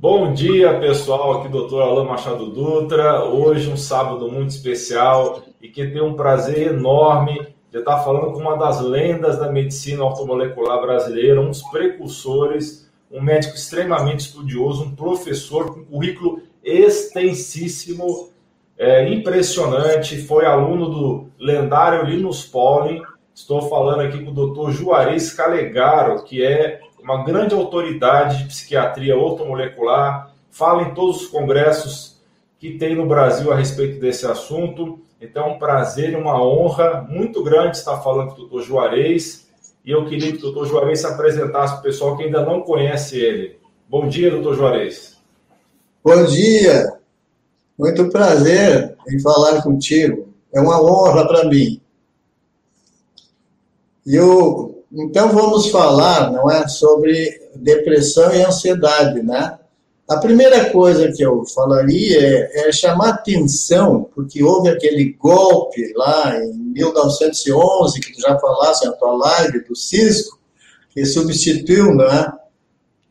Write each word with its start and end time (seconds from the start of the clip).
Bom 0.00 0.32
dia, 0.32 0.78
pessoal. 0.78 1.40
Aqui, 1.40 1.48
doutor 1.48 1.82
Alain 1.82 2.06
Machado 2.06 2.46
Dutra. 2.50 3.24
Hoje, 3.24 3.68
um 3.68 3.76
sábado 3.76 4.30
muito 4.30 4.50
especial 4.50 5.42
e 5.60 5.66
que 5.66 5.84
tem 5.88 6.00
um 6.00 6.14
prazer 6.14 6.68
enorme 6.68 7.48
de 7.68 7.78
estar 7.80 7.98
falando 8.04 8.32
com 8.32 8.38
uma 8.38 8.56
das 8.56 8.80
lendas 8.80 9.40
da 9.40 9.50
medicina 9.50 10.04
ortomolecular 10.04 10.80
brasileira, 10.80 11.40
um 11.40 11.48
dos 11.48 11.64
precursores, 11.64 12.88
um 13.10 13.20
médico 13.20 13.56
extremamente 13.56 14.20
estudioso, 14.20 14.84
um 14.84 14.94
professor 14.94 15.74
com 15.74 15.84
currículo 15.84 16.42
extensíssimo, 16.62 18.30
é, 18.78 19.12
impressionante. 19.12 20.16
Foi 20.22 20.46
aluno 20.46 20.88
do 20.88 21.26
lendário 21.40 22.04
Linus 22.04 22.44
Pauling. 22.44 23.02
Estou 23.34 23.62
falando 23.62 24.02
aqui 24.02 24.22
com 24.22 24.30
o 24.30 24.34
doutor 24.34 24.70
Juarez 24.70 25.32
Calegaro, 25.32 26.22
que 26.22 26.40
é 26.40 26.82
uma 27.08 27.24
grande 27.24 27.54
autoridade 27.54 28.38
de 28.38 28.44
psiquiatria 28.44 29.16
ortomolecular, 29.16 30.34
fala 30.50 30.82
em 30.82 30.94
todos 30.94 31.22
os 31.22 31.28
congressos 31.28 32.20
que 32.58 32.76
tem 32.76 32.94
no 32.94 33.06
Brasil 33.06 33.50
a 33.50 33.56
respeito 33.56 33.98
desse 33.98 34.26
assunto. 34.26 35.00
Então, 35.18 35.46
é 35.46 35.48
um 35.54 35.58
prazer 35.58 36.12
e 36.12 36.16
uma 36.16 36.42
honra 36.42 37.06
muito 37.08 37.42
grande 37.42 37.78
estar 37.78 37.98
falando 38.02 38.28
com 38.28 38.34
o 38.34 38.38
doutor 38.40 38.62
Juarez. 38.62 39.48
E 39.84 39.90
eu 39.90 40.04
queria 40.04 40.32
que 40.32 40.38
o 40.38 40.40
doutor 40.42 40.66
Juarez 40.66 41.00
se 41.00 41.06
apresentasse 41.06 41.72
para 41.74 41.80
o 41.80 41.82
pessoal 41.82 42.16
que 42.16 42.24
ainda 42.24 42.44
não 42.44 42.60
conhece 42.60 43.18
ele. 43.18 43.58
Bom 43.88 44.06
dia, 44.06 44.30
doutor 44.30 44.54
Juarez. 44.54 45.16
Bom 46.04 46.24
dia. 46.26 46.92
Muito 47.78 48.10
prazer 48.10 48.96
em 49.08 49.18
falar 49.20 49.62
contigo. 49.62 50.28
É 50.52 50.60
uma 50.60 50.82
honra 50.82 51.26
para 51.26 51.44
mim. 51.44 51.80
E 54.04 54.14
eu 54.14 54.77
então 54.92 55.30
vamos 55.30 55.70
falar, 55.70 56.32
não 56.32 56.50
é, 56.50 56.66
sobre 56.66 57.50
depressão 57.54 58.32
e 58.34 58.42
ansiedade, 58.42 59.22
né? 59.22 59.58
A 60.08 60.16
primeira 60.16 60.70
coisa 60.70 61.12
que 61.12 61.22
eu 61.22 61.44
falaria 61.44 62.18
é, 62.18 62.68
é, 62.68 62.72
chamar 62.72 63.10
atenção, 63.10 64.08
porque 64.14 64.42
houve 64.42 64.70
aquele 64.70 65.12
golpe 65.12 65.92
lá 65.94 66.34
em 66.42 66.54
1911, 66.54 68.00
que 68.00 68.14
tu 68.14 68.20
já 68.22 68.38
falaste 68.38 68.86
na 68.86 68.92
tua 68.92 69.14
live, 69.14 69.64
do 69.68 69.76
Cisco, 69.76 70.38
que 70.88 71.04
substituiu, 71.04 71.94
não 71.94 72.06
é, 72.06 72.32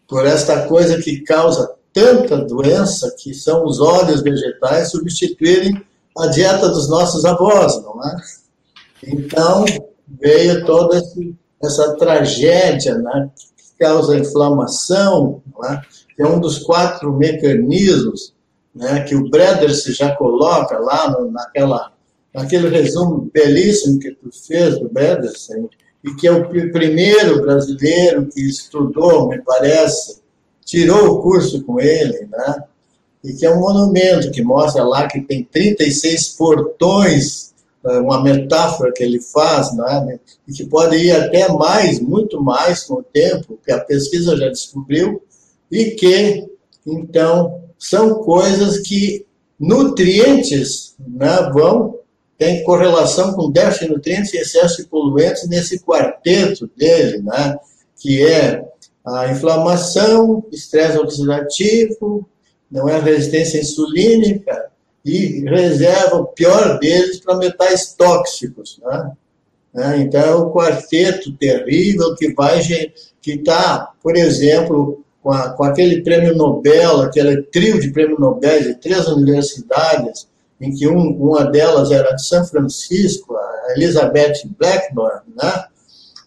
por 0.08 0.26
esta 0.26 0.68
coisa 0.68 1.00
que 1.00 1.22
causa 1.22 1.72
tanta 1.94 2.38
doença, 2.38 3.14
que 3.20 3.32
são 3.32 3.64
os 3.64 3.80
óleos 3.80 4.24
vegetais, 4.24 4.90
substituírem 4.90 5.80
a 6.18 6.28
dieta 6.28 6.68
dos 6.68 6.90
nossos 6.90 7.26
avós, 7.26 7.80
não 7.84 8.04
é? 8.04 8.16
Então, 9.04 9.66
veio 10.08 10.66
todo 10.66 10.96
esse 10.96 11.36
essa 11.62 11.96
tragédia 11.96 12.96
né, 12.98 13.30
que 13.56 13.86
causa 13.86 14.18
inflamação, 14.18 15.42
né, 15.60 15.82
que 16.16 16.22
é 16.22 16.28
um 16.28 16.40
dos 16.40 16.60
quatro 16.60 17.14
mecanismos 17.14 18.34
né, 18.74 19.02
que 19.02 19.16
o 19.16 19.30
Breders 19.30 19.84
já 19.86 20.16
coloca 20.16 20.78
lá 20.78 21.10
no, 21.12 21.32
naquela, 21.32 21.92
naquele 22.34 22.70
resumo 22.70 23.30
belíssimo 23.34 24.00
que 24.00 24.12
tu 24.12 24.30
fez 24.46 24.80
do 24.80 24.88
Breders, 24.88 25.50
e 26.04 26.14
que 26.16 26.28
é 26.28 26.32
o 26.32 26.48
primeiro 26.72 27.42
brasileiro 27.42 28.28
que 28.28 28.42
estudou, 28.42 29.30
me 29.30 29.42
parece, 29.42 30.22
tirou 30.64 31.08
o 31.08 31.22
curso 31.22 31.64
com 31.64 31.80
ele, 31.80 32.28
né? 32.32 32.64
E 33.24 33.34
que 33.34 33.46
é 33.46 33.52
um 33.52 33.60
monumento 33.60 34.32
que 34.32 34.44
mostra 34.44 34.84
lá 34.84 35.08
que 35.08 35.22
tem 35.22 35.44
36 35.44 36.30
portões 36.38 37.47
uma 38.02 38.22
metáfora 38.22 38.92
que 38.92 39.04
ele 39.04 39.22
faz, 39.22 39.76
né, 39.76 40.20
e 40.48 40.52
que 40.52 40.66
pode 40.66 40.96
ir 40.98 41.12
até 41.12 41.48
mais, 41.52 42.00
muito 42.00 42.42
mais 42.42 42.84
com 42.84 42.96
o 42.96 43.04
tempo, 43.04 43.60
que 43.64 43.72
a 43.72 43.80
pesquisa 43.80 44.36
já 44.36 44.50
descobriu, 44.50 45.22
e 45.72 45.92
que, 45.92 46.48
então, 46.86 47.62
são 47.78 48.16
coisas 48.24 48.80
que 48.80 49.26
nutrientes 49.60 50.96
né, 51.00 51.50
vão, 51.54 51.98
tem 52.38 52.64
correlação 52.64 53.34
com 53.34 53.50
déficit 53.50 53.88
de 53.88 53.94
nutrientes 53.94 54.34
e 54.34 54.38
excesso 54.38 54.78
de 54.78 54.90
poluentes 54.90 55.48
nesse 55.48 55.80
quarteto 55.80 56.70
dele, 56.78 57.22
né, 57.24 57.58
que 58.00 58.24
é 58.26 58.64
a 59.06 59.32
inflamação, 59.32 60.46
estresse 60.52 60.98
oxidativo, 60.98 62.28
não 62.70 62.88
é 62.88 63.00
resistência 63.00 63.60
insulínica, 63.60 64.70
e 65.08 65.46
reserva 65.46 66.18
o 66.18 66.26
pior 66.26 66.78
deles 66.80 67.22
para 67.22 67.38
metais 67.38 67.94
tóxicos. 67.94 68.78
Né? 68.84 69.12
né? 69.74 70.02
Então, 70.02 70.22
é 70.22 70.36
um 70.36 70.52
quarteto 70.52 71.32
terrível 71.38 72.14
que 72.16 72.34
vai 72.34 72.60
que 73.22 73.32
está, 73.32 73.94
por 74.04 74.18
exemplo, 74.18 75.02
com, 75.24 75.32
a, 75.32 75.52
com, 75.52 75.64
aquele 75.64 76.02
prêmio 76.02 76.36
Nobel, 76.36 77.02
aquele 77.02 77.42
trio 77.44 77.80
de 77.80 77.90
prêmio 77.92 78.20
Nobel 78.20 78.62
de 78.62 78.76
três 78.76 79.08
universidades, 79.08 80.28
em 80.60 80.76
que 80.76 80.88
um, 80.90 81.12
uma 81.12 81.46
delas 81.46 81.90
era 81.90 82.12
de 82.12 82.26
São 82.26 82.44
Francisco, 82.44 83.34
a 83.34 83.74
Elizabeth 83.78 84.42
Blackburn, 84.60 85.22
né? 85.42 85.66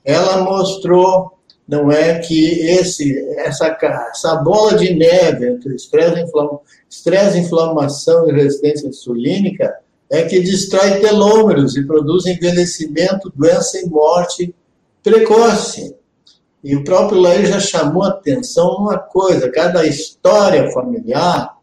ela 0.04 0.42
mostrou 0.42 1.38
não 1.70 1.90
é 1.90 2.18
que 2.18 2.68
esse, 2.68 3.16
essa, 3.36 3.78
essa 4.10 4.34
bola 4.36 4.76
de 4.76 4.92
neve 4.92 5.50
entre 5.50 5.76
estresse, 5.76 6.20
inflama, 6.20 6.58
estresse, 6.88 7.38
inflamação 7.38 8.28
e 8.28 8.32
resistência 8.32 8.88
insulínica 8.88 9.72
é 10.10 10.24
que 10.24 10.40
destrói 10.40 10.98
telômeros 10.98 11.76
e 11.76 11.86
produz 11.86 12.26
envelhecimento, 12.26 13.32
doença 13.36 13.78
e 13.78 13.86
morte 13.86 14.52
precoce. 15.00 15.94
E 16.64 16.74
o 16.74 16.82
próprio 16.82 17.20
Laí 17.20 17.46
já 17.46 17.60
chamou 17.60 18.02
atenção 18.02 18.80
numa 18.80 18.98
coisa: 18.98 19.48
cada 19.48 19.86
história 19.86 20.72
familiar 20.72 21.56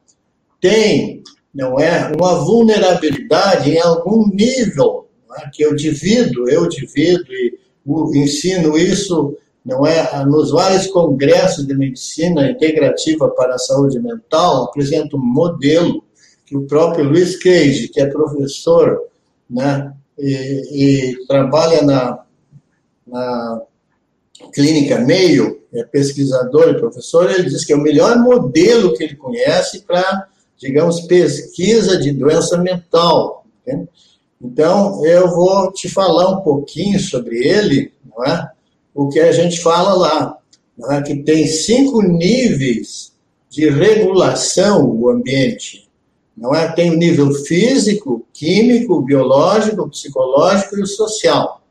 tem, 0.62 1.22
não 1.54 1.78
é, 1.78 2.10
uma 2.18 2.36
vulnerabilidade 2.36 3.72
em 3.72 3.80
algum 3.82 4.26
nível 4.30 5.10
é, 5.38 5.50
que 5.52 5.64
eu 5.64 5.76
divido, 5.76 6.50
eu 6.50 6.70
divido 6.70 7.28
e 7.34 7.60
ensino 8.16 8.78
isso 8.78 9.38
não 9.68 9.86
é? 9.86 10.26
Nos 10.26 10.52
vários 10.52 10.88
congressos 10.88 11.68
de 11.68 11.76
medicina 11.76 12.50
integrativa 12.50 13.30
para 13.30 13.56
a 13.56 13.60
saúde 13.60 14.00
mental, 14.00 14.64
apresenta 14.64 15.18
um 15.18 15.20
modelo 15.20 16.02
que 16.46 16.56
o 16.56 16.66
próprio 16.66 17.04
Luiz 17.04 17.38
Cage, 17.38 17.90
que 17.90 18.00
é 18.00 18.06
professor, 18.06 19.02
né, 19.50 19.94
e, 20.18 21.12
e 21.12 21.28
trabalha 21.28 21.82
na, 21.82 22.24
na 23.06 23.62
clínica 24.54 25.02
Mayo, 25.02 25.62
é 25.74 25.84
pesquisador 25.84 26.70
e 26.70 26.80
professor, 26.80 27.30
ele 27.30 27.50
diz 27.50 27.66
que 27.66 27.74
é 27.74 27.76
o 27.76 27.82
melhor 27.82 28.18
modelo 28.20 28.94
que 28.94 29.04
ele 29.04 29.16
conhece 29.16 29.82
para, 29.82 30.30
digamos, 30.58 31.02
pesquisa 31.02 31.98
de 31.98 32.14
doença 32.14 32.58
mental. 32.58 33.46
Entende? 33.62 33.90
Então, 34.42 35.06
eu 35.06 35.30
vou 35.30 35.74
te 35.74 35.90
falar 35.90 36.30
um 36.30 36.42
pouquinho 36.42 37.00
sobre 37.02 37.46
ele, 37.46 37.92
não 38.06 38.24
é? 38.24 38.50
O 38.98 39.08
que 39.10 39.20
a 39.20 39.32
gente 39.32 39.62
fala 39.62 39.94
lá, 39.94 40.38
né, 40.76 41.04
que 41.04 41.18
tem 41.18 41.46
cinco 41.46 42.02
níveis 42.02 43.14
de 43.48 43.70
regulação 43.70 44.90
o 44.90 45.08
ambiente. 45.08 45.88
Não 46.36 46.54
é? 46.54 46.72
Tem 46.72 46.90
o 46.90 46.98
nível 46.98 47.32
físico, 47.32 48.26
químico, 48.34 49.04
biológico, 49.04 49.88
psicológico 49.88 50.80
e 50.80 50.88
social. 50.88 51.62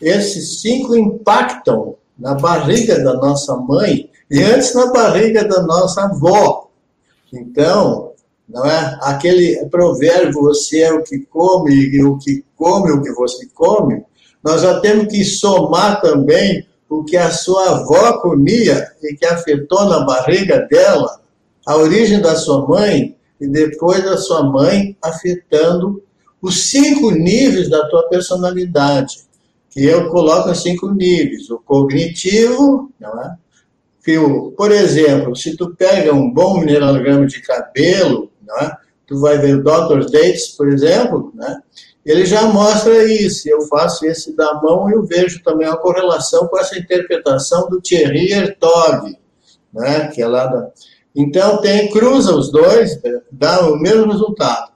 Esses 0.00 0.62
cinco 0.62 0.96
impactam 0.96 1.96
na 2.18 2.34
barriga 2.34 2.98
da 3.04 3.12
nossa 3.12 3.54
mãe 3.56 4.10
e 4.30 4.42
antes 4.42 4.74
na 4.74 4.90
barriga 4.90 5.44
da 5.44 5.62
nossa 5.62 6.04
avó. 6.04 6.70
Então, 7.30 8.12
não 8.48 8.64
é? 8.64 8.98
Aquele 9.02 9.66
provérbio 9.66 10.40
você 10.40 10.80
é 10.80 10.92
o 10.94 11.02
que 11.02 11.18
come 11.26 11.74
e 11.74 12.02
o 12.02 12.16
que 12.16 12.42
come 12.56 12.90
o 12.90 13.02
que 13.02 13.12
você 13.12 13.46
come, 13.54 14.02
nós 14.44 14.60
já 14.60 14.78
temos 14.80 15.06
que 15.06 15.24
somar 15.24 16.00
também 16.02 16.66
o 16.88 17.02
que 17.02 17.16
a 17.16 17.30
sua 17.30 17.70
avó 17.70 18.18
comia 18.18 18.86
e 19.02 19.14
que 19.14 19.24
afetou 19.24 19.86
na 19.86 20.00
barriga 20.00 20.66
dela, 20.70 21.20
a 21.66 21.76
origem 21.76 22.20
da 22.20 22.36
sua 22.36 22.66
mãe 22.68 23.16
e 23.40 23.48
depois 23.48 24.04
da 24.04 24.18
sua 24.18 24.42
mãe 24.42 24.96
afetando 25.02 26.02
os 26.42 26.70
cinco 26.70 27.10
níveis 27.10 27.70
da 27.70 27.88
tua 27.88 28.06
personalidade, 28.08 29.24
que 29.70 29.82
eu 29.82 30.10
coloco 30.10 30.50
em 30.50 30.54
cinco 30.54 30.90
níveis. 30.90 31.48
O 31.50 31.58
cognitivo, 31.58 32.92
não 33.00 33.22
é? 33.22 33.34
Que 34.04 34.18
por 34.54 34.70
exemplo, 34.70 35.34
se 35.34 35.56
tu 35.56 35.74
pega 35.74 36.12
um 36.12 36.30
bom 36.30 36.60
mineralograma 36.60 37.26
de 37.26 37.40
cabelo, 37.40 38.30
é? 38.60 38.70
tu 39.06 39.18
vai 39.20 39.38
ver 39.38 39.56
o 39.56 39.62
Dr. 39.62 40.10
Dates, 40.10 40.48
por 40.48 40.68
exemplo, 40.68 41.32
né? 41.34 41.60
Ele 42.04 42.26
já 42.26 42.42
mostra 42.42 43.04
isso. 43.04 43.48
Eu 43.48 43.62
faço 43.62 44.04
esse 44.04 44.36
da 44.36 44.54
mão 44.54 44.90
e 44.90 44.92
eu 44.92 45.04
vejo 45.04 45.42
também 45.42 45.66
uma 45.66 45.76
correlação 45.76 46.46
com 46.48 46.58
essa 46.58 46.78
interpretação 46.78 47.68
do 47.68 47.80
Thierry 47.80 48.32
Hertog, 48.32 49.16
né, 49.72 50.08
que 50.08 50.20
é 50.22 50.26
lá 50.26 50.46
da... 50.46 50.70
Então, 51.16 51.60
tem, 51.60 51.90
cruza 51.90 52.34
os 52.34 52.50
dois, 52.50 53.00
dá 53.30 53.68
o 53.68 53.78
mesmo 53.78 54.10
resultado. 54.10 54.72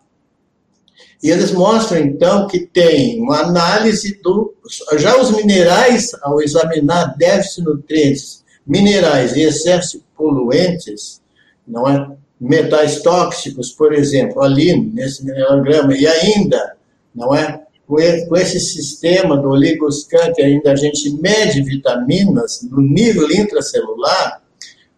E 1.22 1.30
eles 1.30 1.50
mostram, 1.50 1.98
então, 1.98 2.46
que 2.46 2.60
tem 2.60 3.20
uma 3.20 3.40
análise 3.40 4.20
do... 4.22 4.54
Já 4.96 5.20
os 5.20 5.32
minerais, 5.32 6.12
ao 6.22 6.40
examinar 6.40 7.16
déficit 7.19 7.64
nutrientes, 7.64 8.44
minerais 8.64 9.34
e 9.34 9.42
excesso 9.42 10.04
poluentes, 10.16 11.20
não 11.66 11.88
é? 11.88 12.16
Metais 12.40 13.02
tóxicos, 13.02 13.72
por 13.72 13.92
exemplo, 13.92 14.40
ali 14.42 14.81
nesse 14.81 15.24
mineralograma, 15.24 15.96
e 15.96 16.06
ainda, 16.06 16.77
não 17.14 17.34
é? 17.34 17.62
Com 17.87 18.37
esse 18.37 18.60
sistema 18.60 19.37
do 19.37 19.49
oligoscan, 19.49 20.32
que 20.34 20.43
ainda 20.43 20.72
a 20.72 20.76
gente 20.76 21.10
mede 21.20 21.62
vitaminas 21.62 22.66
no 22.70 22.82
nível 22.82 23.31
intracelular, 23.31 24.43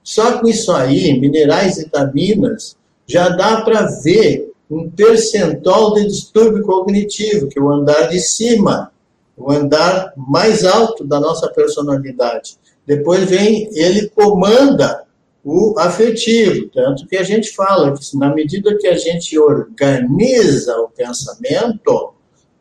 só 0.02 0.38
com 0.38 0.48
isso 0.48 0.72
aí, 0.72 1.18
minerais 1.20 1.78
e 1.78 1.84
vitaminas, 1.84 2.76
já 3.06 3.28
dá 3.28 3.60
para 3.60 3.82
ver 4.02 4.50
um 4.70 4.90
percentual 4.90 5.94
de 5.94 6.06
distúrbio 6.06 6.64
cognitivo, 6.64 7.48
que 7.48 7.58
é 7.58 7.62
o 7.62 7.70
andar 7.70 8.08
de 8.08 8.20
cima, 8.20 8.92
o 9.36 9.50
andar 9.50 10.12
mais 10.16 10.64
alto 10.64 11.04
da 11.04 11.18
nossa 11.20 11.48
personalidade. 11.48 12.56
Depois 12.86 13.28
vem, 13.28 13.68
ele 13.72 14.08
comanda 14.10 15.04
o 15.44 15.74
afetivo, 15.78 16.68
tanto 16.68 17.06
que 17.06 17.16
a 17.16 17.22
gente 17.22 17.50
fala 17.54 17.94
que 17.96 18.16
na 18.16 18.34
medida 18.34 18.76
que 18.76 18.86
a 18.86 18.96
gente 18.96 19.38
organiza 19.38 20.76
o 20.78 20.88
pensamento, 20.88 22.14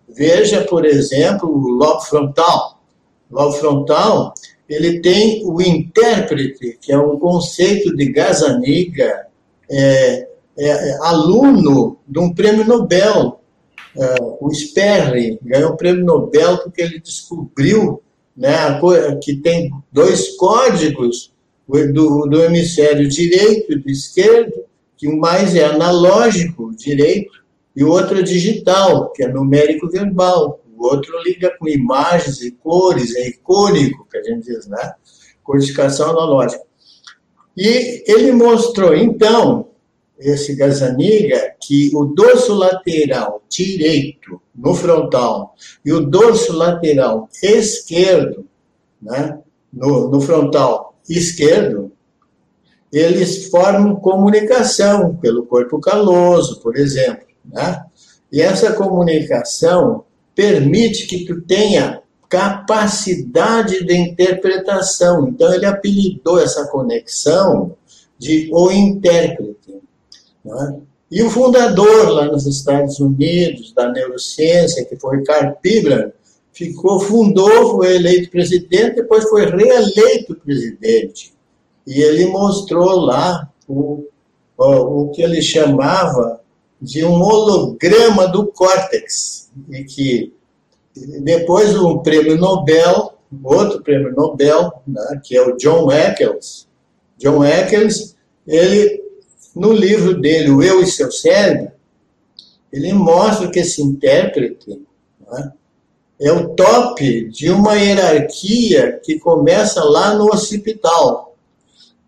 veja, 0.08 0.62
por 0.62 0.86
exemplo, 0.86 1.50
o 1.50 1.70
lobo 1.70 2.02
frontal. 2.02 2.81
O 3.30 3.36
lobo 3.36 3.52
frontal, 3.54 4.34
ele 4.68 5.02
tem 5.02 5.44
o 5.46 5.62
intérprete, 5.62 6.78
que 6.81 6.92
é 6.92 6.98
um 6.98 7.20
conceito 7.20 7.96
de 7.96 8.12
Gazaniga, 8.12 9.28
é, 9.70 10.28
é, 10.58 10.98
aluno 11.02 11.98
de 12.08 12.20
um 12.20 12.34
prêmio 12.34 12.66
Nobel, 12.66 13.40
é, 13.98 14.16
o 14.40 14.54
Sperry, 14.54 15.38
ganhou 15.42 15.72
o 15.72 15.78
prêmio 15.78 16.06
Nobel 16.06 16.60
porque 16.60 16.82
ele 16.82 17.00
descobriu 17.00 18.02
né, 18.36 18.80
que 19.22 19.36
tem 19.36 19.70
dois 19.92 20.38
códigos 20.38 21.34
do, 21.69 22.25
do 22.25 22.44
hemisfério 22.44 23.07
direito 23.07 23.74
e 23.74 23.80
do 23.80 23.89
esquerdo, 23.89 24.66
que 24.98 25.07
um 25.07 25.18
mais 25.18 25.56
é 25.56 25.66
analógico, 25.66 26.75
direito, 26.75 27.31
e 27.75 27.83
o 27.83 27.89
outro 27.89 28.19
é 28.19 28.24
digital, 28.24 29.12
que 29.12 29.24
é 29.24 29.27
numérico 29.27 29.89
verbal. 29.89 30.60
O 30.75 30.86
outro 30.86 31.13
liga 31.24 31.56
com 31.57 31.68
imagens 31.68 32.42
e 32.42 32.51
cores, 32.51 33.16
é 33.16 33.27
icônico, 33.27 34.07
que 34.10 34.18
a 34.18 34.24
gente 34.24 34.45
diz, 34.45 34.68
né? 34.68 34.94
Codificação 35.44 36.10
analógica. 36.10 36.63
E 37.56 38.04
ele 38.07 38.31
mostrou, 38.31 38.95
então, 38.95 39.69
esse 40.18 40.56
Gazaniga, 40.56 41.56
que 41.62 41.92
o 41.94 42.06
dorso 42.06 42.54
lateral 42.54 43.44
direito 43.50 44.42
no 44.54 44.74
frontal 44.74 45.56
e 45.86 45.94
o 45.94 46.01
dorso 46.01 46.54
lateral 46.54 47.30
esquerdo, 47.42 48.45
né, 49.01 49.39
no, 49.72 50.10
no 50.10 50.19
frontal 50.19 50.88
esquerdo, 51.18 51.92
eles 52.92 53.48
formam 53.50 53.96
comunicação 53.96 55.16
pelo 55.16 55.46
corpo 55.46 55.80
caloso, 55.80 56.60
por 56.62 56.76
exemplo. 56.76 57.28
Né? 57.46 57.84
E 58.32 58.42
essa 58.42 58.74
comunicação 58.74 60.04
permite 60.36 61.06
que 61.08 61.26
tu 61.26 61.42
tenha 61.42 62.02
capacidade 62.28 63.84
de 63.84 63.96
interpretação. 63.96 65.28
Então, 65.28 65.54
ele 65.54 65.66
apelidou 65.66 66.40
essa 66.40 66.68
conexão 66.68 67.76
de 68.18 68.50
o 68.54 68.72
intérprete. 68.72 69.82
Né? 70.46 70.80
E 71.12 71.24
o 71.24 71.30
fundador 71.30 72.10
lá 72.10 72.26
nos 72.26 72.46
Estados 72.46 73.00
Unidos 73.00 73.74
da 73.74 73.92
neurociência, 73.92 74.86
que 74.86 74.96
foi 74.96 75.24
Carl 75.24 75.56
Pibran, 75.62 76.12
ficou, 76.60 77.00
fundou, 77.00 77.78
foi 77.78 77.96
eleito 77.96 78.30
presidente, 78.30 78.98
depois 78.98 79.30
foi 79.30 79.46
reeleito 79.46 80.36
presidente. 80.36 81.34
E 81.88 82.02
ele 82.02 82.26
mostrou 82.26 83.00
lá 83.00 83.50
o, 83.66 84.06
o, 84.58 84.66
o 84.66 85.10
que 85.12 85.22
ele 85.22 85.42
chamava 85.42 86.42
de 86.82 87.06
um 87.06 87.22
holograma 87.22 88.28
do 88.28 88.48
córtex, 88.48 89.50
e 89.70 89.84
que 89.86 90.34
depois 91.22 91.76
um 91.78 92.00
prêmio 92.00 92.38
Nobel, 92.38 93.14
outro 93.42 93.82
prêmio 93.82 94.14
Nobel, 94.14 94.82
né, 94.86 95.22
que 95.24 95.38
é 95.38 95.42
o 95.42 95.56
John 95.56 95.90
Eccles, 95.90 96.68
John 97.18 97.44
Eccles, 97.44 98.18
ele 98.46 99.02
no 99.56 99.72
livro 99.72 100.20
dele, 100.20 100.52
O 100.52 100.62
Eu 100.62 100.82
e 100.82 100.88
Seu 100.88 101.12
Cérebro, 101.12 101.72
ele 102.72 102.94
mostra 102.94 103.50
que 103.50 103.60
esse 103.60 103.82
intérprete 103.82 104.82
né, 105.20 105.54
é 106.19 106.31
o 106.31 106.50
top 106.50 107.30
de 107.30 107.50
uma 107.50 107.75
hierarquia 107.75 109.00
que 109.04 109.19
começa 109.19 109.83
lá 109.83 110.13
no 110.16 110.25
occipital. 110.25 111.36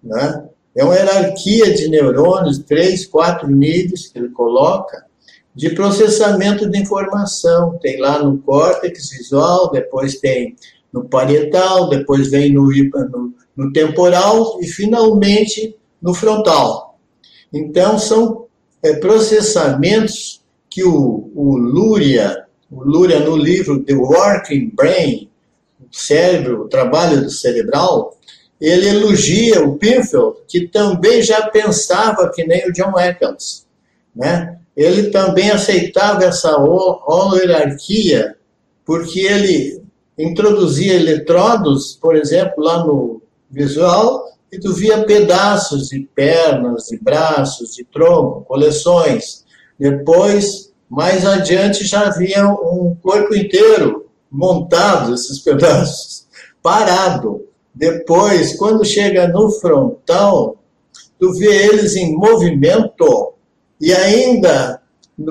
Né? 0.03 0.45
É 0.75 0.83
uma 0.83 0.95
hierarquia 0.95 1.73
de 1.73 1.87
neurônios, 1.87 2.59
três, 2.59 3.05
quatro 3.05 3.49
níveis 3.49 4.07
que 4.07 4.19
ele 4.19 4.29
coloca, 4.29 5.05
de 5.55 5.69
processamento 5.69 6.69
de 6.69 6.79
informação. 6.79 7.77
Tem 7.81 7.99
lá 7.99 8.21
no 8.21 8.37
córtex 8.39 9.11
visual, 9.11 9.71
depois 9.71 10.19
tem 10.19 10.55
no 10.91 11.05
parietal, 11.05 11.87
depois 11.87 12.29
vem 12.29 12.53
no, 12.53 12.67
no, 12.67 13.33
no 13.55 13.71
temporal 13.71 14.57
e 14.61 14.67
finalmente 14.67 15.77
no 16.01 16.13
frontal. 16.13 16.99
Então, 17.53 17.97
são 17.97 18.45
é, 18.83 18.93
processamentos 18.93 20.41
que 20.69 20.83
o, 20.83 21.31
o 21.35 21.57
Luria, 21.57 22.45
o 22.71 22.83
Luria 22.83 23.19
no 23.19 23.35
livro 23.35 23.83
The 23.83 23.94
Working 23.94 24.71
Brain, 24.73 25.29
o 25.79 25.94
cérebro, 25.94 26.62
o 26.62 26.69
trabalho 26.69 27.21
do 27.21 27.29
cerebral, 27.29 28.18
ele 28.59 28.88
elogia 28.88 29.62
o 29.62 29.77
Pinfield, 29.77 30.38
que 30.47 30.68
também 30.68 31.21
já 31.21 31.47
pensava 31.47 32.31
que 32.31 32.45
nem 32.45 32.68
o 32.69 32.71
John 32.71 32.97
Eccles, 32.97 33.68
né? 34.15 34.57
Ele 34.77 35.09
também 35.09 35.51
aceitava 35.51 36.23
essa 36.23 36.56
hierarquia, 37.35 38.35
porque 38.85 39.19
ele 39.19 39.81
introduzia 40.17 40.94
eletrodos, 40.94 41.97
por 42.00 42.15
exemplo, 42.15 42.63
lá 42.63 42.85
no 42.85 43.21
visual, 43.50 44.31
e 44.51 44.59
tu 44.59 44.74
via 44.74 45.03
pedaços 45.03 45.89
de 45.89 46.07
pernas, 46.13 46.85
de 46.85 46.97
braços, 46.97 47.75
de 47.75 47.83
tronco, 47.83 48.45
coleções. 48.45 49.44
Depois, 49.79 50.70
mais 50.91 51.25
adiante, 51.25 51.88
já 51.88 52.07
havia 52.07 52.45
um 52.45 52.93
corpo 53.01 53.33
inteiro 53.33 54.07
montado, 54.29 55.13
esses 55.13 55.39
pedaços, 55.39 56.27
parado. 56.61 57.47
Depois, 57.73 58.57
quando 58.57 58.83
chega 58.83 59.29
no 59.29 59.49
frontal, 59.51 60.57
tu 61.17 61.31
vê 61.31 61.67
eles 61.67 61.95
em 61.95 62.13
movimento 62.13 63.31
e 63.79 63.93
ainda, 63.93 64.81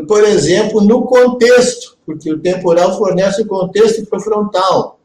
por 0.09 0.25
exemplo, 0.25 0.81
no 0.81 1.05
contexto, 1.05 1.99
porque 2.07 2.33
o 2.33 2.41
temporal 2.41 2.97
fornece 2.97 3.43
o 3.43 3.47
contexto 3.47 4.07
para 4.07 4.19
o 4.19 4.23
frontal. 4.23 4.99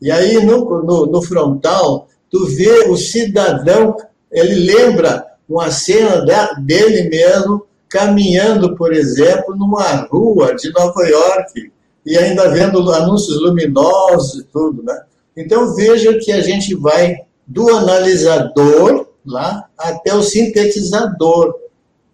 E 0.00 0.08
aí, 0.08 0.44
no, 0.44 0.84
no, 0.84 1.06
no 1.06 1.20
frontal, 1.20 2.06
tu 2.30 2.46
vê 2.46 2.88
o 2.88 2.96
cidadão, 2.96 3.96
ele 4.30 4.54
lembra 4.72 5.26
uma 5.48 5.68
cena 5.72 6.24
dele 6.60 7.08
mesmo 7.08 7.66
caminhando, 7.90 8.76
por 8.76 8.92
exemplo, 8.92 9.56
numa 9.56 10.06
rua 10.06 10.54
de 10.54 10.72
Nova 10.72 11.02
York 11.02 11.72
e 12.06 12.16
ainda 12.16 12.48
vendo 12.48 12.90
anúncios 12.92 13.42
luminosos 13.42 14.40
e 14.40 14.44
tudo, 14.44 14.82
né? 14.82 15.02
Então 15.36 15.74
veja 15.74 16.16
que 16.18 16.30
a 16.30 16.40
gente 16.40 16.74
vai 16.74 17.16
do 17.46 17.68
analisador 17.68 19.08
lá 19.26 19.68
até 19.76 20.14
o 20.14 20.22
sintetizador, 20.22 21.54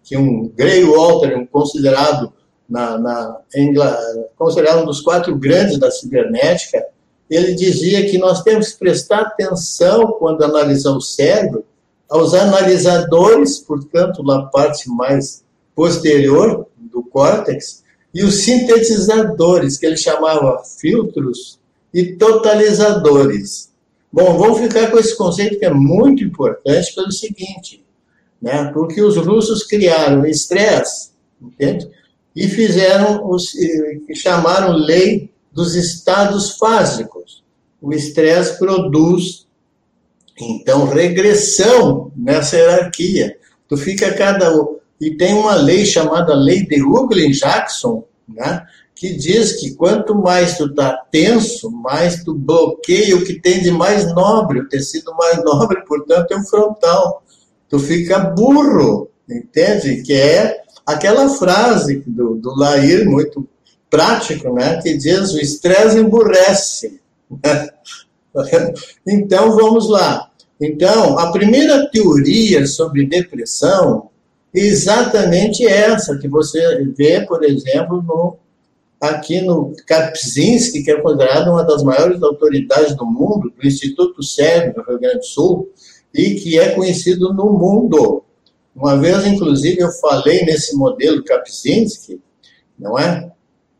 que 0.03 0.17
um 0.17 0.51
Gray 0.55 0.83
Walter, 0.83 1.37
um 1.37 1.45
considerado 1.45 2.33
na, 2.67 2.97
na 2.97 3.37
considerado 4.35 4.81
um 4.81 4.85
dos 4.85 5.01
quatro 5.01 5.35
grandes 5.35 5.77
da 5.79 5.91
cibernética, 5.91 6.83
ele 7.29 7.53
dizia 7.53 8.09
que 8.09 8.17
nós 8.17 8.41
temos 8.41 8.69
que 8.69 8.79
prestar 8.79 9.19
atenção 9.19 10.13
quando 10.13 10.43
analisar 10.43 10.91
o 10.91 11.01
cérebro 11.01 11.63
aos 12.09 12.33
analisadores, 12.33 13.59
portanto, 13.59 14.23
na 14.23 14.43
parte 14.43 14.89
mais 14.89 15.45
posterior 15.77 16.65
do 16.75 17.03
córtex, 17.03 17.83
e 18.11 18.23
os 18.23 18.37
sintetizadores, 18.39 19.77
que 19.77 19.85
ele 19.85 19.95
chamava 19.95 20.63
filtros 20.63 21.59
e 21.93 22.15
totalizadores. 22.15 23.71
Bom, 24.11 24.39
vamos 24.39 24.59
ficar 24.59 24.89
com 24.89 24.97
esse 24.97 25.15
conceito 25.15 25.59
que 25.59 25.65
é 25.65 25.71
muito 25.71 26.23
importante 26.23 26.95
pelo 26.95 27.11
seguinte, 27.11 27.85
né? 28.41 28.71
porque 28.73 28.99
os 29.03 29.17
russos 29.17 29.63
criaram 29.63 30.25
estresse, 30.25 31.11
entende? 31.39 31.87
E 32.35 32.47
fizeram, 32.47 33.29
os, 33.29 33.51
chamaram 34.15 34.75
lei 34.75 35.29
dos 35.51 35.75
estados 35.75 36.57
fásicos. 36.57 37.43
O 37.79 37.93
estresse 37.93 38.57
produz, 38.57 39.45
então, 40.39 40.87
regressão 40.87 42.11
nessa 42.15 42.57
hierarquia. 42.57 43.37
Tu 43.67 43.77
fica 43.77 44.11
cada. 44.13 44.51
E 44.99 45.15
tem 45.15 45.33
uma 45.33 45.55
lei 45.55 45.85
chamada 45.85 46.33
Lei 46.35 46.65
de 46.65 46.81
Ugly-Jackson, 46.81 48.03
né? 48.27 48.65
que 48.97 49.15
diz 49.15 49.53
que 49.53 49.75
quanto 49.75 50.15
mais 50.15 50.57
tu 50.57 50.65
está 50.65 50.97
tenso, 51.11 51.69
mais 51.69 52.23
tu 52.23 52.33
bloqueia 52.33 53.15
o 53.15 53.23
que 53.23 53.39
tem 53.39 53.61
de 53.61 53.69
mais 53.69 54.13
nobre, 54.13 54.59
o 54.59 54.67
tecido 54.67 55.13
mais 55.15 55.43
nobre, 55.43 55.85
portanto, 55.85 56.31
é 56.31 56.35
o 56.35 56.43
frontal. 56.43 57.23
tu 57.69 57.77
fica 57.79 58.19
burro, 58.19 59.09
entende? 59.29 60.01
Que 60.01 60.13
é 60.13 60.63
aquela 60.85 61.29
frase 61.29 62.03
do, 62.07 62.35
do 62.35 62.55
Lair, 62.55 63.07
muito 63.07 63.47
prático, 63.89 64.51
né? 64.53 64.81
Que 64.81 64.97
diz, 64.97 65.33
o 65.33 65.39
estresse 65.39 65.99
emburrece. 65.99 66.99
Então, 69.07 69.55
vamos 69.55 69.89
lá. 69.89 70.29
Então, 70.61 71.17
a 71.17 71.31
primeira 71.31 71.89
teoria 71.89 72.67
sobre 72.67 73.07
depressão 73.07 74.11
exatamente 74.53 75.65
essa, 75.65 76.17
que 76.17 76.27
você 76.27 76.83
vê, 76.97 77.21
por 77.21 77.43
exemplo, 77.43 78.01
no 78.01 78.37
aqui 78.99 79.41
no 79.41 79.73
Kapczynski, 79.85 80.83
que 80.83 80.91
é 80.91 80.99
considerado 80.99 81.49
uma 81.49 81.63
das 81.63 81.83
maiores 81.83 82.21
autoridades 82.21 82.95
do 82.95 83.05
mundo, 83.05 83.53
do 83.55 83.67
Instituto 83.67 84.23
Sérgio, 84.23 84.73
no 84.75 84.83
Rio 84.83 84.99
Grande 84.99 85.19
do 85.19 85.25
Sul, 85.25 85.71
e 86.13 86.35
que 86.35 86.57
é 86.57 86.71
conhecido 86.71 87.33
no 87.33 87.51
mundo. 87.53 88.23
Uma 88.75 88.97
vez, 88.97 89.25
inclusive, 89.25 89.79
eu 89.79 89.91
falei 89.91 90.43
nesse 90.45 90.75
modelo 90.75 91.23
Kapczynski, 91.23 92.19
não 92.77 92.97
é? 92.97 93.31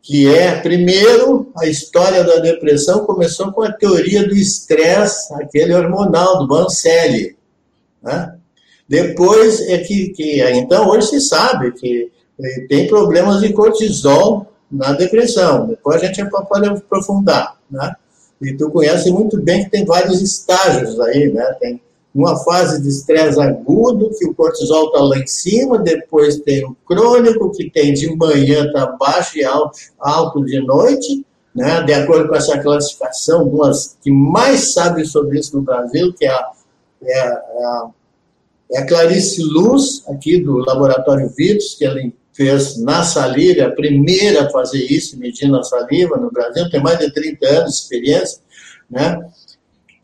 Que 0.02 0.32
é, 0.32 0.60
primeiro, 0.60 1.52
a 1.56 1.66
história 1.66 2.24
da 2.24 2.36
depressão 2.36 3.04
começou 3.04 3.52
com 3.52 3.62
a 3.62 3.72
teoria 3.72 4.26
do 4.26 4.34
estresse, 4.34 5.32
aquele 5.34 5.74
hormonal, 5.74 6.38
do 6.38 6.48
Vancelli. 6.48 7.36
Né? 8.02 8.37
Depois 8.88 9.60
é 9.68 9.78
que, 9.78 10.08
que, 10.10 10.42
então, 10.54 10.88
hoje 10.88 11.08
se 11.08 11.20
sabe 11.20 11.72
que 11.72 12.10
eh, 12.40 12.66
tem 12.68 12.86
problemas 12.86 13.40
de 13.40 13.52
cortisol 13.52 14.46
na 14.70 14.92
depressão. 14.92 15.66
Depois 15.66 16.02
a 16.02 16.06
gente 16.06 16.24
pode 16.30 16.66
aprofundar, 16.66 17.58
né? 17.70 17.94
E 18.40 18.56
tu 18.56 18.70
conhece 18.70 19.10
muito 19.10 19.40
bem 19.42 19.64
que 19.64 19.70
tem 19.70 19.84
vários 19.84 20.22
estágios 20.22 20.98
aí, 21.00 21.32
né? 21.32 21.44
Tem 21.60 21.80
uma 22.14 22.36
fase 22.36 22.82
de 22.82 22.88
estresse 22.88 23.40
agudo, 23.40 24.10
que 24.18 24.26
o 24.26 24.34
cortisol 24.34 24.86
está 24.86 25.00
lá 25.00 25.18
em 25.18 25.26
cima, 25.26 25.78
depois 25.78 26.38
tem 26.38 26.64
o 26.64 26.76
crônico, 26.86 27.50
que 27.52 27.70
tem 27.70 27.92
de 27.92 28.14
manhã 28.16 28.66
está 28.66 28.86
baixo 28.86 29.38
e 29.38 29.44
alto, 29.44 29.78
alto 29.98 30.44
de 30.44 30.60
noite, 30.60 31.24
né? 31.54 31.82
de 31.82 31.92
acordo 31.92 32.28
com 32.28 32.34
essa 32.34 32.58
classificação, 32.58 33.44
umas 33.44 33.96
que 34.02 34.10
mais 34.10 34.72
sabem 34.72 35.04
sobre 35.04 35.38
isso 35.38 35.56
no 35.56 35.62
Brasil, 35.62 36.12
que 36.14 36.24
é 36.24 36.30
a, 36.30 36.50
é 37.02 37.20
a, 37.20 37.90
é 38.70 38.78
a 38.78 38.86
Clarice 38.86 39.42
Luz, 39.42 40.02
aqui 40.08 40.38
do 40.42 40.58
Laboratório 40.58 41.28
Vitus, 41.36 41.74
que 41.74 41.84
ela 41.84 42.00
fez 42.32 42.78
na 42.78 43.02
saliva, 43.02 43.64
a 43.64 43.72
primeira 43.72 44.44
a 44.44 44.50
fazer 44.50 44.84
isso, 44.84 45.18
medindo 45.18 45.56
a 45.56 45.64
saliva 45.64 46.16
no 46.16 46.30
Brasil, 46.30 46.70
tem 46.70 46.80
mais 46.82 46.98
de 46.98 47.12
30 47.12 47.46
anos 47.46 47.72
de 47.72 47.80
experiência, 47.80 48.40
né? 48.90 49.18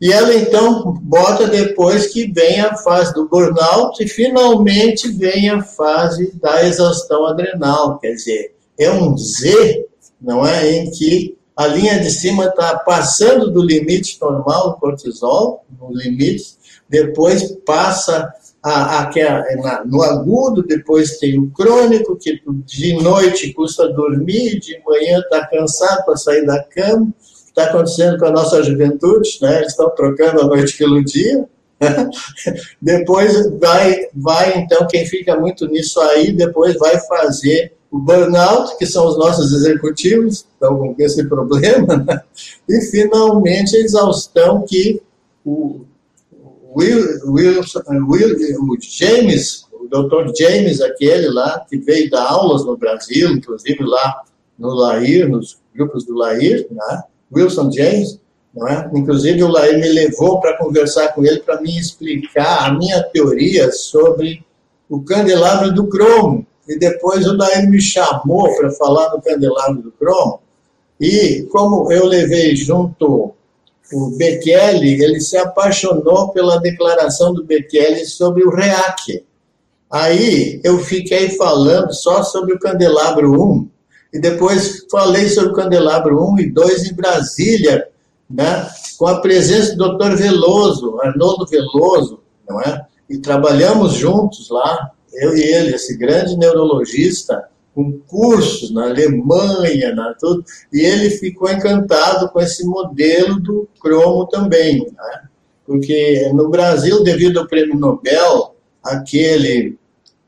E 0.01 0.11
ela 0.11 0.33
então 0.35 0.93
bota 1.01 1.47
depois 1.47 2.07
que 2.07 2.27
vem 2.27 2.59
a 2.59 2.75
fase 2.75 3.13
do 3.13 3.29
burnout 3.29 4.03
e 4.03 4.07
finalmente 4.07 5.09
vem 5.09 5.49
a 5.49 5.63
fase 5.63 6.33
da 6.35 6.65
exaustão 6.65 7.25
adrenal, 7.25 7.97
quer 7.99 8.11
dizer, 8.11 8.53
é 8.77 8.91
um 8.91 9.17
Z, 9.17 9.85
não 10.21 10.45
é, 10.45 10.69
em 10.69 10.91
que 10.91 11.37
a 11.55 11.67
linha 11.67 11.99
de 11.99 12.11
cima 12.11 12.47
está 12.47 12.77
passando 12.79 13.49
do 13.49 13.63
limite 13.63 14.17
normal 14.19 14.71
do 14.71 14.77
cortisol, 14.77 15.63
no 15.79 15.95
limite, 15.95 16.55
depois 16.89 17.55
passa 17.65 18.29
a, 18.65 19.01
a, 19.01 19.03
a, 19.03 19.55
na, 19.57 19.85
no 19.85 20.01
agudo, 20.01 20.63
depois 20.63 21.19
tem 21.19 21.39
o 21.39 21.51
crônico, 21.51 22.17
que 22.19 22.41
de 22.65 22.95
noite 22.95 23.53
custa 23.53 23.93
dormir, 23.93 24.59
de 24.59 24.81
manhã 24.83 25.19
está 25.19 25.45
cansado 25.45 26.03
para 26.03 26.17
sair 26.17 26.43
da 26.47 26.63
cama. 26.63 27.13
Está 27.45 27.65
acontecendo 27.65 28.17
com 28.17 28.25
a 28.25 28.31
nossa 28.31 28.63
juventude, 28.63 29.37
né? 29.39 29.57
eles 29.57 29.69
estão 29.69 29.91
trocando 29.91 30.41
a 30.41 30.47
noite 30.47 30.75
pelo 30.79 31.05
dia. 31.05 31.47
depois 32.81 33.51
vai, 33.59 34.07
vai, 34.15 34.57
então, 34.57 34.87
quem 34.87 35.05
fica 35.05 35.39
muito 35.39 35.67
nisso 35.67 36.01
aí, 36.01 36.31
depois 36.31 36.75
vai 36.79 36.99
fazer 37.01 37.73
o 37.91 37.99
burnout, 37.99 38.77
que 38.79 38.87
são 38.87 39.05
os 39.05 39.15
nossos 39.15 39.53
executivos, 39.53 40.47
estão 40.51 40.75
com 40.75 40.95
esse 40.97 41.23
problema, 41.29 41.97
né? 41.97 42.19
e 42.67 42.81
finalmente 42.89 43.75
a 43.75 43.79
exaustão 43.79 44.65
que 44.67 45.01
o, 45.45 45.85
Will, 46.75 47.21
Wilson, 47.25 47.81
Will, 48.07 48.35
o 48.35 48.77
James, 48.81 49.65
o 49.71 49.87
Dr. 49.87 50.31
James, 50.37 50.81
aquele 50.81 51.29
lá, 51.29 51.65
que 51.69 51.77
veio 51.77 52.09
dar 52.09 52.27
aulas 52.27 52.65
no 52.65 52.75
Brasil, 52.75 53.29
inclusive 53.29 53.83
lá 53.83 54.23
no 54.59 54.73
Lair, 54.73 55.29
nos 55.29 55.57
grupos 55.73 56.05
do 56.05 56.13
Lair, 56.15 56.67
né? 56.69 57.03
Wilson 57.33 57.71
James, 57.71 58.19
não 58.53 58.67
é? 58.67 58.89
Inclusive 58.93 59.43
o 59.43 59.47
Lair 59.47 59.79
me 59.79 59.87
levou 59.87 60.39
para 60.39 60.57
conversar 60.57 61.13
com 61.13 61.23
ele 61.23 61.39
para 61.39 61.61
me 61.61 61.77
explicar 61.77 62.67
a 62.67 62.73
minha 62.73 63.01
teoria 63.03 63.71
sobre 63.71 64.45
o 64.89 65.01
candelabro 65.01 65.73
do 65.73 65.87
cromo. 65.87 66.45
E 66.67 66.77
depois 66.77 67.25
o 67.27 67.35
Lair 67.35 67.69
me 67.69 67.81
chamou 67.81 68.55
para 68.57 68.71
falar 68.71 69.11
no 69.11 69.21
candelabro 69.21 69.81
do 69.81 69.91
cromo. 69.91 70.41
E 70.99 71.43
como 71.51 71.91
eu 71.91 72.05
levei 72.05 72.55
junto 72.55 73.33
o 73.93 74.09
Bekele, 74.11 75.03
ele 75.03 75.19
se 75.19 75.37
apaixonou 75.37 76.29
pela 76.29 76.57
declaração 76.57 77.33
do 77.33 77.43
Bekele 77.43 78.05
sobre 78.05 78.43
o 78.43 78.49
REAC. 78.49 79.23
Aí 79.91 80.59
eu 80.63 80.79
fiquei 80.79 81.29
falando 81.29 81.93
só 81.93 82.23
sobre 82.23 82.53
o 82.53 82.59
Candelabro 82.59 83.31
1, 83.31 83.69
e 84.13 84.19
depois 84.19 84.85
falei 84.89 85.29
sobre 85.29 85.51
o 85.51 85.55
Candelabro 85.55 86.23
1 86.31 86.39
e 86.39 86.51
2 86.51 86.91
em 86.91 86.93
Brasília, 86.93 87.87
né, 88.29 88.67
com 88.97 89.07
a 89.07 89.21
presença 89.21 89.75
do 89.75 89.97
Dr. 89.97 90.15
Veloso, 90.15 90.99
Arnoldo 91.01 91.45
Veloso, 91.45 92.19
não 92.49 92.59
é? 92.61 92.85
E 93.09 93.17
trabalhamos 93.17 93.93
juntos 93.93 94.49
lá, 94.49 94.91
eu 95.13 95.35
e 95.35 95.41
ele, 95.41 95.75
esse 95.75 95.95
grande 95.97 96.35
neurologista, 96.37 97.47
com 97.75 97.91
cursos 98.07 98.71
na 98.71 98.85
Alemanha, 98.85 99.93
na 99.93 100.13
tudo, 100.13 100.45
e 100.71 100.79
ele 100.79 101.09
ficou 101.09 101.51
encantado 101.51 102.29
com 102.29 102.39
esse 102.39 102.65
modelo 102.65 103.37
do 103.41 103.67
cromo 103.81 104.25
também, 104.27 104.79
né? 104.79 105.23
porque 105.65 106.31
no 106.33 106.49
Brasil, 106.49 107.03
devido 107.03 107.39
ao 107.39 107.47
prêmio 107.47 107.77
Nobel, 107.77 108.55
aquele 108.81 109.77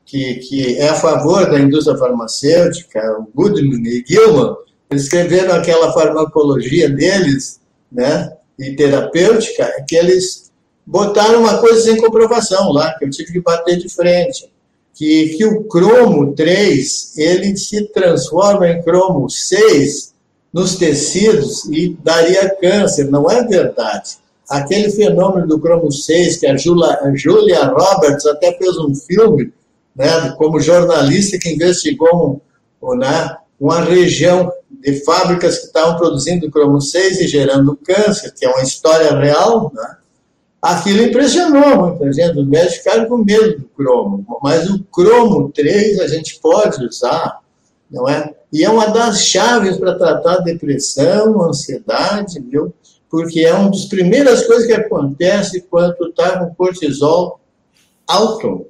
que, 0.04 0.34
que 0.34 0.76
é 0.76 0.90
a 0.90 0.94
favor 0.94 1.50
da 1.50 1.58
indústria 1.58 1.96
farmacêutica, 1.96 3.00
o 3.18 3.28
Goodman 3.34 3.82
e 3.86 4.04
Gilman, 4.06 4.54
escreveram 4.90 5.54
aquela 5.54 5.92
farmacologia 5.92 6.90
deles, 6.90 7.60
né, 7.90 8.30
e 8.58 8.74
terapêutica, 8.74 9.84
que 9.86 9.96
eles 9.96 10.50
botaram 10.84 11.40
uma 11.40 11.58
coisa 11.58 11.80
sem 11.80 11.96
comprovação 11.96 12.72
lá, 12.72 12.94
que 12.98 13.04
eu 13.04 13.10
tive 13.10 13.32
que 13.32 13.40
bater 13.40 13.76
de 13.78 13.88
frente 13.88 14.50
que, 14.94 15.36
que 15.36 15.44
o 15.44 15.64
cromo 15.64 16.34
3 16.34 17.16
ele 17.16 17.56
se 17.56 17.84
transforma 17.92 18.68
em 18.68 18.82
cromo 18.82 19.28
6 19.28 20.14
nos 20.52 20.76
tecidos 20.76 21.64
e 21.66 21.96
daria 22.02 22.54
câncer. 22.60 23.10
Não 23.10 23.30
é 23.30 23.44
verdade. 23.44 24.16
Aquele 24.48 24.90
fenômeno 24.90 25.46
do 25.46 25.60
cromo 25.60 25.92
6, 25.92 26.38
que 26.38 26.46
a 26.46 26.56
Julia, 26.56 26.98
a 27.02 27.14
Julia 27.14 27.66
Roberts 27.66 28.24
até 28.26 28.56
fez 28.56 28.76
um 28.78 28.94
filme, 28.94 29.52
né, 29.94 30.34
como 30.38 30.58
jornalista 30.58 31.38
que 31.38 31.50
investigou 31.50 32.42
um, 32.82 32.96
né, 32.96 33.36
uma 33.60 33.82
região 33.82 34.50
de 34.70 35.04
fábricas 35.04 35.58
que 35.58 35.66
estavam 35.66 35.96
produzindo 35.96 36.50
cromo 36.50 36.80
6 36.80 37.20
e 37.20 37.26
gerando 37.26 37.76
câncer, 37.76 38.32
que 38.32 38.46
é 38.46 38.48
uma 38.48 38.62
história 38.62 39.14
real, 39.18 39.70
né? 39.74 39.96
Aquilo 40.60 41.02
impressionou 41.04 41.88
muita 41.88 42.12
gente, 42.12 42.38
os 42.38 42.46
médicos 42.46 42.78
ficaram 42.78 43.06
com 43.06 43.18
medo 43.18 43.58
do 43.58 43.64
cromo, 43.68 44.26
mas 44.42 44.68
o 44.68 44.82
cromo 44.84 45.50
3 45.52 46.00
a 46.00 46.08
gente 46.08 46.40
pode 46.40 46.84
usar, 46.84 47.40
não 47.88 48.08
é? 48.08 48.34
E 48.52 48.64
é 48.64 48.70
uma 48.70 48.86
das 48.86 49.24
chaves 49.24 49.76
para 49.76 49.96
tratar 49.96 50.38
depressão, 50.38 51.42
ansiedade, 51.42 52.40
viu? 52.40 52.74
Porque 53.08 53.40
é 53.40 53.54
uma 53.54 53.70
das 53.70 53.84
primeiras 53.84 54.46
coisas 54.46 54.66
que 54.66 54.72
acontece 54.72 55.60
quando 55.70 56.08
está 56.08 56.40
com 56.40 56.54
cortisol 56.54 57.40
alto. 58.06 58.66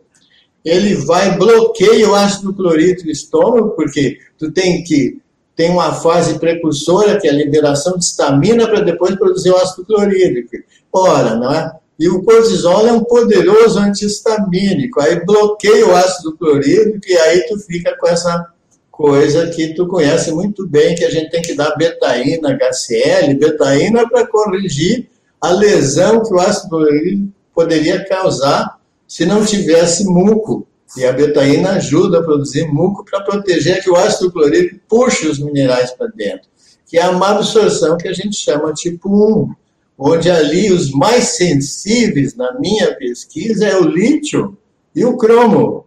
Ele 0.64 0.94
vai 0.94 1.38
bloqueia 1.38 2.08
o 2.08 2.14
ácido 2.14 2.52
clorídrico 2.52 3.04
do 3.04 3.10
estômago, 3.10 3.70
porque 3.70 4.18
tu 4.36 4.50
tem 4.50 4.84
que 4.84 5.20
tem 5.58 5.70
uma 5.70 5.92
fase 5.92 6.38
precursora, 6.38 7.18
que 7.18 7.26
é 7.26 7.30
a 7.32 7.34
liberação 7.34 7.98
de 7.98 8.04
estamina, 8.04 8.68
para 8.68 8.78
depois 8.78 9.16
produzir 9.16 9.50
o 9.50 9.56
ácido 9.56 9.84
clorídrico. 9.84 10.50
Ora, 10.92 11.34
não 11.34 11.52
é? 11.52 11.72
E 11.98 12.08
o 12.08 12.22
cortisol 12.22 12.86
é 12.86 12.92
um 12.92 13.02
poderoso 13.02 13.76
antihistamínico, 13.80 15.00
aí 15.00 15.18
bloqueia 15.26 15.84
o 15.84 15.96
ácido 15.96 16.36
clorídrico 16.36 17.00
e 17.08 17.18
aí 17.18 17.40
tu 17.48 17.58
fica 17.58 17.92
com 17.98 18.06
essa 18.06 18.46
coisa 18.88 19.48
que 19.48 19.74
tu 19.74 19.88
conhece 19.88 20.30
muito 20.30 20.64
bem, 20.64 20.94
que 20.94 21.04
a 21.04 21.10
gente 21.10 21.28
tem 21.28 21.42
que 21.42 21.56
dar 21.56 21.74
betaína, 21.74 22.56
HCl, 22.56 23.36
betaína 23.36 24.08
para 24.08 24.28
corrigir 24.28 25.08
a 25.40 25.50
lesão 25.50 26.22
que 26.22 26.32
o 26.32 26.38
ácido 26.38 26.68
clorídrico 26.68 27.32
poderia 27.52 28.04
causar 28.04 28.78
se 29.08 29.26
não 29.26 29.44
tivesse 29.44 30.04
muco. 30.04 30.67
E 30.96 31.04
a 31.04 31.12
betaína 31.12 31.72
ajuda 31.72 32.18
a 32.18 32.22
produzir 32.22 32.66
muco 32.72 33.04
para 33.04 33.22
proteger 33.22 33.82
que 33.82 33.90
o 33.90 33.96
ácido 33.96 34.32
clorídrico 34.32 34.80
puxe 34.88 35.26
os 35.26 35.38
minerais 35.38 35.90
para 35.92 36.08
dentro, 36.08 36.48
que 36.86 36.98
é 36.98 37.02
a 37.02 37.12
má 37.12 37.30
absorção 37.30 37.98
que 37.98 38.08
a 38.08 38.12
gente 38.12 38.36
chama 38.36 38.72
tipo 38.72 39.08
1 39.08 39.54
onde 39.98 40.30
ali 40.30 40.70
os 40.70 40.92
mais 40.92 41.30
sensíveis, 41.36 42.36
na 42.36 42.56
minha 42.58 42.94
pesquisa, 42.94 43.66
é 43.66 43.76
o 43.76 43.88
lítio 43.88 44.56
e 44.94 45.04
o 45.04 45.16
cromo. 45.16 45.86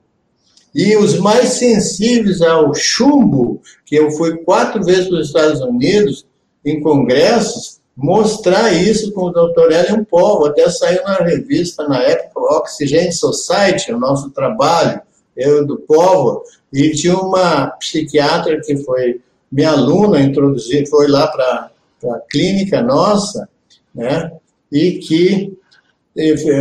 E 0.75 0.97
os 0.97 1.17
mais 1.17 1.49
sensíveis 1.53 2.41
ao 2.41 2.73
chumbo, 2.75 3.61
que 3.85 3.95
eu 3.95 4.11
fui 4.11 4.37
quatro 4.37 4.83
vezes 4.83 5.07
para 5.07 5.19
os 5.19 5.27
Estados 5.27 5.61
Unidos 5.61 6.25
em 6.65 6.81
congressos, 6.81 7.80
mostrar 7.95 8.71
isso 8.71 9.11
com 9.11 9.25
o 9.25 9.31
Dr. 9.31 9.71
Elian 9.71 10.03
Povo, 10.03 10.45
até 10.45 10.69
saiu 10.69 11.03
na 11.03 11.15
revista 11.17 11.87
na 11.87 12.01
época 12.01 12.57
Oxygen 12.57 13.11
Society, 13.11 13.91
o 13.91 13.99
nosso 13.99 14.29
trabalho, 14.31 15.01
eu 15.35 15.65
do 15.65 15.77
Povo, 15.77 16.43
e 16.71 16.91
tinha 16.91 17.17
uma 17.17 17.67
psiquiatra 17.71 18.59
que 18.61 18.77
foi 18.77 19.21
minha 19.51 19.71
aluna, 19.71 20.21
introduzir, 20.21 20.89
foi 20.89 21.07
lá 21.07 21.27
para 21.27 21.71
a 22.05 22.19
clínica 22.29 22.81
nossa, 22.81 23.47
né, 23.93 24.31
e 24.71 24.93
que 24.99 25.57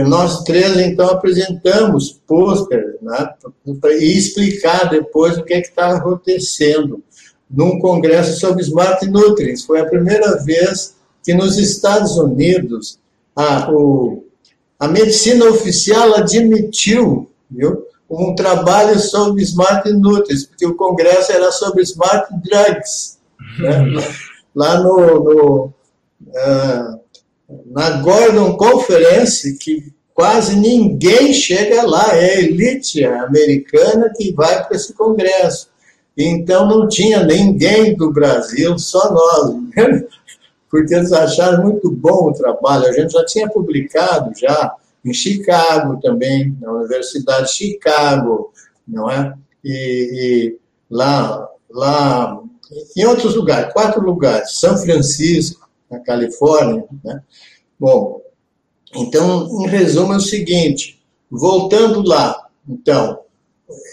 nós 0.06 0.44
três, 0.44 0.76
então, 0.76 1.08
apresentamos 1.08 2.20
pôster 2.26 2.96
né, 3.02 3.34
e 3.98 4.16
explicar 4.16 4.88
depois 4.88 5.36
o 5.36 5.42
que 5.42 5.54
é 5.54 5.60
está 5.60 5.96
acontecendo 5.96 7.02
num 7.50 7.80
congresso 7.80 8.38
sobre 8.38 8.62
Smart 8.62 9.04
Nutrients. 9.08 9.64
Foi 9.64 9.80
a 9.80 9.86
primeira 9.86 10.36
vez 10.44 10.94
que 11.22 11.34
nos 11.34 11.58
Estados 11.58 12.16
Unidos 12.16 12.98
a, 13.36 13.70
o, 13.70 14.24
a 14.78 14.88
medicina 14.88 15.46
oficial 15.46 16.14
admitiu 16.14 17.30
viu, 17.50 17.84
um 18.08 18.34
trabalho 18.34 18.98
sobre 18.98 19.42
Smart 19.42 19.90
Nutrients, 19.92 20.46
porque 20.46 20.66
o 20.66 20.74
congresso 20.74 21.32
era 21.32 21.50
sobre 21.52 21.82
Smart 21.82 22.28
Drugs. 22.42 23.18
Né? 23.58 23.84
Lá 24.54 24.80
no, 24.80 24.96
no 24.96 25.74
uh, 26.26 27.00
na 27.66 27.90
Gordon 28.02 28.56
Conference, 28.56 29.56
que 29.58 29.92
quase 30.12 30.56
ninguém 30.56 31.32
chega 31.32 31.82
lá, 31.86 32.14
é 32.14 32.34
a 32.34 32.40
elite 32.40 33.04
americana 33.04 34.12
que 34.16 34.32
vai 34.32 34.64
para 34.66 34.76
esse 34.76 34.92
congresso. 34.92 35.68
Então 36.16 36.68
não 36.68 36.88
tinha 36.88 37.24
ninguém 37.24 37.96
do 37.96 38.12
Brasil, 38.12 38.78
só 38.78 39.12
nós, 39.12 39.54
porque 40.70 40.94
eles 40.94 41.12
acharam 41.12 41.64
muito 41.64 41.90
bom 41.90 42.30
o 42.30 42.32
trabalho. 42.32 42.86
A 42.86 42.92
gente 42.92 43.12
já 43.12 43.24
tinha 43.24 43.48
publicado 43.48 44.32
já 44.38 44.74
em 45.04 45.12
Chicago 45.12 46.00
também, 46.00 46.56
na 46.60 46.72
Universidade 46.72 47.48
de 47.48 47.54
Chicago, 47.54 48.52
não 48.86 49.10
é? 49.10 49.34
E, 49.64 50.10
e 50.12 50.58
lá, 50.88 51.48
lá, 51.70 52.40
em 52.96 53.04
outros 53.04 53.34
lugares, 53.34 53.72
quatro 53.72 54.00
lugares, 54.02 54.58
São 54.58 54.76
Francisco, 54.76 55.68
na 55.90 55.98
Califórnia. 55.98 56.84
Né? 57.02 57.22
Bom, 57.78 58.22
então, 58.94 59.48
em 59.62 59.66
resumo, 59.66 60.12
é 60.12 60.16
o 60.16 60.20
seguinte: 60.20 61.02
voltando 61.30 62.02
lá, 62.06 62.48
então, 62.68 63.20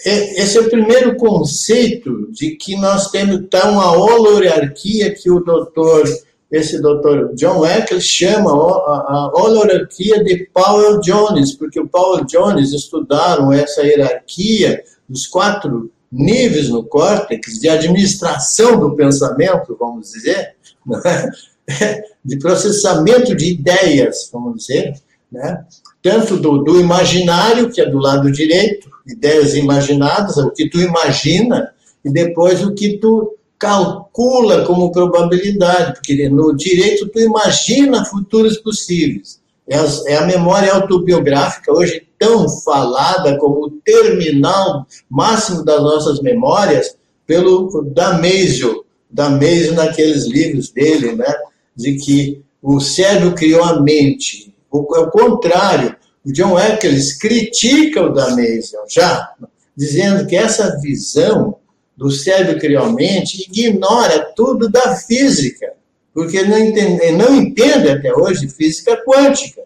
esse 0.06 0.58
é 0.58 0.62
o 0.62 0.70
primeiro 0.70 1.16
conceito 1.18 2.32
de 2.32 2.56
que 2.56 2.76
nós 2.76 3.10
temos 3.10 3.48
tá, 3.50 3.70
uma 3.70 3.92
holoarquia 3.92 5.14
que 5.14 5.30
o 5.30 5.40
doutor, 5.40 6.04
esse 6.52 6.82
doutor 6.82 7.34
John 7.36 7.66
Eckel 7.66 8.00
chama 8.00 8.52
a 8.52 9.32
holoarquia 9.34 10.24
de 10.24 10.50
Powell 10.54 11.00
Jones, 11.02 11.54
porque 11.54 11.80
o 11.80 11.88
Powell 11.88 12.26
Jones 12.26 12.72
estudaram 12.72 13.52
essa 13.52 13.84
hierarquia 13.84 14.82
dos 15.08 15.28
quatro 15.28 15.92
níveis 16.12 16.70
no 16.70 16.84
córtex 16.84 17.60
de 17.60 17.68
administração 17.68 18.80
do 18.80 18.96
pensamento, 18.96 19.76
vamos 19.78 20.12
dizer, 20.12 20.56
é? 21.68 22.04
de 22.24 22.38
processamento 22.38 23.36
de 23.36 23.52
ideias, 23.52 24.30
vamos 24.32 24.60
dizer, 24.60 24.94
né? 25.30 25.66
tanto 26.02 26.38
do, 26.38 26.60
do, 26.60 26.80
imaginário, 26.80 27.70
que 27.70 27.82
é 27.82 27.86
do 27.86 27.98
lado 27.98 28.32
direito, 28.32 28.90
ideias 29.06 29.54
imaginadas, 29.56 30.38
o 30.38 30.52
que 30.52 30.70
tu 30.70 30.80
imagina, 30.80 31.74
e 32.06 32.10
depois 32.10 32.64
o 32.64 32.74
que 32.74 32.98
tu 32.98 33.37
calcula 33.60 34.66
como 34.66 34.92
probabilidade, 34.92 35.94
porque 35.94 36.30
no 36.30 36.56
direito 36.56 37.10
tu 37.10 37.20
imagina 37.20 38.06
futuros 38.06 38.58
possíveis. 38.58 39.42
É 39.70 39.78
a, 39.78 39.86
é 40.08 40.18
a 40.18 40.26
memória 40.26 40.74
autobiográfica, 40.74 41.74
hoje 41.74 42.08
tão 42.18 42.48
falada 42.48 43.38
como 43.38 43.66
o 43.66 43.72
terminal 43.84 44.86
máximo 45.10 45.64
das 45.64 45.82
nossas 45.82 46.22
memórias, 46.22 46.96
pelo 47.26 47.84
Damasio, 47.94 48.86
Damasio 49.10 49.74
naqueles 49.74 50.26
livros 50.26 50.72
dele, 50.72 51.14
né? 51.14 51.34
de 51.76 51.96
que 51.96 52.42
o 52.62 52.80
cérebro 52.80 53.36
criou 53.36 53.64
a 53.64 53.82
mente. 53.82 54.54
O, 54.72 54.96
é 54.96 55.00
o 55.00 55.12
contrário. 55.12 55.96
O 56.26 56.32
John 56.32 56.60
Eccles 56.60 57.18
critica 57.18 58.02
o 58.02 58.14
Damasian 58.14 58.82
já, 58.90 59.30
dizendo 59.76 60.28
que 60.28 60.36
essa 60.36 60.78
visão 60.82 61.58
do 61.98 62.12
cérebro 62.12 62.60
criou 62.60 62.86
a 62.86 62.94
mente 62.94 63.50
ignora 63.50 64.32
tudo 64.36 64.70
da 64.70 64.96
física, 64.96 65.74
porque 66.14 66.44
não 66.44 66.60
entende, 66.60 67.12
não 67.12 67.36
entende 67.36 67.90
até 67.90 68.14
hoje 68.14 68.48
física 68.48 69.04
quântica. 69.04 69.64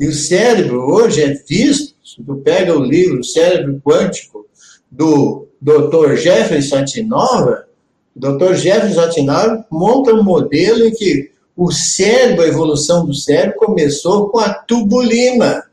E 0.00 0.06
o 0.06 0.12
cérebro 0.12 0.80
hoje 0.80 1.22
é 1.22 1.34
visto, 1.48 1.94
se 2.04 2.22
tu 2.22 2.36
pega 2.36 2.76
o 2.76 2.82
livro 2.82 3.22
Cérebro 3.22 3.80
Quântico, 3.84 4.46
do 4.90 5.46
Dr. 5.60 6.16
Satinova, 6.62 7.66
o 8.16 8.20
Dr. 8.20 8.54
Jeffrey 8.54 8.94
Satinova 8.94 9.66
monta 9.70 10.12
um 10.12 10.22
modelo 10.22 10.86
em 10.86 10.90
que 10.92 11.30
o 11.56 11.70
cérebro, 11.70 12.44
a 12.44 12.48
evolução 12.48 13.04
do 13.04 13.14
cérebro 13.14 13.58
começou 13.58 14.28
com 14.28 14.38
a 14.38 14.54
tubulina. 14.54 15.64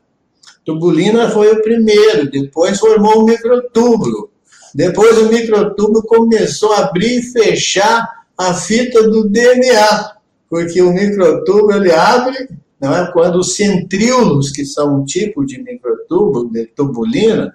Tubulina 0.64 1.30
foi 1.30 1.52
o 1.52 1.62
primeiro, 1.62 2.28
depois 2.28 2.78
formou 2.78 3.22
o 3.22 3.26
microtúbulo. 3.26 4.30
Depois 4.76 5.16
o 5.16 5.30
microtúbulo 5.30 6.02
começou 6.02 6.70
a 6.74 6.80
abrir 6.80 7.20
e 7.20 7.22
fechar 7.22 8.26
a 8.36 8.52
fita 8.52 9.08
do 9.08 9.26
DNA, 9.26 10.12
porque 10.50 10.82
o 10.82 10.92
microtúbulo 10.92 11.72
ele 11.72 11.90
abre, 11.90 12.50
não 12.78 12.94
é? 12.94 13.10
Quando 13.10 13.36
os 13.36 13.56
centríolos, 13.56 14.50
que 14.50 14.66
são 14.66 15.00
um 15.00 15.04
tipo 15.06 15.46
de 15.46 15.62
microtúbulo, 15.62 16.50
de 16.52 16.66
tubulina, 16.66 17.54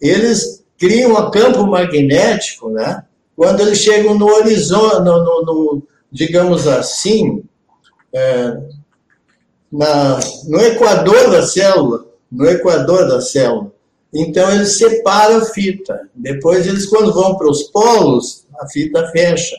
eles 0.00 0.64
criam 0.78 1.10
um 1.10 1.30
campo 1.32 1.66
magnético, 1.66 2.70
né? 2.70 3.02
Quando 3.34 3.62
eles 3.62 3.78
chegam 3.78 4.16
no 4.16 4.26
horizonte, 4.26 5.02
no, 5.02 5.24
no, 5.24 5.42
no 5.44 5.82
digamos 6.12 6.68
assim, 6.68 7.42
é, 8.14 8.56
na, 9.72 10.20
no 10.46 10.60
equador 10.60 11.32
da 11.32 11.42
célula, 11.42 12.04
no 12.30 12.46
equador 12.48 13.08
da 13.08 13.20
célula. 13.20 13.72
Então 14.12 14.50
eles 14.52 14.76
separam 14.76 15.38
a 15.38 15.44
fita. 15.44 16.08
Depois 16.14 16.66
eles, 16.66 16.86
quando 16.86 17.12
vão 17.12 17.36
para 17.36 17.48
os 17.48 17.64
polos, 17.64 18.46
a 18.58 18.68
fita 18.68 19.06
fecha. 19.08 19.56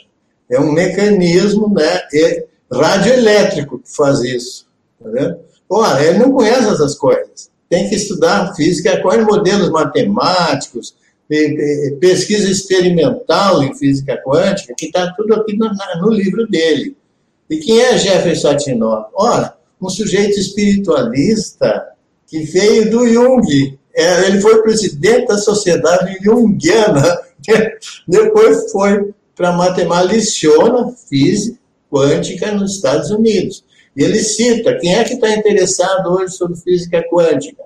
É 0.49 0.59
um 0.59 0.71
mecanismo 0.71 1.73
né, 1.73 2.01
radioelétrico 2.71 3.79
que 3.79 3.95
faz 3.95 4.19
isso. 4.21 4.67
Tá 5.01 5.37
Ora, 5.69 6.03
ele 6.03 6.19
não 6.19 6.33
conhece 6.33 6.67
essas 6.67 6.95
coisas. 6.95 7.49
Tem 7.69 7.87
que 7.87 7.95
estudar 7.95 8.53
física 8.55 9.01
com 9.01 9.17
modelos 9.23 9.69
matemáticos, 9.69 10.93
pesquisa 12.01 12.51
experimental 12.51 13.63
em 13.63 13.73
física 13.73 14.21
quântica, 14.21 14.73
que 14.77 14.87
está 14.87 15.13
tudo 15.13 15.33
aqui 15.35 15.55
no, 15.55 15.71
no 16.01 16.09
livro 16.11 16.45
dele. 16.47 16.97
E 17.49 17.57
quem 17.57 17.79
é 17.79 17.97
Jefferson 17.97 18.49
Satinov? 18.49 19.05
Ora, 19.13 19.55
um 19.81 19.89
sujeito 19.89 20.37
espiritualista 20.37 21.87
que 22.27 22.43
veio 22.43 22.89
do 22.89 23.07
Jung. 23.07 23.79
É, 23.93 24.27
ele 24.27 24.39
foi 24.39 24.61
presidente 24.61 25.27
da 25.27 25.37
Sociedade 25.37 26.17
Jungiana, 26.23 27.21
depois 28.07 28.71
foi 28.71 29.13
para 29.35 29.51
matemática, 29.51 30.13
leciona 30.13 30.93
física 31.09 31.57
quântica 31.89 32.51
nos 32.53 32.75
Estados 32.75 33.11
Unidos. 33.11 33.63
E 33.95 34.03
ele 34.03 34.19
cita, 34.23 34.77
quem 34.77 34.95
é 34.95 35.03
que 35.03 35.15
está 35.15 35.29
interessado 35.35 36.07
hoje 36.07 36.35
sobre 36.35 36.57
física 36.57 37.03
quântica? 37.11 37.63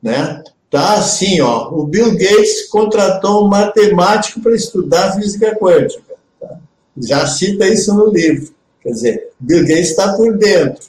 Né? 0.00 0.42
Tá 0.70 0.94
assim, 0.94 1.40
ó, 1.40 1.70
o 1.72 1.84
Bill 1.84 2.12
Gates 2.12 2.68
contratou 2.68 3.44
um 3.44 3.48
matemático 3.48 4.40
para 4.40 4.54
estudar 4.54 5.16
física 5.16 5.56
quântica. 5.56 6.14
Tá? 6.40 6.56
Já 6.96 7.26
cita 7.26 7.66
isso 7.66 7.92
no 7.94 8.10
livro. 8.10 8.54
Quer 8.82 8.90
dizer, 8.90 9.28
Bill 9.40 9.62
Gates 9.62 9.90
está 9.90 10.12
por 10.12 10.36
dentro. 10.36 10.86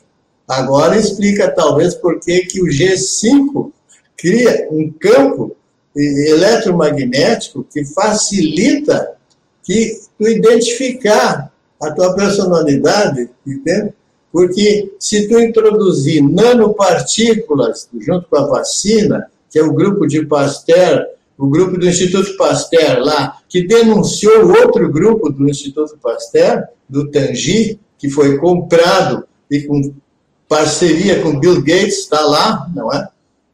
Agora 0.47 0.97
explica 0.97 1.49
talvez 1.49 1.95
por 1.95 2.19
que, 2.19 2.41
que 2.41 2.61
o 2.61 2.65
G5 2.65 3.71
cria 4.19 4.67
um 4.69 4.91
campo 4.91 5.55
eletromagnético 5.95 7.65
que 7.71 7.85
facilita 7.85 9.15
que 9.63 9.99
tu 10.17 10.27
identificar 10.27 11.51
a 11.81 11.91
tua 11.91 12.13
personalidade, 12.15 13.29
entende? 13.47 13.93
Porque 14.31 14.93
se 14.99 15.27
tu 15.27 15.39
introduzir 15.39 16.21
nanopartículas 16.21 17.89
junto 17.99 18.27
com 18.29 18.37
a 18.37 18.47
vacina, 18.47 19.31
que 19.49 19.57
é 19.57 19.63
o 19.63 19.73
grupo 19.73 20.05
de 20.05 20.25
Pasteur, 20.25 21.05
o 21.37 21.47
grupo 21.47 21.77
do 21.77 21.87
Instituto 21.87 22.35
Pasteur 22.37 22.99
lá, 22.99 23.39
que 23.47 23.65
denunciou 23.65 24.49
outro 24.49 24.91
grupo 24.91 25.29
do 25.31 25.49
Instituto 25.49 25.97
Pasteur, 25.97 26.65
do 26.87 27.09
Tangi, 27.09 27.79
que 27.97 28.09
foi 28.09 28.37
comprado 28.37 29.25
e 29.49 29.61
com 29.61 29.93
parceria 30.47 31.21
com 31.21 31.39
Bill 31.39 31.61
Gates, 31.61 31.99
está 31.99 32.21
lá, 32.21 32.69
não 32.75 32.91
é? 32.91 33.07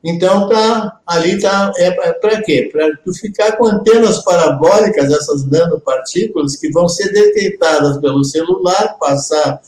Então, 0.07 0.47
tá, 0.47 0.99
ali 1.07 1.41
tá, 1.41 1.73
é, 1.77 1.87
é 1.87 2.13
para 2.13 2.39
quê? 2.43 2.69
Para 2.71 2.95
tu 3.03 3.11
ficar 3.11 3.53
com 3.53 3.65
antenas 3.65 4.23
parabólicas, 4.23 5.11
essas 5.11 5.49
nanopartículas, 5.49 6.55
que 6.57 6.71
vão 6.71 6.87
ser 6.87 7.11
detectadas 7.11 7.97
pelo 7.97 8.23
celular, 8.23 8.99
passar 8.99 9.59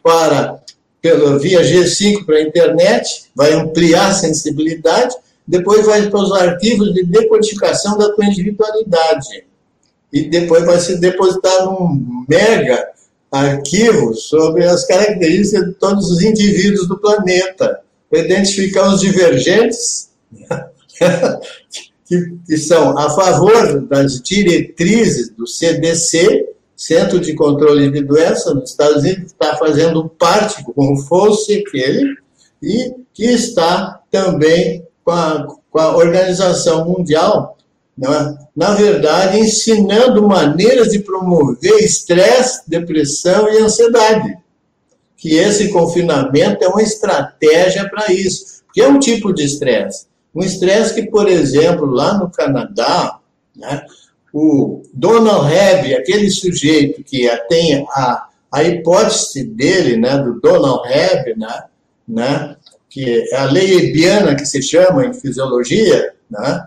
para 0.00 0.62
pela, 1.02 1.40
via 1.40 1.62
G5 1.62 2.24
para 2.24 2.36
a 2.36 2.42
internet, 2.42 3.24
vai 3.34 3.52
ampliar 3.52 4.10
a 4.10 4.14
sensibilidade, 4.14 5.16
depois 5.44 5.84
vai 5.84 6.08
para 6.08 6.20
os 6.20 6.30
arquivos 6.32 6.94
de 6.94 7.04
decodificação 7.04 7.98
da 7.98 8.12
tua 8.12 8.26
individualidade. 8.26 9.44
E 10.12 10.28
depois 10.28 10.64
vai 10.64 10.78
ser 10.78 11.00
depositado 11.00 11.68
um 11.68 12.24
mega 12.28 12.86
arquivo 13.32 14.14
sobre 14.14 14.64
as 14.64 14.86
características 14.86 15.66
de 15.66 15.74
todos 15.74 16.10
os 16.12 16.22
indivíduos 16.22 16.86
do 16.86 16.96
planeta, 16.96 17.80
para 18.10 18.18
identificar 18.18 18.92
os 18.92 19.00
divergentes, 19.00 20.10
que, 22.04 22.36
que 22.44 22.56
são 22.56 22.98
a 22.98 23.08
favor 23.10 23.80
das 23.82 24.20
diretrizes 24.20 25.30
do 25.30 25.46
CDC, 25.46 26.48
Centro 26.76 27.20
de 27.20 27.34
Controle 27.34 27.90
de 27.90 28.02
Doenças 28.02 28.54
nos 28.54 28.70
Estados 28.70 29.02
Unidos, 29.04 29.26
está 29.26 29.56
fazendo 29.56 30.08
parte, 30.08 30.64
como 30.64 30.96
fosse 31.02 31.58
aquele, 31.58 32.16
e 32.60 32.94
que 33.14 33.26
está 33.26 34.00
também 34.10 34.84
com 35.04 35.12
a, 35.12 35.46
com 35.70 35.78
a 35.78 35.96
Organização 35.96 36.86
Mundial, 36.86 37.56
é? 38.02 38.34
na 38.56 38.74
verdade, 38.74 39.38
ensinando 39.38 40.26
maneiras 40.26 40.88
de 40.88 41.00
promover 41.00 41.84
estresse, 41.84 42.62
depressão 42.66 43.48
e 43.50 43.58
ansiedade. 43.58 44.38
Que 45.20 45.36
esse 45.36 45.70
confinamento 45.70 46.64
é 46.64 46.68
uma 46.68 46.82
estratégia 46.82 47.88
para 47.88 48.10
isso. 48.12 48.62
Que 48.72 48.80
é 48.80 48.88
um 48.88 48.98
tipo 48.98 49.32
de 49.32 49.44
estresse. 49.44 50.06
Um 50.34 50.42
estresse 50.42 50.94
que, 50.94 51.10
por 51.10 51.28
exemplo, 51.28 51.86
lá 51.86 52.16
no 52.16 52.30
Canadá, 52.30 53.18
né, 53.54 53.84
o 54.32 54.82
Donald 54.94 55.52
Hebb, 55.52 55.94
aquele 55.94 56.30
sujeito 56.30 57.02
que 57.02 57.28
tem 57.48 57.86
a, 57.90 58.28
a 58.50 58.64
hipótese 58.64 59.44
dele, 59.44 59.96
né, 59.96 60.16
do 60.18 60.40
Donald 60.40 60.88
Hebb, 60.88 61.38
né, 61.38 61.64
né, 62.06 62.56
que 62.88 63.28
é 63.32 63.36
a 63.36 63.44
lei 63.44 63.76
Ebiana 63.76 64.34
que 64.34 64.46
se 64.46 64.62
chama 64.62 65.04
em 65.04 65.12
fisiologia, 65.12 66.14
né, 66.30 66.64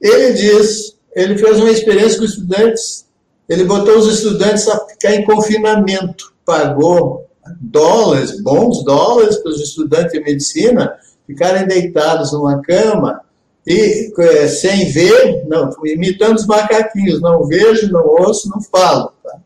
ele 0.00 0.32
diz, 0.32 0.96
ele 1.14 1.38
fez 1.38 1.58
uma 1.58 1.70
experiência 1.70 2.18
com 2.18 2.24
estudantes, 2.24 3.06
ele 3.48 3.64
botou 3.64 3.96
os 3.96 4.12
estudantes 4.12 4.66
a 4.68 4.84
ficar 4.86 5.14
em 5.14 5.24
confinamento, 5.24 6.34
pagou 6.44 7.25
dólares, 7.60 8.40
bons 8.42 8.84
dólares 8.84 9.36
para 9.36 9.50
os 9.50 9.60
estudantes 9.60 10.12
de 10.12 10.20
medicina 10.20 10.94
ficarem 11.26 11.66
deitados 11.66 12.32
numa 12.32 12.60
cama 12.62 13.20
e 13.66 14.12
é, 14.16 14.46
sem 14.46 14.90
ver, 14.92 15.44
não, 15.48 15.70
imitando 15.84 16.36
os 16.36 16.46
macaquinhos, 16.46 17.20
não 17.20 17.44
vejo, 17.46 17.90
não 17.90 18.06
ouço, 18.06 18.48
não 18.48 18.62
falo. 18.62 19.12
Tá? 19.24 19.38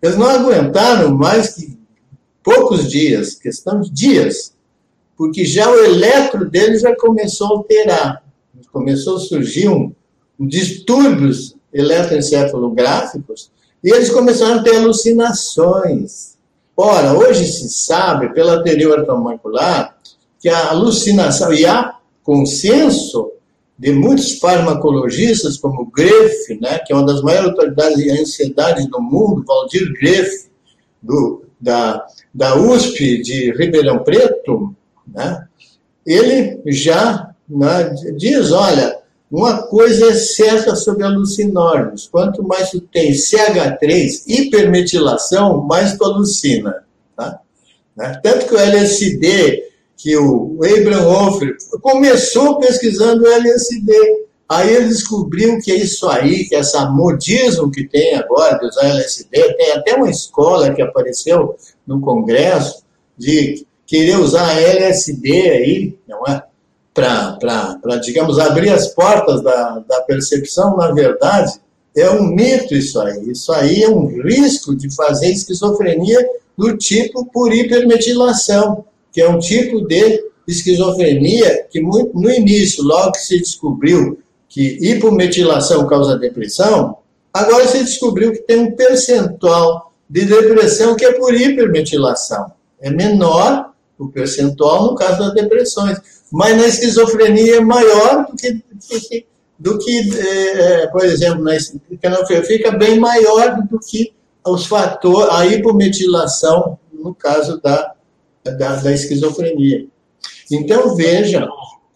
Eles 0.00 0.16
não 0.16 0.28
aguentaram 0.28 1.12
mais 1.16 1.54
que 1.54 1.76
poucos 2.44 2.88
dias, 2.88 3.34
questão 3.34 3.80
de 3.80 3.90
dias, 3.90 4.54
porque 5.16 5.44
já 5.44 5.68
o 5.68 5.84
eletro 5.84 6.48
deles 6.48 6.82
já 6.82 6.94
começou 6.94 7.48
a 7.48 7.50
alterar, 7.50 8.22
começou 8.70 9.16
a 9.16 9.20
surgir 9.20 9.68
um, 9.68 9.92
um 10.38 10.46
distúrbios 10.46 11.56
eletroencefalográficos 11.72 13.50
e 13.82 13.90
eles 13.90 14.10
começaram 14.10 14.60
a 14.60 14.62
ter 14.62 14.76
alucinações. 14.76 16.35
Ora, 16.76 17.14
hoje 17.14 17.46
se 17.46 17.70
sabe, 17.70 18.34
pela 18.34 18.62
teoria 18.62 18.90
ortomolecular, 18.90 19.96
que 20.38 20.48
a 20.48 20.70
alucinação 20.70 21.52
e 21.52 21.64
há 21.64 21.96
consenso 22.22 23.32
de 23.78 23.92
muitos 23.92 24.38
farmacologistas, 24.38 25.56
como 25.56 25.90
Greff, 25.90 26.58
né, 26.60 26.78
que 26.80 26.92
é 26.92 26.96
uma 26.96 27.06
das 27.06 27.22
maiores 27.22 27.50
autoridades 27.50 27.98
em 27.98 28.10
ansiedade 28.20 28.88
do 28.88 29.00
mundo, 29.00 29.44
Valdir 29.46 29.92
Greff, 29.98 30.48
do, 31.02 31.44
da, 31.60 32.04
da 32.34 32.56
USP 32.56 33.22
de 33.22 33.52
Ribeirão 33.52 34.02
Preto, 34.02 34.74
né, 35.06 35.46
ele 36.04 36.60
já 36.66 37.34
né, 37.48 37.94
diz, 38.16 38.52
olha, 38.52 38.98
uma 39.30 39.66
coisa 39.66 40.10
é 40.10 40.14
certa 40.14 40.76
sobre 40.76 41.04
alucinógenos, 41.04 42.08
quanto 42.08 42.42
mais 42.42 42.70
tu 42.70 42.80
tem 42.80 43.12
CH3, 43.12 44.22
hipermetilação, 44.26 45.62
mais 45.62 45.96
tu 45.96 46.04
alucina. 46.04 46.84
Tá? 47.16 47.40
Né? 47.96 48.20
Tanto 48.22 48.46
que 48.46 48.54
o 48.54 48.58
LSD 48.58 49.66
que 49.96 50.16
o 50.16 50.58
Abraham 50.62 51.08
Hofer 51.08 51.56
começou 51.80 52.58
pesquisando 52.58 53.24
o 53.24 53.26
LSD. 53.26 53.92
Aí 54.48 54.72
ele 54.72 54.88
descobriu 54.88 55.58
que 55.60 55.72
é 55.72 55.76
isso 55.76 56.08
aí, 56.08 56.44
que 56.44 56.54
essa 56.54 56.88
modismo 56.88 57.70
que 57.70 57.88
tem 57.88 58.14
agora 58.14 58.58
de 58.58 58.66
usar 58.66 58.86
LSD, 58.86 59.54
tem 59.54 59.72
até 59.72 59.96
uma 59.96 60.08
escola 60.08 60.72
que 60.72 60.82
apareceu 60.82 61.56
no 61.84 62.00
Congresso 62.00 62.84
de 63.18 63.66
querer 63.86 64.18
usar 64.18 64.60
LSD 64.60 65.50
aí, 65.50 65.98
não 66.06 66.22
é? 66.28 66.44
Para, 66.96 67.96
digamos, 68.02 68.38
abrir 68.38 68.70
as 68.70 68.88
portas 68.88 69.42
da, 69.42 69.84
da 69.86 70.00
percepção, 70.00 70.76
na 70.76 70.90
verdade, 70.92 71.52
é 71.94 72.10
um 72.10 72.22
mito 72.22 72.74
isso 72.74 72.98
aí. 72.98 73.30
Isso 73.30 73.52
aí 73.52 73.82
é 73.82 73.88
um 73.88 74.06
risco 74.22 74.74
de 74.74 74.92
fazer 74.94 75.30
esquizofrenia 75.30 76.26
do 76.56 76.76
tipo 76.76 77.26
por 77.26 77.52
hipermetilação 77.52 78.84
que 79.16 79.22
é 79.22 79.30
um 79.30 79.38
tipo 79.38 79.80
de 79.80 80.22
esquizofrenia 80.46 81.66
que 81.70 81.80
muito, 81.80 82.12
no 82.14 82.30
início, 82.30 82.84
logo 82.84 83.12
que 83.12 83.20
se 83.20 83.38
descobriu 83.38 84.18
que 84.46 84.76
hipometilação 84.78 85.86
causa 85.86 86.18
depressão, 86.18 86.98
agora 87.32 87.66
se 87.66 87.82
descobriu 87.82 88.32
que 88.32 88.40
tem 88.40 88.60
um 88.60 88.72
percentual 88.72 89.90
de 90.08 90.26
depressão 90.26 90.94
que 90.96 91.04
é 91.06 91.12
por 91.12 91.34
hipermetilação. 91.34 92.52
É 92.78 92.90
menor 92.90 93.72
o 93.98 94.08
percentual 94.08 94.84
no 94.84 94.94
caso 94.94 95.18
das 95.18 95.32
depressões, 95.32 95.98
mas 96.32 96.56
na 96.56 96.66
esquizofrenia 96.66 97.56
é 97.56 97.60
maior 97.60 98.26
do 98.26 98.36
que, 98.36 99.26
do 99.58 99.78
que 99.78 100.18
é, 100.18 100.86
por 100.88 101.04
exemplo, 101.04 101.42
na 101.42 101.56
esquizofrenia 101.56 102.44
fica 102.44 102.70
bem 102.72 102.98
maior 102.98 103.62
do 103.62 103.78
que 103.78 104.12
os 104.44 104.66
fatores, 104.66 105.32
a 105.32 105.46
hipometilação 105.46 106.78
no 106.92 107.14
caso 107.14 107.60
da 107.60 107.96
da, 108.52 108.76
da 108.76 108.92
esquizofrenia. 108.92 109.86
Então, 110.50 110.94
veja 110.94 111.48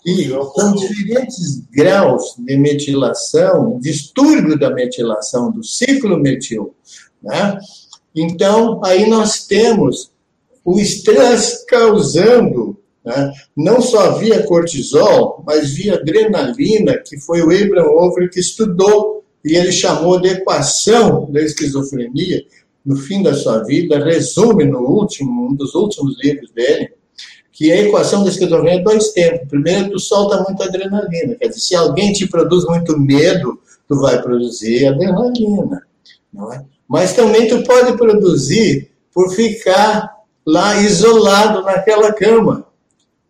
que 0.02 0.30
são 0.54 0.74
diferentes 0.74 1.62
graus 1.70 2.34
de 2.38 2.56
metilação, 2.56 3.78
distúrbio 3.80 4.58
da 4.58 4.70
metilação, 4.70 5.50
do 5.52 5.62
ciclo 5.62 6.18
metil. 6.18 6.74
Né? 7.22 7.58
Então, 8.14 8.80
aí 8.84 9.08
nós 9.08 9.46
temos 9.46 10.10
o 10.64 10.78
estresse 10.78 11.66
causando, 11.66 12.79
né, 13.04 13.32
não 13.56 13.80
só 13.80 14.12
via 14.12 14.42
cortisol, 14.44 15.42
mas 15.46 15.70
via 15.70 15.94
adrenalina, 15.94 16.98
que 16.98 17.18
foi 17.18 17.40
o 17.40 17.50
Abraham 17.50 17.90
Over 17.90 18.30
que 18.30 18.40
estudou, 18.40 19.24
e 19.44 19.56
ele 19.56 19.72
chamou 19.72 20.20
de 20.20 20.28
equação 20.28 21.30
da 21.30 21.40
esquizofrenia, 21.40 22.44
no 22.84 22.96
fim 22.96 23.22
da 23.22 23.34
sua 23.34 23.62
vida, 23.64 24.02
resume 24.04 24.64
no 24.64 24.80
último, 24.80 25.48
um 25.48 25.54
dos 25.54 25.74
últimos 25.74 26.16
livros 26.22 26.50
dele, 26.50 26.92
que 27.52 27.70
a 27.70 27.76
equação 27.76 28.22
da 28.22 28.30
esquizofrenia 28.30 28.80
é 28.80 28.82
dois 28.82 29.12
tempos. 29.12 29.48
Primeiro, 29.48 29.90
tu 29.90 29.98
solta 29.98 30.42
muita 30.42 30.64
adrenalina. 30.64 31.34
Quer 31.34 31.48
dizer, 31.48 31.60
se 31.60 31.74
alguém 31.76 32.12
te 32.12 32.26
produz 32.26 32.64
muito 32.64 32.98
medo, 32.98 33.60
tu 33.86 34.00
vai 34.00 34.20
produzir 34.22 34.86
adrenalina. 34.86 35.82
Não 36.32 36.52
é? 36.52 36.64
Mas 36.88 37.12
também 37.12 37.48
tu 37.48 37.62
pode 37.62 37.96
produzir 37.98 38.90
por 39.12 39.30
ficar 39.34 40.10
lá 40.46 40.80
isolado 40.80 41.62
naquela 41.62 42.12
cama, 42.12 42.66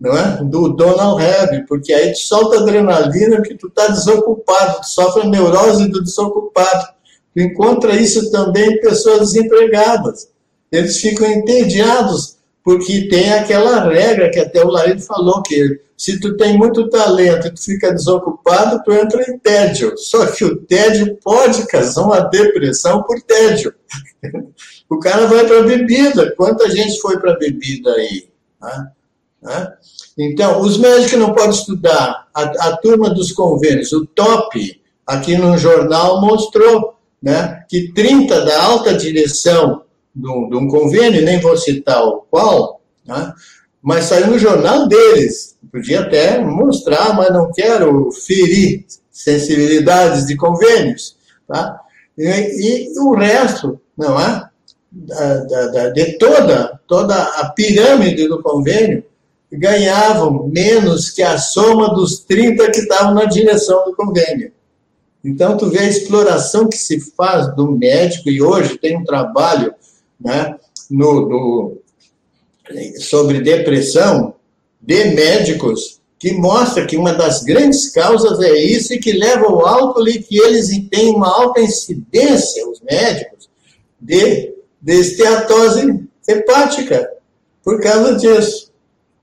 não 0.00 0.16
é? 0.16 0.42
Do 0.42 0.70
Donald 0.70 1.22
Hebb, 1.22 1.66
porque 1.68 1.92
aí 1.92 2.12
tu 2.12 2.20
solta 2.20 2.60
adrenalina 2.60 3.36
porque 3.36 3.54
tu 3.54 3.66
está 3.66 3.88
desocupado, 3.88 4.80
tu 4.80 4.88
sofre 4.88 5.22
a 5.22 5.26
neurose 5.26 5.88
do 5.88 6.02
desocupado. 6.02 6.88
Tu 7.34 7.42
encontra 7.42 7.94
isso 7.94 8.30
também 8.30 8.72
em 8.72 8.80
pessoas 8.80 9.32
desempregadas. 9.32 10.30
Eles 10.72 10.98
ficam 11.00 11.30
entediados, 11.30 12.38
porque 12.64 13.08
tem 13.08 13.32
aquela 13.32 13.88
regra 13.88 14.30
que 14.30 14.38
até 14.38 14.64
o 14.64 14.70
Larido 14.70 15.02
falou, 15.02 15.42
que 15.42 15.80
se 15.96 16.18
tu 16.18 16.34
tem 16.36 16.56
muito 16.56 16.88
talento 16.88 17.48
e 17.48 17.54
tu 17.54 17.62
fica 17.62 17.92
desocupado, 17.92 18.82
tu 18.82 18.92
entra 18.92 19.22
em 19.30 19.38
tédio. 19.38 19.96
Só 19.98 20.26
que 20.26 20.44
o 20.44 20.56
tédio 20.56 21.18
pode 21.22 21.66
causar 21.66 22.04
uma 22.04 22.20
depressão 22.20 23.02
por 23.02 23.20
tédio. 23.20 23.74
o 24.88 24.98
cara 24.98 25.26
vai 25.26 25.46
para 25.46 25.58
a 25.58 25.62
bebida. 25.62 26.34
Quanta 26.36 26.70
gente 26.70 26.98
foi 27.00 27.18
para 27.18 27.32
a 27.32 27.38
bebida 27.38 27.92
aí? 27.92 28.30
Né? 29.42 29.72
Então, 30.18 30.60
os 30.60 30.76
médicos 30.76 31.18
não 31.18 31.32
podem 31.32 31.50
estudar. 31.50 32.28
A, 32.34 32.42
a 32.42 32.76
turma 32.76 33.10
dos 33.10 33.32
convênios, 33.32 33.92
o 33.92 34.06
top, 34.06 34.80
aqui 35.06 35.36
no 35.36 35.56
jornal 35.56 36.20
mostrou 36.20 36.94
né, 37.22 37.64
que 37.68 37.92
30 37.92 38.44
da 38.44 38.62
alta 38.62 38.94
direção 38.94 39.82
de 40.14 40.28
um, 40.28 40.68
convênio, 40.68 41.24
nem 41.24 41.40
vou 41.40 41.56
citar 41.56 42.04
o 42.04 42.26
qual, 42.30 42.80
né, 43.06 43.32
mas 43.80 44.06
saiu 44.06 44.28
no 44.28 44.38
jornal 44.38 44.86
deles. 44.88 45.56
Podia 45.70 46.00
até 46.00 46.38
mostrar, 46.38 47.14
mas 47.14 47.32
não 47.32 47.50
quero 47.52 48.10
ferir 48.12 48.84
sensibilidades 49.10 50.26
de 50.26 50.36
convênios. 50.36 51.16
Tá? 51.46 51.80
E, 52.18 52.24
e 52.24 52.98
o 52.98 53.14
resto, 53.14 53.80
não 53.96 54.20
é? 54.20 54.48
Da, 54.92 55.66
da, 55.68 55.88
de 55.90 56.18
toda, 56.18 56.80
toda 56.88 57.14
a 57.14 57.50
pirâmide 57.50 58.26
do 58.26 58.42
convênio, 58.42 59.04
ganhavam 59.52 60.46
menos 60.46 61.10
que 61.10 61.22
a 61.22 61.38
soma 61.38 61.92
dos 61.94 62.20
30 62.20 62.70
que 62.70 62.80
estavam 62.80 63.14
na 63.14 63.24
direção 63.24 63.84
do 63.84 63.94
convênio. 63.94 64.52
Então, 65.24 65.56
tu 65.56 65.68
vê 65.68 65.80
a 65.80 65.88
exploração 65.88 66.68
que 66.68 66.78
se 66.78 67.00
faz 67.14 67.54
do 67.54 67.70
médico, 67.72 68.30
e 68.30 68.40
hoje 68.40 68.78
tem 68.78 68.96
um 68.96 69.04
trabalho 69.04 69.74
né, 70.18 70.56
no, 70.90 71.28
no, 71.28 71.78
sobre 72.98 73.40
depressão 73.40 74.34
de 74.80 75.04
médicos 75.06 76.00
que 76.18 76.32
mostra 76.32 76.86
que 76.86 76.96
uma 76.96 77.14
das 77.14 77.42
grandes 77.42 77.90
causas 77.90 78.40
é 78.40 78.54
isso 78.54 78.92
e 78.92 78.98
que 78.98 79.12
leva 79.12 79.46
ao 79.46 79.66
álcool 79.66 80.06
e 80.06 80.22
que 80.22 80.38
eles 80.38 80.68
têm 80.90 81.14
uma 81.14 81.28
alta 81.28 81.60
incidência, 81.60 82.68
os 82.68 82.80
médicos, 82.82 83.48
de, 83.98 84.54
de 84.80 84.92
esteatose 84.92 86.04
hepática 86.28 87.10
por 87.62 87.80
causa 87.80 88.16
disso. 88.16 88.69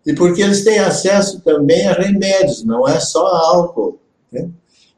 E 0.08 0.16
porque 0.16 0.42
eles 0.42 0.64
têm 0.64 0.80
acesso 0.80 1.42
também 1.42 1.86
a 1.86 1.92
remédios, 1.92 2.64
não 2.64 2.88
é 2.88 2.98
só 2.98 3.28
álcool. 3.28 4.00
Né? 4.32 4.48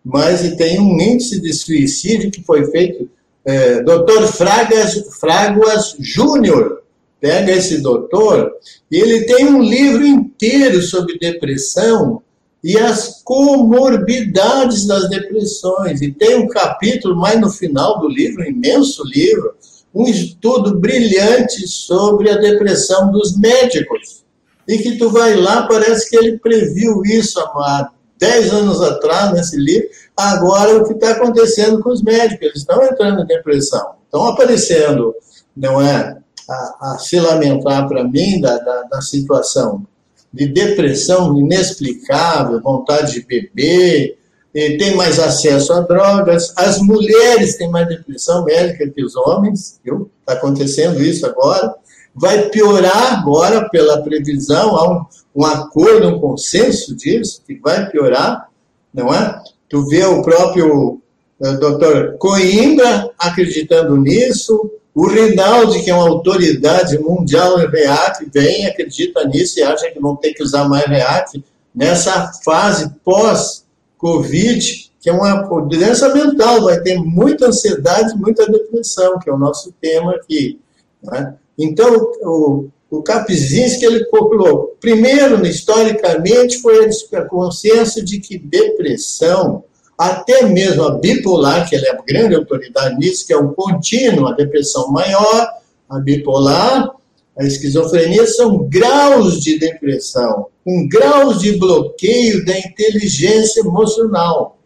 Mas 0.06 0.46
e 0.46 0.56
tem 0.56 0.80
um 0.80 1.02
índice 1.02 1.42
de 1.42 1.52
suicídio 1.52 2.30
que 2.30 2.44
foi 2.44 2.70
feito. 2.70 3.10
É, 3.44 3.82
Dr. 3.82 4.28
Fragas, 4.28 5.18
Fraguas 5.20 5.96
Júnior, 6.00 6.84
pega 7.20 7.52
esse 7.52 7.82
doutor, 7.82 8.52
e 8.92 8.98
ele 8.98 9.26
tem 9.26 9.48
um 9.48 9.64
livro 9.64 10.06
inteiro 10.06 10.82
sobre 10.84 11.18
depressão 11.18 12.22
e 12.64 12.78
as 12.78 13.22
comorbidades 13.24 14.86
das 14.86 15.10
depressões. 15.10 16.04
E 16.04 16.12
tem 16.12 16.38
um 16.38 16.48
capítulo 16.48 17.16
mais 17.16 17.42
no 17.42 17.50
final 17.50 18.00
do 18.00 18.08
livro, 18.08 18.44
um 18.44 18.48
imenso 18.48 19.04
livro, 19.06 19.56
um 19.94 20.06
estudo 20.06 20.78
brilhante 20.78 21.68
sobre 21.68 22.30
a 22.30 22.38
depressão 22.38 23.12
dos 23.12 23.36
médicos. 23.36 24.29
E 24.70 24.78
que 24.78 24.98
tu 24.98 25.10
vai 25.10 25.36
lá, 25.36 25.68
parece 25.68 26.10
que 26.10 26.16
ele 26.16 26.38
previu 26.38 27.02
isso 27.04 27.40
há 27.40 27.92
10 28.18 28.54
anos 28.54 28.82
atrás 28.82 29.34
nesse 29.34 29.58
livro. 29.58 29.90
Agora, 30.16 30.78
o 30.78 30.86
que 30.86 30.94
está 30.94 31.12
acontecendo 31.12 31.82
com 31.82 31.90
os 31.90 32.02
médicos? 32.02 32.42
Eles 32.42 32.60
estão 32.60 32.82
entrando 32.84 33.24
em 33.24 33.26
depressão, 33.26 33.96
estão 34.06 34.26
aparecendo, 34.26 35.14
não 35.58 35.82
é? 35.82 36.20
a, 36.50 36.94
a 36.94 36.98
se 36.98 37.20
lamentar 37.20 37.88
para 37.88 38.04
mim 38.04 38.42
da, 38.42 38.58
da, 38.58 38.84
da, 38.84 39.02
situação 39.02 39.86
de 40.34 40.48
depressão 40.48 41.38
inexplicável, 41.38 42.62
vontade 42.62 43.14
de 43.14 43.26
beber, 43.26 44.18
tem 44.54 44.96
mais 44.96 45.20
acesso 45.20 45.74
a 45.74 45.82
drogas, 45.82 46.54
as 46.56 46.80
mulheres 46.80 47.56
têm 47.56 47.70
mais 47.70 47.88
depressão 47.88 48.44
médica 48.44 48.90
que 48.90 49.04
os 49.04 49.16
homens, 49.16 49.80
está 49.84 50.34
acontecendo 50.34 51.02
isso 51.02 51.26
agora, 51.26 51.76
vai 52.16 52.50
piorar 52.50 53.20
agora 53.20 53.70
pela 53.70 54.02
previsão, 54.02 54.76
há 54.76 54.92
um, 54.92 55.06
um 55.36 55.46
acordo, 55.46 56.10
um 56.10 56.20
consenso 56.20 56.96
disso, 56.96 57.42
que 57.46 57.56
vai 57.56 57.90
piorar, 57.90 58.50
não 58.94 59.14
é? 59.14 59.42
Tu 59.70 59.86
vê 59.88 60.04
o 60.04 60.22
próprio 60.22 61.02
uh, 61.40 61.60
doutor 61.60 62.18
Coimbra 62.18 63.12
acreditando 63.18 63.96
nisso, 63.98 64.72
o 64.94 65.08
Rinaldi, 65.08 65.84
que 65.84 65.90
é 65.90 65.96
uma 65.96 66.10
autoridade 66.10 66.98
mundial 67.00 67.60
em 67.62 67.70
REACT, 67.70 68.30
vem, 68.34 68.66
acredita 68.66 69.24
nisso 69.26 69.60
e 69.60 69.64
acha 69.64 69.90
que 69.92 70.00
vão 70.00 70.16
ter 70.16 70.34
que 70.34 70.44
usar 70.44 70.68
mais 70.68 70.86
REACT 70.86 71.44
nessa 71.74 72.34
fase 72.44 72.90
pós-Covid, 73.06 74.92
que 75.00 75.10
é 75.10 75.14
uma 75.14 75.42
doença 75.62 76.14
mental, 76.14 76.64
vai 76.64 76.82
ter 76.82 76.98
muita 76.98 77.48
ansiedade, 77.48 78.18
muita 78.18 78.52
depressão, 78.52 79.18
que 79.20 79.30
é 79.30 79.34
o 79.34 79.38
nosso 79.38 79.72
tema 79.80 80.16
aqui. 80.16 80.60
Né? 81.02 81.36
Então, 81.60 81.94
o, 82.22 82.70
o 82.90 83.04
Kapczynski, 83.04 83.86
ele 83.86 84.06
colocou, 84.06 84.78
primeiro, 84.80 85.46
historicamente, 85.46 86.62
foi 86.62 86.90
a 87.14 87.22
consciência 87.26 88.04
de 88.04 88.20
que 88.20 88.38
depressão 88.38 89.66
até 89.98 90.44
mesmo 90.44 90.84
a 90.84 90.98
bipolar, 90.98 91.68
que 91.68 91.76
ela 91.76 91.88
é 91.88 91.92
a 91.92 92.02
grande 92.02 92.34
autoridade 92.34 92.96
nisso, 92.98 93.28
que 93.28 93.34
é 93.34 93.38
um 93.38 93.54
contínuo, 93.54 94.28
a 94.28 94.32
depressão 94.32 94.90
maior, 94.90 95.50
a 95.90 96.00
bipolar, 96.00 96.90
a 97.38 97.44
esquizofrenia, 97.44 98.26
são 98.26 98.70
graus 98.70 99.42
de 99.42 99.60
depressão, 99.60 100.48
um 100.66 100.88
graus 100.88 101.40
de 101.40 101.58
bloqueio 101.58 102.46
da 102.46 102.58
inteligência 102.58 103.60
emocional. 103.60 104.59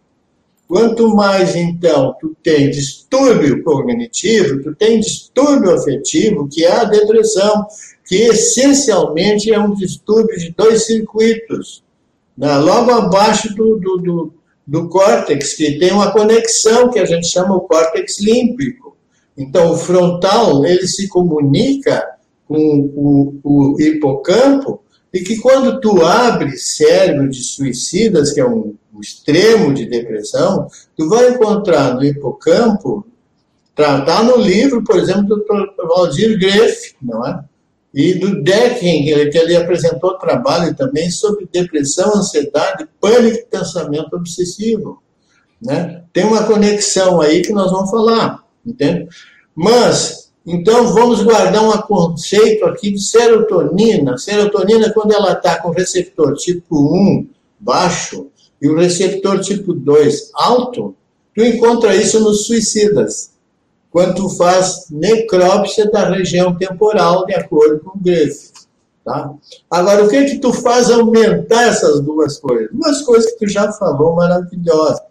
Quanto 0.74 1.08
mais, 1.16 1.56
então, 1.56 2.16
tu 2.20 2.36
tem 2.42 2.72
distúrbio 2.72 3.62
cognitivo, 3.62 4.64
tu 4.64 4.74
tem 4.74 5.00
distúrbio 5.00 5.70
afetivo, 5.70 6.50
que 6.52 6.66
é 6.66 6.72
a 6.72 6.84
depressão, 6.84 7.68
que 8.04 8.16
essencialmente 8.16 9.54
é 9.54 9.60
um 9.60 9.76
distúrbio 9.76 10.36
de 10.36 10.52
dois 10.58 10.88
circuitos, 10.88 11.84
né? 12.36 12.58
logo 12.58 12.90
abaixo 12.90 13.54
do, 13.54 13.78
do, 13.78 13.98
do 13.98 14.34
do 14.66 14.90
córtex, 14.90 15.54
que 15.54 15.78
tem 15.78 15.92
uma 15.92 16.12
conexão 16.12 16.90
que 16.90 16.98
a 16.98 17.06
gente 17.06 17.28
chama 17.28 17.56
o 17.56 17.62
córtex 17.62 18.20
límpico. 18.20 18.98
Então, 19.38 19.74
o 19.74 19.78
frontal, 19.78 20.66
ele 20.66 20.88
se 20.88 21.08
comunica 21.08 22.04
com 22.48 22.90
o, 22.96 23.40
o 23.44 23.80
hipocampo, 23.80 24.82
e 25.14 25.20
que 25.20 25.38
quando 25.38 25.80
tu 25.80 26.04
abre 26.04 26.58
cérebro 26.58 27.30
de 27.30 27.44
suicidas, 27.44 28.34
que 28.34 28.42
é 28.42 28.46
um, 28.48 28.74
um 28.74 28.83
extremo 29.02 29.74
de 29.74 29.86
depressão, 29.86 30.68
tu 30.96 31.10
vai 31.10 31.30
encontrar 31.30 31.96
no 31.96 32.04
hipocampo, 32.04 33.06
tratar 33.76 34.06
tá, 34.06 34.18
tá 34.18 34.24
no 34.24 34.38
livro, 34.38 34.84
por 34.84 34.98
exemplo, 34.98 35.28
do. 35.28 35.88
Valdir 35.88 36.40
Greff, 36.40 36.96
não 37.02 37.26
é? 37.26 37.44
e 37.94 38.16
do 38.16 38.42
Decking, 38.42 39.04
que 39.30 39.38
ele 39.38 39.56
apresentou 39.56 40.18
trabalho 40.18 40.76
também 40.76 41.12
sobre 41.12 41.48
depressão, 41.52 42.16
ansiedade, 42.16 42.88
pânico 43.00 43.38
e 43.38 43.46
pensamento 43.46 44.16
obsessivo. 44.16 45.02
Né? 45.62 46.04
Tem 46.12 46.26
uma 46.26 46.44
conexão 46.44 47.22
aí 47.22 47.44
que 47.44 47.54
nós 47.54 47.72
vamos 47.72 47.92
falar, 47.92 48.44
entende? 48.66 49.08
Mas, 49.54 50.32
então, 50.46 50.92
vamos 50.92 51.22
guardar 51.22 51.64
um 51.64 51.82
conceito 51.84 52.66
aqui 52.66 52.92
de 52.92 53.02
serotonina. 53.02 54.18
Serotonina, 54.18 54.92
quando 54.92 55.14
ela 55.14 55.34
está 55.34 55.62
com 55.62 55.70
receptor 55.70 56.34
tipo 56.34 56.76
1 56.76 57.30
baixo 57.60 58.28
e 58.64 58.70
o 58.70 58.78
receptor 58.78 59.42
tipo 59.42 59.74
2 59.74 60.32
alto, 60.34 60.96
tu 61.36 61.44
encontra 61.44 61.94
isso 61.94 62.18
nos 62.22 62.48
suicidas 62.48 63.34
quando 63.92 64.16
tu 64.16 64.30
faz 64.30 64.88
necrópsia 64.90 65.92
da 65.92 66.10
região 66.10 66.56
temporal, 66.56 67.26
de 67.26 67.36
acordo 67.36 67.80
com 67.82 67.90
o 67.92 68.02
Griffith. 68.02 68.54
Tá? 69.04 69.34
Agora, 69.70 70.06
o 70.06 70.10
que 70.10 70.24
que 70.24 70.40
tu 70.40 70.54
faz 70.54 70.90
aumentar 70.90 71.68
essas 71.68 72.00
duas 72.00 72.40
coisas? 72.40 72.70
Duas 72.72 73.02
coisas 73.02 73.32
que 73.34 73.46
tu 73.46 73.48
já 73.50 73.72
falou 73.74 74.16
maravilhosas. 74.16 75.02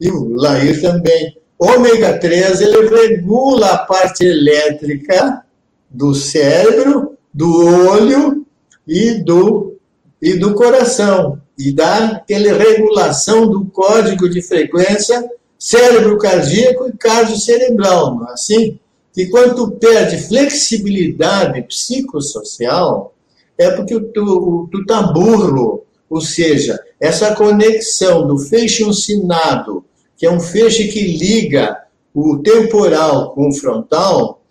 E 0.00 0.08
o 0.08 0.36
Lair 0.36 0.80
também. 0.80 1.36
Ômega 1.58 2.18
3, 2.18 2.60
ele 2.60 2.88
regula 2.88 3.70
a 3.70 3.78
parte 3.78 4.24
elétrica 4.24 5.44
do 5.90 6.14
cérebro, 6.14 7.18
do 7.32 7.66
olho 7.88 8.46
e 8.86 9.14
do, 9.14 9.76
e 10.22 10.34
do 10.34 10.54
coração. 10.54 11.40
E 11.58 11.72
dá 11.72 12.06
aquela 12.06 12.56
regulação 12.56 13.48
do 13.48 13.64
código 13.66 14.28
de 14.28 14.42
frequência 14.42 15.24
cérebro 15.58 16.18
cardíaco 16.18 16.88
e 16.88 16.92
cardio 16.92 17.36
cerebral, 17.36 18.26
é 18.28 18.32
assim? 18.32 18.78
Que 19.12 19.26
quando 19.28 19.70
perde 19.72 20.18
flexibilidade 20.18 21.62
psicossocial, 21.62 23.14
é 23.56 23.70
porque 23.70 23.98
tu, 23.98 24.68
tu 24.70 24.84
tá 24.84 25.02
burro. 25.02 25.84
Ou 26.10 26.20
seja, 26.20 26.78
essa 27.00 27.34
conexão 27.34 28.26
do 28.26 28.38
feixe 28.38 28.84
uncinado, 28.84 29.84
que 30.16 30.26
é 30.26 30.30
um 30.30 30.40
feixe 30.40 30.88
que 30.88 31.00
liga 31.16 31.76
o 32.12 32.38
temporal 32.38 33.32
com 33.32 33.48
o 33.48 33.54
frontal, 33.54 34.42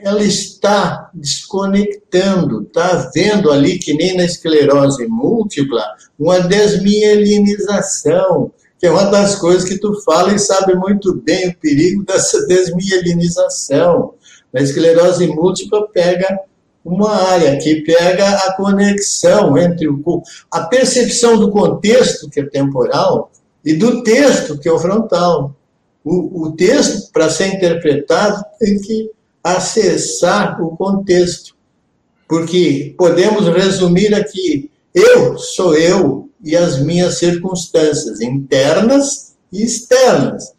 ela 0.00 0.22
está 0.22 1.10
desconectando, 1.12 2.62
está 2.62 3.10
vendo 3.14 3.50
ali, 3.50 3.78
que 3.78 3.92
nem 3.94 4.16
na 4.16 4.24
esclerose 4.24 5.06
múltipla, 5.08 5.84
uma 6.18 6.40
desmielinização, 6.40 8.50
que 8.78 8.86
é 8.86 8.90
uma 8.90 9.04
das 9.06 9.34
coisas 9.34 9.68
que 9.68 9.78
tu 9.78 10.00
fala 10.02 10.34
e 10.34 10.38
sabe 10.38 10.76
muito 10.76 11.16
bem 11.16 11.48
o 11.48 11.56
perigo 11.56 12.04
dessa 12.04 12.40
desmielinização. 12.46 14.14
A 14.54 14.62
esclerose 14.62 15.26
múltipla 15.26 15.88
pega 15.88 16.38
uma 16.84 17.10
área 17.10 17.58
que 17.58 17.82
pega 17.82 18.28
a 18.28 18.54
conexão 18.54 19.58
entre 19.58 19.88
o 19.88 20.22
a 20.50 20.62
percepção 20.62 21.38
do 21.38 21.50
contexto 21.50 22.30
que 22.30 22.40
é 22.40 22.46
temporal 22.46 23.30
e 23.64 23.74
do 23.74 24.02
texto 24.02 24.58
que 24.58 24.68
é 24.68 24.72
o 24.72 24.78
frontal. 24.78 25.54
O, 26.04 26.44
o 26.44 26.52
texto 26.52 27.10
para 27.12 27.28
ser 27.28 27.48
interpretado 27.48 28.42
tem 28.58 28.80
que 28.80 29.10
acessar 29.42 30.62
o 30.62 30.76
contexto. 30.76 31.56
Porque 32.28 32.94
podemos 32.96 33.48
resumir 33.48 34.14
aqui: 34.14 34.70
eu 34.94 35.38
sou 35.38 35.76
eu 35.76 36.28
e 36.42 36.56
as 36.56 36.82
minhas 36.82 37.18
circunstâncias 37.18 38.20
internas 38.20 39.34
e 39.52 39.64
externas. 39.64 40.52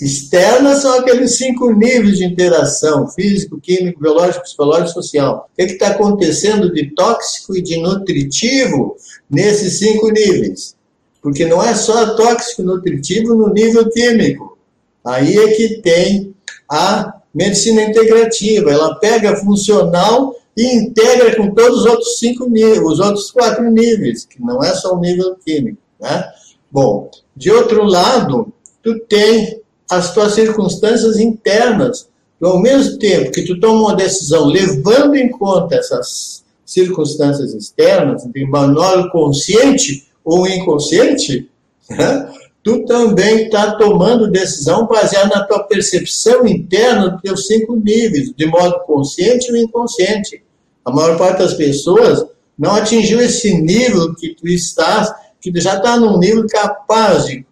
Externas 0.00 0.80
são 0.80 0.98
aqueles 0.98 1.36
cinco 1.36 1.72
níveis 1.72 2.16
de 2.16 2.24
interação: 2.24 3.06
físico, 3.08 3.60
químico, 3.60 4.00
biológico, 4.00 4.44
psicológico, 4.44 5.02
social. 5.02 5.50
O 5.52 5.56
que 5.56 5.62
é 5.62 5.66
está 5.66 5.88
acontecendo 5.88 6.72
de 6.72 6.94
tóxico 6.94 7.54
e 7.54 7.60
de 7.60 7.76
nutritivo 7.82 8.96
nesses 9.28 9.78
cinco 9.78 10.10
níveis? 10.10 10.74
Porque 11.20 11.44
não 11.44 11.62
é 11.62 11.74
só 11.74 12.14
tóxico 12.14 12.62
e 12.62 12.64
nutritivo 12.64 13.34
no 13.34 13.52
nível 13.52 13.90
químico. 13.90 14.58
Aí 15.04 15.36
é 15.36 15.48
que 15.48 15.82
tem 15.82 16.34
a 16.66 17.19
medicina 17.34 17.82
integrativa. 17.82 18.70
Ela 18.70 18.94
pega 18.96 19.36
funcional 19.36 20.34
e 20.56 20.76
integra 20.76 21.36
com 21.36 21.54
todos 21.54 21.80
os 21.80 21.86
outros 21.86 22.18
cinco 22.18 22.48
níveis, 22.48 22.80
os 22.80 23.00
outros 23.00 23.30
quatro 23.30 23.70
níveis, 23.70 24.24
que 24.24 24.40
não 24.42 24.62
é 24.62 24.74
só 24.74 24.94
o 24.94 25.00
nível 25.00 25.36
químico. 25.44 25.78
Né? 26.00 26.24
Bom, 26.70 27.10
de 27.36 27.50
outro 27.50 27.84
lado, 27.84 28.52
tu 28.82 28.98
tem 29.00 29.60
as 29.90 30.12
tuas 30.14 30.34
circunstâncias 30.34 31.18
internas. 31.18 32.08
Ao 32.42 32.58
mesmo 32.58 32.98
tempo 32.98 33.30
que 33.32 33.44
tu 33.44 33.60
toma 33.60 33.80
uma 33.80 33.96
decisão 33.96 34.46
levando 34.46 35.14
em 35.14 35.28
conta 35.28 35.76
essas 35.76 36.42
circunstâncias 36.64 37.52
externas, 37.52 38.24
de 38.24 38.46
maneira 38.46 39.10
consciente 39.10 40.08
ou 40.24 40.46
inconsciente, 40.46 41.50
né? 41.90 42.32
Tu 42.62 42.84
também 42.84 43.44
está 43.44 43.76
tomando 43.76 44.30
decisão 44.30 44.86
baseada 44.86 45.28
na 45.28 45.44
tua 45.44 45.64
percepção 45.64 46.46
interna 46.46 47.10
dos 47.10 47.22
teus 47.22 47.46
cinco 47.46 47.76
níveis, 47.76 48.32
de 48.36 48.46
modo 48.46 48.80
consciente 48.80 49.50
ou 49.50 49.56
inconsciente. 49.56 50.42
A 50.84 50.92
maior 50.92 51.16
parte 51.16 51.38
das 51.38 51.54
pessoas 51.54 52.24
não 52.58 52.74
atingiu 52.74 53.20
esse 53.20 53.54
nível 53.54 54.14
que 54.14 54.34
tu 54.34 54.46
estás, 54.46 55.12
que 55.40 55.50
já 55.60 55.76
está 55.76 55.98
num 55.98 56.18
nível 56.18 56.46
capaz 56.46 57.26
de. 57.26 57.46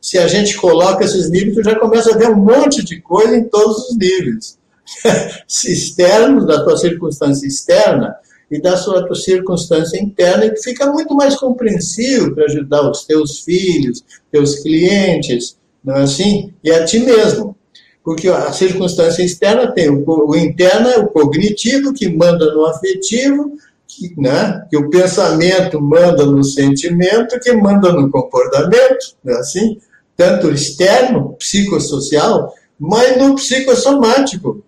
Se 0.00 0.16
a 0.16 0.26
gente 0.26 0.56
coloca 0.56 1.04
esses 1.04 1.28
níveis, 1.28 1.54
tu 1.54 1.62
já 1.62 1.78
começa 1.78 2.14
a 2.14 2.16
ver 2.16 2.30
um 2.30 2.36
monte 2.36 2.82
de 2.82 3.00
coisa 3.00 3.36
em 3.36 3.44
todos 3.44 3.90
os 3.90 3.96
níveis. 3.96 4.58
externos, 5.46 6.46
da 6.46 6.64
tua 6.64 6.76
circunstância 6.76 7.46
externa, 7.46 8.16
e 8.50 8.60
da 8.60 8.76
sua 8.76 9.06
circunstância 9.14 10.02
interna, 10.02 10.50
que 10.50 10.60
fica 10.60 10.90
muito 10.90 11.14
mais 11.14 11.36
compreensível 11.36 12.34
para 12.34 12.44
ajudar 12.46 12.90
os 12.90 13.04
teus 13.04 13.40
filhos, 13.40 14.04
teus 14.30 14.56
clientes, 14.56 15.56
não 15.84 15.96
é 15.96 16.02
assim? 16.02 16.52
E 16.64 16.70
a 16.70 16.84
ti 16.84 16.98
mesmo. 16.98 17.56
Porque 18.02 18.28
a 18.28 18.52
circunstância 18.52 19.22
externa 19.22 19.70
tem 19.72 19.88
o, 19.88 20.04
o 20.06 20.34
interno 20.36 20.88
é 20.88 20.98
o 20.98 21.08
cognitivo, 21.08 21.92
que 21.92 22.08
manda 22.08 22.52
no 22.52 22.64
afetivo, 22.66 23.52
que, 23.86 24.14
né, 24.20 24.66
que 24.70 24.76
o 24.76 24.88
pensamento 24.88 25.80
manda 25.80 26.24
no 26.24 26.42
sentimento, 26.42 27.38
que 27.40 27.52
manda 27.52 27.92
no 27.92 28.10
comportamento, 28.10 29.14
não 29.22 29.34
é 29.34 29.38
assim? 29.38 29.78
Tanto 30.16 30.50
externo, 30.50 31.34
psicossocial, 31.38 32.52
mas 32.78 33.16
no 33.18 33.34
psicossomático. 33.34 34.64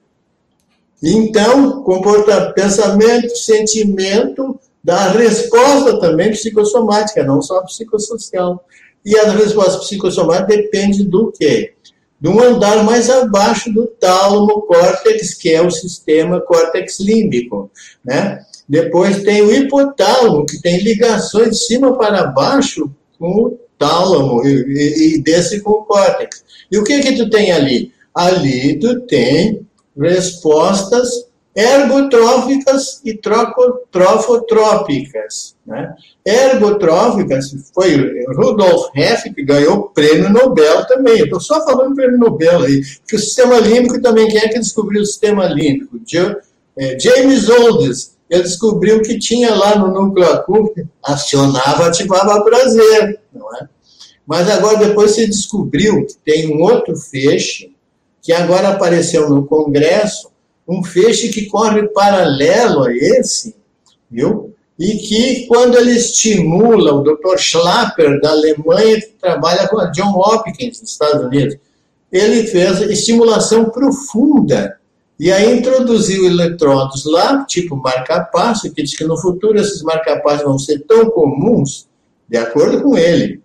Então, 1.03 1.83
comporta 1.83 2.53
pensamento, 2.53 3.37
sentimento, 3.37 4.59
dá 4.85 5.09
resposta 5.09 5.99
também 5.99 6.31
psicossomática, 6.31 7.25
não 7.25 7.43
só 7.43 7.61
psicossocial. 7.63 8.65
E 9.05 9.17
a 9.17 9.31
resposta 9.33 9.81
psicossomática 9.81 10.57
depende 10.57 11.05
do 11.05 11.33
quê? 11.33 11.75
De 12.21 12.29
um 12.29 12.41
andar 12.41 12.85
mais 12.85 13.11
abaixo 13.11 13.73
do 13.73 13.89
tálamo 13.89 14.63
córtex, 14.63 15.35
que 15.35 15.51
é 15.51 15.61
o 15.61 15.73
sistema 15.73 16.41
córtex 16.41 17.01
límbico, 17.01 17.69
né? 18.05 18.45
Depois 18.69 19.25
tem 19.25 19.43
o 19.43 19.53
hipotálamo, 19.53 20.47
que 20.47 20.63
tem 20.63 20.81
ligações 20.83 21.51
de 21.51 21.65
cima 21.67 21.99
para 21.99 22.29
baixo 22.29 22.89
com 23.19 23.47
o 23.47 23.59
tálamo 23.77 24.47
e, 24.47 24.51
e, 24.51 25.15
e 25.17 25.23
desce 25.23 25.61
com 25.61 25.71
o 25.71 25.85
córtex. 25.85 26.45
E 26.71 26.79
o 26.79 26.85
que 26.85 27.01
que 27.01 27.17
tu 27.17 27.29
tem 27.29 27.51
ali? 27.51 27.93
Ali 28.15 28.79
tu 28.79 29.01
tem 29.01 29.67
respostas 30.03 31.33
ergotróficas 31.55 33.01
e 33.05 33.15
trofotrópicas. 33.15 35.55
Né? 35.67 35.95
Ergotróficas 36.25 37.55
foi 37.75 38.25
Rudolf 38.35 38.89
Hess 38.97 39.25
que 39.25 39.45
ganhou 39.45 39.75
o 39.77 39.91
prêmio 39.91 40.31
Nobel 40.31 40.87
também. 40.87 41.23
Estou 41.23 41.41
só 41.41 41.63
falando 41.65 41.95
prêmio 41.95 42.17
Nobel 42.19 42.63
aí, 42.63 42.81
porque 43.01 43.17
o 43.17 43.19
sistema 43.19 43.59
límbico 43.59 44.01
também, 44.01 44.29
quem 44.29 44.41
é 44.41 44.49
que 44.49 44.59
descobriu 44.59 45.03
o 45.03 45.07
sistema 45.07 45.47
límbico? 45.47 46.01
É, 46.77 46.99
James 46.99 47.51
Olds, 47.51 48.17
ele 48.31 48.45
descobriu 48.45 49.03
que 49.03 49.19
tinha 49.19 49.55
lá 49.55 49.79
no 49.79 49.93
núcleo 49.93 50.27
acústico, 50.31 50.89
acionava, 51.05 51.87
ativava 51.87 52.43
prazer, 52.43 53.21
não 53.33 53.55
é? 53.57 53.69
Mas 54.27 54.49
agora 54.49 54.79
depois 54.79 55.11
se 55.11 55.27
descobriu 55.27 56.07
que 56.07 56.17
tem 56.25 56.49
um 56.49 56.63
outro 56.63 56.97
feixe 56.97 57.72
que 58.23 58.33
agora 58.33 58.69
apareceu 58.69 59.29
no 59.29 59.45
Congresso, 59.45 60.31
um 60.67 60.83
feixe 60.85 61.29
que 61.29 61.47
corre 61.47 61.89
paralelo 61.89 62.85
a 62.85 62.93
esse, 62.95 63.57
viu? 64.09 64.55
E 64.79 64.97
que, 64.97 65.47
quando 65.47 65.77
ele 65.77 65.91
estimula 65.91 66.95
o 66.95 67.03
Dr. 67.03 67.37
Schlapper, 67.37 68.21
da 68.21 68.31
Alemanha, 68.31 69.01
que 69.01 69.15
trabalha 69.21 69.69
com 69.69 69.79
a 69.79 69.87
John 69.87 70.17
Hopkins, 70.17 70.81
dos 70.81 70.91
Estados 70.91 71.25
Unidos, 71.25 71.57
ele 72.11 72.47
fez 72.47 72.81
estimulação 72.83 73.67
profunda 73.71 74.79
e 75.19 75.31
aí 75.31 75.59
introduziu 75.59 76.27
eletrodos 76.27 77.05
lá, 77.05 77.45
tipo 77.45 77.77
marca-passo, 77.77 78.73
que 78.73 78.83
diz 78.83 78.97
que 78.97 79.05
no 79.05 79.17
futuro 79.17 79.59
esses 79.59 79.83
marca-passos 79.83 80.45
vão 80.45 80.59
ser 80.59 80.81
tão 80.81 81.11
comuns, 81.11 81.89
de 82.29 82.37
acordo 82.37 82.83
com 82.83 82.97
ele, 82.97 83.41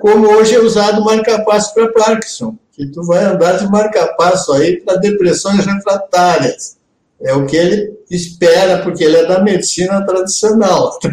como 0.00 0.28
hoje 0.28 0.54
é 0.54 0.60
usado 0.60 1.04
marca-passo 1.04 1.74
para 1.74 1.92
Parkinson 1.92 2.56
que 2.74 2.86
tu 2.86 3.02
vai 3.04 3.24
andar 3.24 3.58
de 3.58 3.70
marca-passo 3.70 4.52
aí 4.52 4.80
para 4.80 4.96
depressões 4.96 5.64
refratárias. 5.64 6.76
É 7.20 7.32
o 7.32 7.46
que 7.46 7.56
ele 7.56 7.96
espera, 8.10 8.82
porque 8.82 9.04
ele 9.04 9.16
é 9.16 9.26
da 9.26 9.40
medicina 9.40 10.04
tradicional. 10.04 10.98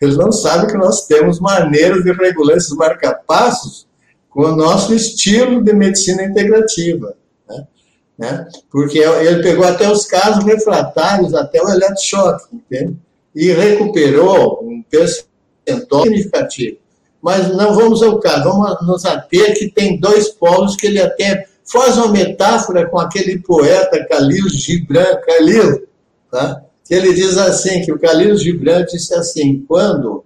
Ele 0.00 0.14
não 0.14 0.30
sabe 0.30 0.70
que 0.70 0.78
nós 0.78 1.08
temos 1.08 1.40
maneiras 1.40 2.04
de 2.04 2.12
regular 2.12 2.56
esses 2.56 2.70
marca-passos 2.70 3.84
com 4.30 4.42
o 4.42 4.54
nosso 4.54 4.94
estilo 4.94 5.60
de 5.60 5.72
medicina 5.72 6.22
integrativa. 6.22 7.16
Né? 7.48 7.66
né? 8.16 8.48
Porque 8.70 9.00
ele 9.00 9.42
pegou 9.42 9.64
até 9.64 9.90
os 9.90 10.06
casos 10.06 10.44
refratários, 10.44 11.34
até 11.34 11.60
o 11.60 11.68
eletrochoque, 11.68 12.46
entende? 12.52 12.96
e 13.34 13.52
recuperou 13.52 14.64
um 14.64 14.82
percentual 14.82 16.04
significativo 16.04 16.78
mas 17.22 17.48
não 17.54 17.74
vamos 17.74 18.02
ao 18.02 18.18
caso, 18.18 18.44
vamos 18.44 18.86
nos 18.86 19.04
ater 19.04 19.54
que 19.58 19.70
tem 19.70 19.98
dois 19.98 20.28
polos 20.28 20.76
que 20.76 20.86
ele 20.86 21.00
até 21.00 21.46
faz 21.64 21.96
uma 21.96 22.08
metáfora 22.08 22.88
com 22.88 22.98
aquele 22.98 23.38
poeta 23.40 24.06
Khalil 24.08 24.48
Gibran, 24.48 25.16
Khalil, 25.26 25.86
tá? 26.30 26.62
que 26.84 26.94
ele 26.94 27.12
diz 27.12 27.36
assim, 27.36 27.82
que 27.82 27.92
o 27.92 27.98
Khalil 27.98 28.36
Gibran 28.36 28.84
disse 28.84 29.14
assim, 29.14 29.64
quando 29.68 30.24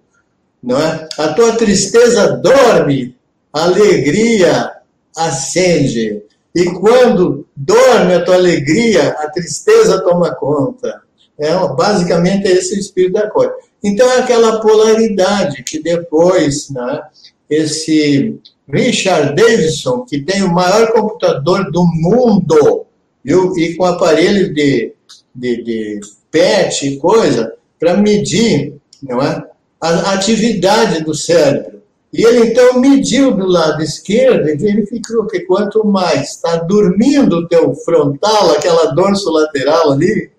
não 0.63 0.79
é, 0.79 1.09
a 1.19 1.29
tua 1.33 1.57
tristeza 1.57 2.37
dorme, 2.37 3.17
a 3.53 3.65
alegria 3.65 4.73
acende, 5.17 6.23
e 6.55 6.65
quando 6.75 7.47
dorme 7.57 8.15
a 8.15 8.25
tua 8.25 8.37
alegria, 8.37 9.09
a 9.19 9.29
tristeza 9.31 10.01
toma 10.03 10.35
conta. 10.35 11.03
É, 11.39 11.51
basicamente, 11.75 12.47
esse 12.47 12.75
é 12.75 12.77
o 12.77 12.81
espírito 12.81 13.15
da 13.15 13.29
coisa. 13.29 13.55
Então, 13.83 14.11
é 14.11 14.18
aquela 14.18 14.61
polaridade 14.61 15.62
que 15.62 15.83
depois, 15.83 16.71
né, 16.71 17.03
esse 17.51 18.38
Richard 18.68 19.35
Davidson, 19.35 20.05
que 20.09 20.21
tem 20.21 20.42
o 20.42 20.53
maior 20.53 20.92
computador 20.92 21.71
do 21.71 21.85
mundo, 21.85 22.87
viu? 23.23 23.57
e 23.57 23.75
com 23.75 23.85
aparelho 23.85 24.55
de, 24.55 24.92
de, 25.35 25.62
de 25.62 26.01
PET 26.31 26.87
e 26.87 26.97
coisa, 26.99 27.54
para 27.79 27.96
medir 27.96 28.75
não 29.02 29.21
é? 29.21 29.44
a 29.81 30.13
atividade 30.13 31.02
do 31.04 31.15
cérebro. 31.15 31.83
E 32.13 32.25
ele 32.25 32.50
então 32.50 32.79
mediu 32.79 33.35
do 33.35 33.46
lado 33.46 33.83
esquerdo 33.83 34.48
e 34.48 34.57
verificou 34.57 35.27
que 35.27 35.40
quanto 35.40 35.85
mais 35.85 36.33
está 36.33 36.57
dormindo 36.57 37.38
o 37.38 37.48
teu 37.48 37.75
frontal, 37.75 38.52
aquela 38.52 38.92
dorso 38.92 39.31
lateral 39.31 39.92
ali, 39.92 40.31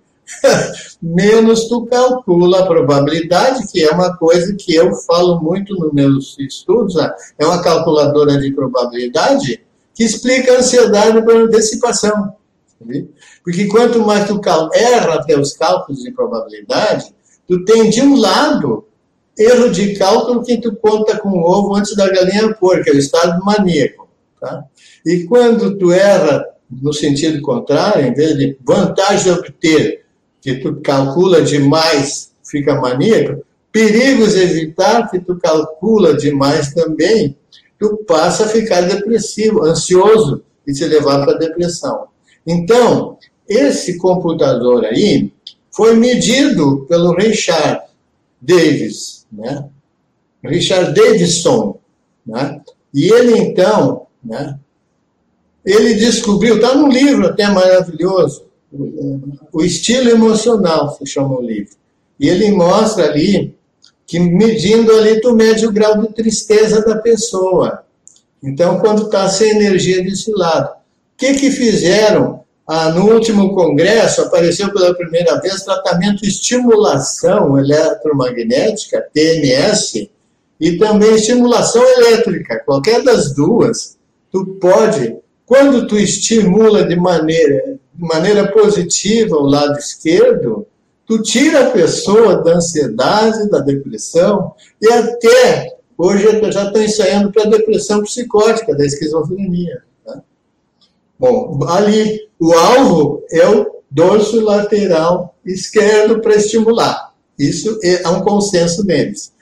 menos 1.02 1.68
tu 1.68 1.86
calcula 1.86 2.60
a 2.60 2.66
probabilidade, 2.66 3.68
que 3.72 3.84
é 3.84 3.92
uma 3.92 4.16
coisa 4.18 4.56
que 4.56 4.74
eu 4.74 4.94
falo 4.94 5.42
muito 5.42 5.76
nos 5.76 5.94
meus 5.94 6.38
estudos, 6.40 6.98
ah, 6.98 7.14
é 7.38 7.46
uma 7.46 7.62
calculadora 7.62 8.38
de 8.40 8.52
probabilidade 8.52 9.62
que 9.94 10.04
explica 10.04 10.54
a 10.54 10.58
ansiedade 10.58 11.22
por 11.24 11.36
antecipação. 11.36 12.36
Porque 13.44 13.68
quanto 13.68 14.00
mais 14.00 14.28
tu 14.28 14.42
erra 14.74 15.24
teus 15.26 15.54
cálculos 15.54 16.02
de 16.02 16.12
probabilidade, 16.12 17.14
tu 17.48 17.64
tem 17.64 17.90
de 17.90 18.02
um 18.02 18.18
lado 18.18 18.86
erro 19.38 19.70
de 19.70 19.96
cálculo 19.96 20.44
que 20.44 20.58
tu 20.58 20.76
conta 20.76 21.18
com 21.18 21.30
o 21.30 21.42
ovo 21.42 21.76
antes 21.76 21.96
da 21.96 22.10
galinha 22.10 22.54
pôr, 22.56 22.84
que 22.84 22.90
é 22.90 22.94
o 22.94 22.98
estado 22.98 23.44
maníaco. 23.44 24.08
Tá? 24.40 24.66
E 25.06 25.24
quando 25.24 25.78
tu 25.78 25.92
erra 25.92 26.46
no 26.70 26.94
sentido 26.94 27.42
contrário, 27.42 28.06
em 28.06 28.14
vez 28.14 28.36
de 28.38 28.58
vantagem 28.66 29.24
de 29.24 29.40
obter 29.40 30.03
que 30.44 30.56
tu 30.56 30.82
calcula 30.82 31.42
demais, 31.42 32.34
fica 32.44 32.76
maníaco, 32.76 33.46
perigos 33.72 34.36
evitar, 34.36 35.10
que 35.10 35.18
tu 35.18 35.38
calcula 35.38 36.18
demais 36.18 36.74
também, 36.74 37.38
tu 37.80 38.04
passa 38.06 38.44
a 38.44 38.50
ficar 38.50 38.82
depressivo, 38.82 39.64
ansioso 39.64 40.44
e 40.68 40.74
te 40.74 40.84
levar 40.84 41.24
para 41.24 41.38
depressão. 41.38 42.08
Então, 42.46 43.18
esse 43.48 43.98
computador 43.98 44.84
aí 44.84 45.32
foi 45.72 45.96
medido 45.96 46.86
pelo 46.90 47.16
Richard 47.16 47.82
Davis, 48.42 49.26
né? 49.32 49.70
Richard 50.44 50.94
Davidson, 50.94 51.80
né? 52.28 52.62
E 52.94 53.12
ele 53.12 53.38
então, 53.38 54.08
né? 54.22 54.60
Ele 55.66 55.94
descobriu, 55.94 56.58
está 56.58 56.76
num 56.76 56.90
livro 56.90 57.28
até 57.28 57.48
maravilhoso, 57.48 58.46
o 59.52 59.64
estilo 59.64 60.10
emocional 60.10 60.96
se 60.98 61.06
chama 61.06 61.38
o 61.38 61.42
livro. 61.42 61.76
E 62.20 62.28
ele 62.28 62.52
mostra 62.52 63.06
ali 63.06 63.56
que 64.06 64.20
medindo 64.20 64.92
ali 64.96 65.22
tu 65.22 65.34
mede 65.34 65.66
o 65.66 65.72
grau 65.72 66.02
de 66.02 66.14
tristeza 66.14 66.82
da 66.82 66.98
pessoa. 66.98 67.84
Então, 68.42 68.80
quando 68.80 69.04
está 69.04 69.30
sem 69.30 69.52
energia 69.52 70.04
desse 70.04 70.32
lado. 70.32 70.70
O 70.70 70.76
que 71.18 71.34
que 71.34 71.52
fizeram? 71.52 72.44
Ah, 72.68 72.90
no 72.92 73.14
último 73.14 73.54
congresso 73.54 74.22
apareceu 74.22 74.72
pela 74.72 74.96
primeira 74.96 75.40
vez 75.40 75.64
tratamento 75.64 76.26
estimulação 76.26 77.58
eletromagnética, 77.58 79.06
TMS, 79.14 80.10
e 80.60 80.78
também 80.78 81.16
estimulação 81.16 81.84
elétrica. 81.98 82.62
Qualquer 82.66 83.04
das 83.04 83.34
duas, 83.34 83.98
tu 84.32 84.46
pode, 84.62 85.18
quando 85.46 85.88
tu 85.88 85.98
estimula 85.98 86.86
de 86.86 86.96
maneira, 86.96 87.73
de 87.94 88.08
maneira 88.08 88.52
positiva 88.52 89.36
o 89.36 89.46
lado 89.46 89.78
esquerdo, 89.78 90.66
tu 91.06 91.22
tira 91.22 91.68
a 91.68 91.72
pessoa 91.72 92.38
da 92.42 92.56
ansiedade, 92.56 93.50
da 93.50 93.60
depressão, 93.60 94.54
e 94.82 94.88
até 94.92 95.78
hoje 95.98 96.26
eu 96.26 96.52
já 96.52 96.66
estou 96.66 96.82
ensaiando 96.82 97.32
para 97.32 97.44
a 97.44 97.50
depressão 97.50 98.02
psicótica, 98.02 98.76
da 98.76 98.86
esquizofrenia. 98.86 99.84
Né? 100.06 100.22
Bom, 101.20 101.60
ali 101.68 102.28
o 102.40 102.52
alvo 102.54 103.24
é 103.32 103.48
o 103.48 103.74
dorso 103.90 104.42
lateral 104.42 105.36
esquerdo 105.46 106.20
para 106.20 106.36
estimular. 106.36 107.14
Isso 107.38 107.80
é 107.84 108.08
um 108.10 108.22
consenso 108.22 108.84
deles. 108.84 109.34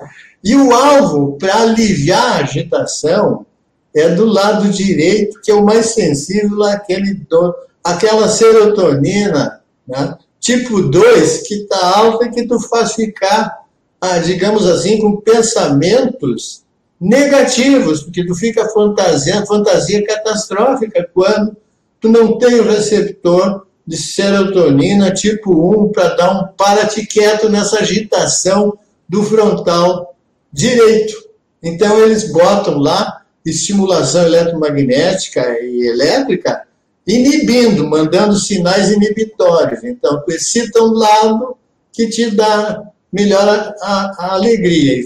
E 0.44 0.56
o 0.56 0.74
alvo 0.74 1.38
para 1.38 1.62
aliviar 1.62 2.38
a 2.38 2.44
agitação 2.44 3.46
é 3.94 4.10
do 4.10 4.26
lado 4.26 4.70
direito, 4.70 5.40
que 5.42 5.52
é 5.52 5.54
o 5.54 5.66
mais 5.66 5.88
sensível 5.88 6.64
àquele 6.64 7.14
do, 7.14 7.54
àquela 7.84 8.28
serotonina, 8.28 9.62
né? 9.88 10.18
tipo 10.40 10.82
2, 10.82 11.48
que 11.48 11.56
está 11.56 11.98
alta 11.98 12.26
e 12.26 12.32
que 12.32 12.48
tu 12.48 12.60
faz 12.60 12.94
ficar, 12.94 13.60
ah, 14.00 14.18
digamos 14.20 14.68
assim, 14.68 15.00
com 15.00 15.22
pensamentos 15.22 16.64
negativos, 17.00 18.04
porque 18.04 18.26
tu 18.26 18.36
fica 18.36 18.68
fantasiando, 18.70 19.48
fantasia 19.48 20.06
catastrófica 20.06 21.10
quando 21.14 21.56
tu 22.00 22.10
não 22.10 22.38
tem 22.38 22.60
o 22.60 22.64
receptor 22.64 23.66
de 23.86 23.98
serotonina 23.98 25.12
tipo 25.12 25.86
1 25.86 25.92
para 25.92 26.16
dar 26.16 26.32
um 26.32 26.48
para-te 26.56 27.06
quieto 27.06 27.50
nessa 27.50 27.80
agitação 27.80 28.78
do 29.08 29.24
frontal 29.24 30.16
direito. 30.52 31.14
Então, 31.62 32.00
eles 32.00 32.32
botam 32.32 32.78
lá 32.78 33.22
estimulação 33.46 34.24
eletromagnética 34.24 35.42
e 35.62 35.88
elétrica, 35.88 36.64
inibindo, 37.08 37.88
mandando 37.88 38.36
sinais 38.36 38.92
inibitórios. 38.92 39.84
Então, 39.84 40.24
excita 40.30 40.82
um 40.82 40.94
lado 40.94 41.58
que 41.92 42.08
te 42.08 42.32
dá, 42.32 42.84
melhora 43.12 43.76
a, 43.82 44.26
a 44.26 44.34
alegria. 44.36 45.04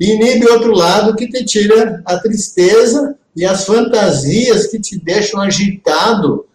E 0.00 0.12
inibe 0.12 0.48
outro 0.48 0.72
lado 0.72 1.14
que 1.14 1.28
te 1.28 1.44
tira 1.44 2.02
a 2.04 2.18
tristeza 2.18 3.16
e 3.36 3.44
as 3.44 3.64
fantasias 3.64 4.66
que 4.66 4.80
te 4.80 4.98
deixam 4.98 5.40
agitado, 5.40 6.46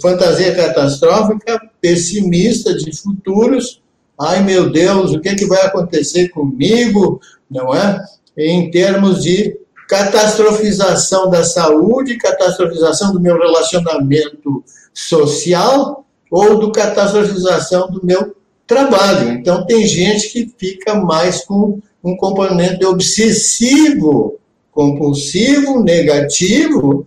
fantasia 0.00 0.54
catastrófica, 0.54 1.60
pessimista 1.80 2.74
de 2.74 2.96
futuros. 2.96 3.82
Ai 4.20 4.42
meu 4.42 4.70
Deus, 4.70 5.12
o 5.12 5.20
que, 5.20 5.28
é 5.28 5.34
que 5.34 5.46
vai 5.46 5.62
acontecer 5.62 6.28
comigo? 6.30 7.20
não 7.50 7.74
é? 7.74 8.04
Em 8.36 8.70
termos 8.70 9.22
de 9.22 9.57
catastrofização 9.88 11.30
da 11.30 11.42
saúde, 11.42 12.18
catastrofização 12.18 13.12
do 13.12 13.20
meu 13.20 13.38
relacionamento 13.38 14.62
social 14.92 16.04
ou 16.30 16.58
do 16.58 16.70
catastrofização 16.70 17.90
do 17.90 18.04
meu 18.04 18.36
trabalho. 18.66 19.30
Então 19.32 19.64
tem 19.64 19.86
gente 19.86 20.28
que 20.28 20.52
fica 20.58 20.94
mais 20.94 21.44
com 21.44 21.80
um 22.04 22.16
componente 22.16 22.84
obsessivo, 22.84 24.38
compulsivo, 24.70 25.82
negativo, 25.82 27.06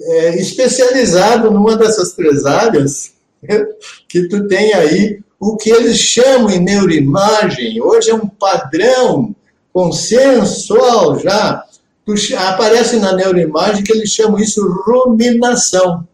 é, 0.00 0.36
especializado 0.40 1.50
numa 1.50 1.76
dessas 1.76 2.12
três 2.12 2.44
áreas 2.44 3.12
que 4.08 4.28
tu 4.28 4.46
tem 4.48 4.74
aí 4.74 5.20
o 5.40 5.56
que 5.56 5.70
eles 5.70 5.98
chamam 5.98 6.50
em 6.50 6.58
neuroimagem, 6.58 7.80
hoje 7.80 8.10
é 8.10 8.14
um 8.14 8.26
padrão 8.26 9.34
consensual 9.72 11.20
já, 11.20 11.64
aparece 12.36 12.98
na 12.98 13.12
neuroimagem 13.12 13.82
que 13.82 13.92
eles 13.92 14.10
chamam 14.10 14.38
isso 14.38 14.66
ruminação. 14.86 16.06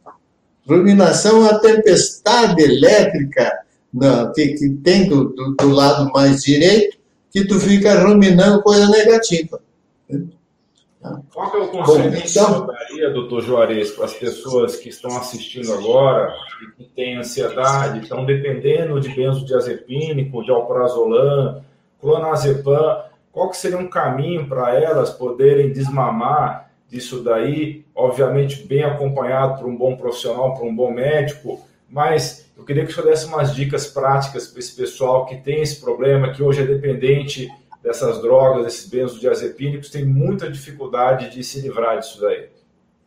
Ruminação 0.66 1.46
é 1.46 1.50
a 1.50 1.58
tempestade 1.58 2.62
elétrica 2.62 3.64
não, 3.92 4.32
que, 4.32 4.54
que, 4.54 4.70
tem 4.70 5.08
do, 5.08 5.28
do, 5.28 5.54
do, 5.54 5.68
lado 5.68 6.10
mais 6.12 6.42
direito, 6.42 6.98
que 7.30 7.46
tu 7.46 7.60
fica 7.60 8.00
ruminando 8.00 8.62
coisa 8.62 8.88
negativa. 8.88 9.60
Qual 11.32 11.54
é 11.54 11.58
o 11.58 11.68
conselho 11.68 12.10
Bom, 12.10 12.16
então, 12.16 12.66
que 12.66 12.72
daria, 12.72 13.10
doutor 13.10 13.42
Juarez, 13.42 13.90
para 13.92 14.06
as 14.06 14.14
pessoas 14.14 14.76
que 14.76 14.88
estão 14.88 15.16
assistindo 15.16 15.72
agora 15.72 16.34
e 16.62 16.82
que 16.82 16.90
têm 16.90 17.18
ansiedade, 17.18 18.00
estão 18.00 18.24
dependendo 18.24 18.98
de 19.00 19.10
benzodiazepínico, 19.10 20.42
de 20.42 20.50
alprazolam, 20.50 21.62
clonazepam, 22.00 23.04
qual 23.34 23.50
que 23.50 23.56
seria 23.56 23.76
um 23.76 23.88
caminho 23.88 24.48
para 24.48 24.80
elas 24.80 25.10
poderem 25.10 25.72
desmamar 25.72 26.70
disso 26.88 27.20
daí, 27.24 27.84
obviamente 27.92 28.64
bem 28.64 28.84
acompanhado 28.84 29.58
por 29.58 29.68
um 29.68 29.76
bom 29.76 29.96
profissional, 29.96 30.54
por 30.54 30.64
um 30.64 30.74
bom 30.74 30.92
médico, 30.92 31.60
mas 31.90 32.46
eu 32.56 32.64
queria 32.64 32.86
que 32.86 32.92
senhor 32.92 33.08
desse 33.08 33.26
umas 33.26 33.52
dicas 33.52 33.88
práticas 33.88 34.46
para 34.46 34.60
esse 34.60 34.76
pessoal 34.76 35.26
que 35.26 35.36
tem 35.38 35.62
esse 35.62 35.80
problema, 35.80 36.32
que 36.32 36.44
hoje 36.44 36.62
é 36.62 36.64
dependente 36.64 37.48
dessas 37.82 38.22
drogas, 38.22 38.64
desses 38.64 38.88
benzodiazepínicos, 38.88 39.90
tem 39.90 40.04
muita 40.04 40.48
dificuldade 40.48 41.30
de 41.30 41.42
se 41.42 41.60
livrar 41.60 41.98
disso 41.98 42.20
daí. 42.20 42.46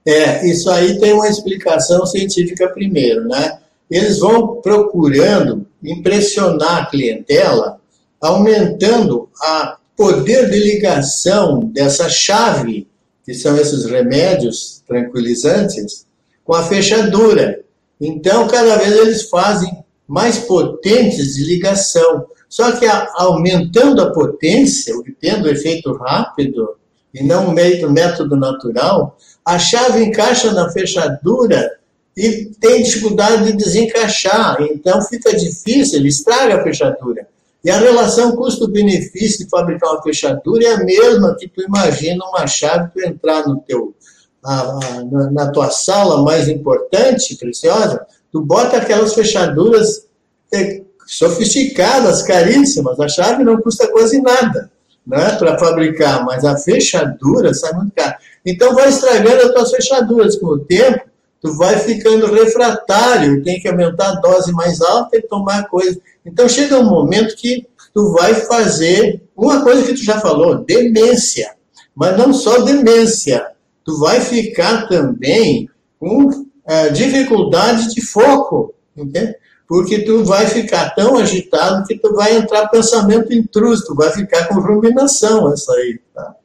É, 0.05 0.45
isso 0.45 0.69
aí 0.69 0.99
tem 0.99 1.13
uma 1.13 1.27
explicação 1.27 2.05
científica 2.05 2.67
primeiro, 2.67 3.25
né? 3.27 3.59
Eles 3.89 4.19
vão 4.19 4.61
procurando 4.61 5.65
impressionar 5.81 6.83
a 6.83 6.85
clientela, 6.85 7.79
aumentando 8.19 9.29
a 9.41 9.76
poder 9.97 10.49
de 10.49 10.59
ligação 10.59 11.59
dessa 11.73 12.07
chave, 12.07 12.87
que 13.25 13.33
são 13.33 13.57
esses 13.57 13.83
remédios 13.85 14.83
tranquilizantes, 14.87 16.05
com 16.45 16.53
a 16.53 16.63
fechadura. 16.63 17.61
Então, 17.99 18.47
cada 18.47 18.77
vez 18.77 18.95
eles 18.95 19.29
fazem 19.29 19.83
mais 20.07 20.37
potentes 20.37 21.35
de 21.35 21.43
ligação. 21.43 22.27
Só 22.47 22.71
que 22.71 22.85
aumentando 23.15 24.01
a 24.01 24.11
potência, 24.11 24.93
tendo 25.19 25.49
efeito 25.49 25.91
rápido, 25.93 26.77
e 27.13 27.23
não 27.23 27.49
um 27.49 27.91
método 27.91 28.35
natural, 28.35 29.17
a 29.43 29.57
chave 29.57 30.03
encaixa 30.03 30.51
na 30.51 30.69
fechadura 30.69 31.71
e 32.15 32.45
tem 32.59 32.83
dificuldade 32.83 33.45
de 33.45 33.57
desencaixar. 33.57 34.61
Então 34.61 35.01
fica 35.01 35.35
difícil, 35.35 35.99
ele 35.99 36.09
estraga 36.09 36.59
a 36.59 36.63
fechadura. 36.63 37.27
E 37.67 37.69
a 37.69 37.79
relação 37.79 38.33
custo-benefício 38.33 39.39
de 39.43 39.49
fabricar 39.49 39.91
uma 39.91 40.01
fechadura 40.01 40.63
é 40.63 40.73
a 40.75 40.85
mesma 40.85 41.35
que 41.37 41.49
tu 41.49 41.61
imagina 41.61 42.23
uma 42.23 42.47
chave 42.47 42.89
tu 42.93 43.05
entrar 43.05 43.45
no 43.45 43.59
teu, 43.59 43.93
na, 44.41 45.31
na 45.31 45.51
tua 45.51 45.69
sala 45.69 46.23
mais 46.23 46.47
importante, 46.47 47.35
preciosa, 47.35 48.07
tu 48.31 48.39
bota 48.39 48.77
aquelas 48.77 49.13
fechaduras 49.13 50.07
é, 50.53 50.81
sofisticadas, 51.05 52.23
caríssimas. 52.23 52.97
A 53.01 53.09
chave 53.09 53.43
não 53.43 53.59
custa 53.59 53.85
quase 53.89 54.21
nada 54.21 54.71
né, 55.05 55.31
para 55.37 55.59
fabricar, 55.59 56.23
mas 56.23 56.45
a 56.45 56.55
fechadura 56.55 57.53
sai 57.53 57.73
muito 57.73 57.91
cara. 57.93 58.17
Então 58.45 58.73
vai 58.75 58.87
estragando 58.87 59.43
as 59.45 59.51
tuas 59.51 59.71
fechaduras 59.71 60.37
com 60.37 60.45
o 60.45 60.59
tempo, 60.59 61.03
tu 61.41 61.53
vai 61.57 61.77
ficando 61.79 62.33
refratário, 62.33 63.43
tem 63.43 63.59
que 63.59 63.67
aumentar 63.67 64.11
a 64.11 64.21
dose 64.21 64.53
mais 64.53 64.79
alta 64.79 65.17
e 65.17 65.21
tomar 65.21 65.67
coisa. 65.67 65.99
Então 66.27 66.47
chega 66.47 66.77
um 66.77 66.89
momento 66.89 67.35
que 67.35 67.65
tu 67.93 68.11
vai 68.11 68.35
fazer 68.35 69.23
uma 69.35 69.63
coisa 69.63 69.83
que 69.83 69.93
tu 69.93 70.03
já 70.03 70.19
falou, 70.19 70.63
demência. 70.63 71.55
Mas 71.95 72.17
não 72.17 72.33
só 72.33 72.61
demência, 72.61 73.47
tu 73.83 73.97
vai 73.99 74.21
ficar 74.21 74.87
também 74.87 75.69
com 75.99 76.45
é, 76.67 76.89
dificuldade 76.89 77.93
de 77.93 78.01
foco, 78.01 78.73
entende? 78.95 79.35
porque 79.67 79.99
tu 79.99 80.23
vai 80.23 80.47
ficar 80.47 80.95
tão 80.95 81.17
agitado 81.17 81.85
que 81.85 81.97
tu 81.99 82.13
vai 82.15 82.37
entrar 82.37 82.69
pensamento 82.69 83.33
intruso, 83.33 83.85
tu 83.85 83.95
vai 83.95 84.11
ficar 84.11 84.47
com 84.47 84.61
ruminação 84.61 85.51
essa 85.51 85.73
aí, 85.73 85.99
tá? 86.13 86.35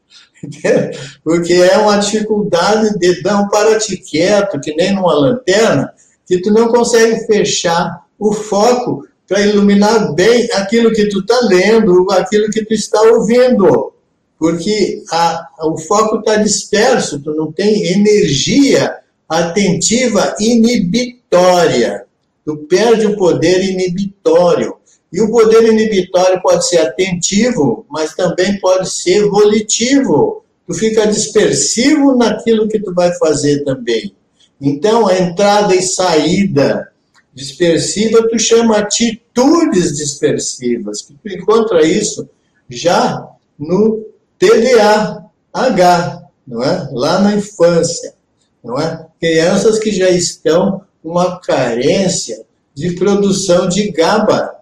Porque 1.22 1.52
é 1.52 1.78
uma 1.78 1.98
dificuldade 1.98 2.98
de 2.98 3.22
dar 3.22 3.40
um 3.40 3.48
parate 3.48 3.96
quieto, 3.96 4.60
que 4.60 4.74
nem 4.74 4.92
numa 4.92 5.14
lanterna, 5.14 5.94
que 6.26 6.40
tu 6.40 6.52
não 6.52 6.66
consegue 6.66 7.24
fechar 7.26 8.04
o 8.18 8.32
foco 8.32 9.06
para 9.32 9.46
iluminar 9.46 10.12
bem 10.12 10.46
aquilo 10.52 10.92
que 10.92 11.08
tu 11.08 11.20
está 11.20 11.40
lendo, 11.44 12.06
aquilo 12.10 12.50
que 12.50 12.62
tu 12.66 12.74
está 12.74 13.00
ouvindo. 13.00 13.94
Porque 14.38 15.02
a, 15.10 15.48
o 15.62 15.78
foco 15.78 16.18
está 16.18 16.36
disperso, 16.36 17.18
tu 17.18 17.32
não 17.34 17.50
tem 17.50 17.92
energia 17.92 18.94
atentiva 19.26 20.34
inibitória. 20.38 22.04
Tu 22.44 22.54
perde 22.68 23.06
o 23.06 23.16
poder 23.16 23.64
inibitório. 23.64 24.74
E 25.10 25.22
o 25.22 25.30
poder 25.30 25.64
inibitório 25.64 26.42
pode 26.42 26.68
ser 26.68 26.80
atentivo, 26.80 27.86
mas 27.88 28.14
também 28.14 28.60
pode 28.60 28.90
ser 28.90 29.26
volitivo. 29.30 30.44
Tu 30.66 30.74
fica 30.74 31.06
dispersivo 31.06 32.14
naquilo 32.16 32.68
que 32.68 32.78
tu 32.78 32.92
vai 32.92 33.14
fazer 33.14 33.64
também. 33.64 34.14
Então, 34.60 35.06
a 35.06 35.18
entrada 35.18 35.74
e 35.74 35.80
saída 35.80 36.91
dispersiva, 37.34 38.28
tu 38.28 38.38
chama 38.38 38.78
atitudes 38.78 39.96
dispersivas, 39.96 41.02
que 41.02 41.14
tu 41.14 41.28
encontra 41.28 41.86
isso 41.86 42.28
já 42.68 43.26
no 43.58 44.04
TDAH, 44.38 46.22
não 46.46 46.62
é? 46.62 46.88
Lá 46.92 47.20
na 47.20 47.36
infância, 47.36 48.14
não 48.62 48.78
é? 48.78 49.06
Crianças 49.20 49.78
que 49.78 49.92
já 49.92 50.10
estão 50.10 50.82
com 51.02 51.10
uma 51.10 51.40
carência 51.40 52.44
de 52.74 52.94
produção 52.94 53.68
de 53.68 53.90
GABA, 53.90 54.54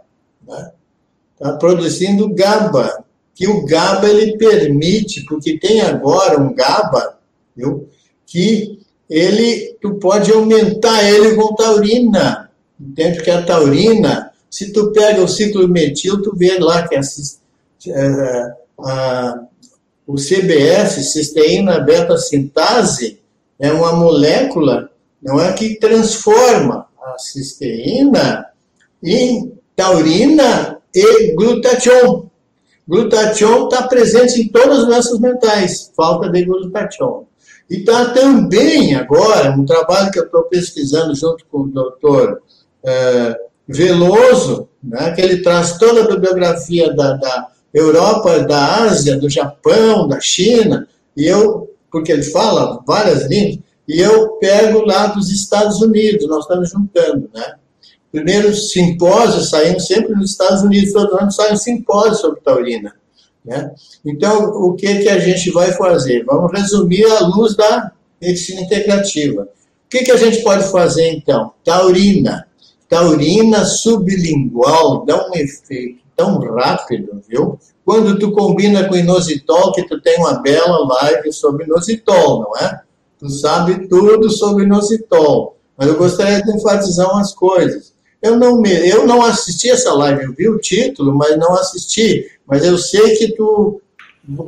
né? 0.47 0.73
Está 1.33 1.57
produzindo 1.57 2.35
GABA, 2.35 3.05
que 3.35 3.49
o 3.49 3.65
GABA 3.65 4.11
ele 4.11 4.37
permite, 4.37 5.25
porque 5.25 5.59
tem 5.59 5.81
agora 5.81 6.39
um 6.39 6.53
GABA, 6.55 7.19
viu? 7.57 7.89
Que 8.27 8.79
ele, 9.09 9.77
tu 9.81 9.95
pode 9.95 10.31
aumentar 10.31 11.03
ele 11.09 11.35
com 11.35 11.55
taurina. 11.55 12.50
Entende 12.81 13.23
que 13.23 13.31
a 13.31 13.43
taurina, 13.43 14.33
se 14.49 14.73
tu 14.73 14.91
pega 14.93 15.23
o 15.23 15.29
ciclo 15.29 15.69
metil, 15.69 16.23
tu 16.23 16.35
vê 16.35 16.59
lá 16.59 16.89
que 16.89 16.97
a, 16.97 17.01
a, 17.95 18.55
a, 18.79 19.41
o 20.07 20.15
CBS, 20.15 21.13
cisteína 21.13 21.81
beta-sintase, 21.81 23.21
é 23.59 23.71
uma 23.71 23.93
molécula, 23.93 24.91
não 25.23 25.39
é 25.39 25.53
que 25.53 25.79
transforma 25.79 26.87
a 27.03 27.19
cisteína 27.19 28.47
em 29.03 29.53
taurina 29.77 30.79
e 30.95 31.35
glutatión. 31.35 32.31
Glutatión 32.87 33.69
está 33.69 33.87
presente 33.87 34.41
em 34.41 34.49
todas 34.49 34.81
as 34.81 34.87
doenças 34.87 35.21
mentais, 35.21 35.93
falta 35.95 36.31
de 36.31 36.45
glutatión. 36.45 37.27
E 37.71 37.77
está 37.77 38.07
também 38.07 38.95
agora 38.97 39.53
um 39.53 39.65
trabalho 39.65 40.11
que 40.11 40.19
eu 40.19 40.25
estou 40.25 40.45
pesquisando 40.45 41.15
junto 41.15 41.45
com 41.47 41.61
o 41.61 41.69
doutor 41.69 42.43
é, 42.85 43.37
Veloso, 43.73 44.69
né, 44.83 45.13
que 45.13 45.21
ele 45.21 45.43
traz 45.43 45.79
toda 45.79 46.03
a 46.03 46.09
bibliografia 46.09 46.93
da, 46.93 47.13
da 47.13 47.49
Europa, 47.73 48.41
da 48.41 48.83
Ásia, 48.83 49.17
do 49.17 49.31
Japão, 49.31 50.09
da 50.09 50.21
China, 50.21 50.89
e 51.17 51.27
eu, 51.27 51.73
porque 51.91 52.11
ele 52.11 52.25
fala 52.25 52.83
várias 52.85 53.27
línguas, 53.27 53.61
e 53.87 54.01
eu 54.01 54.31
pego 54.39 54.81
lá 54.81 55.07
dos 55.07 55.31
Estados 55.31 55.81
Unidos, 55.81 56.27
nós 56.29 56.43
estamos 56.43 56.71
juntando, 56.71 57.31
né? 57.33 57.55
Primeiro 58.11 58.53
simpósio 58.55 59.41
saímos 59.43 59.87
sempre 59.87 60.15
nos 60.15 60.33
Estados 60.33 60.63
Unidos, 60.63 60.93
todo 60.93 61.17
ano 61.17 61.31
sai 61.31 61.53
um 61.53 61.57
simpósio 61.57 62.17
sobre 62.17 62.41
taurina. 62.41 62.93
Né? 63.45 63.71
Então, 64.05 64.47
o 64.47 64.75
que, 64.75 64.99
que 64.99 65.09
a 65.09 65.19
gente 65.21 65.51
vai 65.53 65.73
fazer? 65.73 66.25
Vamos 66.25 66.51
resumir 66.53 67.05
à 67.05 67.21
luz 67.21 67.57
da 67.57 67.93
medicina 68.21 68.63
integrativa. 68.63 69.43
O 69.43 69.89
que, 69.89 70.05
que 70.05 70.11
a 70.11 70.17
gente 70.17 70.43
pode 70.43 70.65
fazer, 70.71 71.09
então? 71.13 71.53
Taurina. 71.65 72.49
Taurina 72.91 73.65
sublingual 73.65 75.05
dá 75.07 75.29
um 75.29 75.35
efeito 75.37 76.01
tão 76.17 76.41
rápido, 76.41 77.23
viu? 77.27 77.57
Quando 77.85 78.19
tu 78.19 78.33
combina 78.33 78.89
com 78.89 78.97
inositol, 78.97 79.73
que 79.73 79.87
tu 79.87 80.01
tem 80.01 80.19
uma 80.19 80.43
bela 80.43 80.87
live 80.87 81.33
sobre 81.33 81.65
inositol, 81.65 82.41
não 82.41 82.57
é? 82.57 82.81
Tu 83.17 83.31
sabe 83.31 83.87
tudo 83.87 84.29
sobre 84.29 84.65
inositol. 84.65 85.57
Mas 85.77 85.87
eu 85.87 85.97
gostaria 85.97 86.43
de 86.43 86.51
enfatizar 86.51 87.11
umas 87.13 87.33
coisas. 87.33 87.95
Eu 88.21 88.37
não, 88.37 88.61
me, 88.61 88.71
eu 88.89 89.07
não 89.07 89.23
assisti 89.23 89.71
essa 89.71 89.95
live, 89.95 90.25
eu 90.25 90.35
vi 90.35 90.49
o 90.49 90.59
título, 90.59 91.15
mas 91.15 91.39
não 91.39 91.55
assisti. 91.55 92.27
Mas 92.45 92.65
eu 92.65 92.77
sei 92.77 93.17
que 93.17 93.35
tu 93.35 93.81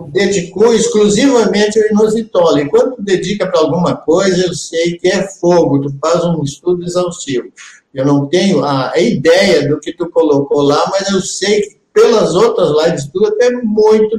dedicou 0.09 0.75
exclusivamente 0.75 1.79
ao 1.79 1.89
inositol. 1.91 2.59
E 2.59 2.69
quando 2.69 2.97
tu 2.97 3.03
dedica 3.03 3.47
para 3.47 3.61
alguma 3.61 3.97
coisa, 3.97 4.47
eu 4.47 4.53
sei 4.53 4.99
que 4.99 5.09
é 5.09 5.29
fogo, 5.29 5.81
tu 5.81 5.95
faz 6.01 6.25
um 6.25 6.43
estudo 6.43 6.85
exaustivo. 6.85 7.49
Eu 7.95 8.07
não 8.07 8.27
tenho 8.27 8.65
a 8.65 8.93
ideia 8.97 9.69
do 9.69 9.79
que 9.79 9.93
tu 9.93 10.09
colocou 10.11 10.63
lá, 10.63 10.89
mas 10.91 11.11
eu 11.11 11.21
sei 11.21 11.61
que 11.61 11.83
pelas 11.93 12.35
outras 12.35 12.71
lives 12.85 13.11
tu 13.13 13.37
é 13.41 13.51
muito 13.51 14.19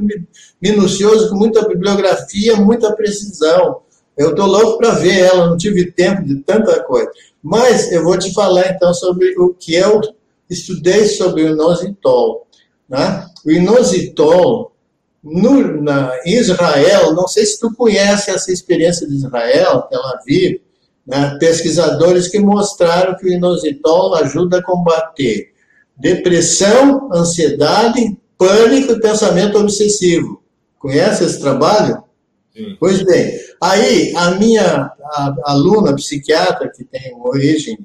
minucioso, 0.62 1.28
com 1.28 1.36
muita 1.36 1.66
bibliografia, 1.66 2.56
muita 2.56 2.94
precisão. 2.94 3.82
Eu 4.16 4.30
estou 4.30 4.46
louco 4.46 4.78
para 4.78 4.92
ver 4.92 5.20
ela, 5.20 5.48
não 5.48 5.56
tive 5.56 5.90
tempo 5.90 6.22
de 6.22 6.36
tanta 6.36 6.82
coisa. 6.84 7.10
Mas 7.42 7.90
eu 7.90 8.04
vou 8.04 8.16
te 8.16 8.32
falar 8.32 8.70
então 8.70 8.94
sobre 8.94 9.34
o 9.38 9.52
que 9.52 9.74
eu 9.74 10.00
estudei 10.48 11.06
sobre 11.06 11.42
o 11.42 11.48
inositol. 11.48 12.46
Né? 12.88 13.26
O 13.44 13.50
inositol, 13.50 14.72
no, 15.22 15.82
na 15.82 16.12
Israel, 16.24 17.12
não 17.12 17.26
sei 17.26 17.44
se 17.44 17.58
tu 17.58 17.74
conhece 17.74 18.30
essa 18.30 18.52
experiência 18.52 19.06
de 19.06 19.16
Israel, 19.16 19.82
Tel 19.90 20.02
Aviv, 20.06 20.60
né? 21.06 21.36
pesquisadores 21.38 22.28
que 22.28 22.38
mostraram 22.38 23.16
que 23.16 23.26
o 23.26 23.32
inositol 23.32 24.14
ajuda 24.14 24.58
a 24.58 24.62
combater 24.62 25.52
depressão, 25.96 27.08
ansiedade, 27.12 28.16
pânico 28.36 28.92
e 28.92 29.00
pensamento 29.00 29.58
obsessivo. 29.58 30.42
Conhece 30.78 31.24
esse 31.24 31.40
trabalho? 31.40 32.02
Sim. 32.54 32.76
Pois 32.78 33.02
bem, 33.02 33.38
aí 33.60 34.12
a 34.16 34.32
minha 34.32 34.92
a, 35.02 35.34
aluna 35.44 35.94
psiquiatra, 35.94 36.70
que 36.74 36.84
tem 36.84 37.14
origem 37.20 37.78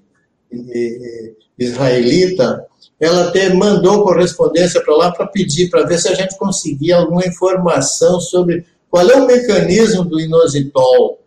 israelita, 1.58 2.66
ela 3.00 3.28
até 3.28 3.54
mandou 3.54 4.04
correspondência 4.04 4.82
para 4.84 4.96
lá 4.96 5.12
para 5.12 5.28
pedir, 5.28 5.70
para 5.70 5.86
ver 5.86 6.00
se 6.00 6.10
a 6.10 6.14
gente 6.14 6.38
conseguia 6.38 6.98
alguma 6.98 7.26
informação 7.26 8.20
sobre 8.20 8.66
qual 8.90 9.10
é 9.10 9.16
o 9.16 9.28
mecanismo 9.28 10.04
do 10.04 10.20
inositol. 10.20 11.20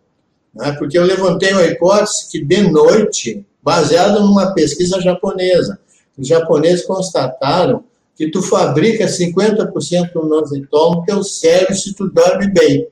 Né? 0.55 0.72
Porque 0.78 0.98
eu 0.98 1.05
levantei 1.05 1.53
uma 1.53 1.64
hipótese 1.64 2.30
que, 2.30 2.44
de 2.44 2.70
noite, 2.70 3.44
baseada 3.62 4.20
numa 4.20 4.53
pesquisa 4.53 5.00
japonesa, 5.00 5.78
os 6.16 6.26
japoneses 6.26 6.84
constataram 6.84 7.84
que 8.14 8.30
tu 8.30 8.42
fabrica 8.42 9.07
50% 9.07 10.12
do 10.12 10.26
inositol 10.26 10.96
no 10.96 11.05
teu 11.05 11.22
cérebro 11.24 11.74
se 11.74 11.94
tu 11.94 12.09
dorme 12.09 12.48
bem. 12.48 12.86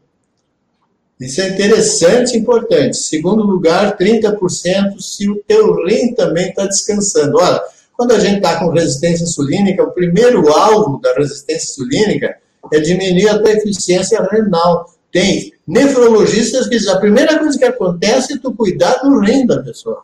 Isso 1.20 1.42
é 1.42 1.50
interessante 1.50 2.34
e 2.34 2.38
importante. 2.38 2.96
Segundo 2.96 3.42
lugar, 3.42 3.96
30% 3.98 4.98
se 4.98 5.28
o 5.28 5.36
teu 5.46 5.84
rim 5.84 6.14
também 6.14 6.48
está 6.48 6.64
descansando. 6.64 7.36
Olha, 7.36 7.60
quando 7.94 8.12
a 8.12 8.18
gente 8.18 8.36
está 8.36 8.58
com 8.58 8.70
resistência 8.70 9.24
insulínica, 9.24 9.82
o 9.82 9.92
primeiro 9.92 10.50
alvo 10.50 10.98
da 11.02 11.12
resistência 11.12 11.72
insulínica 11.72 12.38
é 12.72 12.80
diminuir 12.80 13.28
a 13.28 13.38
tua 13.38 13.52
eficiência 13.52 14.26
renal. 14.30 14.90
Tem 15.12 15.52
nefrologistas 15.66 16.68
que 16.68 16.76
dizem 16.76 16.92
a 16.92 17.00
primeira 17.00 17.38
coisa 17.38 17.58
que 17.58 17.64
acontece 17.64 18.34
é 18.34 18.38
tu 18.38 18.52
cuidar 18.52 18.94
do 19.02 19.18
rim 19.20 19.46
da 19.46 19.62
pessoa. 19.62 20.02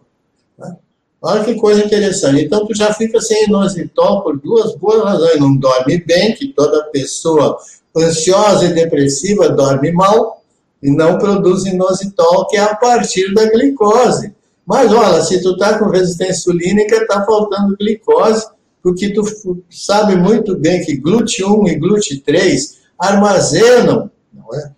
Né? 0.58 0.76
Olha 1.22 1.44
que 1.44 1.54
coisa 1.54 1.84
interessante. 1.84 2.44
Então, 2.44 2.66
tu 2.66 2.74
já 2.74 2.92
fica 2.92 3.20
sem 3.20 3.44
inositol 3.44 4.22
por 4.22 4.38
duas 4.38 4.74
boas 4.76 5.02
razões. 5.04 5.40
Não 5.40 5.56
dorme 5.56 5.98
bem, 5.98 6.34
que 6.34 6.48
toda 6.48 6.84
pessoa 6.84 7.58
ansiosa 7.96 8.66
e 8.66 8.74
depressiva 8.74 9.48
dorme 9.48 9.92
mal 9.92 10.42
e 10.82 10.90
não 10.90 11.18
produz 11.18 11.64
inositol, 11.64 12.46
que 12.48 12.56
é 12.56 12.60
a 12.60 12.74
partir 12.74 13.32
da 13.32 13.46
glicose. 13.46 14.34
Mas 14.64 14.92
olha, 14.92 15.22
se 15.22 15.40
tu 15.42 15.52
está 15.52 15.78
com 15.78 15.88
resistência 15.88 16.50
insulínica, 16.50 16.96
está 16.96 17.24
faltando 17.24 17.76
glicose, 17.76 18.46
porque 18.82 19.12
tu 19.12 19.22
sabe 19.70 20.16
muito 20.16 20.56
bem 20.56 20.84
que 20.84 21.00
GLUT1 21.00 21.68
e 21.68 21.80
GLUT3 21.80 22.76
armazenam, 22.98 24.10
não 24.32 24.54
é? 24.54 24.75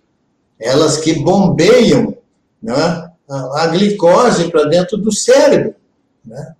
Elas 0.59 0.97
que 0.97 1.13
bombeiam 1.13 2.17
não 2.61 2.75
é? 2.75 3.11
a, 3.29 3.67
glicose 3.67 4.49
para 4.49 4.65
dentro 4.65 4.97
do 4.97 5.11
cérebro, 5.11 5.75
né? 6.25 6.53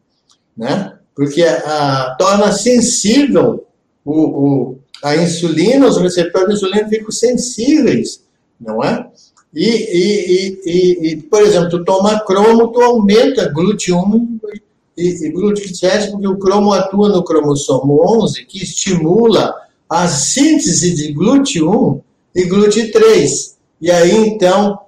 né? 0.55 0.93
Porque 1.15 1.43
a, 1.43 2.15
torna 2.17 2.51
sensível 2.51 3.65
o, 4.05 4.21
o, 4.21 4.79
a 5.03 5.15
insulina, 5.17 5.87
os 5.87 5.97
receptores 5.97 6.47
de 6.47 6.53
insulina 6.55 6.87
ficam 6.87 7.11
sensíveis, 7.11 8.23
não 8.59 8.83
é? 8.83 9.07
E, 9.53 9.65
e, 9.65 10.61
e, 10.65 11.11
e, 11.11 11.17
por 11.23 11.41
exemplo, 11.41 11.69
tu 11.69 11.83
toma 11.83 12.19
cromo, 12.21 12.67
tu 12.67 12.81
aumenta 12.81 13.51
GLUT1 13.51 14.39
e 14.53 14.61
e, 14.99 15.27
e 15.27 15.31
GLUT7 15.31 16.11
porque 16.11 16.27
o 16.27 16.37
cromo 16.37 16.73
atua 16.73 17.09
no 17.09 17.23
cromossomo 17.23 18.01
11, 18.21 18.45
que 18.45 18.61
estimula 18.61 19.55
a 19.89 20.07
síntese 20.07 20.93
de 20.93 21.13
GLUT1 21.13 22.01
e 22.35 22.43
GLUT3. 22.45 23.55
E 23.81 23.89
aí, 23.89 24.11
então, 24.11 24.79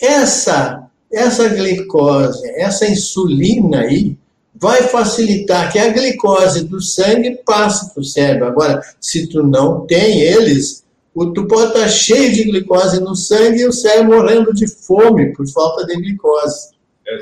essa, 0.00 0.88
essa 1.12 1.48
glicose, 1.48 2.48
essa 2.56 2.86
insulina 2.86 3.80
aí, 3.80 4.16
vai 4.54 4.82
facilitar 4.82 5.72
que 5.72 5.78
a 5.78 5.88
glicose 5.88 6.64
do 6.64 6.80
sangue 6.80 7.40
passe 7.46 7.92
para 7.92 8.00
o 8.00 8.04
cérebro. 8.04 8.46
Agora, 8.46 8.80
se 9.00 9.26
tu 9.26 9.42
não 9.42 9.86
tem 9.86 10.20
eles, 10.20 10.84
tu 11.34 11.46
pode 11.46 11.68
estar 11.68 11.88
cheio 11.88 12.32
de 12.32 12.44
glicose 12.44 13.00
no 13.00 13.14
sangue 13.16 13.60
e 13.60 13.66
o 13.66 13.72
cérebro 13.72 14.16
morrendo 14.18 14.52
de 14.52 14.66
fome 14.66 15.32
por 15.32 15.46
falta 15.48 15.86
de 15.86 15.94
glicose. 15.94 16.70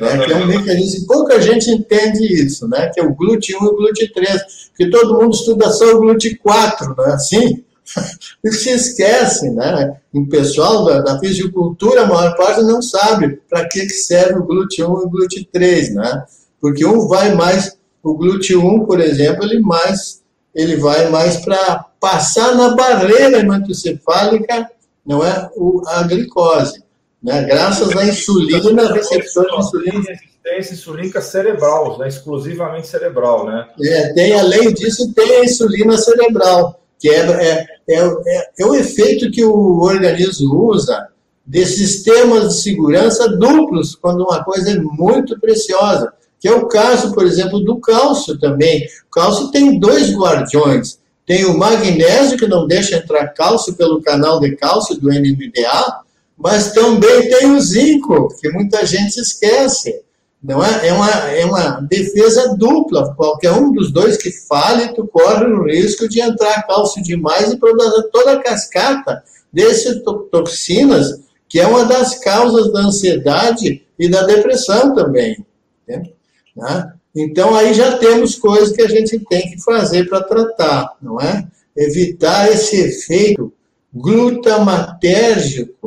Né, 0.01 0.19
que 0.19 0.33
é 0.33 0.37
um 0.37 0.47
mecanismo, 0.47 1.07
pouca 1.07 1.41
gente 1.41 1.71
entende 1.71 2.21
isso, 2.45 2.69
né? 2.69 2.91
Que 2.93 3.01
é 3.01 3.03
o 3.03 3.15
GLUT1 3.15 3.49
e 3.49 3.55
o 3.55 3.77
GLUT3, 3.79 4.39
porque 4.69 4.91
todo 4.91 5.19
mundo 5.19 5.35
estuda 5.35 5.71
só 5.71 5.95
o 5.95 6.01
GLUT4, 6.03 6.95
não 6.95 7.07
é 7.07 7.15
assim? 7.15 7.65
E 8.45 8.53
se 8.53 8.71
esquece, 8.71 9.51
né? 9.51 9.97
O 10.13 10.27
pessoal 10.27 10.85
da, 10.85 11.01
da, 11.01 11.19
fisicultura, 11.19 12.03
a 12.03 12.07
maior 12.07 12.37
parte 12.37 12.63
não 12.63 12.81
sabe 12.81 13.41
para 13.49 13.69
que, 13.69 13.81
que 13.81 13.95
serve 13.95 14.39
o 14.39 14.47
GLUT1 14.47 14.79
e 14.79 14.83
o 14.83 15.11
GLUT3, 15.11 15.95
né? 15.95 16.25
Porque 16.61 16.85
um 16.85 17.09
vai 17.09 17.35
mais, 17.35 17.77
o 18.03 18.17
GLUT1, 18.17 18.87
por 18.87 19.01
exemplo, 19.01 19.45
ele 19.45 19.61
mais, 19.61 20.23
ele 20.55 20.77
vai 20.77 21.09
mais 21.11 21.37
para 21.39 21.87
passar 22.01 22.55
na 22.55 22.75
barreira 22.75 23.39
hematocefálica, 23.39 24.71
não 25.05 25.25
é? 25.25 25.51
O, 25.57 25.83
a 25.87 26.03
glicose. 26.03 26.83
Né? 27.23 27.43
Graças 27.45 27.97
à 27.97 28.05
insulina, 28.05 28.93
receptor 28.93 29.47
de 29.47 29.57
insulina. 29.57 30.05
Resistência 30.49 30.75
insulínica 30.75 31.21
cerebral, 31.21 31.99
né? 31.99 32.09
exclusivamente 32.09 32.87
cerebral, 32.87 33.47
né? 33.47 33.69
É, 33.83 34.13
tem, 34.13 34.39
além 34.39 34.73
disso, 34.73 35.13
tem 35.15 35.37
a 35.37 35.45
insulina 35.45 35.97
cerebral, 35.99 36.81
que 36.99 37.09
é, 37.09 37.21
é, 37.21 37.67
é, 37.89 38.51
é, 38.59 38.67
o 38.67 38.75
efeito 38.75 39.31
que 39.31 39.45
o 39.45 39.81
organismo 39.81 40.55
usa 40.71 41.09
de 41.47 41.65
sistemas 41.65 42.49
de 42.49 42.63
segurança 42.63 43.29
duplos, 43.29 43.95
quando 43.95 44.25
uma 44.25 44.45
coisa 44.45 44.73
é 44.73 44.79
muito 44.79 45.39
preciosa, 45.41 46.13
que 46.41 46.47
é 46.47 46.53
o 46.53 46.67
caso, 46.67 47.13
por 47.15 47.25
exemplo, 47.25 47.61
do 47.61 47.79
cálcio 47.81 48.39
também. 48.39 48.87
O 49.07 49.11
cálcio 49.11 49.51
tem 49.51 49.79
dois 49.79 50.15
guardiões. 50.15 50.99
Tem 51.27 51.45
o 51.45 51.59
magnésio, 51.59 52.39
que 52.39 52.47
não 52.47 52.67
deixa 52.67 52.97
entrar 52.97 53.29
cálcio 53.29 53.75
pelo 53.75 54.01
canal 54.03 54.41
de 54.41 54.57
cálcio 54.57 54.99
do 54.99 55.09
NMDA, 55.09 56.01
mas 56.37 56.73
também 56.73 57.29
tem 57.29 57.51
o 57.51 57.61
zinco, 57.61 58.29
que 58.41 58.49
muita 58.51 58.87
gente 58.87 59.19
esquece. 59.19 60.03
Não 60.43 60.65
é? 60.65 60.89
É, 60.89 60.93
uma, 60.93 61.11
é 61.11 61.45
uma 61.45 61.81
defesa 61.81 62.55
dupla. 62.57 63.15
Qualquer 63.15 63.53
um 63.53 63.73
dos 63.73 63.93
dois 63.93 64.17
que 64.17 64.31
fale, 64.31 64.95
tu 64.95 65.07
corre 65.07 65.47
o 65.47 65.65
risco 65.65 66.09
de 66.09 66.21
entrar 66.21 66.67
cálcio 66.67 67.03
demais 67.03 67.53
e 67.53 67.57
produzir 67.57 68.09
toda 68.13 68.33
a 68.33 68.43
cascata 68.43 69.23
dessas 69.53 70.01
toxinas, 70.31 71.21
que 71.49 71.59
é 71.59 71.67
uma 71.67 71.85
das 71.85 72.19
causas 72.21 72.73
da 72.73 72.81
ansiedade 72.81 73.83
e 73.99 74.09
da 74.09 74.23
depressão 74.23 74.95
também. 74.95 75.45
Né? 75.87 76.93
Então, 77.15 77.55
aí 77.55 77.75
já 77.75 77.99
temos 77.99 78.37
coisas 78.37 78.71
que 78.71 78.83
a 78.83 78.89
gente 78.89 79.19
tem 79.29 79.51
que 79.51 79.61
fazer 79.63 80.09
para 80.09 80.23
tratar, 80.23 80.97
não 81.03 81.21
é? 81.21 81.47
Evitar 81.77 82.51
esse 82.51 82.77
efeito 82.77 83.53
glutamatérgico 83.93 85.79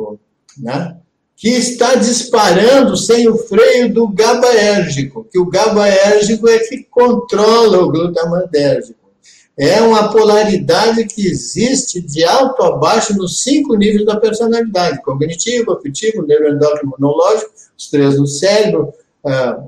né? 0.58 0.96
Que 1.42 1.48
está 1.48 1.96
disparando 1.96 2.96
sem 2.96 3.26
o 3.26 3.36
freio 3.36 3.92
do 3.92 4.06
GABAérgico, 4.06 5.26
que 5.28 5.40
o 5.40 5.46
GABAérgico 5.46 6.48
é 6.48 6.60
que 6.60 6.84
controla 6.88 7.78
o 7.78 7.90
glutamatérgico. 7.90 9.00
É 9.58 9.80
uma 9.80 10.12
polaridade 10.12 11.04
que 11.04 11.26
existe 11.26 12.00
de 12.00 12.22
alto 12.22 12.62
a 12.62 12.76
baixo 12.76 13.16
nos 13.16 13.42
cinco 13.42 13.74
níveis 13.74 14.06
da 14.06 14.20
personalidade: 14.20 15.02
cognitivo, 15.02 15.72
afetivo, 15.72 16.24
neuroendócrino, 16.24 16.94
imunológico, 16.96 17.50
os 17.76 17.90
três 17.90 18.14
do 18.14 18.26
cérebro, 18.28 18.94
ah, 19.26 19.58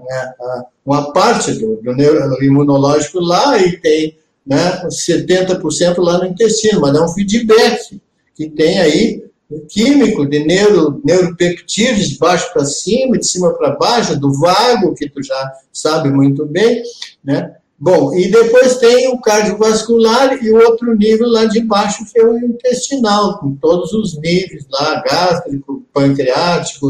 ah, 0.41 0.65
uma 0.87 1.13
parte 1.13 1.55
do, 1.55 1.83
do 1.83 2.45
imunológico 2.45 3.19
lá 3.19 3.59
e 3.59 3.77
tem 3.79 4.17
né, 4.47 4.81
70% 4.87 5.99
lá 5.99 6.19
no 6.19 6.27
intestino, 6.27 6.81
mas 6.81 6.97
é 6.97 7.01
um 7.01 7.09
feedback 7.09 8.01
que 8.33 8.49
tem 8.49 8.79
aí 8.79 9.25
químico 9.69 10.27
de 10.27 10.45
neuro, 10.45 11.01
neuropeptídeos 11.05 12.11
de 12.11 12.19
baixo 12.19 12.53
para 12.53 12.65
cima, 12.65 13.19
de 13.19 13.27
cima 13.27 13.53
para 13.55 13.77
baixo, 13.77 14.19
do 14.19 14.33
vago, 14.33 14.95
que 14.95 15.09
tu 15.09 15.23
já 15.23 15.53
sabe 15.73 16.11
muito 16.11 16.47
bem, 16.47 16.83
né? 17.23 17.55
Bom, 17.79 18.15
e 18.15 18.31
depois 18.31 18.79
tem 18.79 19.09
o 19.09 19.21
cardiovascular 19.21 20.43
e 20.43 20.51
o 20.51 20.57
outro 20.57 20.95
nível 20.95 21.29
lá 21.29 21.45
de 21.45 21.61
baixo, 21.61 22.05
que 22.11 22.19
é 22.19 22.25
o 22.25 22.39
intestinal, 22.39 23.39
com 23.39 23.57
todos 23.57 23.93
os 23.93 24.17
níveis 24.17 24.65
lá, 24.71 25.03
gástrico, 25.03 25.85
pancreático, 25.93 26.87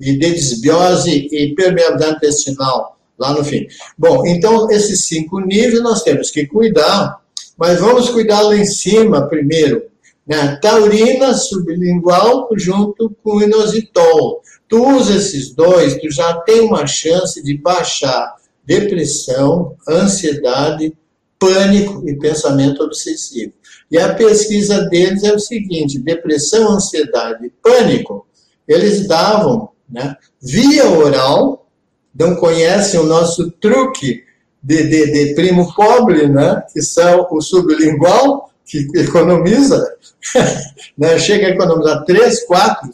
e 0.00 0.18
de 0.18 0.32
desbiose 0.32 1.28
e 1.30 1.54
permeabilidade 1.54 2.16
intestinal, 2.16 2.98
lá 3.18 3.32
no 3.32 3.44
fim. 3.44 3.66
Bom, 3.96 4.26
então, 4.26 4.70
esses 4.70 5.06
cinco 5.06 5.40
níveis 5.40 5.80
nós 5.82 6.02
temos 6.02 6.30
que 6.30 6.46
cuidar, 6.46 7.20
mas 7.56 7.80
vamos 7.80 8.10
cuidar 8.10 8.42
lá 8.42 8.56
em 8.56 8.66
cima 8.66 9.28
primeiro, 9.28 9.84
né? 10.26 10.58
Taurina 10.60 11.34
sublingual 11.34 12.48
junto 12.56 13.14
com 13.22 13.42
inositol. 13.42 14.42
Tu 14.68 14.82
usa 14.96 15.16
esses 15.16 15.54
dois, 15.54 15.96
tu 15.98 16.10
já 16.10 16.34
tem 16.40 16.60
uma 16.60 16.86
chance 16.86 17.42
de 17.42 17.56
baixar 17.58 18.34
depressão, 18.64 19.76
ansiedade, 19.88 20.96
pânico 21.38 22.08
e 22.08 22.16
pensamento 22.18 22.82
obsessivo. 22.82 23.52
E 23.90 23.98
a 23.98 24.14
pesquisa 24.14 24.82
deles 24.88 25.22
é 25.22 25.34
o 25.34 25.38
seguinte: 25.38 25.98
depressão, 25.98 26.72
ansiedade 26.72 27.46
e 27.46 27.50
pânico, 27.50 28.26
eles 28.66 29.06
davam 29.06 29.68
né, 29.88 30.16
via 30.40 30.88
oral, 30.88 31.68
não 32.14 32.36
conhecem 32.36 32.98
o 32.98 33.04
nosso 33.04 33.50
truque 33.52 34.24
de, 34.62 34.82
de, 34.84 35.12
de 35.12 35.34
primo 35.34 35.72
pobre, 35.74 36.26
né, 36.26 36.62
que 36.72 36.80
são 36.80 37.28
o 37.30 37.40
sublingual, 37.42 38.50
que 38.64 38.88
economiza, 38.96 39.94
né, 40.96 41.18
chega 41.18 41.46
a 41.46 41.50
economizar 41.50 42.04
três, 42.04 42.44
quatro 42.44 42.90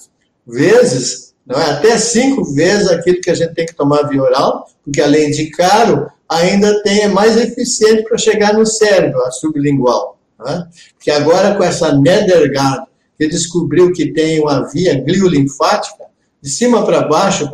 vezes, 0.47 1.33
não 1.47 1.59
é? 1.59 1.71
até 1.71 1.97
cinco 1.97 2.45
vezes 2.55 2.89
aquilo 2.89 3.21
que 3.21 3.31
a 3.31 3.35
gente 3.35 3.55
tem 3.55 3.67
que 3.67 3.75
tomar 3.75 4.03
via 4.09 4.23
oral, 4.23 4.69
porque 4.85 5.01
além 5.01 5.31
de 5.31 5.51
caro, 5.51 6.11
ainda 6.29 6.83
tem, 6.83 7.03
é 7.03 7.09
mais 7.09 7.37
eficiente 7.37 8.05
para 8.05 8.19
chegar 8.19 8.53
no 8.55 8.67
cérebro, 8.67 9.23
a 9.23 9.31
sublingual. 9.31 10.19
É? 10.47 11.13
Agora 11.13 11.55
com 11.55 11.63
essa 11.63 11.95
Nedergaard, 11.97 12.87
que 13.19 13.29
descobriu 13.29 13.93
que 13.93 14.13
tem 14.13 14.41
uma 14.41 14.69
via 14.71 15.01
gliolinfática, 15.01 16.05
de 16.41 16.49
cima 16.49 16.87
para 16.87 17.07
baixo, 17.07 17.51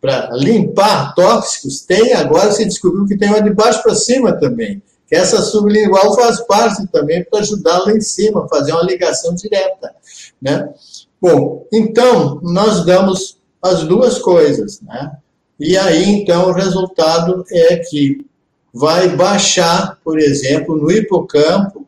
para 0.00 0.30
limpar 0.34 1.14
tóxicos, 1.14 1.80
tem 1.80 2.14
agora 2.14 2.52
se 2.52 2.64
descobriu 2.64 3.06
que 3.06 3.18
tem 3.18 3.28
uma 3.28 3.42
de 3.42 3.50
baixo 3.50 3.82
para 3.82 3.94
cima 3.94 4.32
também 4.32 4.80
que 5.10 5.16
essa 5.16 5.42
sublingual 5.42 6.14
faz 6.14 6.40
parte 6.46 6.86
também 6.86 7.24
para 7.24 7.40
ajudar 7.40 7.78
lá 7.78 7.92
em 7.92 8.00
cima, 8.00 8.48
fazer 8.48 8.70
uma 8.72 8.84
ligação 8.84 9.34
direta, 9.34 9.92
né? 10.40 10.72
Bom, 11.20 11.66
então, 11.72 12.40
nós 12.44 12.86
damos 12.86 13.36
as 13.60 13.82
duas 13.82 14.20
coisas, 14.20 14.80
né? 14.80 15.10
E 15.58 15.76
aí, 15.76 16.08
então, 16.08 16.48
o 16.48 16.52
resultado 16.52 17.44
é 17.50 17.76
que 17.78 18.24
vai 18.72 19.08
baixar, 19.08 19.98
por 20.04 20.18
exemplo, 20.18 20.76
no 20.76 20.92
hipocampo, 20.92 21.84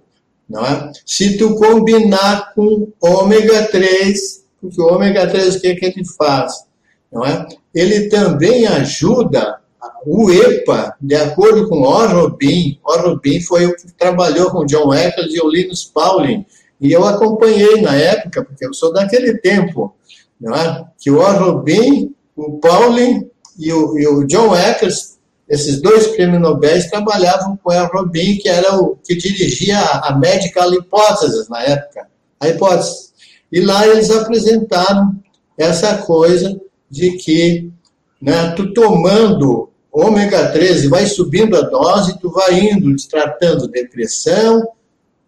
não 0.49 0.66
é? 0.66 0.91
se 1.07 1.39
tu 1.39 1.55
combinar 1.55 2.53
com 2.55 2.89
ômega 3.01 3.68
3, 3.68 4.45
porque 4.61 4.83
o 4.83 4.93
ômega 4.93 5.29
3 5.29 5.55
o 5.55 5.61
que, 5.61 5.68
é 5.68 5.75
que 5.77 5.87
ele 5.87 6.05
faz? 6.05 6.64
Não 7.11 7.25
é? 7.25 7.47
Ele 7.73 8.09
também 8.09 8.66
ajuda 8.66 9.62
o 10.05 10.31
EPA, 10.31 10.95
de 11.01 11.15
acordo 11.15 11.69
com 11.69 11.81
o 11.81 12.07
Robin, 12.07 12.79
o 12.85 12.97
Robin 13.01 13.41
foi 13.41 13.67
o 13.67 13.77
que 13.77 13.93
trabalhou 13.93 14.51
com 14.51 14.67
John 14.67 14.93
Eccles 14.93 15.35
e 15.35 15.41
o 15.41 15.49
Linus 15.49 15.85
Pauling, 15.85 16.45
e 16.81 16.91
eu 16.91 17.05
acompanhei 17.05 17.81
na 17.81 17.95
época, 17.95 18.45
porque 18.45 18.67
eu 18.67 18.75
sou 18.75 18.93
daquele 18.93 19.39
tempo, 19.39 19.95
não 20.41 20.55
é? 20.55 20.85
que 20.99 21.11
o 21.11 21.23
Robin, 21.23 22.15
o 22.35 22.59
Pauling 22.59 23.31
e 23.59 23.73
o, 23.73 23.99
e 23.99 24.07
o 24.07 24.27
John 24.27 24.57
Eccles, 24.57 25.19
esses 25.49 25.81
dois 25.81 26.09
prêmios 26.09 26.41
Nobel 26.41 26.91
trabalhavam 26.91 27.57
com 27.63 27.73
o 27.73 27.87
Robin, 27.87 28.39
que 28.39 28.49
era 28.49 28.75
o 28.77 28.97
que 28.97 29.15
dirigia 29.15 29.79
a 29.79 30.19
Medical 30.19 30.71
Hypothesis 30.71 31.49
na 31.49 31.63
época, 31.63 32.09
a 32.41 32.49
hipótese. 32.49 33.13
E 33.51 33.61
lá 33.61 33.87
eles 33.87 34.11
apresentaram 34.11 35.15
essa 35.59 35.99
coisa 35.99 36.59
de 36.91 37.13
que 37.13 37.71
né, 38.21 38.53
tu 38.57 38.73
tomando 38.73 39.72
ômega 39.93 40.51
13 40.51 40.88
vai 40.88 41.07
subindo 41.07 41.57
a 41.57 41.61
dose, 41.61 42.18
tu 42.18 42.30
vai 42.30 42.59
indo 42.59 42.95
tratando 43.11 43.68
depressão 43.68 44.66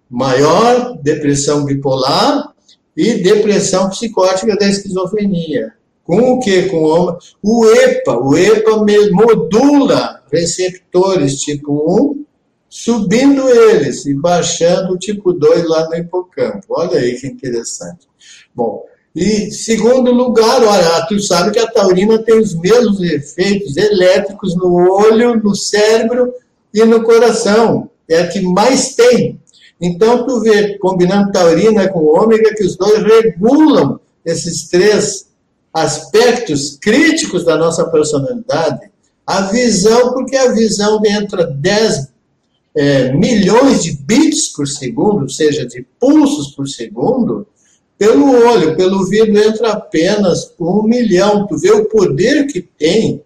maior, 0.08 0.96
depressão 1.02 1.64
bipolar 1.64 2.54
e 2.96 3.14
depressão 3.14 3.90
psicótica 3.90 4.56
da 4.56 4.66
esquizofrenia. 4.66 5.74
Com 6.02 6.32
o 6.32 6.40
que? 6.40 6.68
Com 6.68 6.84
o, 6.84 7.18
o 7.42 7.66
EPA. 7.66 8.18
O 8.18 8.36
EPA 8.36 8.84
modula 9.10 10.22
receptores 10.30 11.40
tipo 11.40 12.12
1, 12.12 12.24
subindo 12.68 13.48
eles 13.48 14.04
e 14.06 14.14
baixando 14.14 14.94
o 14.94 14.98
tipo 14.98 15.32
2 15.32 15.68
lá 15.68 15.88
no 15.88 15.96
hipocampo. 15.96 16.66
Olha 16.70 16.98
aí 16.98 17.14
que 17.18 17.26
interessante. 17.26 18.06
Bom, 18.54 18.84
e 19.14 19.52
segundo 19.52 20.10
lugar, 20.10 20.62
olha, 20.64 21.06
tu 21.06 21.20
sabe 21.20 21.52
que 21.52 21.58
a 21.60 21.70
taurina 21.70 22.18
tem 22.18 22.36
os 22.40 22.52
mesmos 22.54 23.00
efeitos 23.00 23.76
elétricos 23.76 24.56
no 24.56 24.74
olho, 24.74 25.40
no 25.40 25.54
cérebro 25.54 26.32
e 26.72 26.84
no 26.84 27.04
coração. 27.04 27.88
É 28.08 28.18
a 28.18 28.28
que 28.28 28.40
mais 28.40 28.96
tem. 28.96 29.40
Então, 29.80 30.26
tu 30.26 30.40
vê, 30.40 30.76
combinando 30.78 31.30
taurina 31.30 31.88
com 31.88 32.00
ômega, 32.00 32.54
que 32.54 32.64
os 32.64 32.76
dois 32.76 33.04
regulam 33.04 34.00
esses 34.24 34.68
três 34.68 35.28
aspectos 35.72 36.76
críticos 36.80 37.44
da 37.44 37.56
nossa 37.56 37.84
personalidade. 37.90 38.90
A 39.24 39.42
visão, 39.42 40.12
porque 40.12 40.36
a 40.36 40.52
visão 40.52 41.00
entra 41.04 41.46
10 41.46 42.08
é, 42.74 43.12
milhões 43.12 43.84
de 43.84 43.92
bits 43.92 44.48
por 44.48 44.66
segundo, 44.66 45.22
ou 45.22 45.28
seja, 45.28 45.64
de 45.64 45.86
pulsos 46.00 46.54
por 46.54 46.68
segundo, 46.68 47.46
pelo 47.98 48.30
olho, 48.46 48.76
pelo 48.76 49.06
vidro 49.06 49.38
entra 49.38 49.72
apenas 49.72 50.52
um 50.58 50.82
milhão. 50.82 51.46
Tu 51.46 51.58
vê 51.58 51.70
o 51.70 51.86
poder 51.86 52.46
que 52.46 52.60
tem 52.60 53.22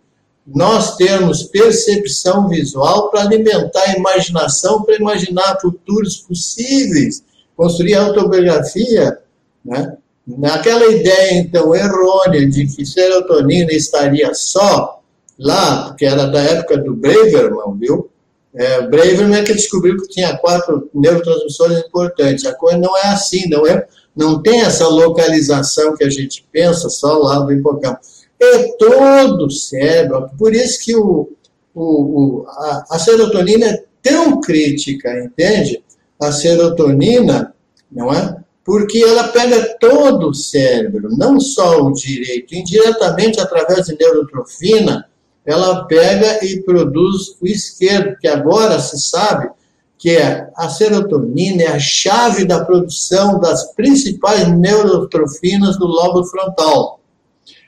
nós 0.47 0.97
termos 0.97 1.43
percepção 1.43 2.49
visual 2.49 3.11
para 3.11 3.23
alimentar 3.23 3.83
a 3.83 3.97
imaginação, 3.97 4.83
para 4.83 4.97
imaginar 4.97 5.59
futuros 5.61 6.17
possíveis, 6.17 7.23
construir 7.57 7.95
autobiografia, 7.95 9.19
né? 9.65 9.97
Naquela 10.27 10.87
ideia, 10.87 11.41
então, 11.41 11.75
errônea 11.75 12.47
de 12.49 12.67
que 12.67 12.85
serotonina 12.85 13.73
estaria 13.73 14.35
só 14.35 15.01
lá, 15.39 15.89
porque 15.89 16.05
era 16.05 16.27
da 16.27 16.41
época 16.41 16.77
do 16.79 16.95
Braverman, 16.95 17.79
viu? 17.79 18.11
É, 18.55 18.83
Braverman 18.83 19.41
é 19.41 19.45
que 19.45 19.55
descobriu 19.55 19.97
que 19.99 20.09
tinha 20.09 20.37
quatro 20.39 20.91
neurotransmissores 20.95 21.79
importantes. 21.79 22.47
A 22.47 22.55
coisa 22.55 22.79
não 22.79 22.97
é 22.97 23.09
assim, 23.09 23.49
não 23.49 23.67
é, 23.67 23.87
não 24.17 24.43
tem 24.43 24.61
essa 24.61 24.89
localização 24.89 25.95
que 25.97 26.05
a 26.05 26.11
gente 26.11 26.47
pensa 26.51 26.89
só 26.89 27.19
lá 27.19 27.39
do 27.41 27.53
hipocampo. 27.53 28.01
É 28.41 28.73
todo 28.79 29.47
o 29.47 29.51
cérebro. 29.51 30.31
Por 30.39 30.55
isso 30.55 30.85
que 30.85 30.97
o, 30.97 31.31
o, 31.75 31.83
o 31.83 32.47
a, 32.49 32.87
a 32.91 32.99
serotonina 32.99 33.67
é 33.67 33.85
tão 34.03 34.41
crítica, 34.41 35.11
entende? 35.23 35.83
A 36.21 36.33
serotonina, 36.33 37.55
não 37.91 38.13
é? 38.13 38.39
porque 38.69 38.99
ela 38.99 39.29
pega 39.29 39.79
todo 39.81 40.29
o 40.29 40.35
cérebro, 40.35 41.09
não 41.17 41.41
só 41.41 41.81
o 41.81 41.91
direito, 41.91 42.55
indiretamente 42.55 43.41
através 43.41 43.87
de 43.87 43.97
neurotrofina, 43.99 45.08
ela 45.49 45.85
pega 45.85 46.45
e 46.45 46.63
produz 46.63 47.37
o 47.41 47.47
esquerdo, 47.47 48.19
que 48.19 48.29
agora 48.29 48.79
se 48.79 48.99
sabe 48.99 49.51
que 49.99 50.11
é 50.11 50.49
a 50.57 50.69
serotonina 50.69 51.63
é 51.63 51.69
a 51.69 51.79
chave 51.79 52.45
da 52.45 52.65
produção 52.65 53.41
das 53.41 53.73
principais 53.75 54.47
neurotrofinas 54.47 55.77
do 55.77 55.87
lobo 55.87 56.25
frontal. 56.25 57.01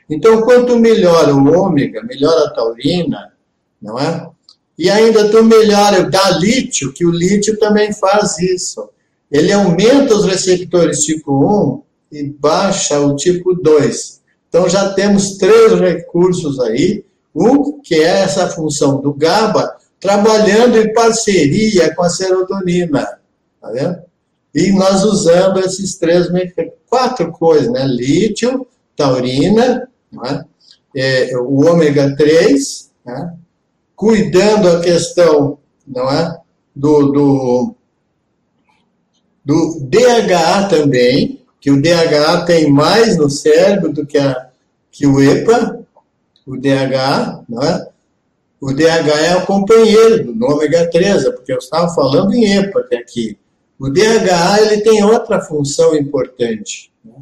Então, 0.08 0.42
quanto 0.42 0.78
melhor 0.78 1.28
o 1.30 1.60
ômega, 1.60 2.04
melhor 2.04 2.36
a 2.46 2.50
taurina, 2.50 3.32
não 3.82 3.98
é? 3.98 4.28
E 4.78 4.88
ainda 4.88 5.28
tu 5.28 5.42
melhora 5.42 6.08
o 6.08 6.38
lítio, 6.38 6.92
que 6.92 7.04
o 7.04 7.10
lítio 7.10 7.58
também 7.58 7.92
faz 7.92 8.38
isso 8.38 8.88
ele 9.30 9.52
aumenta 9.52 10.14
os 10.14 10.26
receptores 10.26 11.04
tipo 11.04 11.82
1 12.10 12.16
e 12.18 12.24
baixa 12.24 12.98
o 12.98 13.14
tipo 13.14 13.54
2. 13.54 14.20
Então 14.48 14.68
já 14.68 14.92
temos 14.92 15.36
três 15.38 15.78
recursos 15.78 16.58
aí. 16.58 17.04
Um, 17.34 17.80
que 17.80 17.94
é 17.94 18.22
essa 18.22 18.48
função 18.48 19.00
do 19.00 19.12
GABA, 19.12 19.76
trabalhando 20.00 20.78
em 20.78 20.92
parceria 20.92 21.94
com 21.94 22.02
a 22.02 22.08
serotonina. 22.08 23.18
Tá 23.60 23.70
vendo? 23.70 23.98
E 24.54 24.72
nós 24.72 25.04
usando 25.04 25.60
esses 25.60 25.96
três, 25.96 26.26
quatro 26.88 27.30
coisas, 27.30 27.70
né? 27.70 27.86
Lítio, 27.86 28.66
taurina, 28.96 29.88
né? 30.10 30.44
é, 30.96 31.36
o 31.38 31.66
ômega 31.66 32.16
3, 32.16 32.90
né? 33.04 33.34
cuidando 33.94 34.68
a 34.68 34.80
questão 34.80 35.58
não 35.86 36.10
é? 36.10 36.36
do, 36.74 37.12
do 37.12 37.74
do 39.44 39.80
DHA 39.80 40.68
também, 40.68 41.40
que 41.60 41.70
o 41.70 41.80
DHA 41.80 42.44
tem 42.44 42.70
mais 42.70 43.16
no 43.16 43.28
cérebro 43.28 43.92
do 43.92 44.06
que, 44.06 44.18
a, 44.18 44.48
que 44.92 45.06
o 45.06 45.20
EPA, 45.20 45.79
o 46.46 46.56
DHA, 46.56 47.44
não 47.48 47.62
é? 47.62 47.88
O 48.60 48.72
DHA 48.72 49.20
é 49.26 49.36
o 49.36 49.46
companheiro 49.46 50.32
do 50.32 50.46
ômega 50.46 50.90
3, 50.90 51.24
porque 51.30 51.52
eu 51.52 51.58
estava 51.58 51.88
falando 51.94 52.34
em 52.34 52.56
EPA 52.56 52.80
até 52.80 52.98
aqui. 52.98 53.38
O 53.78 53.88
DHA 53.88 54.60
ele 54.60 54.82
tem 54.82 55.02
outra 55.02 55.40
função 55.40 55.96
importante. 55.96 56.92
Né? 57.02 57.14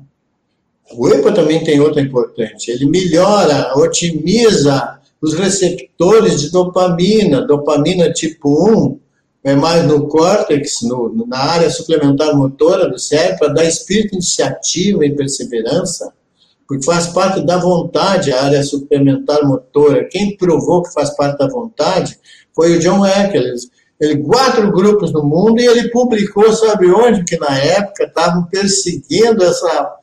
O 0.93 1.09
EPA 1.09 1.31
também 1.33 1.63
tem 1.63 1.79
outra 1.81 2.01
importante. 2.01 2.71
Ele 2.71 2.87
melhora, 2.87 3.73
otimiza 3.77 4.99
os 5.21 5.35
receptores 5.35 6.41
de 6.41 6.51
dopamina, 6.51 7.47
dopamina 7.47 8.13
tipo 8.13 8.71
1, 8.71 9.01
é 9.45 9.55
mais 9.55 9.87
no 9.87 10.09
córtex, 10.09 10.83
no, 10.83 11.27
na 11.27 11.39
área 11.39 11.71
suplementar 11.71 12.37
motora 12.37 12.89
do 12.89 12.99
cérebro, 12.99 13.39
para 13.39 13.55
dar 13.55 13.65
espírito 13.65 14.15
iniciativa 14.15 15.07
e 15.07 15.15
perseverança, 15.15 16.13
porque 16.69 16.85
faz 16.85 17.07
parte 17.07 17.41
da 17.41 17.57
vontade 17.57 18.31
a 18.31 18.45
área 18.45 18.63
suplementar 18.63 19.43
motora. 19.43 20.07
Quem 20.11 20.37
provou 20.37 20.83
que 20.83 20.93
faz 20.93 21.17
parte 21.17 21.39
da 21.39 21.49
vontade 21.49 22.19
foi 22.55 22.77
o 22.77 22.79
John 22.79 23.07
Eccles. 23.07 23.71
Ele 23.99 24.23
quatro 24.23 24.71
grupos 24.71 25.11
no 25.11 25.25
mundo 25.25 25.59
e 25.59 25.67
ele 25.67 25.89
publicou, 25.89 26.53
sabe 26.53 26.91
onde, 26.93 27.25
que 27.25 27.39
na 27.39 27.59
época 27.59 28.05
estavam 28.05 28.45
perseguindo 28.45 29.43
essa, 29.43 29.97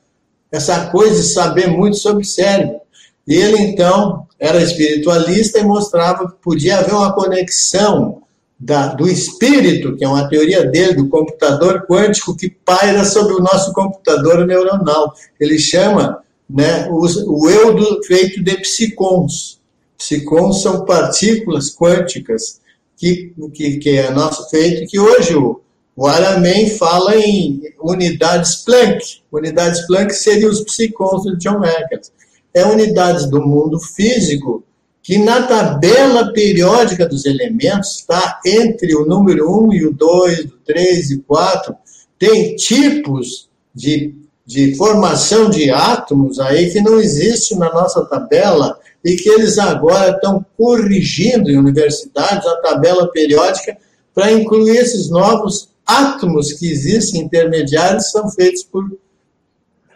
essa 0.51 0.87
coisa 0.87 1.21
de 1.21 1.27
saber 1.27 1.67
muito 1.67 1.97
sobre 1.97 2.25
cérebro. 2.25 2.81
E 3.27 3.35
ele, 3.35 3.59
então, 3.59 4.25
era 4.39 4.61
espiritualista 4.61 5.59
e 5.59 5.63
mostrava 5.63 6.27
que 6.27 6.35
podia 6.41 6.79
haver 6.79 6.95
uma 6.95 7.13
conexão 7.13 8.23
da, 8.59 8.87
do 8.87 9.07
espírito, 9.07 9.95
que 9.95 10.03
é 10.03 10.07
uma 10.07 10.27
teoria 10.27 10.65
dele, 10.65 10.95
do 10.95 11.09
computador 11.09 11.85
quântico 11.87 12.35
que 12.35 12.49
paira 12.49 13.05
sobre 13.05 13.35
o 13.35 13.39
nosso 13.39 13.71
computador 13.71 14.45
neuronal. 14.45 15.13
Ele 15.39 15.59
chama 15.59 16.24
né, 16.49 16.87
o, 16.89 17.05
o 17.05 17.49
eu 17.49 18.03
feito 18.03 18.43
de 18.43 18.57
psicons. 18.57 19.59
Psicons 19.97 20.61
são 20.61 20.85
partículas 20.85 21.73
quânticas 21.73 22.61
que, 22.97 23.33
que, 23.53 23.77
que 23.77 23.89
é 23.89 24.11
nosso 24.11 24.49
feito, 24.49 24.89
que 24.89 24.99
hoje 24.99 25.35
o, 25.35 25.61
o 25.95 26.07
Aramen 26.07 26.69
fala 26.69 27.15
em 27.15 27.61
unidades 27.81 28.63
Planck. 28.63 29.21
Unidades 29.31 29.85
Planck 29.87 30.13
seriam 30.13 30.51
os 30.51 30.61
psicons 30.61 31.23
do 31.23 31.37
John 31.37 31.63
Eccles. 31.63 32.11
É 32.53 32.65
unidades 32.65 33.29
do 33.29 33.41
mundo 33.41 33.79
físico 33.79 34.63
que 35.05 35.19
na 35.19 35.43
tabela 35.43 36.33
periódica 36.33 37.07
dos 37.07 37.25
elementos 37.25 37.97
está 37.97 38.41
entre 38.43 38.95
o 38.95 39.05
número 39.05 39.65
1 39.67 39.73
e 39.73 39.85
o 39.85 39.93
2, 39.93 40.45
o 40.45 40.57
3 40.65 41.11
e 41.11 41.15
o 41.17 41.23
4, 41.23 41.75
tem 42.17 42.55
tipos 42.55 43.47
de, 43.73 44.15
de 44.45 44.75
formação 44.75 45.49
de 45.49 45.71
átomos 45.71 46.39
aí 46.39 46.71
que 46.71 46.81
não 46.81 46.99
existe 46.99 47.55
na 47.55 47.73
nossa 47.73 48.05
tabela 48.05 48.77
e 49.03 49.15
que 49.15 49.29
eles 49.29 49.57
agora 49.57 50.11
estão 50.11 50.45
corrigindo 50.57 51.49
em 51.49 51.57
universidades 51.57 52.45
a 52.45 52.57
tabela 52.57 53.11
periódica 53.11 53.77
para 54.13 54.31
incluir 54.31 54.77
esses 54.77 55.09
novos 55.09 55.69
átomos 55.85 56.53
que 56.53 56.71
existem 56.71 57.21
intermediários 57.21 58.11
são 58.11 58.29
feitos 58.29 58.63
por 58.63 58.85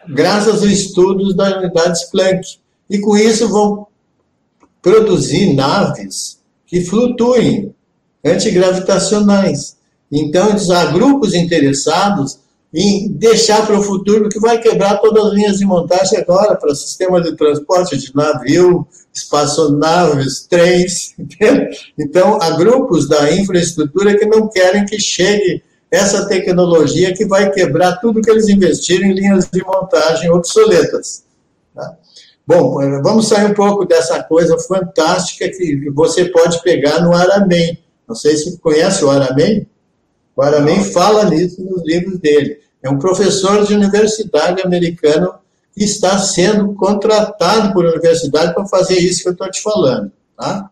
graças 0.08 0.62
aos 0.62 0.64
estudos 0.64 1.34
da 1.34 1.58
unidade 1.58 2.10
Planck. 2.10 2.58
E 2.88 2.98
com 2.98 3.16
isso 3.16 3.48
vão 3.48 3.86
produzir 4.82 5.54
naves 5.54 6.40
que 6.66 6.82
flutuem, 6.82 7.74
antigravitacionais. 8.24 9.76
Então, 10.10 10.50
eles 10.50 10.70
há 10.70 10.86
grupos 10.86 11.34
interessados 11.34 12.38
em 12.72 13.08
deixar 13.08 13.66
para 13.66 13.78
o 13.78 13.82
futuro, 13.82 14.28
que 14.28 14.38
vai 14.38 14.60
quebrar 14.60 14.98
todas 14.98 15.26
as 15.26 15.32
linhas 15.32 15.58
de 15.58 15.66
montagem 15.66 16.18
agora 16.18 16.54
para 16.54 16.74
sistema 16.74 17.20
de 17.20 17.34
transporte 17.36 17.96
de 17.96 18.14
navio, 18.14 18.86
espaçonaves, 19.12 20.46
trens. 20.48 21.14
Entendeu? 21.18 21.68
Então, 21.98 22.38
há 22.40 22.50
grupos 22.50 23.08
da 23.08 23.32
infraestrutura 23.32 24.16
que 24.16 24.26
não 24.26 24.48
querem 24.48 24.84
que 24.84 25.00
chegue 25.00 25.62
essa 25.90 26.26
tecnologia 26.26 27.12
que 27.12 27.26
vai 27.26 27.50
quebrar 27.50 27.96
tudo 27.96 28.22
que 28.22 28.30
eles 28.30 28.48
investiram 28.48 29.06
em 29.06 29.14
linhas 29.14 29.48
de 29.50 29.60
montagem 29.64 30.30
obsoletas. 30.30 31.24
Tá? 31.74 31.96
Bom, 32.46 32.80
eh, 32.80 33.00
vamos 33.02 33.26
sair 33.28 33.46
um 33.46 33.54
pouco 33.54 33.84
dessa 33.84 34.22
coisa 34.22 34.56
fantástica 34.58 35.48
que 35.48 35.90
você 35.90 36.26
pode 36.26 36.62
pegar 36.62 37.00
no 37.00 37.12
Aramém. 37.12 37.82
Não 38.06 38.14
sei 38.14 38.36
se 38.36 38.56
conhece 38.58 39.04
o 39.04 39.10
Aramém. 39.10 39.66
O 40.40 40.42
Aramém 40.42 40.82
fala 40.82 41.28
nisso 41.28 41.62
nos 41.62 41.82
livros 41.84 42.18
dele. 42.18 42.60
É 42.82 42.88
um 42.88 42.98
professor 42.98 43.66
de 43.66 43.74
universidade 43.74 44.62
americano 44.62 45.34
que 45.74 45.84
está 45.84 46.18
sendo 46.18 46.72
contratado 46.72 47.74
por 47.74 47.84
universidade 47.84 48.54
para 48.54 48.64
fazer 48.66 48.98
isso 48.98 49.22
que 49.22 49.28
eu 49.28 49.32
estou 49.32 49.50
te 49.50 49.60
falando. 49.60 50.10
Tá? 50.34 50.70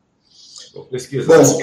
Vou 0.72 0.84
pesquisar. 0.84 1.42
Bom, 1.42 1.62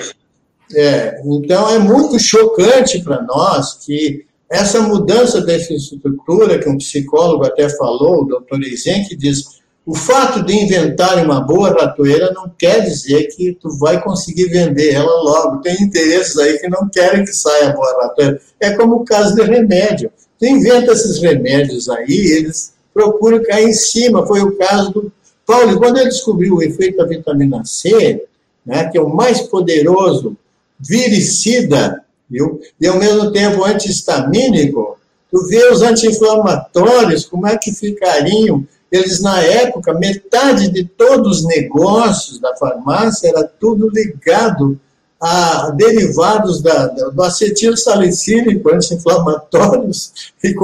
é, 0.76 1.20
então 1.26 1.68
é 1.68 1.80
muito 1.80 2.20
chocante 2.20 3.02
para 3.02 3.24
nós 3.24 3.74
que 3.84 4.24
essa 4.52 4.82
mudança 4.82 5.42
dessa 5.42 5.74
estrutura, 5.74 6.60
que 6.60 6.70
um 6.70 6.78
psicólogo 6.78 7.44
até 7.44 7.68
falou, 7.70 8.22
o 8.22 8.26
doutor 8.26 8.62
Eisen, 8.62 9.04
que 9.06 9.16
diz 9.16 9.64
o 9.86 9.94
fato 9.94 10.44
de 10.44 10.54
inventar 10.54 11.24
uma 11.24 11.42
boa 11.42 11.70
ratoeira 11.70 12.32
não 12.34 12.50
quer 12.50 12.82
dizer 12.82 13.28
que 13.36 13.54
tu 13.54 13.70
vai 13.78 14.02
conseguir 14.02 14.46
vender 14.46 14.94
ela 14.94 15.22
logo. 15.22 15.62
Tem 15.62 15.80
interesses 15.80 16.36
aí 16.38 16.58
que 16.58 16.68
não 16.68 16.90
querem 16.90 17.24
que 17.24 17.32
saia 17.32 17.72
boa 17.72 18.02
ratoeira. 18.02 18.42
É 18.60 18.72
como 18.72 18.96
o 18.96 19.06
caso 19.06 19.36
de 19.36 19.44
remédio. 19.44 20.12
Tu 20.40 20.48
inventa 20.48 20.92
esses 20.92 21.22
remédios 21.22 21.88
aí, 21.88 22.32
eles 22.36 22.74
procuram 22.92 23.44
cair 23.44 23.70
em 23.70 23.74
cima. 23.74 24.26
Foi 24.26 24.42
o 24.42 24.58
caso 24.58 24.92
do 24.92 25.12
Paulo. 25.46 25.78
Quando 25.78 25.98
ele 25.98 26.10
descobriu 26.10 26.56
o 26.56 26.64
efeito 26.64 26.98
da 26.98 27.06
vitamina 27.06 27.64
C, 27.64 28.26
né, 28.66 28.90
que 28.90 28.98
é 28.98 29.02
o 29.02 29.14
mais 29.14 29.42
poderoso 29.42 30.36
viricida 30.80 32.04
viu? 32.28 32.60
e 32.82 32.88
ao 32.88 32.98
mesmo 32.98 33.32
tempo 33.32 33.64
antihistamínico, 33.64 34.98
tu 35.30 35.46
vê 35.48 35.70
os 35.70 35.84
anti-inflamatórios, 35.84 37.26
como 37.26 37.48
é 37.48 37.56
que 37.56 37.72
ficariam 37.72 38.66
eles, 38.92 39.22
na 39.22 39.42
época, 39.42 39.94
metade 39.94 40.70
de 40.70 40.86
todos 40.86 41.40
os 41.40 41.46
negócios 41.46 42.40
da 42.40 42.56
farmácia 42.56 43.28
era 43.30 43.44
tudo 43.44 43.90
ligado 43.90 44.80
a 45.20 45.72
derivados 45.72 46.62
da, 46.62 46.88
do 46.88 47.24
acetil 47.24 47.76
salicílico, 47.76 48.70
anti-inflamatórios, 48.70 50.14
e, 50.44 50.56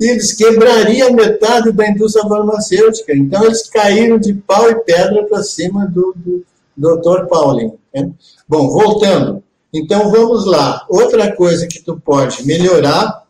eles 0.00 0.32
quebrariam 0.32 1.12
metade 1.12 1.70
da 1.72 1.88
indústria 1.88 2.26
farmacêutica. 2.26 3.14
Então, 3.14 3.44
eles 3.44 3.68
caíram 3.68 4.18
de 4.18 4.32
pau 4.32 4.70
e 4.70 4.74
pedra 4.76 5.24
para 5.24 5.42
cima 5.42 5.86
do, 5.86 6.14
do 6.16 6.44
Dr. 6.76 7.26
Pauling. 7.26 7.72
Né? 7.94 8.10
Bom, 8.48 8.70
voltando. 8.70 9.42
Então, 9.72 10.10
vamos 10.10 10.46
lá. 10.46 10.84
Outra 10.88 11.34
coisa 11.36 11.66
que 11.66 11.80
tu 11.80 12.00
pode 12.00 12.44
melhorar 12.46 13.24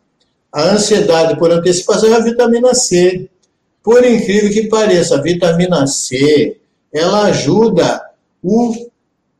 a 0.51 0.63
ansiedade 0.71 1.37
por 1.37 1.51
antecipação 1.51 2.11
é 2.11 2.15
a 2.15 2.19
vitamina 2.19 2.73
C. 2.73 3.29
Por 3.83 4.05
incrível 4.05 4.51
que 4.51 4.67
pareça, 4.67 5.15
a 5.15 5.21
vitamina 5.21 5.87
C, 5.87 6.57
ela 6.93 7.23
ajuda 7.23 8.01
o 8.43 8.89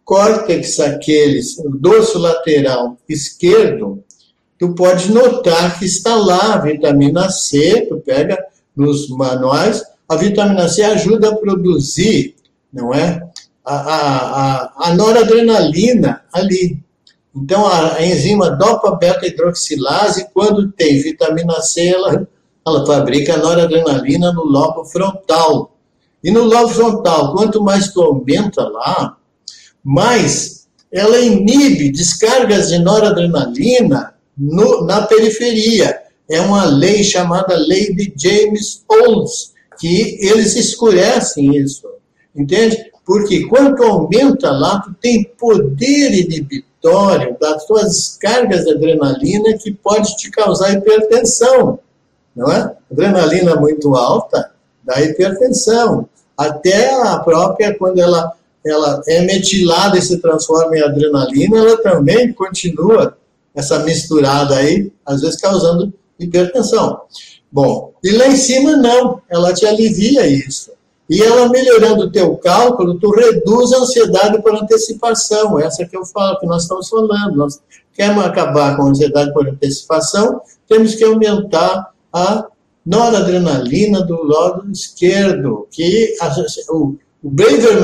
córtex 0.04 0.80
aqueles, 0.80 1.58
o 1.60 1.70
dorso 1.70 2.18
lateral 2.18 2.98
esquerdo, 3.08 4.04
tu 4.58 4.74
pode 4.74 5.12
notar 5.12 5.78
que 5.78 5.86
está 5.86 6.16
lá 6.16 6.56
a 6.56 6.58
vitamina 6.58 7.30
C, 7.30 7.86
tu 7.88 7.98
pega 7.98 8.38
nos 8.76 9.10
manuais, 9.10 9.84
a 10.10 10.16
vitamina 10.16 10.68
C 10.68 10.84
ajuda 10.84 11.30
a 11.30 11.36
produzir, 11.36 12.36
não 12.74 12.94
é? 12.94 13.22
A, 13.64 13.76
a, 13.76 14.06
a, 14.86 14.89
a 14.89 14.96
noradrenalina 14.96 16.24
ali. 16.34 16.80
Então, 17.36 17.66
a, 17.66 17.96
a 17.96 18.06
enzima 18.06 18.50
dopa-beta-hidroxilase, 18.50 20.28
quando 20.34 20.72
tem 20.72 21.02
vitamina 21.02 21.62
C, 21.62 21.88
ela 21.88 22.28
ela 22.66 22.86
fabrica 22.86 23.38
noradrenalina 23.38 24.32
no 24.32 24.43
lobo 24.43 24.86
frontal. 24.86 25.76
E 26.24 26.30
no 26.30 26.43
lobo 26.43 26.70
frontal, 26.70 27.34
quanto 27.34 27.64
mais 27.64 27.91
tu 27.91 28.01
aumenta 28.01 28.64
lá, 28.64 29.18
mais 29.84 30.68
ela 30.91 31.20
inibe 31.20 31.91
descargas 31.91 32.70
de 32.70 32.80
noradrenalina 32.80 34.14
no, 34.38 34.86
na 34.86 35.01
periferia. 35.03 35.97
É 36.30 36.39
uma 36.41 36.66
lei 36.66 37.03
chamada 37.03 37.55
lei 37.55 37.93
de 37.93 38.14
James 38.16 38.84
Olds, 38.88 39.53
que 39.80 40.18
eles 40.22 40.55
escurecem 40.55 41.55
isso. 41.55 41.88
Entende? 42.36 42.91
Porque 43.03 43.47
quanto 43.47 43.84
aumenta 43.84 44.51
lá, 44.51 44.80
tu 44.80 44.93
tem 45.01 45.24
poder 45.24 46.14
inibitório 46.14 47.36
das 47.41 47.66
tuas 47.66 47.88
descargas 47.88 48.66
de 48.66 48.72
adrenalina 48.72 49.57
que 49.57 49.74
pode 49.74 50.16
te 50.16 50.30
causar 50.30 50.74
hipertensão 50.74 51.80
não 52.36 52.51
é? 52.51 52.75
Adrenalina 52.91 53.55
muito 53.55 53.95
alta 53.95 54.51
dá 54.84 55.01
hipertensão. 55.01 56.07
Até 56.38 56.93
a 57.01 57.19
própria, 57.19 57.77
quando 57.77 57.99
ela, 57.99 58.34
ela 58.65 59.01
é 59.07 59.21
metilada 59.21 59.97
e 59.97 60.01
se 60.01 60.17
transforma 60.17 60.75
em 60.75 60.82
adrenalina, 60.82 61.57
ela 61.57 61.77
também 61.77 62.34
continua 62.34 63.17
essa 63.53 63.79
misturada 63.79 64.55
aí, 64.55 64.91
às 65.05 65.21
vezes 65.21 65.39
causando 65.39 65.93
hipertensão. 66.19 67.01
Bom, 67.51 67.93
e 68.03 68.11
lá 68.11 68.27
em 68.27 68.36
cima 68.36 68.77
não, 68.77 69.21
ela 69.29 69.53
te 69.53 69.65
alivia 69.65 70.25
isso. 70.25 70.71
E 71.09 71.21
ela 71.21 71.49
melhorando 71.49 72.05
o 72.05 72.11
teu 72.11 72.38
cálculo, 72.38 72.97
tu 72.97 73.11
reduz 73.11 73.73
a 73.73 73.79
ansiedade 73.79 74.41
por 74.41 74.55
antecipação. 74.55 75.59
Essa 75.59 75.86
que 75.86 75.97
eu 75.97 76.05
falo, 76.05 76.39
que 76.39 76.45
nós 76.45 76.63
estamos 76.63 76.88
falando. 76.88 77.36
Nós 77.36 77.59
queremos 77.93 78.23
acabar 78.23 78.77
com 78.77 78.84
a 78.84 78.89
ansiedade 78.91 79.34
por 79.34 79.45
antecipação, 79.45 80.41
temos 80.69 80.95
que 80.95 81.03
aumentar 81.03 81.91
a 82.14 82.47
noradrenalina 82.86 84.01
do 84.01 84.24
lado 84.24 84.70
esquerdo, 84.72 85.68
que 85.72 86.16
a, 86.20 86.34
o, 86.70 86.97
o 87.24 87.32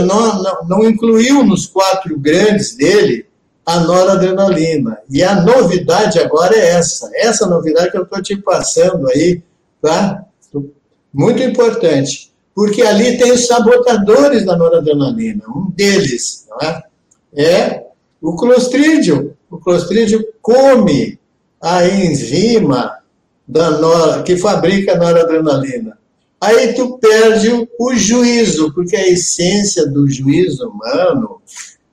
não, 0.06 0.42
não, 0.42 0.68
não, 0.68 0.90
incluiu 0.90 1.44
nos 1.44 1.68
quatro 1.68 2.18
grandes 2.18 2.76
dele 2.76 3.26
a 3.66 3.80
noradrenalina. 3.82 4.98
E 5.10 5.22
a 5.24 5.42
novidade 5.42 6.20
agora 6.20 6.56
é 6.56 6.72
essa. 6.72 7.10
Essa 7.14 7.46
novidade 7.46 7.92
que 7.92 7.98
eu 7.98 8.04
estou 8.04 8.22
te 8.22 8.38
passando 8.38 9.08
aí, 9.10 9.42
tá? 9.82 10.24
Muito 11.14 11.44
importante. 11.44 12.32
Porque 12.56 12.82
ali 12.82 13.18
tem 13.18 13.32
os 13.32 13.46
sabotadores 13.46 14.46
da 14.46 14.56
noradrenalina. 14.56 15.44
Um 15.48 15.70
deles 15.70 16.48
é? 16.62 16.84
é 17.36 17.84
o 18.22 18.36
clostridium. 18.36 19.32
O 19.50 19.58
clostridium 19.58 20.24
come 20.42 21.20
a 21.62 21.86
enzima 21.88 22.98
da 23.48 23.72
nora, 23.72 24.24
que 24.24 24.36
fabrica 24.36 24.98
noradrenalina. 24.98 25.98
Aí 26.40 26.74
tu 26.74 26.98
perde 27.00 27.50
o, 27.50 27.68
o 27.80 27.96
juízo, 27.96 28.74
porque 28.74 28.96
a 28.96 29.08
essência 29.08 29.88
do 29.88 30.08
juízo 30.10 30.70
humano 30.70 31.42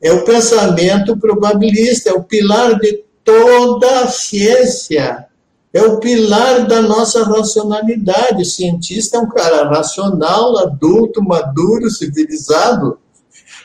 é 0.03 0.13
o 0.13 0.25
pensamento 0.25 1.17
probabilista, 1.17 2.11
é 2.11 2.13
o 2.13 2.25
pilar 2.25 2.79
de 2.79 3.05
toda 3.23 4.01
a 4.01 4.09
ciência. 4.09 5.27
É 5.73 5.83
o 5.83 5.99
pilar 5.99 6.69
da 6.69 6.83
nossa 6.83 7.25
racionalidade. 7.25 8.43
O 8.43 8.45
cientista 8.45 9.17
é 9.17 9.21
um 9.21 9.29
cara 9.29 9.69
racional, 9.69 10.59
adulto, 10.59 11.23
maduro, 11.23 11.91
civilizado. 11.91 12.99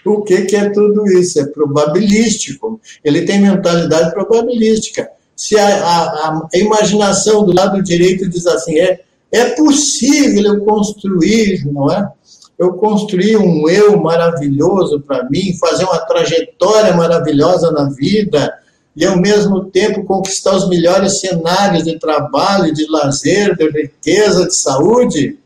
O 0.05 0.23
que, 0.23 0.43
que 0.43 0.55
é 0.55 0.69
tudo 0.69 1.05
isso? 1.07 1.39
É 1.39 1.45
probabilístico. 1.45 2.79
Ele 3.03 3.25
tem 3.25 3.39
mentalidade 3.41 4.11
probabilística 4.11 5.07
se 5.39 5.57
a, 5.57 5.67
a, 5.67 6.49
a, 6.53 6.57
imaginação 6.57 7.45
do 7.45 7.55
lado 7.55 7.81
direito 7.81 8.27
diz 8.27 8.45
assim, 8.45 8.77
é, 8.77 8.99
é 9.31 9.45
possível 9.51 10.43
eu 10.43 10.65
construir, 10.65 11.65
não 11.71 11.89
é? 11.89 12.11
Eu 12.57 12.73
construir 12.73 13.37
um 13.37 13.69
eu 13.69 13.97
maravilhoso 14.01 14.99
para 14.99 15.29
mim, 15.29 15.57
fazer 15.57 15.85
uma 15.85 15.99
trajetória 15.99 16.93
maravilhosa 16.93 17.71
na 17.71 17.85
vida 17.85 18.53
e 18.93 19.05
ao 19.05 19.15
mesmo 19.15 19.63
tempo 19.63 20.03
conquistar 20.03 20.57
os 20.57 20.67
melhores 20.67 21.21
cenários 21.21 21.85
de 21.85 21.97
trabalho, 21.97 22.73
de 22.73 22.85
lazer, 22.91 23.55
de 23.55 23.69
riqueza, 23.69 24.45
de 24.45 24.53
saúde. 24.53 25.39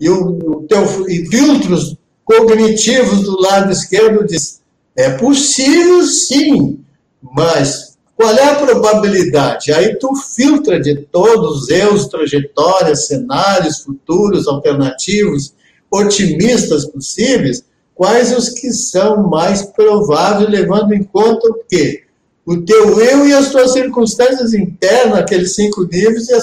E 0.00 0.10
o, 0.10 0.26
o 0.26 0.62
teu 0.62 1.08
e 1.08 1.24
filtros 1.28 1.96
cognitivos 2.24 3.22
do 3.22 3.40
lado 3.40 3.70
esquerdo 3.70 4.26
diz: 4.26 4.60
é 4.96 5.10
possível 5.10 6.02
sim, 6.02 6.80
mas 7.22 7.89
qual 8.20 8.36
é 8.36 8.50
a 8.50 8.54
probabilidade? 8.54 9.72
Aí 9.72 9.96
tu 9.96 10.14
filtra 10.14 10.78
de 10.78 10.94
todos 10.94 11.62
os 11.62 11.70
erros, 11.70 12.06
trajetórias, 12.06 13.06
cenários 13.06 13.78
futuros, 13.78 14.46
alternativos, 14.46 15.54
otimistas 15.90 16.84
possíveis, 16.84 17.64
quais 17.94 18.36
os 18.36 18.50
que 18.50 18.72
são 18.72 19.26
mais 19.26 19.62
prováveis, 19.62 20.50
levando 20.50 20.92
em 20.92 21.02
conta 21.02 21.48
o 21.48 21.64
quê? 21.66 22.04
O 22.44 22.60
teu 22.60 23.00
eu 23.00 23.26
e 23.26 23.32
as 23.32 23.50
tuas 23.50 23.72
circunstâncias 23.72 24.52
internas, 24.52 25.18
aqueles 25.18 25.54
cinco 25.54 25.84
níveis, 25.84 26.28
e 26.28 26.34
a 26.34 26.40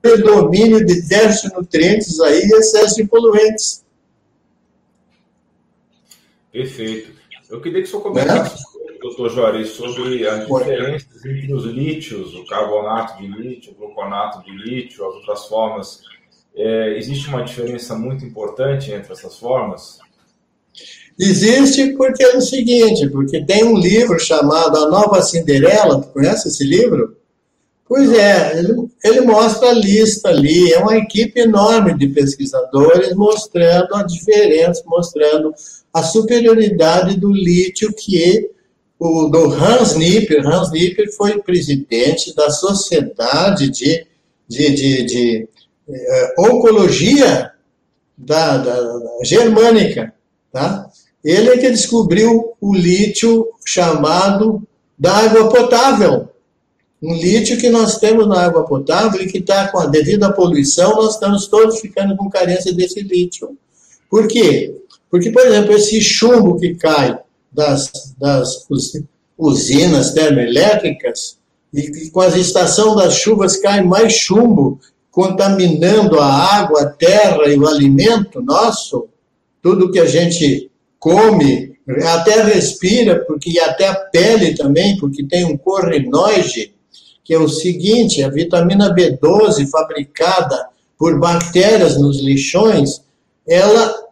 predomínio 0.00 0.86
de 0.86 1.02
de 1.02 1.52
nutrientes 1.52 2.20
aí 2.20 2.42
e 2.44 2.54
excesso 2.58 2.94
de 2.94 3.08
poluentes. 3.08 3.84
Perfeito. 6.52 7.15
Eu 7.48 7.60
queria 7.60 7.80
que 7.80 7.88
o 7.88 7.90
senhor 7.90 8.02
comentasse, 8.02 8.62
é? 8.90 8.98
doutor 8.98 9.30
Juarez, 9.30 9.70
sobre 9.70 10.26
as 10.26 10.46
diferenças 10.46 11.24
entre 11.24 11.52
os 11.52 11.64
lítios, 11.64 12.34
o 12.34 12.44
carbonato 12.46 13.18
de 13.18 13.28
lítio, 13.28 13.72
o 13.72 13.74
gluconato 13.76 14.42
de 14.42 14.50
lítio, 14.50 15.06
as 15.08 15.14
outras 15.14 15.46
formas. 15.46 16.00
É, 16.54 16.96
existe 16.98 17.28
uma 17.28 17.44
diferença 17.44 17.94
muito 17.94 18.24
importante 18.24 18.90
entre 18.90 19.12
essas 19.12 19.38
formas? 19.38 19.98
Existe 21.18 21.92
porque 21.96 22.22
é 22.22 22.36
o 22.36 22.40
seguinte, 22.40 23.08
porque 23.08 23.44
tem 23.44 23.64
um 23.64 23.78
livro 23.78 24.18
chamado 24.18 24.76
A 24.76 24.88
Nova 24.88 25.22
Cinderela, 25.22 26.00
tu 26.00 26.08
conhece 26.08 26.48
esse 26.48 26.64
livro? 26.64 27.16
Pois 27.88 28.12
é, 28.12 28.58
ele, 28.58 28.90
ele, 29.04 29.20
mostra 29.20 29.68
a 29.68 29.72
lista 29.72 30.28
ali, 30.28 30.72
é 30.72 30.78
uma 30.80 30.96
equipe 30.96 31.38
enorme 31.40 31.96
de 31.96 32.08
pesquisadores 32.08 33.14
mostrando 33.14 33.94
a 33.94 34.02
diferença, 34.02 34.82
mostrando 34.86 35.54
a 35.96 36.02
superioridade 36.02 37.18
do 37.18 37.32
lítio 37.32 37.90
que 37.90 38.50
o 38.98 39.28
do 39.28 39.50
Hans 39.50 39.94
Nipper, 39.94 40.46
Hans 40.46 40.70
Nipper 40.70 41.10
foi 41.16 41.38
presidente 41.38 42.34
da 42.34 42.50
Sociedade 42.50 43.70
de, 43.70 44.06
de, 44.46 44.74
de, 44.74 45.04
de 45.06 45.48
eh, 45.88 46.34
Oncologia 46.38 47.50
da, 48.14 48.58
da, 48.58 48.78
da, 48.78 49.24
Germânica, 49.24 50.12
tá? 50.52 50.86
Ele 51.24 51.48
é 51.48 51.56
que 51.56 51.70
descobriu 51.70 52.52
o 52.60 52.74
lítio 52.74 53.48
chamado 53.64 54.62
da 54.98 55.16
água 55.16 55.48
potável, 55.48 56.28
um 57.02 57.14
lítio 57.14 57.56
que 57.56 57.70
nós 57.70 57.98
temos 57.98 58.28
na 58.28 58.44
água 58.44 58.66
potável 58.66 59.22
e 59.22 59.32
que 59.32 59.38
está 59.38 59.68
com 59.68 59.78
a 59.78 59.90
à 59.90 60.32
poluição, 60.32 60.96
nós 60.96 61.14
estamos 61.14 61.46
todos 61.46 61.80
ficando 61.80 62.14
com 62.18 62.28
carência 62.28 62.74
desse 62.74 63.00
lítio. 63.00 63.56
Por 64.10 64.28
quê? 64.28 64.76
Porque, 65.16 65.30
por 65.30 65.46
exemplo, 65.46 65.72
esse 65.72 65.98
chumbo 65.98 66.60
que 66.60 66.74
cai 66.74 67.18
das, 67.50 68.14
das 68.18 68.66
usinas 69.38 70.12
termoelétricas, 70.12 71.38
e 71.72 72.10
com 72.10 72.20
a 72.20 72.28
estação 72.38 72.94
das 72.94 73.14
chuvas 73.14 73.56
cai 73.56 73.82
mais 73.82 74.12
chumbo, 74.12 74.78
contaminando 75.10 76.20
a 76.20 76.26
água, 76.26 76.82
a 76.82 76.90
terra 76.90 77.48
e 77.48 77.58
o 77.58 77.66
alimento 77.66 78.42
nosso, 78.42 79.08
tudo 79.62 79.90
que 79.90 79.98
a 79.98 80.04
gente 80.04 80.70
come, 80.98 81.78
até 82.04 82.42
respira, 82.42 83.24
porque 83.26 83.58
até 83.58 83.88
a 83.88 83.94
pele 83.94 84.54
também, 84.54 84.98
porque 84.98 85.24
tem 85.24 85.46
um 85.46 85.56
corrinoide, 85.56 86.74
que 87.24 87.32
é 87.32 87.38
o 87.38 87.48
seguinte: 87.48 88.22
a 88.22 88.28
vitamina 88.28 88.94
B12 88.94 89.66
fabricada 89.70 90.68
por 90.98 91.18
bactérias 91.18 91.98
nos 91.98 92.20
lixões, 92.20 93.00
ela 93.48 94.05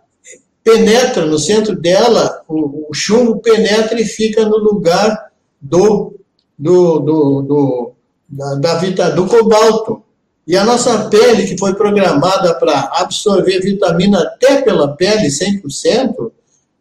penetra 0.64 1.26
no 1.26 1.38
centro 1.38 1.76
dela, 1.76 2.42
o, 2.48 2.88
o 2.90 2.94
chumbo 2.94 3.38
penetra 3.40 4.00
e 4.00 4.06
fica 4.06 4.46
no 4.46 4.56
lugar 4.56 5.30
do, 5.60 6.14
do, 6.58 6.98
do, 7.00 7.42
do 7.42 7.92
da, 8.28 8.54
da 8.54 9.10
do 9.10 9.26
cobalto. 9.26 10.02
E 10.46 10.56
a 10.56 10.64
nossa 10.64 11.08
pele, 11.08 11.46
que 11.46 11.58
foi 11.58 11.74
programada 11.74 12.54
para 12.54 12.90
absorver 12.94 13.60
vitamina 13.60 14.20
até 14.20 14.62
pela 14.62 14.96
pele 14.96 15.28
100%, 15.28 16.32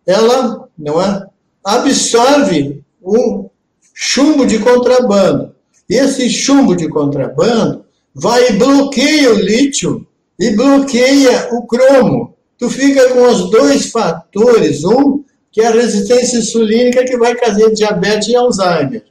ela 0.05 0.67
não 0.77 1.01
é, 1.01 1.25
absorve 1.63 2.83
um 3.01 3.49
chumbo 3.93 4.45
de 4.45 4.59
contrabando. 4.59 5.53
Esse 5.89 6.29
chumbo 6.29 6.75
de 6.75 6.89
contrabando 6.89 7.85
vai 8.13 8.49
e 8.49 8.53
bloqueia 8.53 9.33
o 9.33 9.39
lítio 9.39 10.05
e 10.39 10.55
bloqueia 10.55 11.49
o 11.51 11.65
cromo. 11.65 12.35
Tu 12.63 12.69
fica 12.69 13.09
com 13.09 13.27
os 13.27 13.51
dois 13.51 13.91
fatores, 13.91 14.85
um 14.85 15.21
que 15.51 15.59
é 15.59 15.67
a 15.67 15.71
resistência 15.71 16.37
insulínica 16.37 17.03
que 17.03 17.17
vai 17.17 17.35
trazer 17.35 17.73
diabetes 17.73 18.29
e 18.29 18.37
Alzheimer, 18.37 19.03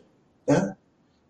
né? 0.48 0.72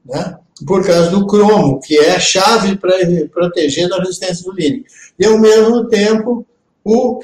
Né? 0.07 0.37
por 0.65 0.87
causa 0.87 1.11
do 1.11 1.27
cromo, 1.27 1.81
que 1.81 1.99
é 1.99 2.15
a 2.15 2.21
chave 2.21 2.77
para 2.77 2.93
proteger 3.33 3.89
da 3.89 3.99
resistência 3.99 4.35
insulínica. 4.35 4.89
E 5.19 5.27
ao 5.27 5.37
mesmo 5.37 5.89
tempo, 5.89 6.47
o 6.85 7.19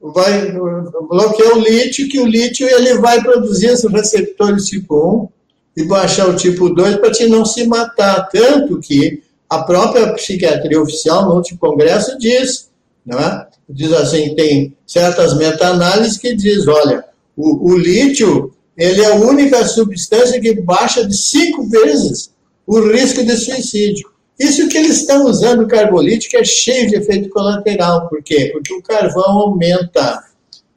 vai 0.00 0.52
bloquear 0.52 1.56
o 1.56 1.60
lítio, 1.60 2.08
que 2.08 2.20
o 2.20 2.26
lítio 2.26 2.64
ele 2.68 2.96
vai 2.98 3.20
produzir 3.20 3.70
esses 3.70 3.90
receptores 3.90 4.66
tipo 4.66 5.28
1 5.76 5.82
e 5.82 5.84
baixar 5.84 6.28
o 6.28 6.36
tipo 6.36 6.70
2 6.70 6.98
para 6.98 7.10
te 7.10 7.26
não 7.26 7.44
se 7.44 7.66
matar. 7.66 8.28
Tanto 8.28 8.78
que 8.78 9.20
a 9.50 9.64
própria 9.64 10.12
psiquiatria 10.14 10.80
oficial 10.80 11.24
no 11.24 11.34
último 11.34 11.58
congresso 11.58 12.16
diz, 12.20 12.70
não 13.04 13.18
é? 13.18 13.47
Diz 13.68 13.92
assim, 13.92 14.34
tem 14.34 14.76
certas 14.86 15.36
meta-análises 15.36 16.16
que 16.18 16.34
diz, 16.34 16.66
olha, 16.66 17.04
o, 17.36 17.72
o, 17.72 17.76
lítio 17.78 18.52
ele 18.76 19.02
é 19.02 19.06
a 19.06 19.14
única 19.16 19.66
substância 19.66 20.40
que 20.40 20.60
baixa 20.60 21.06
de 21.06 21.16
cinco 21.16 21.68
vezes 21.68 22.32
o 22.66 22.80
risco 22.80 23.24
de 23.24 23.36
suicídio. 23.36 24.08
Isso 24.38 24.68
que 24.68 24.78
eles 24.78 24.98
estão 24.98 25.26
usando 25.26 25.62
o 25.62 25.68
carbolítico 25.68 26.36
é 26.36 26.44
cheio 26.44 26.88
de 26.88 26.96
efeito 26.96 27.28
colateral. 27.30 28.08
Por 28.08 28.22
quê? 28.22 28.50
Porque 28.52 28.72
o 28.72 28.82
carvão 28.82 29.24
aumenta. 29.24 30.22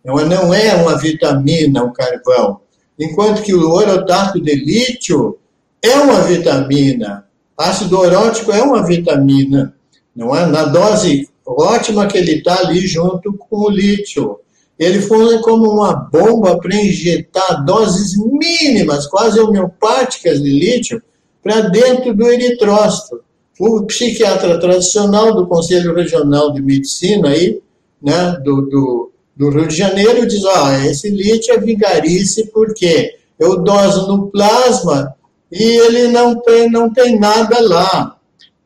Não 0.04 0.54
é 0.54 0.74
uma 0.74 0.98
vitamina 0.98 1.84
o 1.84 1.94
carvão 1.94 2.60
enquanto 3.02 3.42
que 3.42 3.54
o 3.54 3.72
orotato 3.72 4.40
de 4.40 4.54
lítio 4.56 5.38
é 5.82 5.96
uma 5.96 6.22
vitamina. 6.22 7.26
Ácido 7.58 8.00
orótico 8.00 8.52
é 8.52 8.62
uma 8.62 8.86
vitamina, 8.86 9.74
não 10.16 10.36
é? 10.36 10.46
Na 10.46 10.66
dose 10.66 11.30
ótima 11.46 12.08
que 12.08 12.18
ele 12.18 12.36
está 12.36 12.60
ali 12.60 12.86
junto 12.88 13.34
com 13.34 13.58
o 13.58 13.70
lítio. 13.70 14.40
Ele 14.78 15.00
funciona 15.02 15.42
como 15.42 15.70
uma 15.70 15.94
bomba 15.94 16.58
para 16.58 16.76
injetar 16.76 17.64
doses 17.66 18.18
mínimas, 18.18 19.06
quase 19.08 19.40
homeopáticas 19.40 20.42
de 20.42 20.50
lítio, 20.50 21.02
para 21.44 21.62
dentro 21.62 22.14
do 22.16 22.28
eritrócito. 22.32 23.22
O 23.60 23.84
psiquiatra 23.84 24.60
tradicional 24.60 25.36
do 25.36 25.46
Conselho 25.46 25.94
Regional 25.94 26.52
de 26.52 26.62
Medicina 26.62 27.30
aí, 27.30 27.62
né, 28.02 28.38
do, 28.44 28.62
do 28.62 29.12
do 29.42 29.50
Rio 29.50 29.68
de 29.68 29.76
Janeiro 29.76 30.28
diz, 30.28 30.44
ó, 30.44 30.72
esse 30.86 31.10
lítio 31.10 31.54
é 31.56 31.60
vigarice 31.60 32.48
porque 32.54 33.16
eu 33.40 33.64
doso 33.64 34.08
no 34.08 34.28
plasma 34.28 35.16
e 35.52 35.64
ele 35.64 36.08
não 36.10 36.40
tem, 36.40 36.70
não 36.70 36.94
tem 36.94 37.20
nada 37.20 37.60
lá. 37.60 38.18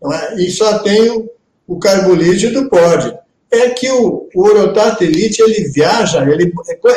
É? 0.04 0.42
E 0.42 0.52
só 0.52 0.80
tem 0.80 1.30
o, 1.68 1.76
o 1.76 1.80
carbolítio 1.80 2.54
do 2.54 2.70
pódio. 2.70 3.18
É 3.52 3.70
que 3.70 3.90
o, 3.90 4.28
o 4.36 4.48
ele 4.48 5.70
viaja, 5.70 6.24
ele, 6.30 6.52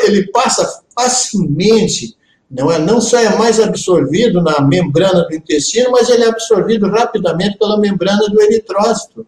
ele 0.04 0.26
passa 0.32 0.82
facilmente, 0.94 2.16
não, 2.50 2.72
é, 2.72 2.78
não 2.78 3.00
só 3.00 3.18
é 3.18 3.36
mais 3.36 3.60
absorvido 3.60 4.42
na 4.42 4.60
membrana 4.60 5.24
do 5.28 5.34
intestino, 5.34 5.92
mas 5.92 6.08
ele 6.08 6.24
é 6.24 6.28
absorvido 6.28 6.88
rapidamente 6.88 7.58
pela 7.58 7.78
membrana 7.78 8.28
do 8.28 8.40
eritrócito. 8.40 9.26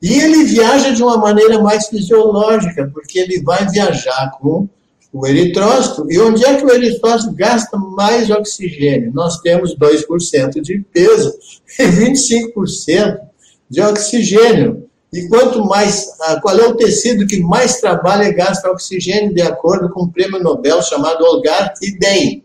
E 0.00 0.18
ele 0.18 0.44
viaja 0.44 0.90
de 0.90 1.02
uma 1.02 1.16
maneira 1.16 1.60
mais 1.60 1.86
fisiológica, 1.86 2.90
porque 2.92 3.20
ele 3.20 3.40
vai 3.42 3.68
viajar 3.68 4.32
com 4.40 4.68
o 5.12 5.26
eritrócito. 5.26 6.10
E 6.10 6.18
onde 6.18 6.44
é 6.44 6.56
que 6.56 6.64
o 6.64 6.70
eritrócito 6.70 7.32
gasta 7.34 7.76
mais 7.76 8.30
oxigênio? 8.30 9.12
Nós 9.12 9.38
temos 9.40 9.76
2% 9.76 10.60
de 10.60 10.84
peso 10.92 11.32
e 11.78 11.84
25% 11.84 13.31
de 13.72 13.80
oxigênio. 13.80 14.86
E 15.10 15.26
quanto 15.28 15.64
mais, 15.64 16.06
ah, 16.20 16.38
qual 16.42 16.58
é 16.58 16.66
o 16.66 16.76
tecido 16.76 17.26
que 17.26 17.40
mais 17.40 17.80
trabalha 17.80 18.24
e 18.24 18.34
gasta 18.34 18.70
oxigênio, 18.70 19.34
de 19.34 19.40
acordo 19.40 19.88
com 19.88 20.02
o 20.02 20.12
prêmio 20.12 20.42
Nobel 20.42 20.82
chamado 20.82 21.24
Olgar 21.24 21.72
Idem. 21.82 22.44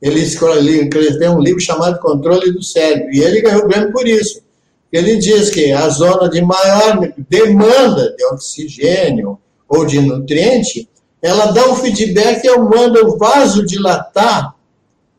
Ele 0.00 0.20
escreveu 0.20 1.32
um 1.32 1.40
livro 1.40 1.60
chamado 1.60 2.00
Controle 2.00 2.50
do 2.50 2.62
Cérebro, 2.62 3.12
e 3.12 3.20
ele 3.20 3.42
ganhou 3.42 3.64
o 3.64 3.68
prêmio 3.68 3.92
por 3.92 4.08
isso. 4.08 4.42
Ele 4.90 5.16
diz 5.16 5.50
que 5.50 5.70
a 5.72 5.86
zona 5.90 6.30
de 6.30 6.40
maior 6.40 7.12
demanda 7.28 8.14
de 8.16 8.24
oxigênio 8.26 9.38
ou 9.68 9.84
de 9.84 10.00
nutriente, 10.00 10.88
ela 11.20 11.52
dá 11.52 11.68
um 11.70 11.76
feedback 11.76 12.44
e 12.44 12.58
manda 12.58 13.04
o 13.04 13.18
vaso 13.18 13.66
dilatar, 13.66 14.54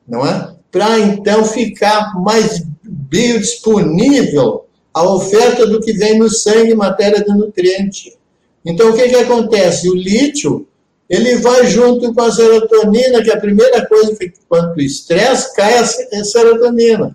não 0.08 0.26
é? 0.26 0.56
Para 0.72 1.00
então 1.00 1.46
ficar 1.46 2.14
mais 2.20 2.64
biodisponível 2.84 4.65
a 4.96 5.04
oferta 5.04 5.68
do 5.68 5.82
que 5.82 5.92
vem 5.92 6.18
no 6.18 6.30
sangue 6.30 6.72
em 6.72 6.76
matéria 6.76 7.22
de 7.22 7.30
nutriente. 7.38 8.18
Então, 8.64 8.92
o 8.92 8.94
que, 8.96 9.10
que 9.10 9.16
acontece? 9.16 9.90
O 9.90 9.94
lítio, 9.94 10.66
ele 11.10 11.36
vai 11.40 11.68
junto 11.68 12.14
com 12.14 12.22
a 12.22 12.32
serotonina, 12.32 13.22
que 13.22 13.30
é 13.30 13.34
a 13.34 13.40
primeira 13.40 13.86
coisa 13.86 14.16
que, 14.16 14.32
quando 14.48 14.74
o 14.74 14.82
estresse, 14.82 15.54
cai 15.54 15.80
a 15.80 16.24
serotonina. 16.24 17.14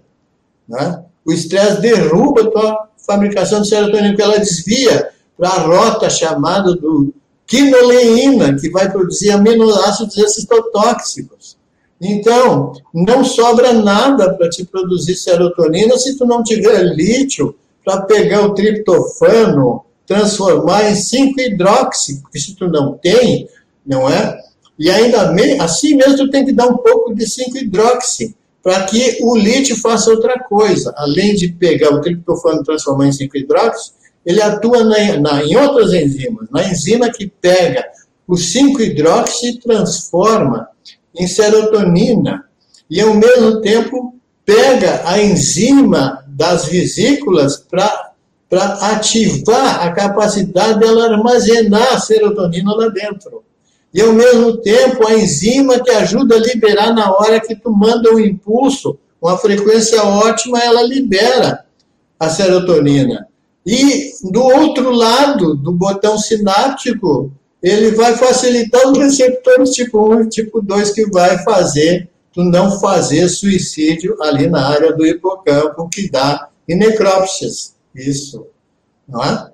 Né? 0.68 1.02
O 1.24 1.32
estresse 1.32 1.80
derruba 1.80 2.42
a 2.42 2.50
tua 2.50 2.88
fabricação 2.98 3.62
de 3.62 3.70
serotonina, 3.70 4.10
porque 4.10 4.22
ela 4.22 4.38
desvia 4.38 5.08
para 5.38 5.48
a 5.48 5.60
rota 5.60 6.10
chamada 6.10 6.74
do 6.74 7.14
quinoleína, 7.46 8.60
que 8.60 8.68
vai 8.68 8.92
produzir 8.92 9.30
aminoácidos 9.30 10.18
excitotóxicos. 10.18 11.56
Então, 11.98 12.74
não 12.92 13.24
sobra 13.24 13.72
nada 13.72 14.34
para 14.34 14.50
te 14.50 14.66
produzir 14.66 15.16
serotonina 15.16 15.96
se 15.96 16.18
tu 16.18 16.26
não 16.26 16.42
tiver 16.42 16.82
lítio 16.94 17.54
para 17.84 18.02
pegar 18.02 18.42
o 18.42 18.54
triptofano, 18.54 19.84
transformar 20.06 20.90
em 20.90 20.94
5-hidroxi, 20.94 22.20
porque 22.20 22.38
se 22.38 22.54
tu 22.54 22.68
não 22.68 22.94
tem, 22.94 23.48
não 23.86 24.08
é? 24.08 24.38
E 24.78 24.90
ainda 24.90 25.32
assim 25.62 25.94
mesmo 25.94 26.16
tu 26.16 26.30
tem 26.30 26.44
que 26.44 26.52
dar 26.52 26.66
um 26.66 26.76
pouco 26.78 27.14
de 27.14 27.24
5-hidroxi 27.24 28.34
para 28.62 28.84
que 28.84 29.18
o 29.22 29.36
lítio 29.36 29.76
faça 29.76 30.10
outra 30.10 30.38
coisa. 30.40 30.92
Além 30.96 31.34
de 31.34 31.48
pegar 31.48 31.90
o 31.90 32.00
triptofano 32.00 32.60
e 32.60 32.64
transformar 32.64 33.06
em 33.06 33.10
5-hidróxido, 33.10 33.94
ele 34.24 34.42
atua 34.42 34.84
na, 34.84 35.20
na, 35.20 35.44
em 35.44 35.56
outras 35.56 35.92
enzimas. 35.94 36.48
Na 36.50 36.68
enzima 36.68 37.10
que 37.10 37.26
pega 37.26 37.84
o 38.26 38.34
5-hidróxido 38.34 39.54
e 39.54 39.60
transforma 39.60 40.68
em 41.14 41.26
serotonina. 41.26 42.44
E, 42.88 43.00
ao 43.00 43.14
mesmo 43.14 43.60
tempo, 43.60 44.14
pega 44.44 45.02
a 45.04 45.22
enzima 45.22 46.19
das 46.40 46.64
vesículas 46.64 47.58
para 47.58 48.14
ativar 48.92 49.86
a 49.86 49.92
capacidade 49.92 50.80
dela 50.80 51.12
armazenar 51.12 51.92
a 51.92 52.00
serotonina 52.00 52.74
lá 52.74 52.88
dentro. 52.88 53.44
E, 53.92 54.00
ao 54.00 54.14
mesmo 54.14 54.56
tempo, 54.56 55.06
a 55.06 55.12
enzima 55.18 55.78
que 55.80 55.90
ajuda 55.90 56.36
a 56.36 56.38
liberar 56.38 56.94
na 56.94 57.12
hora 57.12 57.40
que 57.40 57.54
tu 57.54 57.70
manda 57.70 58.10
um 58.14 58.18
impulso, 58.18 58.98
uma 59.20 59.36
frequência 59.36 60.02
ótima, 60.02 60.58
ela 60.60 60.80
libera 60.80 61.62
a 62.18 62.30
serotonina. 62.30 63.28
E, 63.66 64.10
do 64.30 64.42
outro 64.42 64.90
lado 64.92 65.54
do 65.54 65.72
botão 65.72 66.16
sináptico, 66.16 67.30
ele 67.62 67.90
vai 67.90 68.16
facilitar 68.16 68.88
os 68.88 68.96
receptores 68.96 69.72
tipo 69.72 70.14
1 70.14 70.22
e 70.22 70.28
tipo 70.30 70.62
2 70.62 70.90
que 70.92 71.04
vai 71.10 71.36
fazer 71.44 72.08
tu 72.32 72.42
não 72.44 72.78
fazer 72.78 73.28
suicídio 73.28 74.20
ali 74.22 74.46
na 74.46 74.68
área 74.68 74.92
do 74.92 75.06
hipocampo 75.06 75.88
que 75.88 76.10
dá 76.10 76.48
em 76.68 76.76
necrópsias. 76.76 77.74
Isso. 77.94 78.46
Não 79.08 79.22
é? 79.22 79.50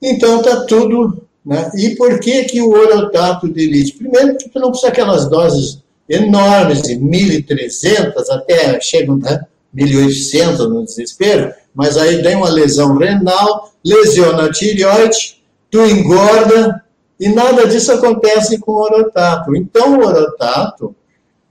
Então 0.00 0.42
tá 0.42 0.64
tudo. 0.64 1.26
Né? 1.44 1.70
E 1.76 1.96
por 1.96 2.20
que, 2.20 2.44
que 2.44 2.60
o 2.60 2.70
orotato 2.70 3.48
de 3.48 3.62
elite? 3.62 3.94
Primeiro, 3.94 4.36
que 4.36 4.48
tu 4.48 4.60
não 4.60 4.70
precisa 4.70 4.92
aquelas 4.92 5.28
doses 5.28 5.82
enormes, 6.08 6.82
de 6.82 6.94
1.300 6.96 8.12
até 8.30 8.80
chegam 8.80 9.16
né, 9.16 9.44
1.800 9.74 10.58
no 10.68 10.84
desespero, 10.84 11.52
mas 11.74 11.96
aí 11.96 12.22
tem 12.22 12.36
uma 12.36 12.50
lesão 12.50 12.96
renal, 12.96 13.72
lesiona 13.84 14.46
a 14.46 14.52
tireoide, 14.52 15.42
tu 15.70 15.80
engorda, 15.86 16.84
e 17.18 17.28
nada 17.28 17.66
disso 17.66 17.92
acontece 17.92 18.58
com 18.58 18.72
o 18.72 18.82
orotato. 18.82 19.56
Então, 19.56 19.98
o 19.98 20.04
orotato 20.04 20.94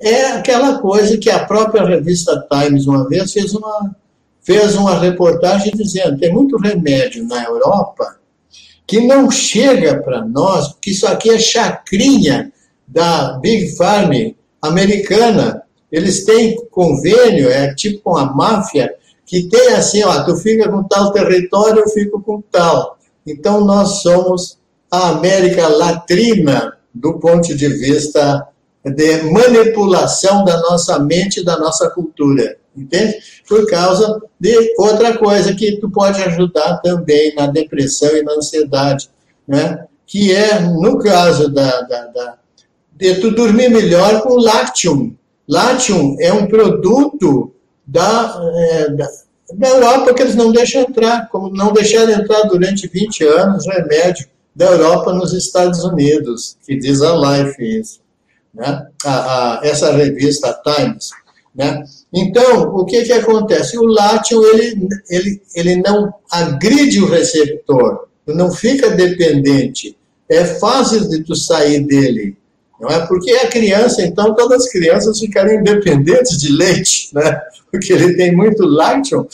é 0.01 0.31
aquela 0.33 0.79
coisa 0.79 1.17
que 1.17 1.29
a 1.29 1.45
própria 1.45 1.85
revista 1.85 2.45
Times, 2.51 2.87
uma 2.87 3.07
vez, 3.07 3.31
fez 3.31 3.53
uma, 3.53 3.95
fez 4.41 4.75
uma 4.75 4.99
reportagem 4.99 5.71
dizendo 5.75 6.17
tem 6.17 6.33
muito 6.33 6.57
remédio 6.57 7.25
na 7.27 7.43
Europa 7.43 8.17
que 8.91 8.99
não 8.99 9.31
chega 9.31 10.01
para 10.01 10.25
nós, 10.25 10.69
porque 10.73 10.91
isso 10.91 11.07
aqui 11.07 11.29
é 11.29 11.39
chacrinha 11.39 12.51
da 12.85 13.39
Big 13.39 13.75
Farm 13.77 14.11
americana. 14.61 15.63
Eles 15.89 16.25
têm 16.25 16.57
convênio, 16.69 17.49
é 17.49 17.73
tipo 17.73 18.11
uma 18.11 18.33
máfia, 18.33 18.93
que 19.25 19.43
tem 19.43 19.75
assim, 19.75 20.03
ó, 20.03 20.25
tu 20.25 20.35
fica 20.35 20.69
com 20.69 20.83
tal 20.83 21.13
território, 21.13 21.79
eu 21.79 21.89
fico 21.89 22.21
com 22.21 22.41
tal. 22.51 22.97
Então 23.25 23.63
nós 23.63 24.01
somos 24.01 24.57
a 24.91 25.11
América 25.11 25.69
Latina 25.69 26.73
do 26.93 27.13
ponto 27.13 27.55
de 27.55 27.67
vista 27.69 28.45
de 28.83 29.23
manipulação 29.23 30.43
da 30.43 30.59
nossa 30.61 30.99
mente 30.99 31.43
da 31.43 31.57
nossa 31.57 31.89
cultura, 31.89 32.57
entende? 32.75 33.19
Por 33.47 33.69
causa 33.69 34.21
de 34.39 34.73
outra 34.77 35.17
coisa 35.17 35.53
que 35.53 35.77
tu 35.77 35.89
pode 35.89 36.21
ajudar 36.23 36.77
também 36.77 37.35
na 37.35 37.47
depressão 37.47 38.15
e 38.15 38.23
na 38.23 38.33
ansiedade, 38.33 39.09
né? 39.47 39.85
Que 40.05 40.33
é, 40.33 40.59
no 40.59 40.97
caso 40.97 41.49
da, 41.49 41.81
da, 41.81 42.07
da 42.07 42.37
de 42.91 43.15
tu 43.15 43.31
dormir 43.31 43.69
melhor 43.69 44.21
com 44.21 44.35
Lactium. 44.35 45.15
Lactium 45.47 46.15
é 46.19 46.31
um 46.31 46.45
produto 46.47 47.51
da, 47.85 48.39
é, 48.55 48.89
da, 48.89 49.07
da 49.55 49.67
Europa 49.69 50.13
que 50.13 50.21
eles 50.21 50.35
não 50.35 50.51
deixam 50.51 50.81
entrar, 50.81 51.27
como 51.29 51.49
não 51.49 51.73
deixaram 51.73 52.11
entrar 52.11 52.43
durante 52.43 52.87
20 52.87 53.23
anos 53.25 53.67
remédio 53.67 54.27
da 54.55 54.65
Europa 54.65 55.13
nos 55.13 55.33
Estados 55.33 55.83
Unidos, 55.83 56.57
que 56.65 56.77
diz 56.77 57.01
a 57.01 57.15
Life 57.15 57.79
isso, 57.79 58.01
né? 58.53 58.85
A, 59.05 59.59
a, 59.59 59.65
essa 59.65 59.91
revista 59.91 60.59
Times. 60.63 61.09
Né? 61.55 61.83
Então, 62.13 62.63
o 62.75 62.85
que, 62.85 63.03
que 63.03 63.13
acontece? 63.13 63.77
O 63.77 63.85
látium, 63.85 64.43
ele, 64.45 64.87
ele, 65.09 65.41
ele 65.55 65.75
não 65.77 66.13
agride 66.31 67.01
o 67.01 67.09
receptor, 67.09 68.07
não 68.27 68.51
fica 68.51 68.89
dependente. 68.89 69.97
É 70.29 70.45
fácil 70.45 71.09
de 71.09 71.23
tu 71.23 71.35
sair 71.35 71.81
dele. 71.81 72.37
Não 72.79 72.89
é? 72.89 73.05
Porque 73.05 73.31
a 73.31 73.47
criança, 73.47 74.01
então, 74.01 74.33
todas 74.33 74.63
as 74.63 74.71
crianças 74.71 75.19
ficarem 75.19 75.59
independentes 75.59 76.39
de 76.39 76.51
leite, 76.51 77.09
né? 77.13 77.39
porque 77.71 77.93
ele 77.93 78.15
tem 78.15 78.35
muito 78.35 78.65
lácteo, 78.65 79.27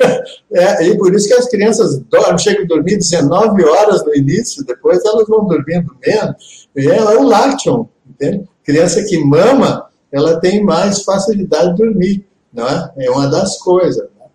é, 0.52 0.86
e 0.86 0.98
por 0.98 1.14
isso 1.14 1.28
que 1.28 1.34
as 1.34 1.48
crianças 1.48 1.98
dormem, 2.10 2.38
chegam 2.38 2.64
a 2.64 2.66
dormir 2.66 2.96
19 2.96 3.64
horas 3.64 4.04
no 4.04 4.14
início, 4.14 4.64
depois 4.64 5.04
elas 5.04 5.28
vão 5.28 5.46
dormindo 5.46 5.94
menos, 6.04 6.68
é, 6.76 6.86
é 6.86 7.18
o 7.18 7.22
lácteo, 7.22 7.88
entende? 8.08 8.48
Criança 8.64 9.04
que 9.04 9.18
mama, 9.18 9.86
ela 10.10 10.40
tem 10.40 10.62
mais 10.62 11.02
facilidade 11.02 11.70
de 11.70 11.82
dormir, 11.82 12.26
não 12.52 12.66
é? 12.66 12.92
É 12.98 13.10
uma 13.10 13.28
das 13.28 13.58
coisas. 13.58 14.04
Né? 14.18 14.26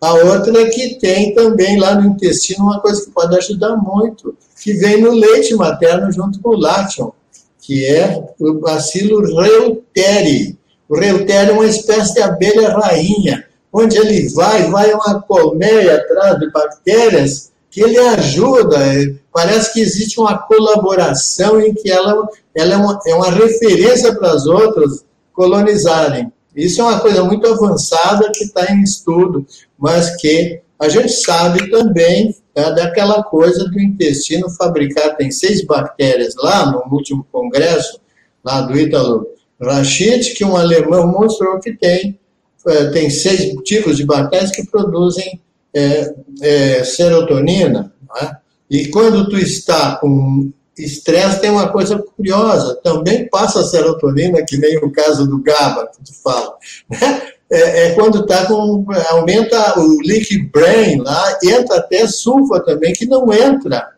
A 0.00 0.14
outra 0.14 0.62
é 0.62 0.66
que 0.66 0.96
tem 0.96 1.34
também 1.34 1.78
lá 1.78 1.94
no 1.94 2.08
intestino 2.10 2.64
uma 2.64 2.80
coisa 2.80 3.04
que 3.04 3.10
pode 3.10 3.36
ajudar 3.36 3.76
muito, 3.76 4.36
que 4.62 4.72
vem 4.74 5.00
no 5.00 5.12
leite 5.12 5.54
materno 5.54 6.12
junto 6.12 6.40
com 6.40 6.50
o 6.50 6.58
lácteo, 6.58 7.14
que 7.60 7.84
é 7.84 8.24
o 8.40 8.54
bacilo 8.54 9.20
reuteri. 9.40 10.58
O 10.88 10.98
reuteri 10.98 11.50
é 11.50 11.52
uma 11.52 11.66
espécie 11.66 12.14
de 12.14 12.22
abelha 12.22 12.70
rainha, 12.70 13.44
onde 13.72 13.96
ele 13.96 14.28
vai, 14.30 14.70
vai 14.70 14.92
uma 14.92 15.20
colmeia 15.22 15.96
atrás 15.96 16.38
de 16.38 16.50
bactérias 16.50 17.52
que 17.70 17.82
ele 17.82 17.98
ajuda. 17.98 18.76
É, 18.78 19.14
parece 19.32 19.72
que 19.72 19.80
existe 19.80 20.18
uma 20.18 20.38
colaboração 20.38 21.60
em 21.60 21.74
que 21.74 21.90
ela, 21.90 22.26
ela 22.54 22.74
é, 22.74 22.76
uma, 22.76 22.98
é 23.06 23.14
uma 23.14 23.30
referência 23.30 24.14
para 24.14 24.32
as 24.32 24.46
outras 24.46 25.04
colonizarem. 25.32 26.32
Isso 26.54 26.80
é 26.80 26.84
uma 26.84 26.98
coisa 26.98 27.22
muito 27.22 27.46
avançada 27.46 28.30
que 28.34 28.44
está 28.44 28.72
em 28.72 28.82
estudo, 28.82 29.46
mas 29.78 30.16
que 30.16 30.60
a 30.78 30.88
gente 30.88 31.12
sabe 31.12 31.70
também 31.70 32.34
é, 32.54 32.72
daquela 32.72 33.22
coisa 33.22 33.64
do 33.68 33.80
intestino 33.80 34.50
fabricar. 34.50 35.16
Tem 35.16 35.30
seis 35.30 35.64
bactérias 35.64 36.34
lá 36.36 36.70
no 36.70 36.82
último 36.92 37.26
congresso, 37.30 38.00
lá 38.44 38.62
do 38.62 38.76
Ítalo 38.76 39.26
Rachid, 39.60 40.34
que 40.34 40.44
um 40.44 40.56
alemão 40.56 41.06
mostrou 41.06 41.60
que 41.60 41.72
tem, 41.72 42.18
é, 42.66 42.90
tem 42.90 43.10
seis 43.10 43.54
tipos 43.62 43.96
de 43.96 44.04
bactérias 44.04 44.50
que 44.50 44.66
produzem 44.66 45.40
é, 45.74 46.14
é, 46.40 46.84
serotonina. 46.84 47.92
É? 48.22 48.36
E 48.70 48.88
quando 48.88 49.28
tu 49.28 49.36
está 49.36 49.96
com 49.96 50.50
estresse, 50.76 51.40
tem 51.40 51.50
uma 51.50 51.68
coisa 51.68 51.98
curiosa, 51.98 52.78
também 52.82 53.28
passa 53.28 53.64
serotonina, 53.64 54.44
que 54.46 54.56
nem 54.56 54.76
o 54.78 54.90
caso 54.90 55.26
do 55.26 55.42
GABA 55.42 55.88
que 55.88 56.04
tu 56.04 56.14
fala. 56.22 56.54
Né? 56.88 57.22
É, 57.50 57.86
é, 57.86 57.94
quando 57.94 58.20
está 58.20 58.46
com. 58.46 58.84
aumenta 59.10 59.78
o 59.80 59.98
leak 60.02 60.50
brain 60.52 60.98
lá, 60.98 61.38
entra 61.42 61.78
até 61.78 62.06
sulfa 62.06 62.60
também, 62.60 62.92
que 62.92 63.06
não 63.06 63.32
entra. 63.32 63.88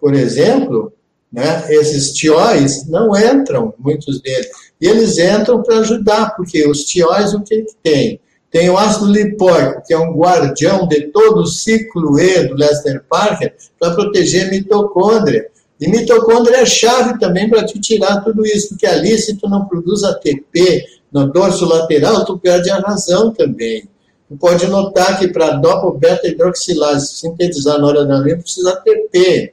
Por 0.00 0.14
exemplo, 0.14 0.92
né, 1.30 1.64
esses 1.68 2.12
tióis 2.12 2.86
não 2.88 3.14
entram, 3.16 3.74
muitos 3.78 4.22
deles. 4.22 4.48
E 4.80 4.86
eles 4.86 5.18
entram 5.18 5.62
para 5.62 5.78
ajudar, 5.78 6.34
porque 6.34 6.66
os 6.66 6.84
tióis 6.84 7.34
o 7.34 7.42
que, 7.42 7.62
que 7.62 7.74
tem? 7.82 8.20
Tem 8.54 8.70
o 8.70 8.78
ácido 8.78 9.10
lipóico, 9.10 9.82
que 9.84 9.92
é 9.92 9.98
um 9.98 10.12
guardião 10.12 10.86
de 10.86 11.08
todo 11.08 11.40
o 11.40 11.46
ciclo 11.46 12.20
E 12.20 12.46
do 12.46 12.54
Lester 12.54 13.02
Parker, 13.10 13.52
para 13.80 13.96
proteger 13.96 14.46
a 14.46 14.50
mitocôndria. 14.50 15.48
E 15.80 15.88
mitocôndria 15.88 16.58
é 16.58 16.64
chave 16.64 17.18
também 17.18 17.50
para 17.50 17.66
te 17.66 17.80
tirar 17.80 18.20
tudo 18.20 18.46
isso, 18.46 18.68
porque 18.68 18.86
ali, 18.86 19.18
se 19.18 19.34
tu 19.34 19.48
não 19.48 19.66
produz 19.66 20.04
ATP 20.04 20.84
no 21.10 21.32
dorso 21.32 21.66
lateral, 21.66 22.24
tu 22.24 22.38
perde 22.38 22.70
a 22.70 22.78
razão 22.78 23.32
também. 23.32 23.88
Tu 24.28 24.36
pode 24.36 24.68
notar 24.68 25.18
que 25.18 25.26
para 25.26 25.56
dopa 25.56 25.90
beta 25.98 26.28
hidroxilase 26.28 27.16
sintetizar 27.16 27.80
noradrenalina 27.80 28.38
precisa 28.38 28.70
ATP. 28.70 29.52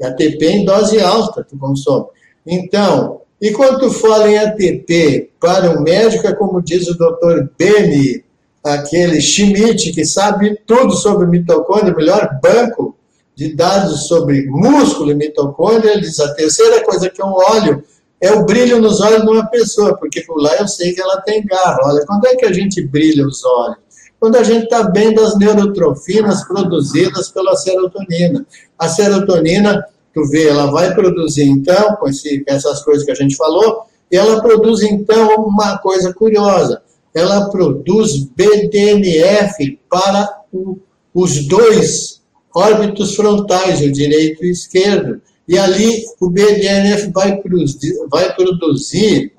E 0.00 0.04
ATP 0.04 0.44
em 0.46 0.64
dose 0.64 1.00
alta 1.00 1.46
tu 1.48 1.56
consome. 1.56 2.08
Então, 2.44 3.20
e 3.40 3.52
quando 3.52 3.78
tu 3.78 3.90
fala 3.90 4.28
em 4.28 4.36
ATP 4.36 5.30
para 5.38 5.78
um 5.78 5.82
médico, 5.82 6.26
é 6.26 6.34
como 6.34 6.60
diz 6.60 6.88
o 6.88 6.98
doutor 6.98 7.48
Beni 7.56 8.31
aquele 8.64 9.20
Schmidt, 9.20 9.92
que 9.92 10.04
sabe 10.04 10.58
tudo 10.66 10.92
sobre 10.92 11.26
mitocôndria, 11.26 11.94
melhor 11.94 12.38
banco 12.40 12.96
de 13.34 13.54
dados 13.54 14.06
sobre 14.06 14.46
músculo 14.46 15.10
e 15.10 15.14
mitocôndria, 15.14 15.92
ele 15.92 16.02
diz, 16.02 16.20
a 16.20 16.32
terceira 16.34 16.84
coisa 16.84 17.10
que 17.10 17.20
eu 17.20 17.26
olho 17.26 17.82
é 18.20 18.30
o 18.30 18.44
brilho 18.44 18.80
nos 18.80 19.00
olhos 19.00 19.22
de 19.22 19.28
uma 19.28 19.46
pessoa, 19.46 19.96
porque 19.96 20.20
por 20.20 20.40
lá 20.40 20.54
eu 20.56 20.68
sei 20.68 20.92
que 20.92 21.00
ela 21.00 21.20
tem 21.22 21.44
garra. 21.44 21.78
Olha, 21.82 22.06
quando 22.06 22.26
é 22.26 22.36
que 22.36 22.44
a 22.44 22.52
gente 22.52 22.86
brilha 22.86 23.26
os 23.26 23.44
olhos? 23.44 23.78
Quando 24.20 24.36
a 24.36 24.44
gente 24.44 24.64
está 24.64 24.84
bem 24.84 25.12
das 25.12 25.36
neurotrofinas 25.36 26.44
produzidas 26.44 27.30
pela 27.30 27.56
serotonina. 27.56 28.46
A 28.78 28.88
serotonina, 28.88 29.84
tu 30.14 30.24
vê, 30.28 30.48
ela 30.48 30.70
vai 30.70 30.94
produzir 30.94 31.48
então, 31.48 31.96
com 31.96 32.08
esse, 32.08 32.44
essas 32.46 32.84
coisas 32.84 33.04
que 33.04 33.10
a 33.10 33.16
gente 33.16 33.34
falou, 33.34 33.86
e 34.08 34.16
ela 34.16 34.40
produz 34.40 34.82
então 34.82 35.34
uma 35.44 35.78
coisa 35.78 36.14
curiosa 36.14 36.80
ela 37.14 37.50
produz 37.50 38.24
BDNF 38.24 39.78
para 39.90 40.42
o, 40.52 40.78
os 41.14 41.46
dois 41.46 42.22
órbitos 42.54 43.14
frontais, 43.14 43.80
o 43.80 43.90
direito 43.90 44.44
e 44.44 44.48
o 44.48 44.52
esquerdo. 44.52 45.20
E 45.46 45.58
ali 45.58 46.04
o 46.20 46.30
BDNF 46.30 47.10
vai 47.12 47.36
produzir, 47.36 47.94
vai 48.10 48.34
produzir 48.34 49.32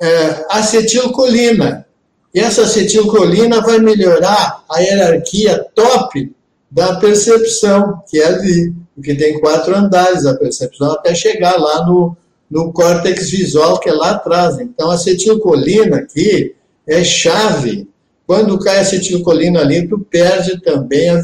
é, 0.00 0.46
acetilcolina. 0.50 1.86
E 2.32 2.38
essa 2.38 2.62
acetilcolina 2.62 3.60
vai 3.60 3.78
melhorar 3.78 4.64
a 4.70 4.78
hierarquia 4.78 5.66
top 5.74 6.32
da 6.70 6.96
percepção, 6.96 8.00
que 8.08 8.20
é 8.20 8.26
ali, 8.26 8.72
que 9.02 9.14
tem 9.14 9.40
quatro 9.40 9.76
andares 9.76 10.24
a 10.24 10.34
percepção, 10.34 10.92
até 10.92 11.14
chegar 11.14 11.58
lá 11.58 11.84
no, 11.84 12.16
no 12.48 12.72
córtex 12.72 13.30
visual, 13.30 13.80
que 13.80 13.88
é 13.88 13.92
lá 13.92 14.12
atrás. 14.12 14.60
Então, 14.60 14.90
a 14.90 14.94
acetilcolina 14.94 15.96
aqui 15.96 16.54
é 16.90 17.04
chave. 17.04 17.88
Quando 18.26 18.58
cai 18.58 18.78
a 18.78 18.80
acetilcolina 18.82 19.60
ali, 19.60 19.88
tu 19.88 19.98
perde 19.98 20.60
também 20.60 21.08
a, 21.08 21.20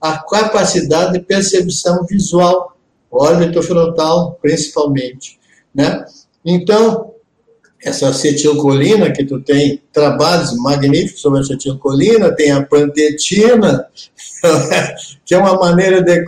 a 0.00 0.18
capacidade 0.18 1.14
de 1.14 1.20
percepção 1.20 2.04
visual, 2.04 2.76
órbito 3.10 3.62
frontal, 3.62 4.38
principalmente. 4.42 5.38
Né? 5.74 6.04
Então, 6.44 7.12
essa 7.82 8.08
acetilcolina, 8.08 9.12
que 9.12 9.24
tu 9.24 9.40
tem 9.40 9.80
trabalhos 9.92 10.56
magníficos 10.56 11.20
sobre 11.20 11.38
a 11.38 11.42
acetilcolina, 11.42 12.34
tem 12.34 12.50
a 12.50 12.64
pantetina, 12.64 13.86
que 15.24 15.34
é 15.34 15.38
uma 15.38 15.54
maneira 15.54 16.02
de, 16.02 16.24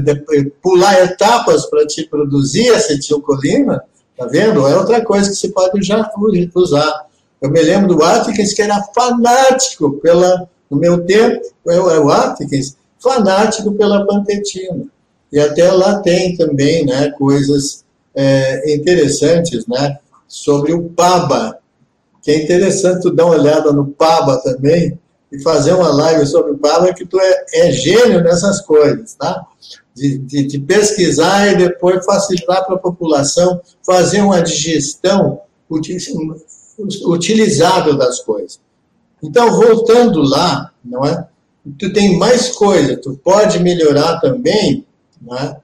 de 0.00 0.50
pular 0.62 1.04
etapas 1.04 1.66
para 1.66 1.86
te 1.86 2.04
produzir 2.04 2.70
acetilcolina, 2.70 3.82
tá 4.16 4.26
vendo? 4.26 4.66
É 4.66 4.76
outra 4.76 5.04
coisa 5.04 5.30
que 5.30 5.36
se 5.36 5.48
pode 5.52 5.82
já 5.82 6.08
usar. 6.54 7.09
Eu 7.40 7.50
me 7.50 7.60
lembro 7.62 7.94
do 7.94 8.02
Atkins, 8.02 8.52
que 8.52 8.62
era 8.62 8.82
fanático 8.94 9.92
pela, 10.00 10.48
no 10.70 10.78
meu 10.78 11.04
tempo, 11.04 11.40
é 11.68 11.78
o 11.78 12.10
Atkins, 12.10 12.76
fanático 12.98 13.72
pela 13.72 14.06
pantetina. 14.06 14.84
E 15.32 15.38
até 15.38 15.70
lá 15.70 16.00
tem 16.00 16.36
também, 16.36 16.84
né, 16.84 17.10
coisas 17.12 17.84
é, 18.14 18.74
interessantes, 18.74 19.66
né? 19.66 19.98
sobre 20.30 20.72
o 20.72 20.84
PABA, 20.84 21.58
que 22.22 22.30
é 22.30 22.44
interessante 22.44 23.02
tu 23.02 23.10
dar 23.10 23.26
uma 23.26 23.34
olhada 23.34 23.72
no 23.72 23.88
PABA 23.88 24.38
também 24.38 24.96
e 25.32 25.42
fazer 25.42 25.72
uma 25.72 25.88
live 25.88 26.24
sobre 26.24 26.52
o 26.52 26.58
PABA, 26.58 26.94
que 26.94 27.04
tu 27.04 27.18
é, 27.20 27.44
é 27.54 27.72
gênio 27.72 28.22
nessas 28.22 28.60
coisas, 28.60 29.14
tá? 29.14 29.44
De, 29.92 30.18
de, 30.18 30.46
de 30.46 30.58
pesquisar 30.60 31.52
e 31.52 31.56
depois 31.56 32.04
facilitar 32.04 32.64
para 32.64 32.76
a 32.76 32.78
população 32.78 33.60
fazer 33.84 34.20
uma 34.22 34.40
digestão 34.40 35.40
utilizável 37.06 37.96
das 37.96 38.20
coisas. 38.20 38.60
Então, 39.22 39.50
voltando 39.52 40.22
lá, 40.22 40.72
não 40.84 41.04
é? 41.04 41.26
Tu 41.78 41.92
tem 41.92 42.16
mais 42.16 42.48
coisa, 42.50 42.96
tu 42.96 43.18
pode 43.22 43.58
melhorar 43.58 44.18
também, 44.20 44.84
não 45.20 45.36
é? 45.36 45.56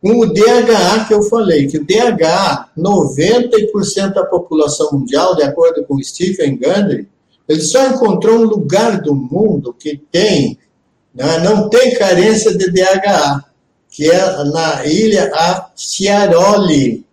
com 0.00 0.20
o 0.20 0.26
DHA 0.26 1.06
que 1.06 1.14
eu 1.14 1.22
falei, 1.22 1.66
que 1.66 1.78
o 1.78 1.84
DHA, 1.84 2.68
90% 2.76 4.14
da 4.14 4.24
população 4.24 4.90
mundial, 4.92 5.34
de 5.34 5.42
acordo 5.42 5.84
com 5.84 6.00
Stephen 6.02 6.56
Gundry, 6.56 7.08
ele 7.48 7.60
só 7.60 7.88
encontrou 7.88 8.38
um 8.38 8.44
lugar 8.44 9.00
do 9.00 9.14
mundo 9.14 9.74
que 9.74 10.00
tem, 10.10 10.58
né, 11.14 11.38
não 11.38 11.68
tem 11.68 11.94
carência 11.94 12.56
de 12.56 12.70
DHA, 12.70 13.44
que 13.90 14.08
é 14.08 14.44
na 14.44 14.86
ilha 14.86 15.30
Ciaroli, 15.74 17.04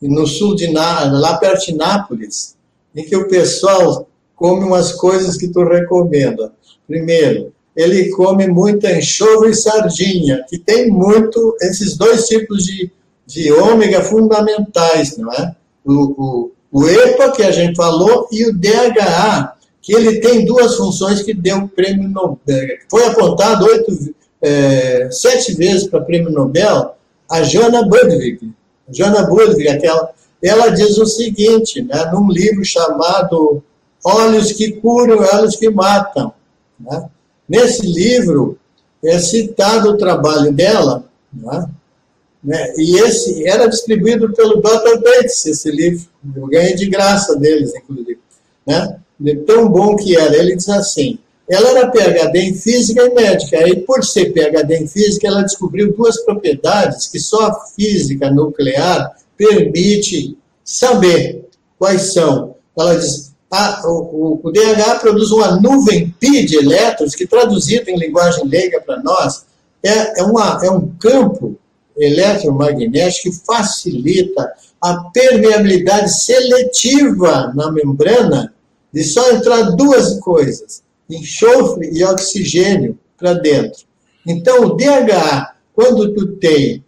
no 0.00 0.26
sul 0.26 0.56
de 0.56 0.66
lá 0.72 1.36
perto 1.36 1.66
de 1.66 1.74
Nápoles, 1.74 2.56
em 2.94 3.04
que 3.04 3.16
o 3.16 3.28
pessoal 3.28 4.08
come 4.34 4.64
umas 4.64 4.92
coisas 4.92 5.36
que 5.36 5.48
tu 5.48 5.62
recomenda. 5.62 6.52
Primeiro, 6.86 7.52
ele 7.76 8.10
come 8.10 8.48
muita 8.48 8.92
enxofre 8.92 9.50
e 9.50 9.54
sardinha, 9.54 10.44
que 10.48 10.58
tem 10.58 10.90
muito 10.90 11.56
esses 11.60 11.96
dois 11.96 12.26
tipos 12.26 12.64
de, 12.64 12.90
de 13.26 13.52
ômega 13.52 14.02
fundamentais, 14.02 15.16
não 15.16 15.32
é? 15.32 15.54
O, 15.84 15.92
o, 15.92 16.52
o 16.72 16.88
EPA, 16.88 17.32
que 17.32 17.42
a 17.42 17.50
gente 17.50 17.76
falou, 17.76 18.28
e 18.30 18.46
o 18.46 18.52
DHA, 18.52 19.54
que 19.80 19.94
ele 19.94 20.20
tem 20.20 20.44
duas 20.44 20.76
funções 20.76 21.22
que 21.22 21.34
deu 21.34 21.68
prêmio 21.68 22.08
Nobel. 22.08 22.78
Foi 22.90 23.04
apontado 23.06 23.66
oito, 23.66 24.14
é, 24.40 25.08
sete 25.10 25.54
vezes 25.54 25.88
para 25.88 26.00
prêmio 26.00 26.30
Nobel 26.30 26.94
a 27.28 27.42
Jana 27.42 27.82
Budwig. 27.82 28.52
Jana 28.90 29.22
Budwig, 29.24 29.68
aquela, 29.68 30.12
ela 30.42 30.70
diz 30.70 30.98
o 30.98 31.06
seguinte, 31.06 31.82
né, 31.82 32.10
num 32.12 32.30
livro 32.30 32.64
chamado 32.64 33.62
Olhos 34.04 34.52
que 34.52 34.72
Curam, 34.72 35.18
Olhos 35.34 35.56
que 35.56 35.70
Matam. 35.70 36.32
Né? 36.78 37.08
Nesse 37.48 37.86
livro 37.86 38.58
é 39.04 39.18
citado 39.18 39.90
o 39.90 39.96
trabalho 39.96 40.52
dela, 40.52 41.04
né? 41.32 41.66
Né? 42.42 42.74
e 42.76 42.98
esse 42.98 43.46
era 43.46 43.68
distribuído 43.68 44.32
pelo 44.32 44.60
Dr. 44.60 45.00
Bates, 45.00 45.46
esse 45.46 45.70
livro, 45.70 46.08
eu 46.34 46.46
ganhei 46.48 46.74
de 46.74 46.88
graça 46.88 47.36
deles, 47.36 47.72
inclusive. 47.72 48.18
Né? 48.66 48.98
De 49.18 49.36
tão 49.36 49.68
bom 49.68 49.94
que 49.94 50.16
era. 50.16 50.36
Ele 50.36 50.56
diz 50.56 50.68
assim: 50.68 51.20
ela 51.48 51.70
era 51.70 51.90
PhD 51.90 52.40
em 52.40 52.54
física 52.54 53.04
e 53.04 53.14
médica, 53.14 53.68
e 53.68 53.76
por 53.82 54.04
ser 54.04 54.32
PhD 54.32 54.76
em 54.76 54.88
física, 54.88 55.28
ela 55.28 55.42
descobriu 55.42 55.92
duas 55.92 56.20
propriedades 56.24 57.06
que 57.06 57.20
só 57.20 57.46
a 57.46 57.66
física 57.66 58.30
nuclear 58.30 59.14
permite 59.36 60.36
saber 60.64 61.48
quais 61.78 62.12
são. 62.12 62.54
Ela 62.78 62.96
diz: 62.96 63.32
a, 63.50 63.82
o, 63.86 64.40
o, 64.42 64.52
produz 65.00 65.30
uma 65.30 65.60
nuvem 65.60 66.10
pi 66.18 66.44
de 66.46 66.56
elétrons, 66.56 67.14
que 67.14 67.26
traduzido 67.26 67.90
em 67.90 67.98
linguagem 67.98 68.46
leiga 68.46 68.80
para 68.80 69.02
nós, 69.02 69.44
é, 69.82 70.20
é, 70.20 70.22
uma, 70.22 70.60
é 70.64 70.70
um 70.70 70.88
campo 70.98 71.58
eletromagnético 71.96 73.30
que 73.30 73.44
facilita 73.44 74.52
a 74.80 74.96
permeabilidade 75.10 76.12
seletiva 76.22 77.52
na 77.54 77.70
membrana 77.70 78.54
de 78.92 79.04
só 79.04 79.30
entrar 79.32 79.72
duas 79.72 80.18
coisas, 80.20 80.82
enxofre 81.08 81.90
e 81.92 82.04
oxigênio 82.04 82.98
para 83.18 83.34
dentro. 83.34 83.82
Então, 84.26 84.64
o 84.64 84.76
DH, 84.76 85.54
quando 85.74 86.14
tu 86.14 86.26
tem, 86.36 86.84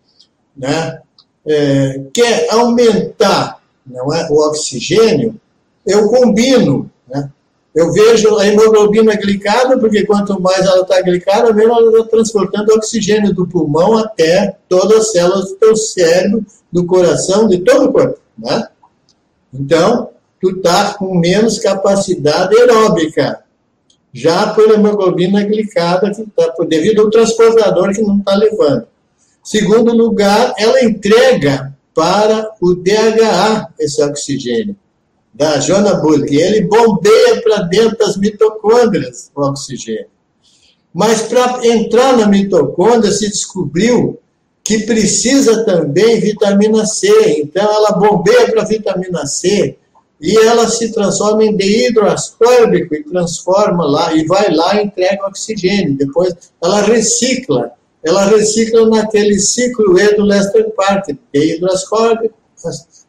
né, 0.56 1.00
é, 1.46 2.00
quer 2.12 2.48
aumentar 2.50 3.60
não 3.86 4.12
é, 4.12 4.26
o 4.30 4.36
oxigênio, 4.48 5.38
eu 5.86 6.08
combino. 6.08 6.90
Né? 7.08 7.30
Eu 7.74 7.92
vejo 7.92 8.36
a 8.38 8.46
hemoglobina 8.46 9.14
glicada, 9.16 9.78
porque 9.78 10.06
quanto 10.06 10.40
mais 10.40 10.64
ela 10.64 10.82
está 10.82 11.00
glicada, 11.02 11.52
menos 11.52 11.76
ela 11.76 11.98
está 11.98 12.10
transportando 12.10 12.72
oxigênio 12.72 13.34
do 13.34 13.46
pulmão 13.46 13.98
até 13.98 14.56
todas 14.68 15.00
as 15.00 15.12
células 15.12 15.50
do 15.50 15.56
teu 15.56 15.76
cérebro, 15.76 16.46
do 16.72 16.86
coração, 16.86 17.48
de 17.48 17.58
todo 17.58 17.86
o 17.86 17.92
corpo. 17.92 18.18
Né? 18.38 18.68
Então, 19.52 20.10
tu 20.40 20.50
está 20.50 20.94
com 20.94 21.18
menos 21.18 21.58
capacidade 21.58 22.56
aeróbica, 22.56 23.40
já 24.12 24.54
por 24.54 24.70
hemoglobina 24.70 25.42
glicada, 25.42 26.10
que 26.12 26.24
tá, 26.30 26.54
devido 26.66 27.02
ao 27.02 27.10
transportador 27.10 27.92
que 27.92 28.02
não 28.02 28.18
está 28.18 28.34
levando. 28.36 28.86
Segundo 29.44 29.94
lugar, 29.94 30.54
ela 30.58 30.82
entrega 30.82 31.76
para 31.94 32.50
o 32.60 32.74
DHA 32.74 33.68
esse 33.78 34.02
oxigênio 34.02 34.74
da 35.34 35.58
Jonah 35.58 35.94
Bullock, 35.94 36.34
ele 36.34 36.62
bombeia 36.62 37.42
para 37.42 37.62
dentro 37.62 37.98
das 37.98 38.16
mitocôndrias 38.16 39.30
o 39.34 39.42
oxigênio. 39.42 40.06
Mas 40.92 41.22
para 41.22 41.66
entrar 41.66 42.16
na 42.16 42.26
mitocôndria 42.28 43.10
se 43.10 43.28
descobriu 43.28 44.18
que 44.62 44.86
precisa 44.86 45.64
também 45.64 46.20
vitamina 46.20 46.86
C. 46.86 47.08
Então 47.42 47.64
ela 47.64 47.92
bombeia 47.92 48.50
para 48.50 48.64
vitamina 48.64 49.26
C 49.26 49.76
e 50.20 50.38
ela 50.38 50.68
se 50.70 50.92
transforma 50.92 51.44
em 51.44 51.56
deidroascórbico 51.56 52.94
e 52.94 53.02
transforma 53.02 53.84
lá 53.84 54.14
e 54.14 54.24
vai 54.24 54.54
lá 54.54 54.80
e 54.80 54.86
entrega 54.86 55.26
oxigênio. 55.26 55.96
Depois 55.96 56.34
ela 56.62 56.80
recicla. 56.80 57.72
Ela 58.04 58.26
recicla 58.26 58.88
naquele 58.88 59.38
ciclo 59.38 59.98
E 59.98 60.14
do 60.14 60.24
Lester 60.24 60.70
Park, 60.74 61.08
deidroascórbico, 61.32 62.34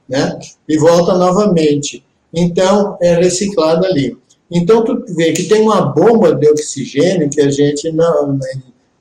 né? 0.08 0.40
E 0.68 0.78
volta 0.78 1.18
novamente 1.18 2.04
então 2.36 2.98
é 3.02 3.16
reciclado 3.16 3.86
ali. 3.86 4.18
Então 4.52 4.84
tu 4.84 5.04
vê 5.16 5.32
que 5.32 5.44
tem 5.44 5.62
uma 5.62 5.82
bomba 5.82 6.36
de 6.36 6.48
oxigênio 6.50 7.30
que 7.30 7.42
a 7.42 7.50
gente 7.50 7.92
na 7.92 8.38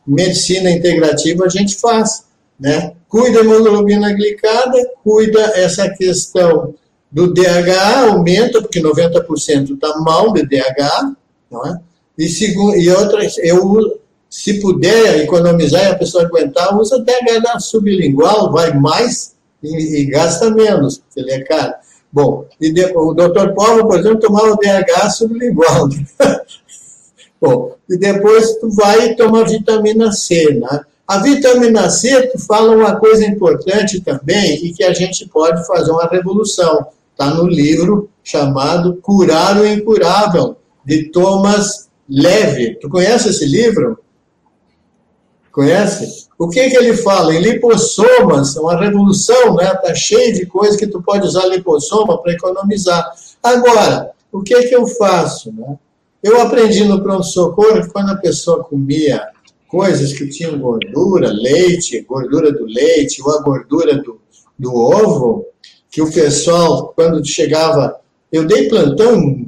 medicina 0.07 0.71
integrativa 0.71 1.45
a 1.45 1.49
gente 1.49 1.77
faz, 1.77 2.25
né? 2.59 2.93
Cuida 3.09 3.41
a 3.41 3.43
hemoglobina 3.43 4.13
glicada, 4.13 4.79
cuida 5.03 5.41
essa 5.57 5.89
questão 5.91 6.75
do 7.11 7.33
DHA, 7.33 8.09
aumenta, 8.09 8.61
porque 8.61 8.81
90% 8.81 9.75
está 9.75 9.99
mal 9.99 10.33
de 10.33 10.43
DHA, 10.47 11.17
não 11.51 11.67
é? 11.67 11.81
E, 12.19 12.29
segundo, 12.29 12.77
e 12.77 12.89
outras, 12.91 13.37
eu, 13.39 14.01
se 14.35 14.61
puder 14.61 15.21
economizar 15.21 15.85
e 15.85 15.87
a 15.93 15.95
pessoa 15.95 16.25
aguentar, 16.25 16.77
usa 16.77 16.99
DHA 16.99 17.61
sublingual, 17.61 18.51
vai 18.51 18.75
mais 18.75 19.37
e, 19.63 20.01
e 20.01 20.07
gasta 20.07 20.51
menos, 20.51 20.99
porque 20.99 21.21
ele 21.21 21.31
é 21.31 21.45
caro. 21.45 21.73
Bom, 22.13 22.45
e 22.61 22.73
de, 22.73 22.85
o 22.97 23.15
doutor 23.15 23.55
Paulo, 23.55 23.87
por 23.87 23.97
exemplo, 23.97 24.19
tomava 24.19 24.51
o 24.51 24.57
DH 24.57 25.11
sublingual. 25.11 25.89
Bom, 27.41 27.77
e 27.89 27.97
depois 27.97 28.57
tu 28.59 28.71
vai 28.71 29.15
tomar 29.15 29.45
vitamina 29.45 30.11
C, 30.11 30.53
né? 30.55 30.81
A 31.07 31.19
vitamina 31.19 31.89
C, 31.89 32.27
tu 32.27 32.39
fala 32.41 32.75
uma 32.75 32.97
coisa 32.97 33.25
importante 33.25 34.01
também 34.01 34.67
e 34.67 34.73
que 34.73 34.83
a 34.83 34.93
gente 34.93 35.29
pode 35.29 35.65
fazer 35.65 35.93
uma 35.93 36.09
revolução. 36.09 36.89
Está 37.13 37.33
no 37.33 37.47
livro 37.47 38.11
chamado 38.25 38.97
Curar 39.01 39.61
o 39.61 39.67
Incurável, 39.67 40.57
de 40.85 41.05
Thomas 41.11 41.89
Levy. 42.09 42.81
Tu 42.81 42.89
conhece 42.89 43.29
esse 43.29 43.47
livro? 43.47 44.03
Conhece? 45.55 46.27
O 46.37 46.49
que, 46.49 46.69
que 46.69 46.77
ele 46.77 46.97
fala? 46.97 47.33
Em 47.33 47.41
lipossomas, 47.41 48.57
uma 48.57 48.77
revolução, 48.77 49.55
né? 49.55 49.73
Tá 49.77 49.95
cheio 49.95 50.35
de 50.35 50.47
coisas 50.47 50.77
que 50.77 50.89
tu 50.89 51.01
pode 51.01 51.25
usar 51.29 51.47
lipossoma 51.47 52.21
para 52.21 52.33
economizar. 52.33 53.09
Agora, 53.41 54.11
o 54.33 54.43
que 54.43 54.61
que 54.65 54.75
eu 54.75 54.85
faço, 54.85 55.53
né? 55.53 55.79
Eu 56.21 56.41
aprendi 56.41 56.83
no 56.83 57.01
pronto-socorro 57.01 57.83
que 57.83 57.93
quando 57.93 58.11
a 58.11 58.17
pessoa 58.17 58.65
comia 58.65 59.29
coisas 59.69 60.13
que 60.13 60.29
tinham 60.29 60.59
gordura, 60.59 61.31
leite, 61.31 62.01
gordura 62.01 62.51
do 62.51 62.65
leite, 62.65 63.23
ou 63.23 63.31
a 63.31 63.41
gordura 63.41 64.03
do, 64.03 64.19
do 64.59 64.75
ovo, 64.75 65.47
que 65.89 66.03
o 66.03 66.11
pessoal, 66.11 66.93
quando 66.97 67.25
chegava, 67.25 67.95
eu 68.33 68.45
dei 68.45 68.69
plantão 68.69 69.47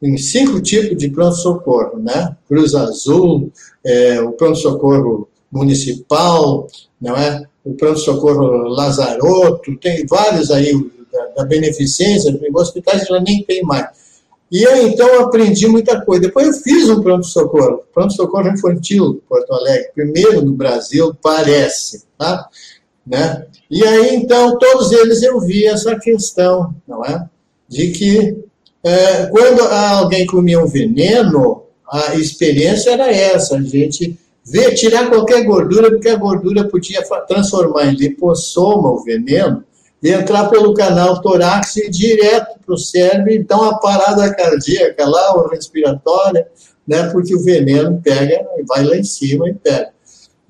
em 0.00 0.16
cinco 0.16 0.62
tipos 0.62 0.96
de 0.96 1.10
pronto-socorro, 1.10 1.98
né? 1.98 2.34
Cruz 2.48 2.74
Azul, 2.74 3.52
é, 3.84 4.18
o 4.22 4.32
pronto-socorro 4.32 5.28
municipal, 5.52 6.66
não 7.00 7.14
é? 7.14 7.44
O 7.64 7.74
pronto-socorro 7.74 8.68
Lazaroto, 8.68 9.76
tem 9.76 10.06
vários 10.06 10.50
aí 10.50 10.72
da, 11.12 11.26
da 11.36 11.44
beneficência, 11.44 12.36
hospitais 12.54 13.06
já 13.06 13.20
nem 13.20 13.44
tem 13.44 13.62
mais. 13.62 14.02
E 14.50 14.62
eu 14.62 14.86
então 14.86 15.20
aprendi 15.20 15.66
muita 15.66 16.00
coisa. 16.04 16.22
Depois 16.22 16.46
eu 16.46 16.62
fiz 16.62 16.88
um 16.88 17.00
pronto-socorro, 17.00 17.84
pronto-socorro 17.92 18.48
infantil 18.48 19.22
Porto 19.28 19.52
Alegre, 19.52 19.90
primeiro 19.94 20.42
no 20.42 20.52
Brasil, 20.52 21.14
parece, 21.22 22.04
tá? 22.18 22.48
Né? 23.06 23.46
E 23.70 23.84
aí 23.84 24.16
então 24.16 24.58
todos 24.58 24.92
eles 24.92 25.22
eu 25.22 25.40
vi 25.40 25.66
essa 25.66 25.98
questão, 25.98 26.74
não 26.86 27.04
é? 27.04 27.28
De 27.68 27.92
que 27.92 28.36
é, 28.84 29.26
quando 29.26 29.62
alguém 29.62 30.26
comia 30.26 30.60
um 30.60 30.66
veneno, 30.66 31.62
a 31.90 32.14
experiência 32.16 32.90
era 32.90 33.10
essa, 33.10 33.56
a 33.56 33.62
gente 33.62 34.18
ver, 34.44 34.74
tirar 34.74 35.08
qualquer 35.08 35.44
gordura, 35.44 35.90
porque 35.90 36.08
a 36.08 36.16
gordura 36.16 36.68
podia 36.68 37.02
transformar 37.26 37.86
em 37.86 37.94
lipossoma 37.94 38.90
o 38.90 39.02
veneno, 39.02 39.64
e 40.02 40.10
entrar 40.10 40.48
pelo 40.48 40.74
canal 40.74 41.20
torácico 41.20 41.86
e 41.86 41.90
direto 41.90 42.58
para 42.64 42.74
o 42.74 42.78
cérebro 42.78 43.30
e 43.30 43.44
dar 43.44 43.56
uma 43.56 43.78
parada 43.78 44.34
cardíaca 44.34 45.06
lá, 45.06 45.36
ou 45.36 45.48
respiratória, 45.48 46.48
né, 46.86 47.08
porque 47.10 47.34
o 47.34 47.42
veneno 47.42 48.00
pega, 48.02 48.44
vai 48.66 48.84
lá 48.84 48.96
em 48.96 49.04
cima 49.04 49.48
e 49.48 49.54
pega, 49.54 49.90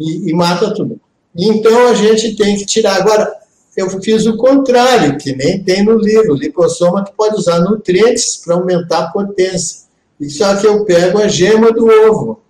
e, 0.01 0.31
e 0.31 0.33
mata 0.33 0.73
tudo. 0.73 0.99
Então 1.37 1.89
a 1.89 1.95
gente 1.95 2.37
tem 2.37 2.57
que 2.57 2.67
tirar. 2.67 2.97
Agora, 2.97 3.31
eu 3.77 3.89
fiz 4.01 4.27
o 4.27 4.37
contrário, 4.37 5.17
que 5.17 5.35
nem 5.35 5.63
tem 5.63 5.85
no 5.85 5.99
livro. 5.99 6.35
O 6.35 6.37
lipossoma 6.37 7.05
tu 7.05 7.13
pode 7.17 7.37
usar 7.37 7.61
nutrientes 7.61 8.37
para 8.37 8.55
aumentar 8.55 8.99
a 8.99 9.11
potência. 9.11 9.83
E 10.21 10.29
só 10.29 10.55
que 10.57 10.67
eu 10.67 10.85
pego 10.85 11.19
a 11.19 11.29
gema 11.29 11.73
do 11.73 11.87
ovo. 11.87 12.41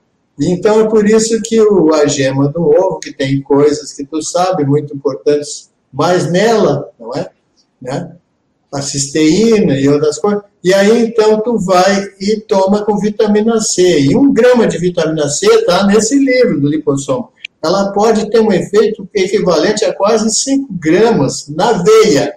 Então 0.40 0.80
é 0.80 0.88
por 0.88 1.08
isso 1.08 1.40
que 1.42 1.60
o, 1.60 1.92
a 1.92 2.06
gema 2.06 2.48
do 2.48 2.62
ovo, 2.62 2.98
que 2.98 3.12
tem 3.12 3.40
coisas 3.42 3.92
que 3.92 4.04
tu 4.04 4.22
sabe, 4.22 4.64
muito 4.64 4.94
importantes, 4.94 5.70
mais 5.92 6.30
nela, 6.30 6.90
não 6.98 7.12
é? 7.12 7.30
Né? 7.80 8.16
A 8.72 8.80
cisteína 8.80 9.78
e 9.78 9.88
outras 9.88 10.18
coisas. 10.18 10.42
E 10.64 10.72
aí 10.72 11.06
então 11.06 11.40
tu 11.40 11.58
vai 11.58 12.08
e 12.20 12.40
toma 12.40 12.84
com 12.84 12.98
vitamina 12.98 13.60
C. 13.60 14.00
E 14.00 14.16
um 14.16 14.32
grama 14.32 14.66
de 14.66 14.78
vitamina 14.78 15.28
C 15.28 15.46
está 15.46 15.86
nesse 15.86 16.18
livro 16.18 16.60
do 16.60 16.68
lipossoma. 16.68 17.28
Ela 17.62 17.92
pode 17.92 18.28
ter 18.30 18.40
um 18.40 18.52
efeito 18.52 19.08
equivalente 19.14 19.84
a 19.84 19.94
quase 19.94 20.30
5 20.30 20.72
gramas 20.72 21.48
na 21.48 21.72
veia. 21.74 22.36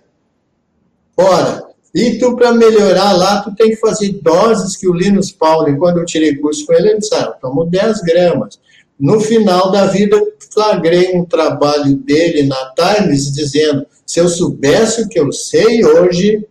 Ora, 1.17 1.65
e 1.95 2.17
tu, 2.19 2.35
para 2.35 2.51
melhorar 2.51 3.13
lá, 3.13 3.41
tu 3.41 3.55
tem 3.55 3.69
que 3.69 3.77
fazer 3.77 4.19
doses 4.22 4.76
que 4.76 4.85
o 4.85 4.93
Linus 4.93 5.31
Pauling, 5.31 5.77
quando 5.77 5.99
eu 5.99 6.05
tirei 6.05 6.35
curso 6.35 6.65
com 6.65 6.73
ele, 6.73 6.89
ele 6.89 6.99
disse, 6.99 7.15
ah, 7.15 7.34
eu 7.34 7.39
tomo 7.39 7.63
10 7.63 8.01
gramas. 8.01 8.59
No 8.99 9.22
final 9.22 9.72
da 9.72 9.85
vida, 9.85 10.22
flagrei 10.53 11.15
um 11.15 11.23
trabalho 11.23 11.95
dele 11.95 12.43
na 12.43 12.73
Times 12.76 13.31
dizendo, 13.31 13.85
se 14.05 14.19
eu 14.19 14.27
soubesse 14.27 15.03
o 15.03 15.07
que 15.07 15.17
eu 15.17 15.31
sei 15.31 15.85
hoje, 15.85 16.45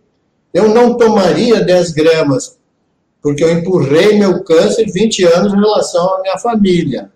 eu 0.51 0.69
não 0.69 0.97
tomaria 0.97 1.63
10 1.63 1.91
gramas, 1.91 2.57
porque 3.21 3.43
eu 3.43 3.51
empurrei 3.51 4.17
meu 4.17 4.43
câncer 4.43 4.91
20 4.91 5.25
anos 5.25 5.53
em 5.53 5.57
relação 5.57 6.11
à 6.15 6.21
minha 6.21 6.39
família, 6.39 7.11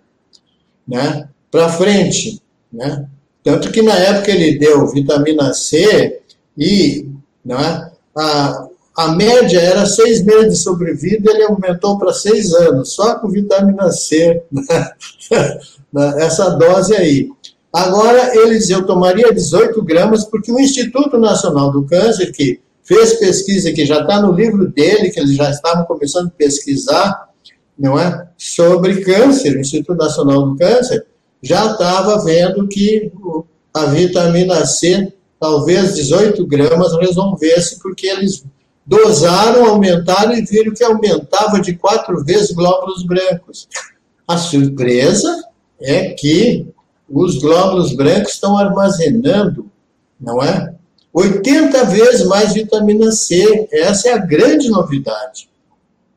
né? 0.86 1.28
Para 1.50 1.68
frente, 1.68 2.40
né? 2.72 3.08
Tanto 3.42 3.72
que 3.72 3.82
na 3.82 3.96
época 3.96 4.30
ele 4.30 4.56
deu 4.56 4.86
vitamina 4.86 5.52
C 5.52 6.20
e, 6.56 7.08
né? 7.44 7.89
A, 8.16 8.68
a 8.96 9.08
média 9.08 9.60
era 9.60 9.86
seis 9.86 10.24
meses 10.24 10.52
de 10.52 10.56
sobrevida, 10.56 11.30
ele 11.30 11.44
aumentou 11.44 11.98
para 11.98 12.12
seis 12.12 12.52
anos, 12.52 12.94
só 12.94 13.18
com 13.18 13.28
vitamina 13.28 13.90
C, 13.90 14.42
né, 14.50 14.92
essa 16.18 16.50
dose 16.50 16.94
aí. 16.94 17.28
Agora, 17.72 18.36
eles, 18.36 18.68
eu 18.68 18.84
tomaria 18.84 19.32
18 19.32 19.82
gramas, 19.84 20.24
porque 20.24 20.50
o 20.50 20.58
Instituto 20.58 21.16
Nacional 21.18 21.70
do 21.70 21.84
Câncer, 21.84 22.32
que 22.32 22.60
fez 22.82 23.14
pesquisa, 23.14 23.72
que 23.72 23.86
já 23.86 24.00
está 24.00 24.20
no 24.20 24.32
livro 24.32 24.66
dele, 24.68 25.10
que 25.10 25.20
eles 25.20 25.36
já 25.36 25.48
estavam 25.48 25.84
começando 25.84 26.26
a 26.26 26.36
pesquisar, 26.36 27.28
não 27.78 27.98
é? 27.98 28.28
Sobre 28.36 29.02
câncer, 29.02 29.56
o 29.56 29.60
Instituto 29.60 29.96
Nacional 29.96 30.48
do 30.48 30.56
Câncer, 30.56 31.06
já 31.40 31.70
estava 31.70 32.22
vendo 32.24 32.66
que 32.66 33.12
a 33.72 33.86
vitamina 33.86 34.66
C 34.66 35.12
talvez 35.40 35.94
18 35.94 36.46
gramas 36.46 36.92
resolvesse, 37.00 37.80
porque 37.80 38.06
eles 38.06 38.44
dosaram, 38.84 39.64
aumentaram 39.64 40.34
e 40.34 40.42
viram 40.42 40.74
que 40.74 40.84
aumentava 40.84 41.60
de 41.60 41.74
quatro 41.74 42.22
vezes 42.22 42.52
glóbulos 42.52 43.02
brancos. 43.04 43.66
A 44.28 44.36
surpresa 44.36 45.44
é 45.80 46.10
que 46.10 46.66
os 47.08 47.38
glóbulos 47.38 47.96
brancos 47.96 48.34
estão 48.34 48.56
armazenando, 48.56 49.70
não 50.20 50.42
é? 50.42 50.74
80 51.12 51.84
vezes 51.86 52.26
mais 52.26 52.52
vitamina 52.52 53.10
C. 53.10 53.68
Essa 53.72 54.10
é 54.10 54.12
a 54.12 54.18
grande 54.18 54.68
novidade. 54.68 55.48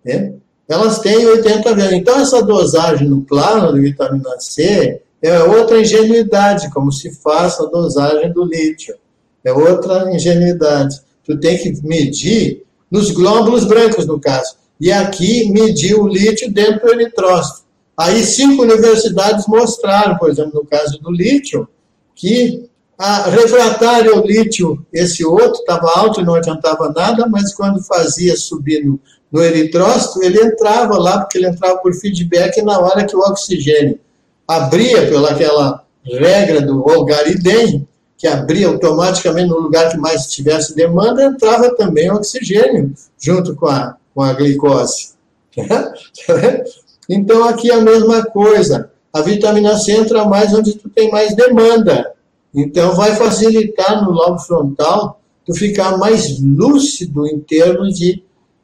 Né? 0.06 0.34
Elas 0.68 1.00
têm 1.00 1.26
80 1.26 1.74
vezes. 1.74 1.94
Então, 1.94 2.20
essa 2.20 2.44
dosagem 2.44 3.08
no 3.08 3.22
plano 3.22 3.74
de 3.74 3.80
vitamina 3.80 4.40
C 4.40 5.02
é 5.22 5.44
outra 5.44 5.80
ingenuidade, 5.80 6.70
como 6.72 6.91
se 6.91 7.12
faz 7.22 7.60
a 7.60 7.66
dosagem 7.66 8.32
do 8.32 8.44
lítio. 8.44 8.95
É 9.44 9.52
outra 9.52 10.14
ingenuidade. 10.14 11.02
Tu 11.26 11.38
tem 11.40 11.57
que 11.57 11.86
medir 11.86 12.64
nos 12.90 13.11
glóbulos 13.11 13.65
brancos, 13.65 14.06
no 14.06 14.20
caso. 14.20 14.56
E 14.80 14.91
aqui 14.91 15.52
medir 15.52 15.95
o 15.95 16.07
lítio 16.07 16.52
dentro 16.52 16.88
do 16.88 16.94
eritrócito. 16.94 17.64
Aí 17.98 18.24
cinco 18.24 18.64
universidades 18.64 19.45
mostraram, 19.48 20.18
por 20.18 20.30
exemplo, 20.30 20.52
no 20.56 20.65
caso 20.65 20.99
do 20.99 21.11
lítio, 21.11 21.68
que 22.15 22.68
a 22.98 23.30
refratário 23.30 24.15
ao 24.15 24.26
lítio, 24.26 24.86
esse 24.91 25.26
outro, 25.26 25.60
estava 25.60 25.91
alto 25.95 26.22
e 26.22 26.24
não 26.24 26.36
adiantava 26.36 26.91
nada, 26.95 27.28
mas 27.28 27.53
quando 27.53 27.84
fazia 27.84 28.36
subir 28.36 28.84
no, 28.86 28.99
no 29.32 29.44
eritrócito, 29.44 30.24
ele 30.24 30.40
entrava 30.40 30.98
lá, 30.98 31.20
porque 31.20 31.38
ele 31.38 31.48
entrava 31.48 31.78
por 31.80 31.94
feedback 31.94 32.61
na 32.61 32.80
hora 32.80 33.06
que 33.06 33.15
o 33.15 33.20
oxigênio 33.20 33.99
abria 34.48 35.07
pelaquela 35.07 35.84
regra 36.03 36.61
do 36.61 36.88
Olgaridem, 36.88 37.88
que 38.24 38.28
abria 38.30 38.70
automaticamente 38.70 39.50
no 39.50 39.60
lugar 39.60 39.91
que 39.91 39.98
mais 39.98 40.28
tivesse 40.28 40.74
demanda, 40.74 41.26
entrava 41.26 41.76
também 41.76 42.10
oxigênio 42.10 42.94
junto 43.20 43.54
com 43.54 43.66
a, 43.66 43.98
com 44.16 44.22
a 44.22 44.32
glicose. 44.32 45.10
então, 47.10 47.44
aqui 47.44 47.70
é 47.70 47.74
a 47.74 47.82
mesma 47.82 48.24
coisa. 48.24 48.90
A 49.12 49.20
vitamina 49.22 49.78
C 49.78 49.91
entra 49.91 50.24
mais 50.24 50.54
onde 50.54 50.76
tu 50.76 50.88
tem 50.88 51.12
mais 51.12 51.36
demanda. 51.36 52.14
Então, 52.56 52.95
vai 52.95 53.14
facilitar 53.14 54.06
no 54.06 54.12
lobo 54.12 54.40
frontal 54.40 55.20
tu 55.45 55.54
ficar 55.54 55.98
mais 55.98 56.40
lúcido 56.40 57.28
em 57.28 57.41
termos 57.41 58.00
de 58.00 58.24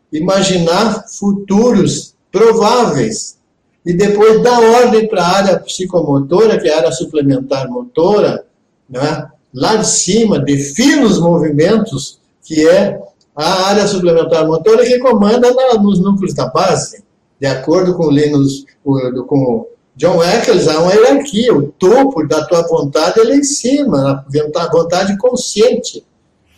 imaginar 0.09 1.05
futuros 1.09 2.15
prováveis. 2.31 3.37
E 3.85 3.91
depois 3.91 4.41
dar 4.41 4.61
ordem 4.61 5.05
para 5.05 5.21
a 5.21 5.35
área 5.35 5.59
psicomotora, 5.59 6.57
que 6.57 6.69
é 6.69 6.73
a 6.73 6.77
área 6.77 6.91
suplementar 6.93 7.69
motora, 7.69 8.45
né? 8.89 9.29
Lá 9.53 9.75
de 9.75 9.87
cima, 9.87 10.39
defina 10.39 11.05
os 11.05 11.19
movimentos, 11.19 12.19
que 12.43 12.67
é 12.67 12.99
a 13.35 13.67
área 13.67 13.87
suplementar 13.87 14.45
motora 14.45 14.85
que 14.85 14.99
comanda 14.99 15.49
nos 15.79 15.99
núcleos 15.99 16.33
da 16.33 16.47
base. 16.47 17.03
De 17.39 17.47
acordo 17.47 17.95
com 17.95 18.07
o 18.07 18.11
Linus, 18.11 18.65
com 18.83 19.65
John 19.95 20.23
Eccles, 20.23 20.67
há 20.67 20.79
uma 20.81 20.93
hierarquia. 20.93 21.53
O 21.53 21.71
topo 21.71 22.27
da 22.27 22.45
tua 22.45 22.67
vontade 22.67 23.19
é 23.19 23.23
lá 23.23 23.35
em 23.35 23.43
cima, 23.43 24.25
a 24.55 24.71
vontade 24.71 25.17
consciente. 25.17 26.05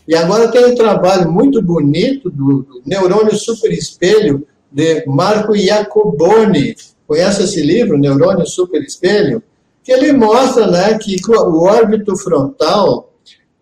E 0.07 0.15
agora 0.15 0.47
tem 0.47 0.65
um 0.65 0.75
trabalho 0.75 1.31
muito 1.31 1.61
bonito 1.61 2.29
do, 2.29 2.63
do 2.63 2.81
Neurônio 2.85 3.35
Super 3.35 3.71
Espelho, 3.71 4.45
de 4.71 5.03
Marco 5.05 5.55
Iacoboni. 5.55 6.75
Conhece 7.07 7.43
esse 7.43 7.61
livro, 7.61 7.97
Neurônio 7.97 8.45
Super 8.45 8.81
Espelho? 8.81 9.43
Que 9.83 9.91
ele 9.91 10.13
mostra 10.13 10.67
né, 10.69 10.97
que 10.97 11.15
o 11.29 11.61
órbito 11.63 12.15
frontal, 12.15 13.13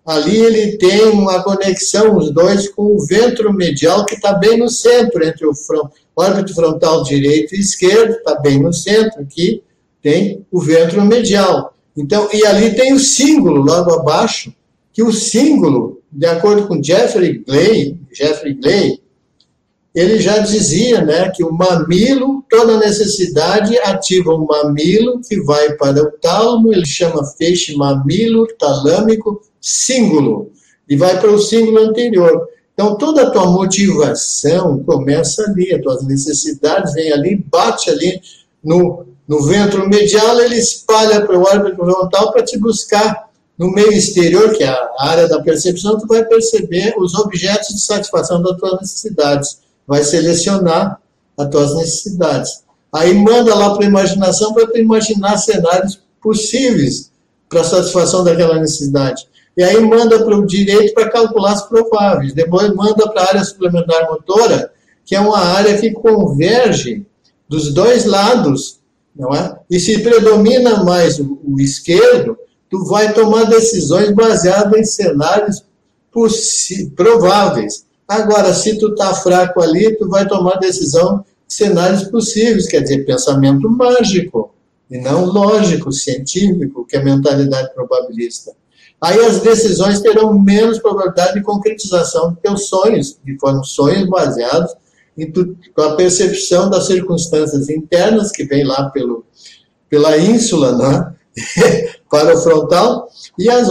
ali 0.06 0.38
ele 0.38 0.78
tem 0.78 1.06
uma 1.06 1.44
conexão, 1.44 2.18
os 2.18 2.32
dois, 2.32 2.68
com 2.70 2.96
o 2.96 3.06
ventro 3.06 3.54
medial, 3.54 4.06
que 4.06 4.16
está 4.16 4.34
bem 4.34 4.58
no 4.58 4.70
centro, 4.70 5.24
entre 5.24 5.46
o 5.46 5.54
front, 5.54 5.92
órbito 6.16 6.54
frontal 6.54 7.04
direito 7.04 7.56
e 7.56 7.60
esquerdo, 7.60 8.16
está 8.16 8.36
bem 8.40 8.62
no 8.62 8.74
centro, 8.74 9.22
aqui 9.22 9.64
tem 10.02 10.46
o 10.52 10.60
ventro 10.60 11.02
medial. 11.04 11.74
Então, 11.96 12.30
e 12.34 12.46
ali 12.46 12.76
tem 12.76 12.94
o 12.94 13.00
símbolo 13.00 13.62
logo 13.62 13.92
abaixo, 13.94 14.54
que 14.92 15.04
o 15.04 15.12
símbolo, 15.12 16.02
de 16.12 16.26
acordo 16.26 16.68
com 16.68 16.82
Jeffrey 16.82 17.44
Glay, 17.46 17.98
Jeffrey 18.12 18.54
Glay, 18.54 19.02
ele 19.94 20.20
já 20.20 20.38
dizia 20.38 21.02
né, 21.02 21.30
que 21.30 21.44
o 21.44 21.52
mamilo, 21.52 22.44
toda 22.50 22.78
necessidade 22.78 23.78
ativa 23.80 24.34
o 24.34 24.46
mamilo 24.46 25.20
que 25.28 25.42
vai 25.42 25.74
para 25.74 26.02
o 26.04 26.12
tálamo, 26.12 26.72
ele 26.72 26.86
chama 26.86 27.26
feixe 27.26 27.76
mamilo 27.76 28.48
talâmico 28.58 29.42
símbolo, 29.60 30.52
e 30.88 30.96
vai 30.96 31.20
para 31.20 31.32
o 31.32 31.40
símbolo 31.40 31.80
anterior. 31.80 32.48
Então, 32.74 32.98
toda 32.98 33.24
a 33.24 33.30
tua 33.32 33.46
motivação 33.48 34.82
começa 34.84 35.44
ali, 35.44 35.74
as 35.74 35.82
tuas 35.82 36.06
necessidades 36.06 36.94
vêm 36.94 37.12
ali, 37.12 37.36
bate 37.36 37.90
ali 37.90 38.22
no, 38.64 39.06
no 39.28 39.44
ventro 39.44 39.88
medial, 39.90 40.40
ele 40.40 40.56
espalha 40.56 41.26
para 41.26 41.38
o 41.38 41.42
órgão 41.42 41.76
frontal 41.76 42.32
para 42.32 42.44
te 42.44 42.58
buscar 42.58 43.30
no 43.58 43.70
meio 43.72 43.92
exterior, 43.92 44.54
que 44.54 44.64
é 44.64 44.70
a 44.70 44.90
área 45.00 45.28
da 45.28 45.42
percepção, 45.42 46.00
tu 46.00 46.08
vai 46.08 46.24
perceber 46.24 46.94
os 46.98 47.14
objetos 47.16 47.68
de 47.76 47.82
satisfação 47.82 48.42
das 48.42 48.56
tuas 48.58 48.80
necessidades 48.80 49.60
vai 49.90 50.04
selecionar 50.04 51.02
as 51.36 51.50
tuas 51.50 51.76
necessidades. 51.76 52.64
Aí 52.94 53.12
manda 53.16 53.56
lá 53.56 53.74
para 53.74 53.86
a 53.86 53.90
imaginação 53.90 54.54
para 54.54 54.68
tu 54.68 54.78
imaginar 54.78 55.36
cenários 55.38 56.00
possíveis 56.22 57.12
para 57.50 57.62
a 57.62 57.64
satisfação 57.64 58.24
daquela 58.24 58.60
necessidade. 58.60 59.28
E 59.58 59.64
aí 59.64 59.82
manda 59.82 60.24
para 60.24 60.38
o 60.38 60.46
direito 60.46 60.94
para 60.94 61.10
calcular 61.10 61.54
as 61.54 61.68
prováveis. 61.68 62.34
Depois 62.34 62.72
manda 62.76 63.10
para 63.10 63.24
a 63.24 63.28
área 63.30 63.44
suplementar 63.44 64.08
motora, 64.12 64.72
que 65.04 65.16
é 65.16 65.20
uma 65.20 65.40
área 65.40 65.76
que 65.80 65.92
converge 65.92 67.04
dos 67.48 67.74
dois 67.74 68.06
lados, 68.06 68.80
não 69.16 69.34
é? 69.34 69.58
E 69.72 69.80
se 69.80 70.00
predomina 70.04 70.84
mais 70.84 71.20
o, 71.20 71.40
o 71.44 71.60
esquerdo, 71.60 72.38
tu 72.70 72.86
vai 72.86 73.12
tomar 73.12 73.46
decisões 73.46 74.12
baseadas 74.12 74.80
em 74.80 74.84
cenários 74.84 75.66
prováveis. 76.96 77.89
Agora, 78.10 78.52
se 78.56 78.76
tu 78.80 78.96
tá 78.96 79.14
fraco 79.14 79.62
ali, 79.62 79.96
tu 79.96 80.10
vai 80.10 80.28
tomar 80.28 80.58
decisão 80.58 81.24
de 81.48 81.54
cenários 81.54 82.06
possíveis, 82.06 82.68
quer 82.68 82.82
dizer, 82.82 83.06
pensamento 83.06 83.70
mágico, 83.70 84.52
e 84.90 84.98
não 84.98 85.26
lógico, 85.26 85.92
científico, 85.92 86.88
que 86.88 86.98
é 86.98 87.04
mentalidade 87.04 87.72
probabilista. 87.76 88.54
Aí 89.00 89.24
as 89.24 89.42
decisões 89.42 90.02
terão 90.02 90.34
menos 90.38 90.80
probabilidade 90.80 91.36
de 91.36 91.44
concretização 91.44 92.32
do 92.32 92.38
que 92.38 92.50
os 92.50 92.68
sonhos, 92.68 93.20
que 93.24 93.38
foram 93.38 93.64
sonhos 93.64 94.10
baseados 94.10 94.74
em 95.16 95.32
tu, 95.32 95.56
com 95.76 95.82
a 95.84 95.96
percepção 95.96 96.68
das 96.68 96.88
circunstâncias 96.88 97.70
internas, 97.70 98.32
que 98.32 98.44
vem 98.44 98.64
lá 98.64 98.90
pelo, 98.90 99.24
pela 99.88 100.18
ínsula, 100.18 100.76
né? 100.76 101.14
para 102.10 102.36
o 102.36 102.42
frontal, 102.42 103.08
e, 103.38 103.48
as, 103.52 103.68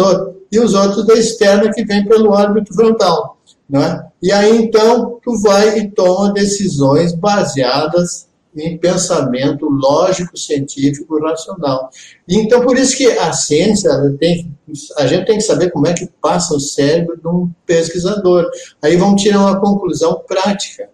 e 0.53 0.61
os 0.61 0.75
outros 0.75 1.05
da 1.05 1.15
externa, 1.15 1.73
que 1.73 1.85
vem 1.85 2.07
pelo 2.07 2.31
órbito 2.31 2.73
frontal. 2.73 3.38
Né? 3.69 4.03
E 4.23 4.33
aí 4.33 4.57
então 4.57 5.19
tu 5.23 5.39
vai 5.41 5.79
e 5.79 5.91
toma 5.91 6.33
decisões 6.33 7.15
baseadas 7.15 8.29
em 8.57 8.79
pensamento 8.79 9.69
lógico, 9.69 10.37
científico, 10.37 11.21
racional. 11.21 11.91
Então 12.27 12.63
por 12.63 12.77
isso 12.77 12.97
que 12.97 13.07
a 13.07 13.33
ciência 13.33 13.91
tem, 14.19 14.51
a 14.97 15.07
gente 15.07 15.27
tem 15.27 15.37
que 15.37 15.45
saber 15.45 15.71
como 15.71 15.87
é 15.87 15.93
que 15.93 16.09
passa 16.21 16.55
o 16.55 16.61
cérebro 16.61 17.17
de 17.17 17.29
um 17.29 17.51
pesquisador. 17.67 18.47
Aí 18.83 18.97
vamos 18.97 19.23
tirar 19.23 19.41
uma 19.41 19.61
conclusão 19.61 20.23
prática 20.27 20.89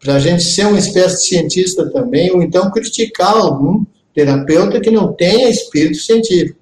para 0.00 0.14
a 0.14 0.18
gente 0.18 0.42
ser 0.42 0.66
uma 0.66 0.78
espécie 0.78 1.16
de 1.16 1.28
cientista 1.28 1.90
também, 1.90 2.30
ou 2.30 2.42
então 2.42 2.70
criticar 2.70 3.36
algum 3.36 3.84
terapeuta 4.14 4.80
que 4.80 4.90
não 4.90 5.12
tenha 5.12 5.48
espírito 5.48 5.98
científico. 5.98 6.58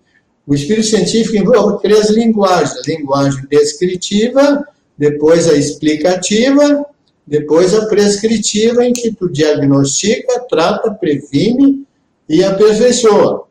O 0.47 0.55
espírito 0.55 0.87
científico 0.87 1.37
envolve 1.37 1.81
três 1.83 2.11
linguagens: 2.11 2.77
a 2.77 2.91
linguagem 2.91 3.47
descritiva, 3.49 4.65
depois 4.97 5.49
a 5.49 5.55
explicativa, 5.55 6.87
depois 7.27 7.75
a 7.75 7.87
prescritiva, 7.87 8.85
em 8.85 8.93
que 8.93 9.13
tu 9.13 9.31
diagnostica, 9.31 10.41
trata, 10.49 10.91
previne 10.91 11.85
e 12.29 12.45
aperfeiçoa. 12.45 13.45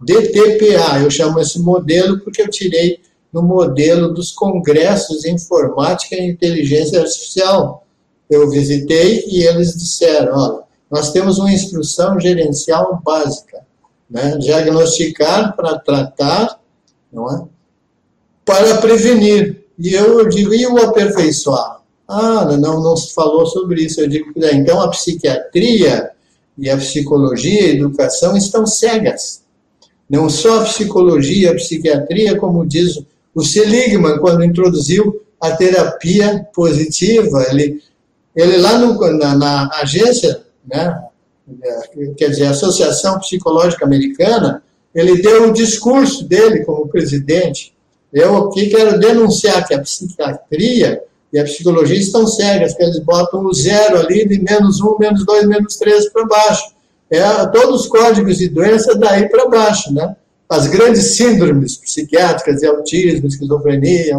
DTPA, 0.00 1.00
eu 1.02 1.10
chamo 1.10 1.40
esse 1.40 1.58
modelo 1.58 2.20
porque 2.20 2.42
eu 2.42 2.48
tirei 2.48 3.00
no 3.32 3.42
modelo 3.42 4.14
dos 4.14 4.30
congressos 4.30 5.20
de 5.20 5.30
informática 5.30 6.14
e 6.14 6.28
inteligência 6.28 7.00
artificial. 7.00 7.84
Eu 8.30 8.48
visitei 8.50 9.24
e 9.26 9.44
eles 9.44 9.76
disseram, 9.76 10.36
olha, 10.36 10.62
nós 10.90 11.12
temos 11.12 11.38
uma 11.38 11.52
instrução 11.52 12.18
gerencial 12.18 13.00
básica, 13.04 13.60
né? 14.08 14.36
diagnosticar 14.38 15.54
para 15.54 15.78
tratar, 15.78 16.60
não 17.12 17.30
é? 17.30 17.44
para 18.44 18.78
prevenir. 18.78 19.57
E 19.78 19.94
eu 19.94 20.28
digo, 20.28 20.52
e 20.52 20.66
o 20.66 20.78
aperfeiçoar? 20.78 21.78
Ah, 22.06 22.56
não, 22.56 22.82
não 22.82 22.96
se 22.96 23.14
falou 23.14 23.46
sobre 23.46 23.84
isso. 23.84 24.00
Eu 24.00 24.08
digo, 24.08 24.32
então 24.36 24.80
a 24.80 24.88
psiquiatria 24.88 26.10
e 26.56 26.68
a 26.68 26.76
psicologia 26.76 27.62
e 27.62 27.70
a 27.70 27.74
educação 27.74 28.36
estão 28.36 28.66
cegas. 28.66 29.42
Não 30.08 30.28
só 30.28 30.60
a 30.60 30.64
psicologia, 30.64 31.52
a 31.52 31.54
psiquiatria, 31.54 32.36
como 32.36 32.66
diz 32.66 32.98
o 33.34 33.44
Seligman, 33.44 34.18
quando 34.18 34.42
introduziu 34.42 35.22
a 35.40 35.52
terapia 35.52 36.48
positiva, 36.52 37.46
ele, 37.50 37.80
ele 38.34 38.56
lá 38.56 38.78
no, 38.78 38.98
na, 39.18 39.36
na 39.36 39.70
agência, 39.74 40.42
né, 40.66 41.00
quer 42.16 42.30
dizer, 42.30 42.46
a 42.46 42.50
Associação 42.50 43.18
Psicológica 43.20 43.84
Americana, 43.84 44.62
ele 44.94 45.22
deu 45.22 45.48
o 45.48 45.52
discurso 45.52 46.24
dele 46.24 46.64
como 46.64 46.88
presidente, 46.88 47.72
eu 48.12 48.36
aqui 48.36 48.68
quero 48.68 48.98
denunciar 48.98 49.66
que 49.66 49.74
a 49.74 49.80
psiquiatria 49.80 51.02
e 51.32 51.38
a 51.38 51.44
psicologia 51.44 51.98
estão 51.98 52.26
cegas, 52.26 52.74
que 52.74 52.82
eles 52.82 53.00
botam 53.00 53.44
o 53.44 53.52
zero 53.52 53.98
ali 53.98 54.26
de 54.26 54.40
menos 54.42 54.80
um, 54.80 54.96
menos 54.98 55.24
dois, 55.26 55.46
menos 55.46 55.76
três 55.76 56.10
para 56.10 56.24
baixo. 56.24 56.72
É, 57.10 57.46
todos 57.48 57.82
os 57.82 57.86
códigos 57.86 58.38
de 58.38 58.48
doença 58.48 58.94
daí 58.94 59.28
para 59.28 59.48
baixo, 59.48 59.92
né? 59.92 60.16
As 60.48 60.66
grandes 60.66 61.16
síndromes 61.16 61.76
psiquiátricas, 61.76 62.60
de 62.60 62.66
autismo, 62.66 63.26
esquizofrenia, 63.26 64.18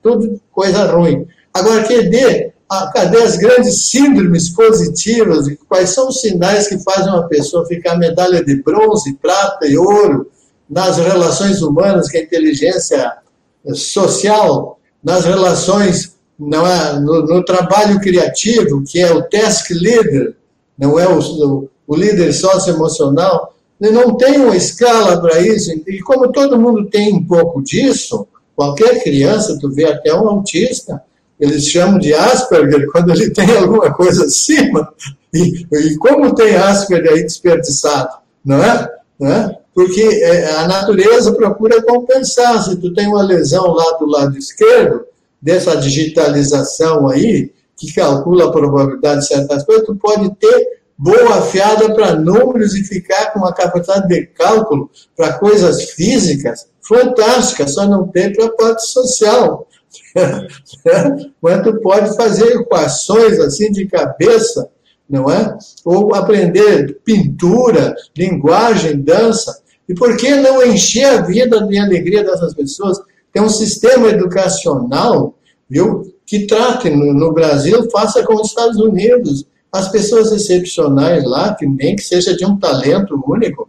tudo 0.00 0.40
coisa 0.52 0.84
ruim. 0.84 1.26
Agora, 1.52 1.82
cadê, 1.82 2.52
cadê 2.92 3.22
as 3.22 3.36
grandes 3.36 3.86
síndromes 3.88 4.50
positivas? 4.50 5.46
Quais 5.68 5.90
são 5.90 6.08
os 6.08 6.20
sinais 6.20 6.68
que 6.68 6.78
fazem 6.78 7.12
uma 7.12 7.26
pessoa 7.26 7.66
ficar 7.66 7.96
medalha 7.96 8.44
de 8.44 8.62
bronze, 8.62 9.14
prata 9.14 9.66
e 9.66 9.76
ouro 9.76 10.30
nas 10.70 10.96
relações 10.96 11.60
humanas, 11.60 12.08
que 12.08 12.18
a 12.18 12.22
inteligência 12.22 13.23
social, 13.72 14.78
nas 15.02 15.24
relações, 15.24 16.14
não 16.38 16.66
é, 16.66 16.98
no, 16.98 17.26
no, 17.26 17.44
trabalho 17.44 18.00
criativo, 18.00 18.82
que 18.82 18.98
é 18.98 19.12
o 19.12 19.22
task 19.22 19.70
leader, 19.70 20.34
não 20.78 20.98
é 20.98 21.06
o, 21.06 21.68
o, 21.86 21.94
líder 21.94 22.32
socioemocional, 22.32 23.54
não 23.78 24.16
tem 24.16 24.38
uma 24.38 24.56
escala 24.56 25.20
para 25.20 25.40
isso. 25.40 25.70
E 25.86 26.00
como 26.00 26.32
todo 26.32 26.60
mundo 26.60 26.86
tem 26.86 27.12
um 27.12 27.24
pouco 27.24 27.62
disso, 27.62 28.26
qualquer 28.56 29.02
criança, 29.02 29.58
tu 29.60 29.70
vê 29.70 29.84
até 29.84 30.12
um 30.14 30.28
autista, 30.28 31.02
eles 31.38 31.66
chamam 31.68 31.98
de 31.98 32.12
Asperger 32.14 32.86
quando 32.92 33.12
ele 33.12 33.30
tem 33.30 33.56
alguma 33.56 33.92
coisa 33.92 34.24
acima. 34.24 34.92
E, 35.32 35.66
e 35.72 35.96
como 35.98 36.34
tem 36.34 36.56
Asperger 36.56 37.12
aí 37.12 37.22
desperdiçado, 37.22 38.16
não 38.44 38.62
é? 38.62 38.88
Não 39.18 39.30
é? 39.30 39.58
Porque 39.74 40.02
é, 40.02 40.52
a 40.52 40.68
natureza 40.68 41.32
procura 41.32 41.82
compensar. 41.82 42.62
Se 42.62 42.76
tu 42.76 42.92
tem 42.94 43.08
uma 43.08 43.22
lesão 43.22 43.66
lá 43.66 43.98
do 43.98 44.06
lado 44.06 44.38
esquerdo, 44.38 45.04
dessa 45.42 45.76
digitalização 45.76 47.08
aí, 47.08 47.52
que 47.76 47.92
calcula 47.92 48.46
a 48.46 48.52
probabilidade 48.52 49.20
de 49.20 49.26
certas 49.26 49.64
coisas, 49.64 49.84
tu 49.84 49.94
pode 49.96 50.34
ter 50.36 50.80
boa 50.96 51.38
afiada 51.38 51.92
para 51.92 52.14
números 52.14 52.74
e 52.74 52.84
ficar 52.84 53.32
com 53.32 53.40
uma 53.40 53.52
capacidade 53.52 54.08
de 54.08 54.26
cálculo 54.26 54.90
para 55.16 55.34
coisas 55.34 55.90
físicas 55.90 56.66
fantástica, 56.86 57.66
só 57.66 57.86
não 57.86 58.06
tem 58.08 58.32
para 58.32 58.46
a 58.46 58.50
parte 58.50 58.86
social. 58.88 59.66
Tu 61.64 61.80
pode 61.80 62.16
fazer 62.16 62.46
equações 62.56 63.38
assim 63.38 63.70
de 63.70 63.86
cabeça, 63.86 64.68
não 65.08 65.30
é? 65.30 65.56
Ou 65.84 66.14
aprender 66.14 67.00
pintura, 67.04 67.94
linguagem, 68.16 69.00
dança, 69.00 69.60
e 69.88 69.94
por 69.94 70.16
que 70.16 70.34
não 70.34 70.64
encher 70.64 71.04
a 71.04 71.22
vida 71.22 71.66
de 71.66 71.78
alegria 71.78 72.24
dessas 72.24 72.54
pessoas? 72.54 72.98
Tem 73.32 73.42
um 73.42 73.48
sistema 73.48 74.08
educacional, 74.08 75.36
viu, 75.68 76.14
que 76.26 76.46
trate 76.46 76.88
no, 76.90 77.12
no 77.12 77.32
Brasil, 77.32 77.88
faça 77.90 78.22
como 78.24 78.40
os 78.40 78.48
Estados 78.48 78.78
Unidos. 78.78 79.46
As 79.70 79.88
pessoas 79.88 80.32
excepcionais 80.32 81.24
lá, 81.24 81.54
que 81.54 81.66
nem 81.66 81.96
que 81.96 82.02
seja 82.02 82.36
de 82.36 82.46
um 82.46 82.58
talento 82.58 83.20
único, 83.26 83.68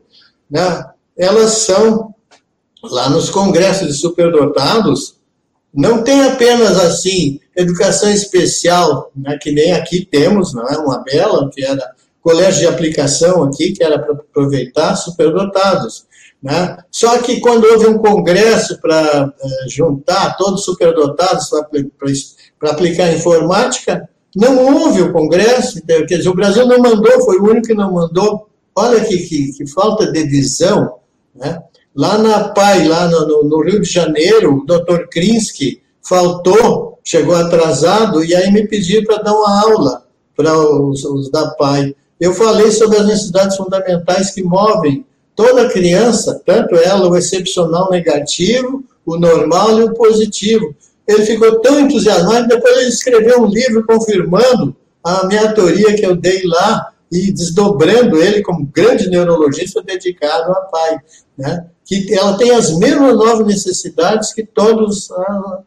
né, 0.49 0.85
elas 1.17 1.51
são, 1.51 2.13
lá 2.83 3.09
nos 3.09 3.29
congressos 3.29 3.87
de 3.87 3.93
superdotados, 3.93 5.15
não 5.73 6.03
tem 6.03 6.23
apenas 6.23 6.79
assim 6.79 7.39
educação 7.55 8.09
especial, 8.09 9.11
né, 9.15 9.37
que 9.41 9.51
nem 9.51 9.73
aqui 9.73 10.05
temos, 10.05 10.53
não 10.53 10.67
é 10.67 10.77
uma 10.77 11.03
bela, 11.03 11.49
que 11.51 11.63
era 11.63 11.91
colégio 12.25 12.61
de 12.61 12.67
aplicação 12.67 13.43
aqui, 13.43 13.71
que 13.71 13.83
era 13.83 13.99
para 13.99 14.13
aproveitar 14.13 14.95
superdotados. 14.95 16.07
Né? 16.41 16.75
Só 16.89 17.19
que 17.19 17.39
quando 17.39 17.65
houve 17.65 17.85
um 17.85 17.99
congresso 17.99 18.81
para 18.81 19.31
é, 19.39 19.69
juntar 19.69 20.35
todos 20.35 20.61
os 20.61 20.65
superdotados 20.65 21.51
para 22.59 22.71
aplicar 22.71 23.13
informática, 23.13 24.09
não 24.35 24.57
houve 24.57 25.03
o 25.03 25.13
congresso, 25.13 25.79
quer 25.85 26.17
dizer, 26.17 26.29
o 26.29 26.35
Brasil 26.35 26.65
não 26.65 26.79
mandou, 26.79 27.23
foi 27.23 27.37
o 27.37 27.43
único 27.43 27.67
que 27.67 27.75
não 27.75 27.93
mandou. 27.93 28.49
Olha 28.75 29.05
que, 29.05 29.17
que, 29.19 29.53
que 29.53 29.67
falta 29.67 30.11
de 30.11 30.23
visão. 30.23 30.95
Né? 31.35 31.61
Lá 31.95 32.17
na 32.17 32.49
PAI, 32.49 32.87
lá 32.87 33.07
no, 33.07 33.43
no, 33.43 33.63
Rio 33.63 33.79
de 33.81 33.89
Janeiro, 33.89 34.57
o 34.57 34.65
doutor 34.65 35.09
Krinsky 35.09 35.79
faltou, 36.01 36.99
chegou 37.03 37.35
atrasado, 37.35 38.25
e 38.25 38.33
aí 38.33 38.51
me 38.51 38.67
pediu 38.67 39.05
para 39.05 39.21
dar 39.21 39.33
uma 39.33 39.61
aula 39.61 40.05
para 40.35 40.57
os, 40.57 41.05
os 41.05 41.29
da 41.29 41.51
PAI. 41.51 41.95
Eu 42.19 42.33
falei 42.33 42.71
sobre 42.71 42.97
as 42.97 43.05
necessidades 43.05 43.57
fundamentais 43.57 44.31
que 44.31 44.43
movem 44.43 45.05
toda 45.35 45.69
criança, 45.69 46.41
tanto 46.45 46.75
ela, 46.75 47.09
o 47.09 47.17
excepcional 47.17 47.89
negativo, 47.91 48.83
o 49.05 49.17
normal 49.17 49.79
e 49.79 49.83
o 49.83 49.93
positivo. 49.93 50.73
Ele 51.07 51.25
ficou 51.25 51.59
tão 51.59 51.79
entusiasmado, 51.79 52.47
depois 52.47 52.77
ele 52.77 52.89
escreveu 52.89 53.41
um 53.41 53.47
livro 53.47 53.85
confirmando 53.85 54.75
a 55.03 55.27
minha 55.27 55.53
teoria 55.53 55.95
que 55.95 56.05
eu 56.05 56.15
dei 56.15 56.41
lá 56.45 56.91
e 57.11 57.31
desdobrando 57.31 58.21
ele 58.21 58.41
como 58.41 58.65
grande 58.65 59.09
neurologista 59.09 59.83
dedicado 59.83 60.51
a 60.51 60.61
pai, 60.61 60.97
né? 61.37 61.67
que 61.85 62.11
ela 62.15 62.35
tem 62.35 62.49
as 62.49 62.75
mesmas 62.75 63.15
nove 63.15 63.43
necessidades 63.43 64.33
que 64.33 64.43
todos, 64.43 65.09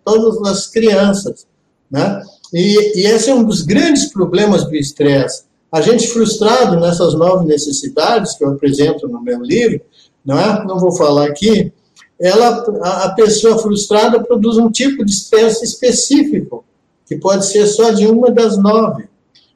todas 0.05 0.51
as 0.51 0.67
crianças. 0.67 1.47
Né? 1.89 2.21
E, 2.53 3.01
e 3.01 3.07
esse 3.07 3.31
é 3.31 3.35
um 3.35 3.45
dos 3.45 3.63
grandes 3.63 4.07
problemas 4.07 4.65
do 4.65 4.75
estresse. 4.75 5.45
A 5.71 5.81
gente 5.81 6.09
frustrado 6.09 6.81
nessas 6.81 7.15
nove 7.15 7.47
necessidades 7.47 8.35
que 8.35 8.45
eu 8.45 8.51
apresento 8.51 9.07
no 9.07 9.21
meu 9.21 9.41
livro, 9.43 9.81
não 10.25 10.39
é? 10.39 10.65
Não 10.65 10.79
vou 10.79 10.97
falar 10.97 11.27
aqui. 11.27 11.73
Ela, 12.19 12.65
a 12.83 13.11
pessoa 13.11 13.59
frustrada 13.59 14.23
produz 14.23 14.57
um 14.57 14.71
tipo 14.71 15.05
de 15.05 15.13
estresse 15.13 15.65
específico, 15.65 16.65
que 17.07 17.17
pode 17.17 17.47
ser 17.47 17.67
só 17.67 17.91
de 17.91 18.07
uma 18.07 18.31
das 18.31 18.57
nove, 18.57 19.05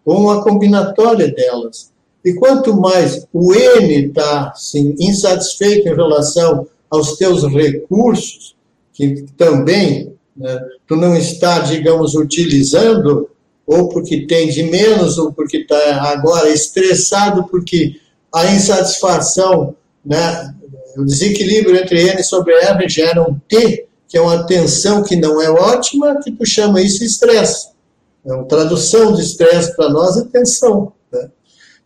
ou 0.04 0.18
uma 0.18 0.42
combinatória 0.42 1.32
delas. 1.32 1.90
E 2.24 2.34
quanto 2.34 2.76
mais 2.76 3.26
o 3.32 3.52
N 3.52 4.06
está 4.06 4.50
assim, 4.50 4.94
insatisfeito 4.98 5.88
em 5.88 5.94
relação 5.94 6.66
aos 6.88 7.16
teus 7.16 7.42
recursos, 7.44 8.54
que 8.92 9.24
também 9.36 10.14
né, 10.36 10.60
tu 10.86 10.94
não 10.94 11.16
está, 11.16 11.60
digamos, 11.60 12.14
utilizando, 12.14 13.28
ou 13.72 13.88
porque 13.88 14.26
tem 14.26 14.48
de 14.48 14.64
menos, 14.64 15.18
ou 15.18 15.32
porque 15.32 15.58
está 15.58 16.10
agora 16.12 16.50
estressado, 16.50 17.44
porque 17.44 17.96
a 18.32 18.46
insatisfação, 18.46 19.74
né, 20.04 20.54
o 20.96 21.04
desequilíbrio 21.04 21.76
entre 21.76 22.08
N 22.08 22.22
sobre 22.22 22.54
R 22.54 22.88
gera 22.88 23.22
um 23.22 23.38
T, 23.48 23.86
que 24.06 24.18
é 24.18 24.20
uma 24.20 24.46
tensão 24.46 25.02
que 25.02 25.16
não 25.16 25.40
é 25.40 25.50
ótima, 25.50 26.20
que 26.22 26.30
tu 26.30 26.44
chama 26.44 26.82
isso 26.82 27.02
estresse. 27.02 27.68
É 28.24 28.32
uma 28.32 28.44
tradução 28.44 29.12
de 29.12 29.22
estresse 29.22 29.74
para 29.74 29.88
nós 29.88 30.16
é 30.18 30.24
tensão. 30.24 30.92
Né? 31.10 31.30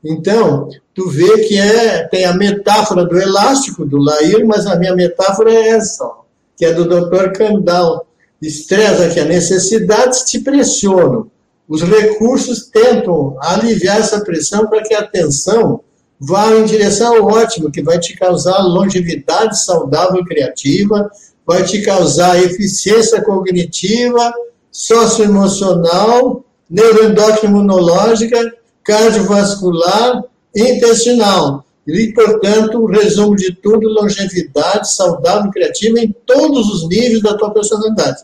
Então, 0.04 0.68
tu 0.92 1.08
vê 1.08 1.46
que 1.46 1.56
é, 1.56 2.06
tem 2.08 2.24
a 2.24 2.34
metáfora 2.34 3.04
do 3.04 3.18
elástico 3.18 3.86
do 3.86 3.98
Lair, 3.98 4.44
mas 4.44 4.66
a 4.66 4.76
minha 4.76 4.94
metáfora 4.94 5.52
é 5.52 5.68
essa, 5.68 6.04
ó, 6.04 6.24
que 6.56 6.64
é 6.64 6.72
do 6.72 6.84
Dr. 6.84 7.32
Kandal. 7.32 8.06
Estressa 8.42 9.08
que 9.08 9.18
a 9.18 9.24
necessidade 9.24 10.26
te 10.26 10.40
pressionam 10.40 11.30
os 11.68 11.82
recursos 11.82 12.68
tentam 12.70 13.36
aliviar 13.40 13.98
essa 13.98 14.20
pressão 14.20 14.66
para 14.68 14.82
que 14.82 14.94
a 14.94 15.01
atenção 15.01 15.80
vá 16.18 16.55
em 16.56 16.64
direção 16.64 17.16
ao 17.16 17.24
ótimo, 17.26 17.70
que 17.70 17.82
vai 17.82 17.98
te 17.98 18.16
causar 18.16 18.59
longevidade 18.62 19.62
saudável 19.64 20.20
e 20.20 20.24
criativa, 20.24 21.10
vai 21.47 21.62
te 21.64 21.82
causar 21.82 22.43
eficiência 22.43 23.22
cognitiva, 23.22 24.32
socioemocional, 24.70 26.44
neuroendócrina 26.68 27.51
imunológica, 27.51 28.52
cardiovascular 28.82 30.22
e 30.55 30.62
intestinal. 30.62 31.64
E, 31.86 32.12
portanto, 32.12 32.84
resumo 32.86 33.36
de 33.36 33.55
tudo, 33.55 33.88
longevidade 33.88 34.93
saudável 34.93 35.48
e 35.48 35.52
criativa 35.52 36.01
em 36.01 36.14
todos 36.26 36.68
os 36.68 36.88
níveis 36.88 37.22
da 37.22 37.36
tua 37.36 37.52
personalidade. 37.52 38.22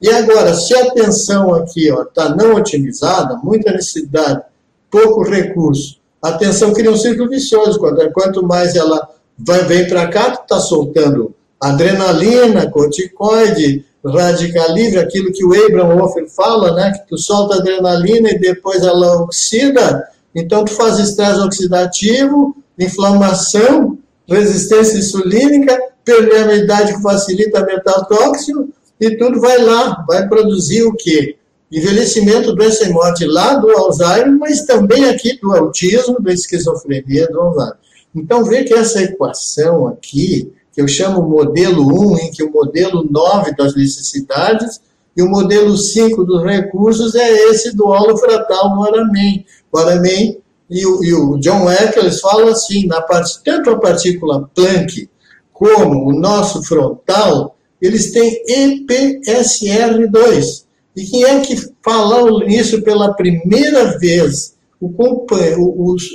E 0.00 0.08
agora, 0.08 0.54
se 0.54 0.74
a 0.74 0.84
atenção 0.84 1.54
aqui 1.54 1.88
está 1.88 2.34
não 2.34 2.54
otimizada, 2.54 3.36
muita 3.42 3.72
necessidade, 3.72 4.42
pouco 4.90 5.22
recurso, 5.22 5.98
a 6.22 6.30
atenção 6.30 6.72
cria 6.72 6.90
um 6.90 6.96
círculo 6.96 7.28
vicioso. 7.28 7.78
Quanto 8.12 8.42
mais 8.42 8.74
ela 8.74 9.08
vai, 9.38 9.64
vem 9.64 9.88
para 9.88 10.08
cá, 10.08 10.30
tu 10.30 10.42
está 10.42 10.60
soltando 10.60 11.34
adrenalina, 11.60 12.70
corticoide, 12.70 13.84
radical 14.04 14.72
livre, 14.72 14.98
aquilo 14.98 15.32
que 15.32 15.44
o 15.44 15.52
Abraham 15.66 15.96
Wolfer 15.96 16.26
fala, 16.28 16.74
né, 16.74 16.92
que 16.92 17.06
tu 17.06 17.18
solta 17.18 17.56
adrenalina 17.56 18.30
e 18.30 18.38
depois 18.38 18.82
ela 18.82 19.22
oxida, 19.22 20.08
então 20.34 20.64
tu 20.64 20.72
faz 20.72 20.98
estresse 20.98 21.40
oxidativo, 21.40 22.56
inflamação, 22.78 23.98
resistência 24.26 24.98
insulínica, 24.98 25.78
permeabilidade 26.04 26.94
que 26.94 27.02
facilita 27.02 27.64
metal 27.64 28.06
tóxico, 28.06 28.70
e 29.00 29.16
tudo 29.16 29.40
vai 29.40 29.58
lá, 29.62 30.04
vai 30.06 30.28
produzir 30.28 30.82
o 30.82 30.92
quê? 30.92 31.36
Envelhecimento, 31.72 32.54
doença 32.54 32.84
e 32.84 32.92
morte 32.92 33.24
lá 33.24 33.54
do 33.54 33.70
Alzheimer, 33.70 34.38
mas 34.38 34.66
também 34.66 35.04
aqui 35.06 35.38
do 35.40 35.52
autismo, 35.52 36.20
da 36.20 36.32
esquizofrenia, 36.32 37.28
do 37.28 37.40
Alzheimer. 37.40 37.78
Então, 38.14 38.44
vê 38.44 38.64
que 38.64 38.74
essa 38.74 39.02
equação 39.02 39.86
aqui, 39.86 40.52
que 40.72 40.80
eu 40.80 40.88
chamo 40.88 41.22
modelo 41.22 42.12
1, 42.12 42.18
em 42.18 42.30
que 42.30 42.42
o 42.42 42.50
modelo 42.50 43.06
9 43.08 43.54
das 43.56 43.74
necessidades 43.74 44.80
e 45.16 45.22
o 45.22 45.28
modelo 45.28 45.76
5 45.76 46.24
dos 46.24 46.42
recursos 46.42 47.14
é 47.14 47.50
esse 47.50 47.74
do 47.74 47.86
holofratal 47.86 48.74
do 48.74 48.82
Aramen. 48.82 49.46
O 49.72 49.78
Aramen 49.78 50.40
e 50.68 50.86
o, 50.86 51.04
e 51.04 51.14
o 51.14 51.38
John 51.38 51.70
Eccles 51.70 52.20
falam 52.20 52.48
assim, 52.48 52.86
na 52.86 53.00
parte, 53.00 53.42
tanto 53.44 53.70
a 53.70 53.78
partícula 53.78 54.48
Planck 54.54 55.08
como 55.52 56.08
o 56.08 56.12
nosso 56.12 56.62
frontal, 56.62 57.56
eles 57.80 58.12
têm 58.12 58.44
EPSR2. 58.86 60.64
E 60.96 61.04
quem 61.04 61.24
é 61.24 61.40
que 61.40 61.56
falou 61.82 62.40
nisso 62.40 62.82
pela 62.82 63.14
primeira 63.14 63.98
vez? 63.98 64.54
O, 64.80 64.86
o, 64.86 65.26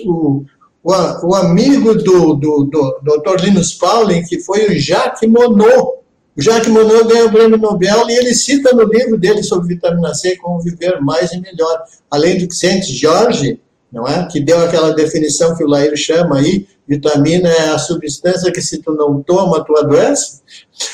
o, 0.06 0.46
o, 0.84 1.36
amigo 1.36 1.96
do, 1.96 2.34
do, 2.34 2.64
do, 2.66 3.00
do 3.02 3.18
Dr. 3.18 3.44
Linus 3.44 3.74
Pauling, 3.74 4.24
que 4.24 4.40
foi 4.40 4.68
o 4.68 4.80
Jacques 4.80 5.30
Monod. 5.30 5.96
O 6.38 6.42
Jacques 6.42 6.68
Monod 6.68 7.08
ganhou 7.08 7.30
o 7.30 7.32
prêmio 7.32 7.58
Nobel 7.58 8.10
e 8.10 8.14
ele 8.14 8.36
cita 8.36 8.74
no 8.74 8.84
livro 8.84 9.18
dele 9.18 9.42
sobre 9.42 9.70
vitamina 9.70 10.14
C 10.14 10.36
como 10.38 10.62
viver 10.62 11.00
mais 11.00 11.32
e 11.32 11.40
melhor. 11.40 11.84
Além 12.12 12.38
do 12.38 12.48
que 12.48 12.56
Saint 12.56 12.84
George, 12.84 13.60
não 13.92 14.06
é? 14.06 14.28
que 14.28 14.40
deu 14.42 14.60
aquela 14.60 14.94
definição 14.94 15.56
que 15.56 15.64
o 15.64 15.68
Lair 15.68 15.96
chama 15.96 16.40
aí, 16.40 16.68
vitamina 16.88 17.50
é 17.50 17.70
a 17.70 17.78
substância 17.78 18.52
que 18.52 18.62
se 18.62 18.80
tu 18.80 18.94
não 18.94 19.24
toma, 19.24 19.64
tu 19.64 19.76
adoece. 19.78 20.42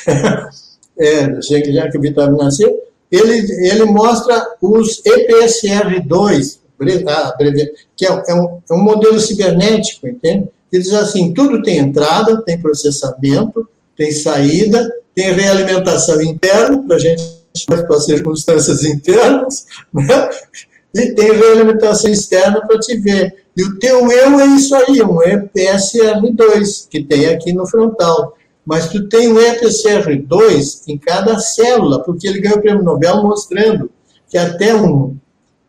é, 1.01 1.41
já 1.41 1.89
que 1.89 1.99
vitamina 1.99 2.51
C, 2.51 2.63
ele, 3.11 3.67
ele 3.67 3.85
mostra 3.85 4.55
os 4.61 5.01
EPSR2, 5.03 6.59
que 7.95 8.05
é, 8.05 8.23
é, 8.27 8.33
um, 8.33 8.61
é 8.69 8.73
um 8.73 8.83
modelo 8.83 9.19
cibernético, 9.19 10.07
entende? 10.07 10.47
Ele 10.71 10.81
diz 10.81 10.93
assim, 10.93 11.33
tudo 11.33 11.61
tem 11.61 11.79
entrada, 11.79 12.41
tem 12.43 12.61
processamento, 12.61 13.67
tem 13.97 14.11
saída, 14.11 14.89
tem 15.13 15.33
realimentação 15.33 16.21
interna, 16.21 16.81
para 16.83 16.95
a 16.95 16.99
gente 16.99 17.41
para 17.65 17.99
circunstâncias 17.99 18.85
internas, 18.85 19.65
né? 19.93 20.29
e 20.95 21.13
tem 21.13 21.31
realimentação 21.33 22.09
externa 22.09 22.61
para 22.65 22.79
te 22.79 22.97
ver. 22.97 23.43
E 23.55 23.63
o 23.63 23.77
teu 23.79 24.09
eu 24.09 24.39
é 24.39 24.45
isso 24.47 24.73
aí, 24.73 25.01
um 25.01 25.17
EPSR2, 25.19 26.87
que 26.89 27.03
tem 27.03 27.27
aqui 27.27 27.51
no 27.51 27.67
frontal 27.67 28.33
mas 28.65 28.89
tu 28.89 29.07
tem 29.09 29.31
um 29.31 29.35
EPCR2 29.35 30.83
em 30.87 30.97
cada 30.97 31.39
célula, 31.39 32.03
porque 32.03 32.27
ele 32.27 32.39
ganhou 32.39 32.57
o 32.57 32.61
prêmio 32.61 32.83
Nobel 32.83 33.23
mostrando 33.23 33.89
que 34.29 34.37
até 34.37 34.75
um 34.75 35.17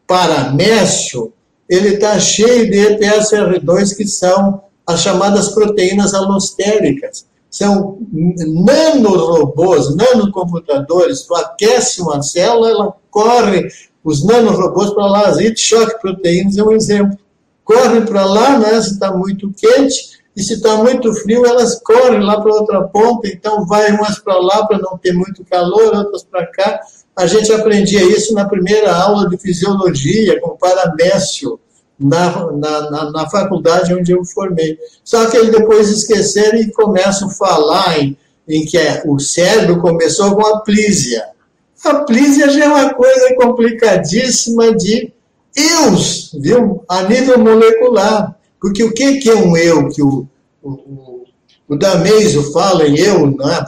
paramécio, 0.06 1.32
ele 1.68 1.94
está 1.94 2.18
cheio 2.20 2.70
de 2.70 2.76
EPSR2, 2.76 3.96
que 3.96 4.06
são 4.06 4.62
as 4.86 5.00
chamadas 5.00 5.48
proteínas 5.50 6.12
alostéricas. 6.12 7.26
São 7.50 7.98
nanorobôs, 8.12 9.94
nanocomputadores, 9.94 11.22
tu 11.22 11.34
aquece 11.34 12.00
uma 12.00 12.22
célula, 12.22 12.70
ela 12.70 12.94
corre, 13.10 13.68
os 14.04 14.24
nanorobôs 14.24 14.92
para 14.94 15.06
lá, 15.06 15.28
as 15.28 15.38
heat 15.38 15.60
shock 15.60 16.00
proteínas 16.00 16.56
é 16.56 16.62
um 16.62 16.72
exemplo. 16.72 17.18
Correm 17.64 18.04
para 18.04 18.24
lá, 18.24 18.58
né, 18.58 18.80
se 18.80 18.92
está 18.92 19.14
muito 19.16 19.52
quente, 19.52 20.21
e 20.34 20.42
se 20.42 20.54
está 20.54 20.76
muito 20.76 21.12
frio, 21.14 21.44
elas 21.44 21.78
correm 21.80 22.20
lá 22.20 22.40
para 22.40 22.54
outra 22.54 22.82
ponta, 22.84 23.28
então 23.28 23.66
vai 23.66 23.92
umas 23.92 24.18
para 24.18 24.38
lá 24.38 24.66
para 24.66 24.78
não 24.78 24.96
ter 24.96 25.12
muito 25.12 25.44
calor, 25.44 25.94
outras 25.94 26.24
para 26.24 26.46
cá, 26.46 26.80
A 27.14 27.26
gente 27.26 27.52
aprendia 27.52 28.02
isso 28.02 28.32
na 28.32 28.46
primeira 28.46 28.94
aula 28.94 29.28
de 29.28 29.36
fisiologia 29.36 30.40
com 30.40 30.56
Paramécio, 30.56 31.60
na, 32.00 32.50
na, 32.52 32.90
na, 32.90 33.10
na, 33.10 33.30
faculdade 33.30 33.94
onde 33.94 34.12
eu 34.12 34.24
formei. 34.24 34.78
Só 35.04 35.26
que 35.26 35.36
eles 35.36 35.52
depois 35.52 35.90
esqueceram 35.90 36.58
e 36.58 36.72
começam 36.72 37.28
a 37.28 37.32
falar 37.32 38.00
em, 38.00 38.16
em 38.48 38.64
que 38.64 38.78
é, 38.78 39.02
o 39.04 39.18
cérebro 39.18 39.80
começou 39.80 40.34
com 40.34 40.46
a 40.46 40.60
plísia. 40.60 41.22
A 41.84 41.96
plísia 41.96 42.48
já 42.48 42.64
é 42.64 42.68
uma 42.68 42.94
coisa 42.94 43.34
complicadíssima 43.34 44.74
de 44.74 45.12
eus, 45.54 46.30
viu? 46.40 46.82
A 46.88 47.02
nível 47.02 47.38
molecular. 47.38 48.34
Porque 48.62 48.84
o 48.84 48.94
que, 48.94 49.28
é 49.28 49.34
um 49.34 49.56
eu 49.56 49.88
que 49.88 50.00
o, 50.00 50.24
o, 50.62 51.24
o 51.68 52.52
fala 52.52 52.86
em 52.86 52.96
eu, 52.96 53.26
não 53.26 53.50
é? 53.50 53.64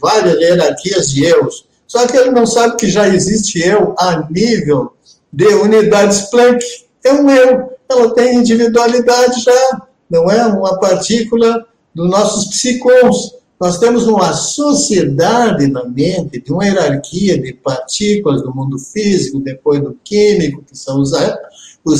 várias 0.00 0.40
hierarquias 0.40 1.10
de 1.10 1.26
eus. 1.26 1.66
Só 1.86 2.06
que 2.06 2.16
ele 2.16 2.30
não 2.30 2.46
sabe 2.46 2.76
que 2.76 2.88
já 2.88 3.06
existe 3.06 3.60
eu 3.60 3.94
a 3.98 4.26
nível 4.30 4.94
de 5.30 5.48
unidades 5.48 6.30
Planck. 6.30 6.64
É 7.04 7.12
um 7.12 7.28
eu. 7.28 7.76
Ela 7.90 8.14
tem 8.14 8.36
individualidade 8.36 9.42
já, 9.42 9.82
não 10.08 10.30
é? 10.30 10.46
Uma 10.46 10.80
partícula 10.80 11.66
dos 11.94 12.08
nossos 12.08 12.46
psicons. 12.46 13.34
Nós 13.60 13.78
temos 13.78 14.06
uma 14.06 14.32
sociedade 14.32 15.66
na 15.66 15.84
mente, 15.84 16.40
de 16.40 16.52
uma 16.52 16.64
hierarquia 16.64 17.38
de 17.38 17.52
partículas 17.52 18.40
do 18.40 18.54
mundo 18.54 18.78
físico, 18.78 19.40
depois 19.40 19.82
do 19.82 19.98
químico, 20.04 20.62
que 20.62 20.78
são 20.78 21.00
os 21.00 21.12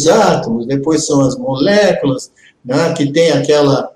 átomos, 0.06 0.66
depois 0.66 1.04
são 1.06 1.20
as 1.22 1.36
moléculas, 1.36 2.30
né, 2.68 2.92
que 2.92 3.10
tem 3.10 3.32
aquela, 3.32 3.90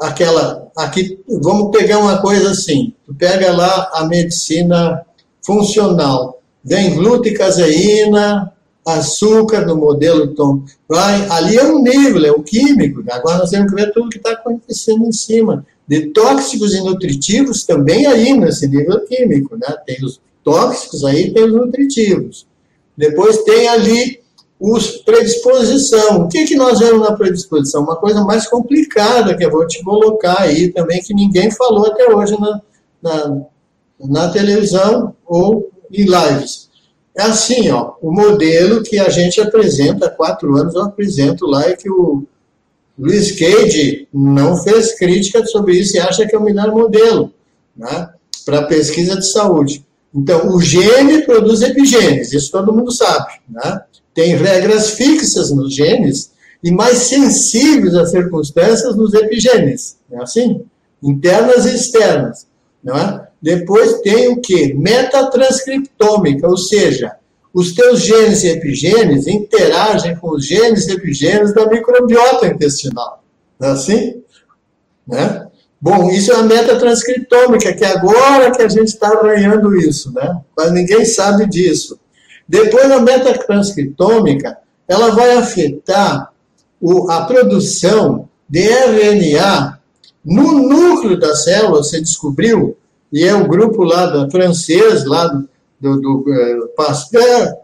aquela, 0.00 0.68
aqui, 0.76 1.18
vamos 1.28 1.76
pegar 1.76 1.98
uma 1.98 2.22
coisa 2.22 2.52
assim, 2.52 2.94
tu 3.04 3.12
pega 3.12 3.52
lá 3.52 3.90
a 3.94 4.04
medicina 4.04 5.02
funcional, 5.44 6.40
vem 6.62 6.94
glúten, 6.94 7.34
caseína, 7.34 8.52
açúcar 8.86 9.66
no 9.66 9.74
modelo 9.74 10.28
Tom 10.28 10.62
Ryan, 10.88 11.26
ali 11.30 11.56
é 11.56 11.64
um 11.64 11.82
nível, 11.82 12.24
é 12.24 12.30
o 12.30 12.44
químico, 12.44 13.02
agora 13.10 13.38
nós 13.38 13.50
temos 13.50 13.70
que 13.70 13.74
ver 13.74 13.92
tudo 13.92 14.08
que 14.08 14.18
está 14.18 14.30
acontecendo 14.30 15.04
em 15.04 15.12
cima 15.12 15.66
de 15.88 16.06
tóxicos 16.10 16.74
e 16.74 16.80
nutritivos 16.80 17.64
também 17.64 18.06
aí 18.06 18.38
nesse 18.38 18.68
nível 18.68 19.04
químico, 19.04 19.56
né? 19.56 19.74
Tem 19.84 20.04
os 20.04 20.20
tóxicos 20.44 21.04
aí, 21.04 21.32
tem 21.32 21.44
os 21.44 21.52
nutritivos. 21.52 22.46
Depois 22.96 23.44
tem 23.44 23.68
ali 23.68 24.20
os 24.58 24.98
predisposição. 24.98 26.22
O 26.22 26.28
que, 26.28 26.46
que 26.46 26.56
nós 26.56 26.78
vemos 26.78 27.00
na 27.00 27.14
predisposição? 27.14 27.82
Uma 27.82 27.96
coisa 27.96 28.24
mais 28.24 28.48
complicada 28.48 29.36
que 29.36 29.44
eu 29.44 29.50
vou 29.50 29.66
te 29.66 29.82
colocar 29.84 30.40
aí 30.40 30.72
também, 30.72 31.02
que 31.02 31.14
ninguém 31.14 31.50
falou 31.50 31.86
até 31.86 32.10
hoje 32.12 32.38
na, 32.40 32.60
na, 33.02 33.42
na 34.00 34.28
televisão 34.30 35.14
ou 35.26 35.70
em 35.92 36.04
lives. 36.04 36.66
É 37.16 37.22
assim, 37.22 37.70
ó, 37.70 37.92
o 38.02 38.12
modelo 38.12 38.82
que 38.82 38.98
a 38.98 39.08
gente 39.08 39.40
apresenta 39.40 40.06
há 40.06 40.10
quatro 40.10 40.54
anos, 40.56 40.74
eu 40.74 40.82
apresento 40.82 41.46
lá, 41.46 41.64
é 41.64 41.76
que 41.76 41.88
o 41.90 42.24
Luiz 42.98 43.32
Cage 43.32 44.08
não 44.12 44.56
fez 44.56 44.98
crítica 44.98 45.44
sobre 45.46 45.78
isso 45.78 45.96
e 45.96 46.00
acha 46.00 46.26
que 46.26 46.34
é 46.34 46.38
o 46.38 46.42
melhor 46.42 46.70
modelo 46.72 47.32
né, 47.76 48.10
para 48.44 48.66
pesquisa 48.66 49.16
de 49.16 49.26
saúde. 49.26 49.84
Então, 50.14 50.48
o 50.48 50.60
gene 50.60 51.22
produz 51.22 51.62
epigenes, 51.62 52.32
isso 52.32 52.50
todo 52.50 52.72
mundo 52.72 52.90
sabe. 52.90 53.32
Né? 53.48 53.82
Tem 54.16 54.34
regras 54.34 54.92
fixas 54.92 55.50
nos 55.50 55.74
genes 55.74 56.32
e 56.64 56.70
mais 56.70 56.96
sensíveis 56.96 57.94
às 57.94 58.12
circunstâncias 58.12 58.96
nos 58.96 59.12
epigenes. 59.12 59.98
Não 60.10 60.20
é 60.20 60.22
assim? 60.22 60.64
Internas 61.02 61.66
e 61.66 61.74
externas. 61.74 62.46
Não 62.82 62.96
é? 62.96 63.28
Depois 63.42 64.00
tem 64.00 64.28
o 64.32 64.40
que? 64.40 64.72
Metatranscriptômica, 64.72 66.48
ou 66.48 66.56
seja, 66.56 67.16
os 67.52 67.74
teus 67.74 68.00
genes 68.00 68.42
e 68.42 68.48
epigenes 68.48 69.26
interagem 69.26 70.16
com 70.16 70.30
os 70.30 70.46
genes 70.46 70.88
e 70.88 70.92
epigenes 70.92 71.52
da 71.52 71.66
microbiota 71.66 72.46
intestinal. 72.46 73.22
Não 73.60 73.68
é 73.68 73.72
assim? 73.72 74.22
Né? 75.06 75.46
Bom, 75.78 76.10
isso 76.10 76.32
é 76.32 76.36
a 76.36 76.42
metatranscriptômica, 76.42 77.74
que 77.74 77.84
agora 77.84 78.50
que 78.50 78.62
a 78.62 78.68
gente 78.68 78.88
está 78.88 79.08
arranhando 79.08 79.76
isso, 79.76 80.10
né? 80.14 80.40
Mas 80.56 80.72
ninguém 80.72 81.04
sabe 81.04 81.46
disso. 81.46 82.00
Depois, 82.48 82.90
a 82.90 83.00
metatranscriptômica, 83.00 84.58
ela 84.86 85.10
vai 85.10 85.36
afetar 85.36 86.32
o, 86.80 87.10
a 87.10 87.24
produção 87.24 88.28
de 88.48 88.60
RNA 88.60 89.80
no 90.24 90.68
núcleo 90.68 91.18
da 91.18 91.34
célula, 91.34 91.82
você 91.82 92.00
descobriu, 92.00 92.76
e 93.12 93.24
é 93.24 93.34
o 93.34 93.46
grupo 93.46 93.82
lá 93.82 94.06
da 94.06 94.30
francês, 94.30 95.04
lá 95.04 95.26
do, 95.28 95.48
do, 95.80 96.00
do 96.00 96.24
uh, 96.28 96.68
Pasteur, 96.76 97.56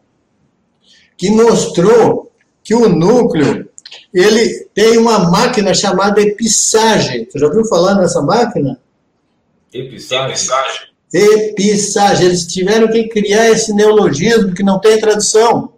que 1.16 1.30
mostrou 1.30 2.30
que 2.62 2.74
o 2.74 2.88
núcleo 2.88 3.68
ele 4.12 4.68
tem 4.74 4.98
uma 4.98 5.30
máquina 5.30 5.74
chamada 5.74 6.20
epissagem. 6.20 7.26
Você 7.28 7.38
já 7.38 7.46
ouviu 7.46 7.64
falar 7.64 7.96
nessa 7.96 8.22
máquina? 8.22 8.78
Epissagem. 9.72 10.30
Epissagem. 10.30 10.91
Eles 11.12 12.46
tiveram 12.46 12.88
que 12.88 13.08
criar 13.08 13.50
esse 13.50 13.72
neologismo 13.74 14.54
que 14.54 14.62
não 14.62 14.80
tem 14.80 14.98
tradução. 14.98 15.72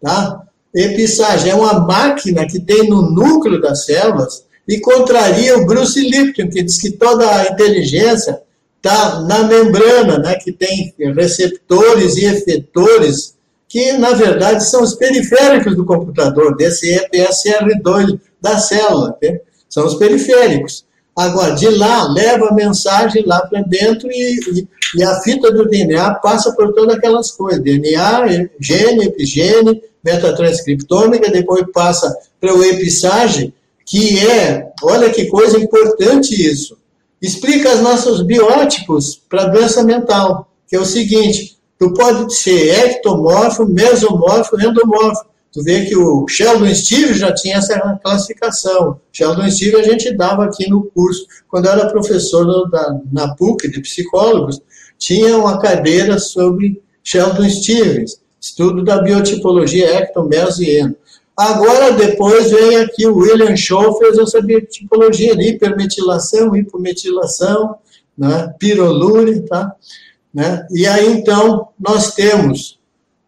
Tá? 0.00 0.42
Epissagem 0.74 1.50
é 1.50 1.54
uma 1.54 1.80
máquina 1.80 2.46
que 2.46 2.60
tem 2.60 2.88
no 2.88 3.10
núcleo 3.10 3.60
das 3.60 3.84
células 3.84 4.44
e 4.66 4.78
contraria 4.80 5.56
o 5.56 5.66
Bruce 5.66 5.98
Lipton, 5.98 6.48
que 6.48 6.62
diz 6.62 6.78
que 6.78 6.90
toda 6.90 7.28
a 7.28 7.48
inteligência 7.48 8.40
está 8.76 9.22
na 9.22 9.44
membrana, 9.44 10.18
né, 10.18 10.34
que 10.36 10.52
tem 10.52 10.94
receptores 11.14 12.16
e 12.16 12.26
efetores, 12.26 13.34
que 13.66 13.92
na 13.92 14.12
verdade 14.12 14.64
são 14.64 14.82
os 14.82 14.94
periféricos 14.94 15.74
do 15.74 15.84
computador, 15.84 16.56
desse 16.56 16.86
EPSR2 16.86 18.20
da 18.40 18.58
célula, 18.58 19.16
né? 19.22 19.40
são 19.68 19.86
os 19.86 19.94
periféricos. 19.94 20.86
Agora, 21.18 21.52
de 21.56 21.68
lá, 21.68 22.04
leva 22.12 22.46
a 22.46 22.54
mensagem 22.54 23.24
lá 23.26 23.40
para 23.40 23.60
dentro 23.62 24.08
e, 24.08 24.38
e, 24.52 24.68
e, 24.94 25.02
a 25.02 25.20
fita 25.20 25.50
do 25.50 25.68
DNA 25.68 26.14
passa 26.14 26.52
por 26.52 26.72
todas 26.72 26.94
aquelas 26.94 27.32
coisas: 27.32 27.60
DNA, 27.60 28.48
gene, 28.60 29.06
epigene, 29.06 29.82
metatranscriptômica, 30.04 31.28
depois 31.28 31.64
passa 31.72 32.16
para 32.40 32.54
o 32.54 32.62
epissage, 32.62 33.52
que 33.84 34.24
é, 34.28 34.70
olha 34.80 35.10
que 35.10 35.26
coisa 35.26 35.58
importante 35.58 36.40
isso, 36.40 36.78
explica 37.20 37.74
os 37.74 37.80
nossos 37.80 38.22
biótipos 38.22 39.20
para 39.28 39.48
doença 39.48 39.82
mental, 39.82 40.48
que 40.68 40.76
é 40.76 40.80
o 40.80 40.84
seguinte, 40.84 41.58
tu 41.80 41.92
pode 41.94 42.32
ser 42.32 42.90
ectomorfo, 42.90 43.66
mesomorfo, 43.66 44.54
endomorfo. 44.60 45.26
Tu 45.58 45.64
vê 45.64 45.86
que 45.86 45.96
o 45.96 46.24
Sheldon 46.28 46.72
Steve 46.72 47.14
já 47.14 47.34
tinha 47.34 47.56
essa 47.56 47.98
classificação. 48.00 49.00
Sheldon 49.10 49.50
Steve 49.50 49.74
a 49.74 49.82
gente 49.82 50.16
dava 50.16 50.44
aqui 50.44 50.70
no 50.70 50.84
curso, 50.84 51.26
quando 51.48 51.66
eu 51.66 51.72
era 51.72 51.90
professor 51.90 52.70
da, 52.70 53.00
na 53.10 53.34
PUC 53.34 53.68
de 53.68 53.80
psicólogos, 53.80 54.62
tinha 54.96 55.36
uma 55.36 55.60
cadeira 55.60 56.16
sobre 56.20 56.80
Sheldon 57.02 57.50
Stevens, 57.50 58.20
estudo 58.40 58.84
da 58.84 59.02
biotipologia 59.02 59.96
ecto, 59.96 60.22
meso 60.22 60.62
e 60.62 60.78
endo. 60.78 60.96
Agora, 61.36 61.90
depois 61.90 62.52
vem 62.52 62.76
aqui 62.76 63.04
o 63.08 63.16
William 63.16 63.56
Shaw, 63.56 63.98
fez 63.98 64.16
essa 64.16 64.40
tipologia 64.70 65.34
de 65.34 65.48
hipermetilação, 65.48 66.54
hipometilação, 66.54 67.74
né, 68.16 68.54
pirolure, 68.60 69.40
tá? 69.40 69.74
Né? 70.32 70.64
E 70.70 70.86
aí, 70.86 71.08
então, 71.14 71.70
nós 71.80 72.14
temos 72.14 72.78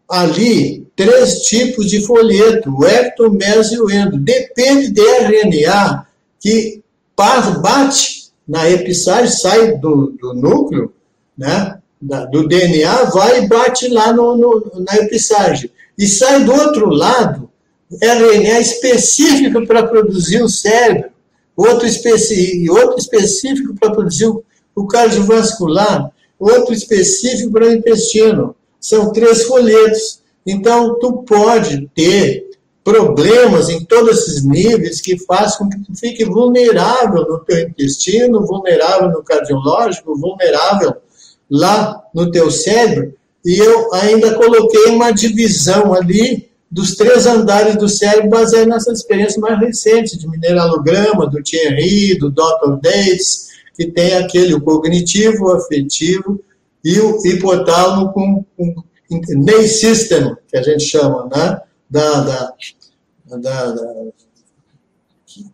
ali 0.07 0.87
três 1.01 1.41
tipos 1.41 1.89
de 1.89 2.05
folheto, 2.05 2.71
o 2.71 2.85
ecto, 2.85 3.31
meso 3.31 3.73
e 3.73 3.79
o 3.79 3.89
endo. 3.89 4.19
Depende 4.19 4.91
de 4.91 5.01
RNA 5.01 6.05
que 6.39 6.83
bate 7.15 8.31
na 8.47 8.69
epissagem, 8.69 9.31
sai 9.31 9.77
do, 9.77 10.13
do 10.19 10.33
núcleo, 10.33 10.93
né? 11.35 11.77
do 12.01 12.47
DNA, 12.47 13.03
vai 13.05 13.43
e 13.43 13.47
bate 13.47 13.87
lá 13.87 14.11
no, 14.11 14.35
no, 14.35 14.71
na 14.79 14.97
epissagem. 14.97 15.71
E 15.97 16.07
sai 16.07 16.43
do 16.43 16.51
outro 16.51 16.89
lado 16.89 17.49
RNA 18.01 18.59
específico 18.59 19.65
para 19.65 19.85
produzir 19.87 20.41
o 20.41 20.49
cérebro, 20.49 21.11
outro, 21.55 21.87
outro 22.69 22.97
específico 22.97 23.75
para 23.79 23.91
produzir 23.91 24.31
o 24.75 24.87
cardiovascular, 24.87 26.11
outro 26.39 26.73
específico 26.73 27.51
para 27.51 27.67
o 27.67 27.73
intestino. 27.73 28.55
São 28.79 29.11
três 29.11 29.43
folhetos. 29.43 30.20
Então, 30.45 30.97
tu 30.99 31.23
pode 31.23 31.87
ter 31.93 32.49
problemas 32.83 33.69
em 33.69 33.85
todos 33.85 34.19
esses 34.19 34.43
níveis 34.43 35.01
que 35.01 35.17
fazem 35.25 35.57
com 35.57 35.69
que 35.69 35.79
tu 35.83 35.95
fique 35.95 36.25
vulnerável 36.25 37.27
no 37.27 37.39
teu 37.39 37.67
intestino, 37.67 38.45
vulnerável 38.45 39.09
no 39.09 39.23
cardiológico, 39.23 40.17
vulnerável 40.17 40.95
lá 41.49 42.01
no 42.13 42.31
teu 42.31 42.49
cérebro. 42.49 43.13
E 43.45 43.57
eu 43.57 43.93
ainda 43.93 44.33
coloquei 44.35 44.85
uma 44.85 45.11
divisão 45.11 45.93
ali 45.93 46.49
dos 46.71 46.95
três 46.95 47.27
andares 47.27 47.75
do 47.75 47.89
cérebro 47.89 48.29
baseado 48.29 48.67
nessas 48.67 48.99
experiências 48.99 49.37
mais 49.37 49.59
recentes, 49.59 50.17
de 50.17 50.27
mineralograma, 50.27 51.27
do 51.27 51.43
Thierry, 51.43 52.17
do 52.17 52.31
Dr. 52.31 52.79
Dates, 52.81 53.49
que 53.75 53.87
tem 53.87 54.15
aquele 54.15 54.53
o 54.53 54.61
cognitivo, 54.61 55.45
o 55.45 55.51
afetivo 55.51 56.39
e 56.83 56.99
o 56.99 57.19
hipotálamo 57.25 58.11
com, 58.13 58.45
com 58.57 58.83
NEI 59.11 59.67
System, 59.67 60.35
que 60.47 60.57
a 60.57 60.61
gente 60.61 60.83
chama, 60.83 61.27
né? 61.33 61.61
da, 61.91 62.21
da, 62.21 62.53
da, 63.37 63.71
da 63.71 63.93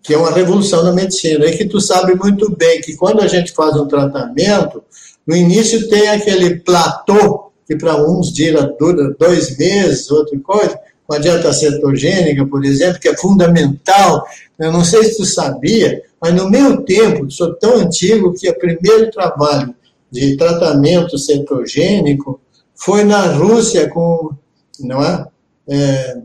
que 0.03 0.13
é 0.13 0.17
uma 0.17 0.31
revolução 0.31 0.83
na 0.83 0.93
medicina, 0.93 1.45
e 1.45 1.57
que 1.57 1.65
tu 1.65 1.79
sabe 1.81 2.15
muito 2.15 2.55
bem 2.55 2.81
que 2.81 2.95
quando 2.95 3.21
a 3.21 3.27
gente 3.27 3.51
faz 3.51 3.75
um 3.75 3.87
tratamento, 3.87 4.83
no 5.25 5.35
início 5.35 5.87
tem 5.89 6.07
aquele 6.09 6.59
platô, 6.59 7.51
que 7.65 7.75
para 7.75 7.95
uns 7.97 8.31
dura, 8.31 8.75
dura 8.79 9.15
dois 9.19 9.57
meses, 9.57 10.09
outra 10.09 10.39
coisa, 10.39 10.79
com 11.05 11.15
a 11.15 11.19
dieta 11.19 11.51
cetogênica, 11.53 12.45
por 12.45 12.63
exemplo, 12.65 12.99
que 12.99 13.07
é 13.07 13.17
fundamental. 13.17 14.25
Eu 14.57 14.71
não 14.71 14.83
sei 14.83 15.03
se 15.03 15.17
tu 15.17 15.25
sabia, 15.25 16.01
mas 16.21 16.33
no 16.33 16.49
meu 16.49 16.83
tempo, 16.83 17.29
sou 17.29 17.53
tão 17.55 17.77
antigo 17.77 18.33
que 18.33 18.49
o 18.49 18.57
primeiro 18.57 19.11
trabalho 19.11 19.73
de 20.11 20.37
tratamento 20.37 21.17
cetogênico 21.17 22.39
foi 22.77 23.03
na 23.03 23.25
Rússia 23.33 23.89
com, 23.89 24.31
não 24.79 25.03
é? 25.03 25.27
é 25.67 26.17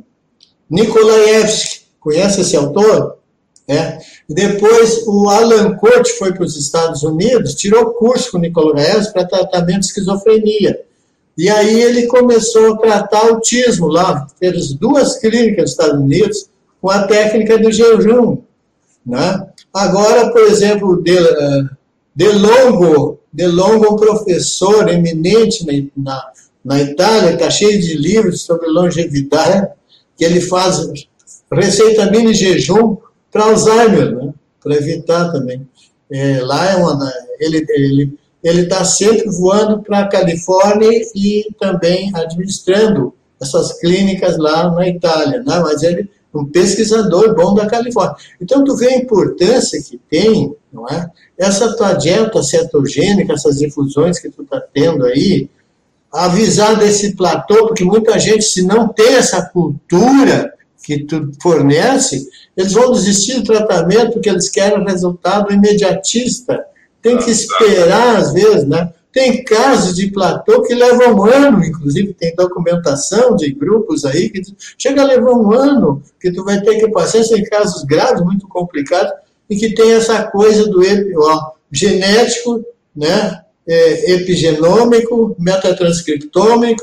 Nikolaevsky, 0.71 1.87
conhece 1.99 2.43
esse 2.43 2.57
autor? 2.57 3.19
É. 3.67 3.99
Depois 4.29 5.03
o 5.07 5.29
Alan 5.29 5.77
Cote 5.77 6.13
foi 6.19 6.33
para 6.33 6.45
os 6.45 6.57
Estados 6.57 7.03
Unidos, 7.03 7.55
tirou 7.55 7.95
curso 7.95 8.31
com 8.31 8.39
Nikolaevsky 8.39 9.13
para 9.13 9.27
tratamento 9.27 9.81
de 9.81 9.87
esquizofrenia. 9.87 10.81
E 11.37 11.49
aí 11.49 11.81
ele 11.81 12.07
começou 12.07 12.75
a 12.75 12.79
tratar 12.79 13.29
autismo 13.29 13.87
lá, 13.87 14.27
fez 14.39 14.75
duas 14.75 15.19
clínicas 15.19 15.63
nos 15.63 15.71
Estados 15.71 16.01
Unidos 16.01 16.51
com 16.81 16.91
a 16.91 17.07
técnica 17.07 17.59
do 17.59 17.73
jejum. 17.73 18.39
Né? 19.05 19.47
Agora, 19.73 20.31
por 20.31 20.43
exemplo, 20.43 21.03
De, 21.03 21.17
eh, 21.17 21.63
de 22.15 22.29
Longo, 22.29 23.21
De 23.33 23.47
Longo 23.47 23.95
um 23.95 23.97
professor 23.97 24.89
eminente 24.89 25.65
na, 25.97 26.23
na 26.65 26.81
Itália, 26.81 27.33
está 27.33 27.51
cheio 27.51 27.81
de 27.81 27.97
livros 27.97 28.43
sobre 28.43 28.69
longevidade, 28.69 29.69
que 30.17 30.25
ele 30.25 30.41
faz 30.41 30.87
receita 31.51 32.11
mini 32.11 32.35
jejum 32.35 32.97
para 33.31 33.45
Alzheimer, 33.45 34.15
né? 34.15 34.33
para 34.63 34.77
evitar 34.77 35.33
também. 35.33 35.67
É, 36.11 36.41
lá 36.41 36.71
é 36.71 36.77
uma, 36.77 37.13
ele 37.41 37.65
ele 37.71 38.19
ele 38.43 38.63
está 38.63 38.85
sempre 38.85 39.31
voando 39.31 39.83
para 39.83 40.01
a 40.01 40.09
Califórnia 40.09 40.91
e 41.15 41.47
também 41.61 42.11
administrando 42.15 43.15
essas 43.41 43.79
clínicas 43.79 44.37
lá 44.37 44.71
na 44.71 44.89
Itália, 44.89 45.43
né? 45.43 45.61
mas 45.61 45.83
ele 45.83 46.11
é 46.35 46.39
um 46.39 46.47
pesquisador 46.47 47.35
bom 47.35 47.55
da 47.55 47.67
Califórnia. 47.67 48.17
Então, 48.41 48.65
tu 48.65 48.77
vê 48.77 48.89
a 48.89 48.97
importância 48.97 49.81
que 49.83 50.01
tem, 50.11 50.55
não 50.73 50.89
é? 50.89 51.09
Essa 51.39 51.77
tua 51.77 51.93
dieta 51.93 52.43
cetogênica, 52.43 53.33
essas 53.33 53.61
infusões 53.61 54.19
que 54.19 54.31
tu 54.31 54.43
está 54.43 54.61
tendo 54.61 55.05
aí, 55.05 55.49
avisar 56.13 56.79
desse 56.79 57.17
platô, 57.17 57.69
porque 57.69 57.85
muita 57.85 58.19
gente, 58.19 58.45
se 58.45 58.63
não 58.63 58.89
tem 58.89 59.15
essa 59.15 59.43
cultura 59.43 60.53
que 60.83 61.05
tu 61.05 61.31
fornece, 61.41 62.29
eles 62.57 62.73
vão 62.73 62.93
desistir 62.93 63.41
do 63.41 63.45
tratamento 63.45 64.13
porque 64.13 64.29
eles 64.29 64.51
querem 64.51 64.85
resultado 64.85 65.53
imediatista. 65.53 66.65
Tem 67.01 67.17
que 67.17 67.31
esperar, 67.31 68.17
às 68.17 68.33
vezes, 68.33 68.65
né? 68.65 68.93
Tem 69.13 69.45
casos 69.45 69.95
de 69.95 70.11
platô 70.11 70.63
que 70.63 70.75
levam 70.75 71.15
um 71.15 71.25
ano, 71.25 71.65
inclusive 71.65 72.15
tem 72.15 72.35
documentação 72.35 73.37
de 73.37 73.53
grupos 73.53 74.05
aí 74.05 74.31
que 74.31 74.41
chega 74.79 75.03
a 75.03 75.07
levar 75.07 75.33
um 75.33 75.53
ano, 75.53 76.03
que 76.19 76.33
tu 76.33 76.43
vai 76.45 76.61
ter 76.63 76.79
que 76.79 76.89
passar, 76.89 77.19
em 77.19 77.45
casos 77.45 77.85
graves, 77.85 78.25
muito 78.25 78.49
complicados, 78.49 79.13
e 79.51 79.57
que 79.57 79.75
tem 79.75 79.93
essa 79.93 80.25
coisa 80.25 80.67
do 80.67 80.81
ó, 81.19 81.53
genético, 81.71 82.65
né, 82.97 83.42
é, 83.67 84.13
epigenômico, 84.13 85.37
metatranscriptômico, 85.39 86.83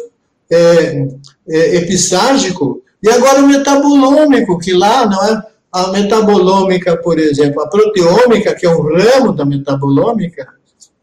é, 0.50 1.08
é, 1.48 1.76
episságico, 1.76 2.82
e 3.02 3.10
agora 3.10 3.42
o 3.42 3.48
metabolômico, 3.48 4.58
que 4.60 4.74
lá 4.74 5.06
não 5.06 5.24
é 5.24 5.44
a 5.72 5.92
metabolômica, 5.92 6.98
por 6.98 7.20
exemplo, 7.20 7.62
a 7.62 7.68
proteômica, 7.68 8.56
que 8.56 8.66
é 8.66 8.70
um 8.70 8.82
ramo 8.82 9.34
da 9.34 9.46
metabolômica, 9.46 10.48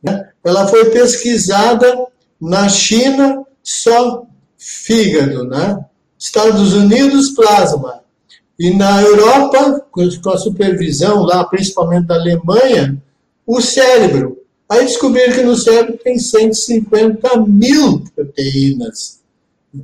né, 0.02 0.28
ela 0.44 0.66
foi 0.66 0.86
pesquisada 0.86 2.06
na 2.40 2.68
China 2.68 3.44
só 3.62 4.26
fígado, 4.58 5.44
né? 5.44 5.78
Estados 6.18 6.72
Unidos, 6.72 7.30
plasma. 7.30 8.00
E 8.58 8.70
na 8.70 9.02
Europa, 9.02 9.84
com 9.90 10.30
a 10.30 10.38
supervisão 10.38 11.22
lá, 11.22 11.44
principalmente 11.44 12.06
da 12.06 12.14
Alemanha, 12.14 12.96
o 13.46 13.60
cérebro. 13.60 14.38
Aí 14.68 14.84
descobriram 14.84 15.32
que 15.32 15.42
no 15.42 15.56
cérebro 15.56 15.98
tem 16.02 16.18
150 16.18 17.36
mil 17.46 18.02
proteínas, 18.14 19.20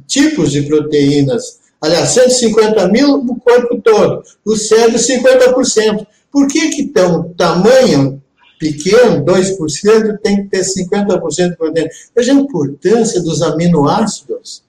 tipos 0.06 0.50
de 0.50 0.62
proteínas 0.62 1.62
aliás, 1.82 2.10
150 2.10 2.88
mil 2.88 3.18
no 3.18 3.34
corpo 3.40 3.80
todo, 3.82 4.22
o 4.46 4.56
cérebro 4.56 4.98
50%. 4.98 6.06
Por 6.30 6.46
que 6.46 6.70
que 6.70 6.86
tão 6.86 7.34
tamanho 7.34 8.22
pequeno, 8.59 9.24
2%, 9.24 10.18
tem 10.22 10.36
que 10.36 10.48
ter 10.48 10.62
50% 10.62 11.56
por 11.56 11.72
dentro? 11.72 11.90
Veja 12.14 12.32
a 12.32 12.36
importância 12.36 13.20
dos 13.20 13.42
aminoácidos. 13.42 14.62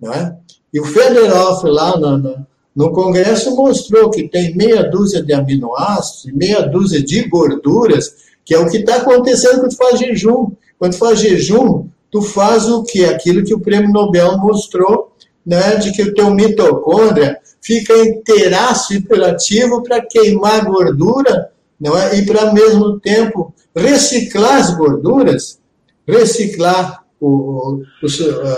Não 0.00 0.12
é? 0.12 0.34
E 0.72 0.80
o 0.80 0.84
Federoff 0.84 1.66
lá 1.66 1.96
no, 1.98 2.18
no, 2.18 2.46
no 2.74 2.92
Congresso 2.92 3.54
mostrou 3.54 4.10
que 4.10 4.28
tem 4.28 4.56
meia 4.56 4.82
dúzia 4.90 5.22
de 5.22 5.32
aminoácidos 5.32 6.24
e 6.24 6.32
meia 6.32 6.62
dúzia 6.62 7.02
de 7.02 7.28
gorduras, 7.28 8.27
que 8.48 8.54
é 8.54 8.58
o 8.58 8.66
que 8.66 8.78
está 8.78 8.96
acontecendo 8.96 9.60
quando 9.60 9.70
tu 9.72 9.76
faz 9.76 9.98
jejum. 10.00 10.52
Quando 10.78 10.92
tu 10.92 10.98
faz 10.98 11.20
jejum, 11.20 11.86
tu 12.10 12.22
faz 12.22 12.66
o 12.66 12.82
que? 12.82 13.04
Aquilo 13.04 13.44
que 13.44 13.52
o 13.52 13.60
prêmio 13.60 13.92
Nobel 13.92 14.38
mostrou 14.38 15.12
né, 15.44 15.76
de 15.76 15.92
que 15.92 16.02
o 16.02 16.14
teu 16.14 16.30
mitocôndria 16.30 17.36
fica 17.60 17.94
inteiraço 17.98 18.94
hiperativo 18.94 19.82
para 19.82 20.00
queimar 20.00 20.64
gordura 20.64 21.50
não 21.78 21.94
é? 21.94 22.16
e 22.16 22.24
para, 22.24 22.48
ao 22.48 22.54
mesmo 22.54 22.98
tempo, 22.98 23.52
reciclar 23.76 24.56
as 24.56 24.74
gorduras, 24.74 25.58
reciclar 26.06 27.04
o, 27.20 27.28
o, 27.28 27.82
o 28.02 28.46
a 28.46 28.56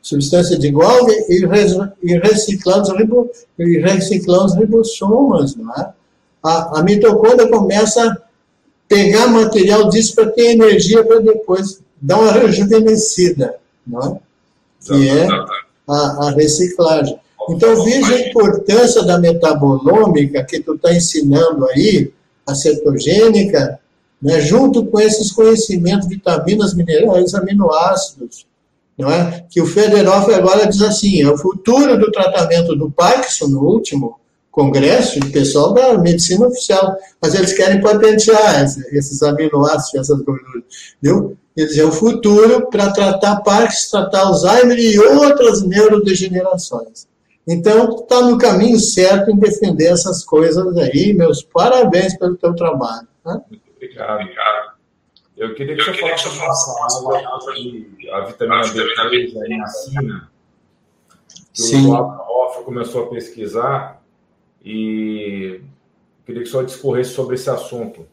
substância 0.00 0.56
de 0.56 0.70
Golgi 0.70 1.16
e, 1.28 1.44
e, 2.04 2.18
reciclar 2.18 2.80
os 2.80 2.90
ribo, 2.90 3.28
e 3.58 3.78
reciclar 3.80 4.44
os 4.44 4.54
ribossomas. 4.54 5.56
Não 5.56 5.68
é? 5.74 5.92
a, 6.44 6.78
a 6.78 6.82
mitocôndria 6.84 7.50
começa 7.50 8.16
pegar 8.92 9.26
material 9.28 9.88
disso 9.88 10.14
para 10.14 10.30
ter 10.30 10.50
energia 10.50 11.02
para 11.02 11.20
depois 11.20 11.80
dar 12.00 12.18
uma 12.18 12.32
rejuvenescida. 12.32 13.56
Não 13.86 14.00
é? 14.00 14.18
Que 14.86 15.08
é 15.08 15.28
a, 15.88 16.26
a 16.26 16.30
reciclagem. 16.32 17.18
Então, 17.48 17.82
veja 17.82 18.14
a 18.14 18.28
importância 18.28 19.02
da 19.02 19.18
metabolômica 19.18 20.44
que 20.44 20.60
tu 20.60 20.74
está 20.74 20.94
ensinando 20.94 21.66
aí, 21.70 22.12
a 22.46 22.54
cetogênica, 22.54 23.80
né, 24.20 24.40
junto 24.40 24.84
com 24.86 25.00
esses 25.00 25.32
conhecimentos, 25.32 26.06
vitaminas, 26.06 26.74
minerais, 26.74 27.34
aminoácidos. 27.34 28.46
Não 28.96 29.10
é? 29.10 29.44
Que 29.50 29.60
o 29.60 29.66
Federoff 29.66 30.32
agora 30.32 30.66
diz 30.66 30.82
assim: 30.82 31.22
é 31.22 31.28
o 31.28 31.38
futuro 31.38 31.98
do 31.98 32.12
tratamento 32.12 32.76
do 32.76 32.90
Parkinson, 32.90 33.48
no 33.48 33.62
último 33.62 34.20
congresso, 34.52 35.18
o 35.18 35.32
pessoal 35.32 35.72
da 35.72 35.98
medicina 35.98 36.46
oficial, 36.46 36.96
mas 37.20 37.34
eles 37.34 37.54
querem 37.54 37.80
patentear 37.80 38.62
esses 38.62 39.22
aminoácidos, 39.22 40.10
essas 40.10 40.22
gorduras. 40.22 40.62
Viu? 41.00 41.36
quer 41.56 41.64
dizer, 41.64 41.84
o 41.84 41.92
futuro 41.92 42.68
para 42.70 42.92
tratar 42.92 43.40
Parkinson, 43.40 44.02
tratar 44.02 44.26
Alzheimer 44.26 44.78
e 44.78 44.98
outras 44.98 45.62
neurodegenerações. 45.62 47.08
Então, 47.46 47.96
está 47.96 48.20
no 48.20 48.38
caminho 48.38 48.78
certo 48.78 49.30
em 49.30 49.36
defender 49.36 49.86
essas 49.86 50.24
coisas 50.24 50.76
aí. 50.76 51.12
Meus 51.12 51.42
parabéns 51.42 52.16
pelo 52.16 52.36
teu 52.36 52.54
trabalho. 52.54 53.08
Né? 53.24 53.40
Muito 53.50 53.62
obrigado. 53.74 54.72
Eu 55.36 55.54
queria 55.54 55.76
que 55.76 55.82
você 55.82 55.94
falasse 55.94 57.00
uma 57.00 57.20
palavra 57.20 57.54
de 57.54 58.10
a 58.12 58.20
vitamina 58.20 58.62
B3, 58.62 59.44
a 59.44 59.48
niacina, 59.48 60.30
que 61.52 61.62
Sim. 61.62 61.86
o 61.86 61.94
Hoff 61.94 62.64
começou 62.64 63.04
a 63.04 63.06
pesquisar 63.08 64.01
e 64.64 65.60
queria 66.24 66.42
que 66.42 66.48
você 66.48 66.64
discorresse 66.64 67.10
sobre 67.10 67.34
esse 67.34 67.50
assunto. 67.50 68.06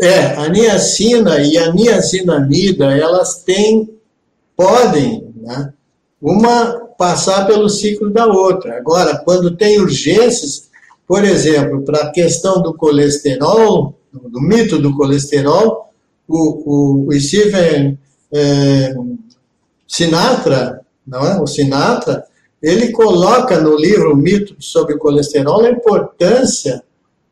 É, 0.00 0.34
a 0.36 0.48
niacina 0.48 1.40
e 1.40 1.58
a 1.58 1.72
niacinamida, 1.72 2.96
elas 2.96 3.42
têm, 3.42 3.98
podem, 4.56 5.32
né, 5.36 5.72
uma 6.20 6.88
passar 6.98 7.46
pelo 7.46 7.68
ciclo 7.68 8.10
da 8.10 8.26
outra. 8.26 8.76
Agora, 8.76 9.18
quando 9.18 9.56
tem 9.56 9.80
urgências, 9.80 10.68
por 11.06 11.24
exemplo, 11.24 11.82
para 11.82 12.04
a 12.04 12.12
questão 12.12 12.60
do 12.60 12.74
colesterol, 12.74 13.98
do 14.12 14.40
mito 14.40 14.78
do 14.78 14.94
colesterol, 14.96 15.92
o, 16.26 17.06
o, 17.06 17.08
o 17.08 17.20
Steven 17.20 17.98
é, 18.32 18.94
Sinatra, 19.86 20.80
não 21.06 21.26
é? 21.26 21.40
O 21.40 21.46
Sinatra, 21.46 22.24
ele 22.62 22.90
coloca 22.92 23.60
no 23.60 23.76
livro 23.76 24.12
O 24.12 24.16
Mito 24.16 24.56
sobre 24.58 24.96
Colesterol 24.96 25.64
a 25.64 25.70
importância 25.70 26.82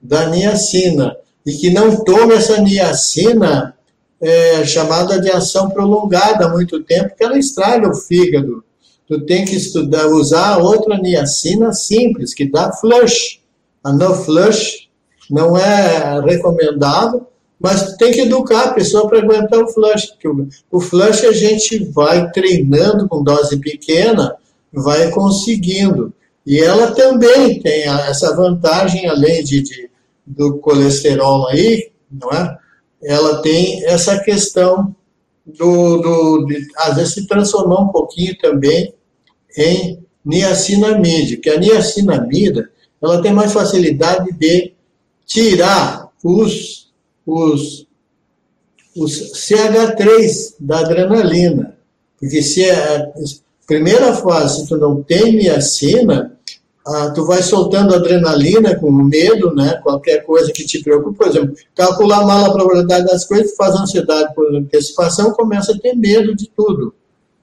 da 0.01 0.27
niacina 0.29 1.17
e 1.45 1.53
que 1.53 1.71
não 1.71 2.05
tome 2.05 2.35
essa 2.35 2.61
niacina 2.61 3.75
é, 4.21 4.65
chamada 4.65 5.21
de 5.21 5.31
ação 5.31 5.71
prolongada 5.71 6.47
há 6.47 6.49
muito 6.49 6.83
tempo, 6.83 7.15
que 7.17 7.25
ela 7.25 7.39
estraga 7.39 7.89
o 7.89 7.95
fígado. 7.95 8.65
Tu 9.07 9.21
tem 9.21 9.45
que 9.45 9.55
estudar, 9.55 10.09
usar 10.09 10.59
outra 10.59 10.99
niacina 10.99 11.73
simples, 11.73 12.35
que 12.35 12.51
dá 12.51 12.73
flush. 12.73 13.41
A 13.85 13.93
no 13.93 14.15
flush 14.15 14.89
não 15.31 15.57
é 15.57 16.21
recomendável, 16.21 17.27
mas 17.59 17.97
tem 17.97 18.13
que 18.13 18.23
educar 18.23 18.65
a 18.65 18.73
pessoa 18.73 19.09
para 19.09 19.19
aguentar 19.19 19.61
o 19.61 19.69
flush. 19.69 20.13
O 20.71 20.81
flush 20.81 21.25
a 21.25 21.33
gente 21.33 21.85
vai 21.85 22.31
treinando 22.33 23.09
com 23.09 23.23
dose 23.23 23.59
pequena, 23.59 24.35
vai 24.77 25.11
conseguindo. 25.11 26.13
E 26.47 26.61
ela 26.61 26.93
também 26.93 27.61
tem 27.61 27.85
essa 27.85 28.37
vantagem, 28.37 29.09
além 29.09 29.43
de, 29.43 29.63
de 29.63 29.91
do 30.27 30.59
colesterol 30.59 31.47
aí, 31.49 31.91
não 32.11 32.31
é? 32.31 32.59
Ela 33.03 33.41
tem 33.43 33.85
essa 33.87 34.19
questão 34.21 34.95
do, 35.45 35.99
do 35.99 36.47
de, 36.47 36.67
às 36.79 36.97
vezes 36.97 37.15
se 37.15 37.27
transformar 37.27 37.83
um 37.83 37.89
pouquinho 37.89 38.37
também 38.39 38.93
em 39.57 40.05
niacinamide, 40.25 41.37
que 41.37 41.49
a 41.49 41.59
niacinamida 41.59 42.69
ela 43.01 43.23
tem 43.23 43.33
mais 43.33 43.53
facilidade 43.53 44.33
de 44.33 44.73
tirar 45.25 46.11
os, 46.25 46.93
os, 47.25 47.87
os 48.97 49.33
CH3 49.35 50.57
da 50.59 50.81
adrenalina. 50.81 51.77
Porque 52.19 52.43
se 52.43 52.65
é 52.65 53.13
primeira 53.67 54.15
fase, 54.15 54.61
se 54.61 54.69
tu 54.69 54.77
não 54.77 55.03
tem 55.03 55.37
niacina, 55.37 56.37
ah, 56.87 57.11
tu 57.11 57.25
vai 57.27 57.43
soltando 57.43 57.95
adrenalina 57.95 58.77
com 58.77 58.93
medo, 58.93 59.53
né? 59.53 59.81
Qualquer 59.83 60.25
coisa 60.25 60.53
que 60.53 60.65
te 60.65 60.83
preocupe, 60.83 61.19
por 61.19 61.27
exemplo, 61.27 61.55
calcular 61.75 62.25
mal 62.25 62.47
a 62.47 62.53
probabilidade 62.53 63.07
das 63.07 63.27
coisas, 63.27 63.57
faz 63.57 63.75
ansiedade 63.75 64.33
por 64.35 64.55
antecipação, 64.55 65.33
começa 65.33 65.73
a 65.73 65.79
ter 65.79 65.97
medo 65.97 66.35
de 66.37 66.49
tudo, 66.49 66.95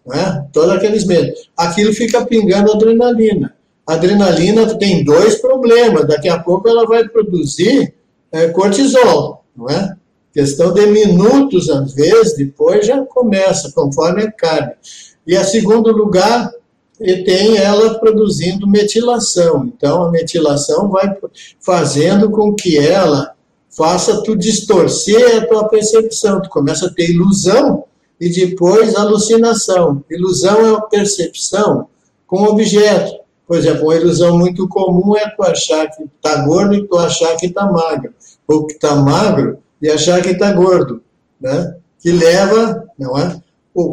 né? 0.08 0.48
Todos 0.54 0.72
aqueles 0.72 1.06
medos. 1.06 1.50
Aquilo 1.58 1.94
fica 1.94 2.26
pingando 2.26 2.72
adrenalina. 2.72 3.54
A 3.86 3.96
adrenalina 3.96 4.78
tem 4.78 5.04
dois 5.04 5.36
problemas. 5.36 6.08
Daqui 6.08 6.30
a 6.30 6.40
pouco 6.40 6.70
ela 6.70 6.86
vai 6.86 7.06
produzir 7.08 7.94
é, 8.32 8.48
cortisol, 8.48 9.44
não 9.56 9.70
é? 9.70 9.94
Questão 10.34 10.74
de 10.74 10.86
minutos, 10.88 11.70
às 11.70 11.94
vezes, 11.94 12.36
depois 12.36 12.88
já 12.88 13.04
começa, 13.06 13.72
conforme 13.72 14.24
a 14.24 14.32
carga. 14.32 14.78
E 15.26 15.36
a 15.38 15.44
segundo 15.44 15.92
lugar, 15.92 16.52
e 17.00 17.24
tem 17.24 17.58
ela 17.58 18.00
produzindo 18.00 18.68
metilação. 18.68 19.66
Então, 19.66 20.04
a 20.04 20.12
metilação 20.12 20.90
vai 20.90 21.14
fazendo 21.60 22.30
com 22.30 22.54
que 22.54 22.78
ela 22.78 23.34
faça 23.70 24.22
tu 24.24 24.36
distorcer 24.36 25.38
a 25.38 25.46
tua 25.46 25.68
percepção. 25.68 26.42
Tu 26.42 26.50
começa 26.50 26.88
a 26.88 26.90
ter 26.90 27.10
ilusão 27.10 27.84
e 28.20 28.30
depois 28.30 28.96
alucinação. 28.96 30.04
Ilusão 30.10 30.66
é 30.66 30.76
a 30.76 30.82
percepção 30.82 31.88
com 32.28 32.44
objeto. 32.44 33.22
Por 33.46 33.58
exemplo, 33.58 33.84
uma 33.84 33.96
ilusão 33.96 34.38
muito 34.38 34.68
comum 34.68 35.16
é 35.18 35.30
tu 35.30 35.44
achar 35.44 35.88
que 35.90 36.04
está 36.04 36.46
gordo 36.46 36.74
e 36.74 36.88
tu 36.88 36.98
achar 36.98 37.36
que 37.36 37.48
está 37.48 37.66
magro. 37.66 38.14
Ou 38.48 38.66
que 38.66 38.74
está 38.74 38.96
magro 38.96 39.58
e 39.82 39.90
achar 39.90 40.22
que 40.22 40.30
está 40.30 40.54
gordo. 40.54 41.02
Né? 41.42 41.76
Que 42.00 42.12
leva, 42.12 42.88
não 42.98 43.18
é? 43.18 43.43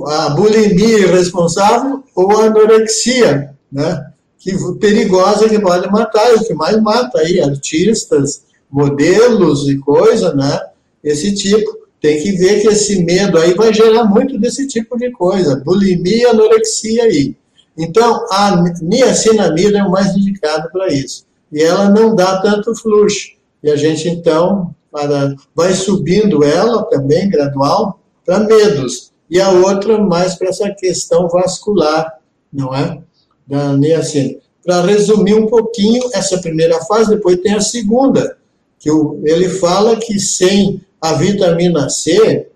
A 0.09 0.31
bulimia 0.31 0.98
irresponsável 0.98 2.05
ou 2.15 2.39
a 2.39 2.44
anorexia, 2.44 3.55
né? 3.73 4.11
que 4.40 4.52
perigosa 4.78 5.48
que 5.48 5.61
pode 5.61 5.89
matar, 5.90 6.31
é 6.31 6.35
o 6.35 6.44
que 6.44 6.55
mais 6.55 6.81
mata 6.81 7.19
aí, 7.19 7.40
artistas, 7.40 8.43
modelos 8.70 9.69
e 9.69 9.78
coisa, 9.78 10.35
né? 10.35 10.59
Esse 11.05 11.35
tipo. 11.35 11.78
Tem 12.01 12.23
que 12.23 12.32
ver 12.32 12.62
que 12.62 12.69
esse 12.69 13.05
medo 13.05 13.36
aí 13.36 13.52
vai 13.52 13.74
gerar 13.74 14.05
muito 14.05 14.39
desse 14.39 14.66
tipo 14.66 14.97
de 14.97 15.11
coisa, 15.11 15.62
bulimia, 15.62 16.31
anorexia 16.31 17.05
aí. 17.05 17.36
Então, 17.77 18.24
a 18.31 18.65
niacinamida 18.81 19.81
é 19.81 19.82
o 19.82 19.90
mais 19.90 20.16
indicado 20.16 20.70
para 20.73 20.90
isso. 20.90 21.27
E 21.52 21.62
ela 21.62 21.90
não 21.90 22.15
dá 22.16 22.40
tanto 22.40 22.74
fluxo. 22.74 23.32
E 23.62 23.70
a 23.70 23.77
gente, 23.77 24.09
então, 24.09 24.74
para, 24.90 25.35
vai 25.55 25.74
subindo 25.74 26.43
ela 26.43 26.85
também, 26.85 27.28
gradual, 27.28 28.01
para 28.24 28.40
medos 28.40 29.10
e 29.31 29.40
a 29.40 29.51
outra 29.51 29.98
mais 29.98 30.35
para 30.35 30.48
essa 30.48 30.69
questão 30.70 31.28
vascular, 31.28 32.19
não 32.52 32.74
é? 32.74 33.01
Da 33.47 33.77
niacina. 33.77 34.39
Para 34.65 34.82
resumir 34.82 35.35
um 35.35 35.47
pouquinho, 35.47 36.11
essa 36.12 36.39
primeira 36.39 36.81
fase, 36.85 37.11
depois 37.11 37.40
tem 37.40 37.55
a 37.55 37.61
segunda, 37.61 38.36
que 38.78 38.90
ele 39.24 39.48
fala 39.48 39.97
que 39.97 40.19
sem 40.19 40.81
a 41.01 41.12
vitamina 41.15 41.89
C, 41.89 42.48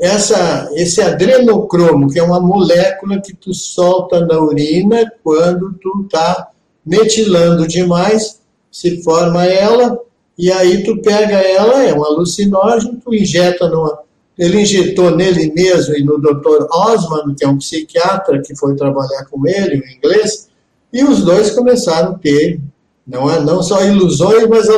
essa, 0.00 0.68
esse 0.74 1.00
adrenocromo, 1.00 2.10
que 2.10 2.18
é 2.18 2.22
uma 2.22 2.40
molécula 2.40 3.20
que 3.20 3.34
tu 3.34 3.52
solta 3.52 4.24
na 4.24 4.40
urina 4.40 5.10
quando 5.22 5.74
tu 5.74 6.02
está 6.04 6.50
metilando 6.84 7.66
demais, 7.66 8.40
se 8.70 9.02
forma 9.02 9.44
ela, 9.44 9.98
e 10.38 10.50
aí 10.50 10.82
tu 10.82 11.00
pega 11.02 11.36
ela, 11.36 11.84
é 11.84 11.94
um 11.94 12.04
alucinógeno, 12.04 13.00
tu 13.04 13.14
injeta 13.14 13.68
numa 13.68 13.98
ele 14.42 14.60
injetou 14.60 15.14
nele 15.14 15.52
mesmo 15.52 15.94
e 15.94 16.02
no 16.02 16.20
Dr. 16.20 16.66
Osman, 16.68 17.32
que 17.36 17.44
é 17.44 17.48
um 17.48 17.58
psiquiatra 17.58 18.42
que 18.42 18.56
foi 18.56 18.74
trabalhar 18.74 19.24
com 19.26 19.46
ele, 19.46 19.80
o 19.80 19.88
inglês, 19.88 20.48
e 20.92 21.04
os 21.04 21.24
dois 21.24 21.52
começaram 21.52 22.12
a 22.12 22.18
ter, 22.18 22.60
não, 23.06 23.30
é, 23.30 23.40
não 23.40 23.62
só 23.62 23.84
ilusões, 23.84 24.48
mas 24.48 24.68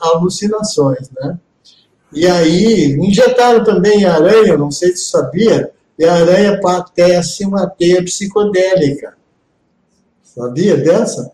alucinações, 0.00 1.08
né? 1.10 1.38
E 2.12 2.26
aí, 2.26 2.94
injetaram 2.94 3.62
também 3.62 4.04
aranha, 4.04 4.56
não 4.56 4.72
sei 4.72 4.90
se 4.90 5.08
sabia, 5.08 5.70
e 5.96 6.04
a 6.04 6.14
aranha 6.14 6.60
patece 6.60 7.44
uma 7.44 7.68
teia 7.68 8.02
psicodélica. 8.02 9.14
Sabia 10.22 10.76
dessa? 10.76 11.30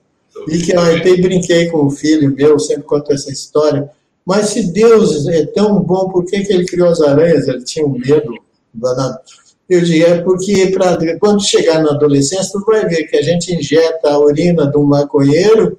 E 0.47 0.59
que 0.59 0.77
eu 0.77 0.81
até 0.81 1.17
brinquei 1.17 1.71
com 1.71 1.87
o 1.87 1.91
filho 1.91 2.35
meu, 2.35 2.59
sempre 2.59 2.83
conto 2.83 3.13
essa 3.15 3.33
história. 3.33 3.91
Mas 4.29 4.51
se 4.51 4.71
Deus 4.75 5.27
é 5.27 5.47
tão 5.47 5.81
bom, 5.81 6.11
por 6.11 6.23
que, 6.27 6.45
que 6.45 6.53
ele 6.53 6.67
criou 6.67 6.91
as 6.91 7.01
aranhas? 7.01 7.49
Ele 7.49 7.65
tinha 7.65 7.87
um 7.87 7.99
medo 7.99 8.35
danado. 8.75 9.21
Eu 9.67 9.81
digo, 9.81 10.05
é 10.05 10.21
porque 10.21 10.67
pra, 10.67 10.99
quando 11.19 11.43
chegar 11.43 11.83
na 11.83 11.93
adolescência, 11.93 12.53
tu 12.53 12.63
vai 12.67 12.87
ver 12.87 13.05
que 13.05 13.17
a 13.17 13.23
gente 13.23 13.55
injeta 13.55 14.11
a 14.11 14.19
urina 14.19 14.71
de 14.71 14.77
um 14.77 14.85
maconheiro, 14.85 15.79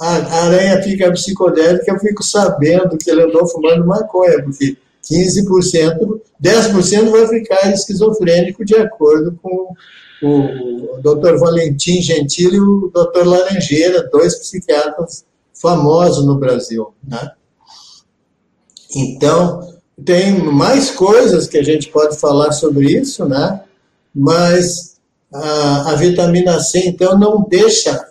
a, 0.00 0.14
aranha 0.44 0.82
fica 0.82 1.12
psicodélica, 1.12 1.92
eu 1.92 1.98
fico 1.98 2.22
sabendo 2.22 2.96
que 2.96 3.10
ele 3.10 3.22
andou 3.22 3.46
fumando 3.46 3.86
maconha, 3.86 4.42
porque 4.44 4.78
15%, 5.04 6.20
10% 6.42 7.10
vai 7.10 7.26
ficar 7.28 7.70
esquizofrênico 7.70 8.64
de 8.64 8.76
acordo 8.76 9.38
com 9.42 9.74
o, 10.22 10.96
o 10.96 11.00
Dr. 11.02 11.36
Valentim 11.36 12.00
Gentili 12.00 12.56
e 12.56 12.60
o 12.60 12.90
Dr. 12.94 13.26
Laranjeira, 13.26 14.08
dois 14.10 14.38
psiquiatras 14.38 15.22
famosos 15.52 16.24
no 16.24 16.36
Brasil, 16.36 16.94
né? 17.06 17.32
Então, 18.94 19.78
tem 20.04 20.38
mais 20.38 20.90
coisas 20.90 21.46
que 21.46 21.58
a 21.58 21.62
gente 21.62 21.88
pode 21.90 22.18
falar 22.18 22.52
sobre 22.52 22.90
isso, 22.98 23.24
né? 23.26 23.62
Mas 24.14 24.96
a, 25.32 25.92
a 25.92 25.94
vitamina 25.94 26.58
C, 26.60 26.80
então, 26.86 27.18
não 27.18 27.42
deixa 27.48 28.10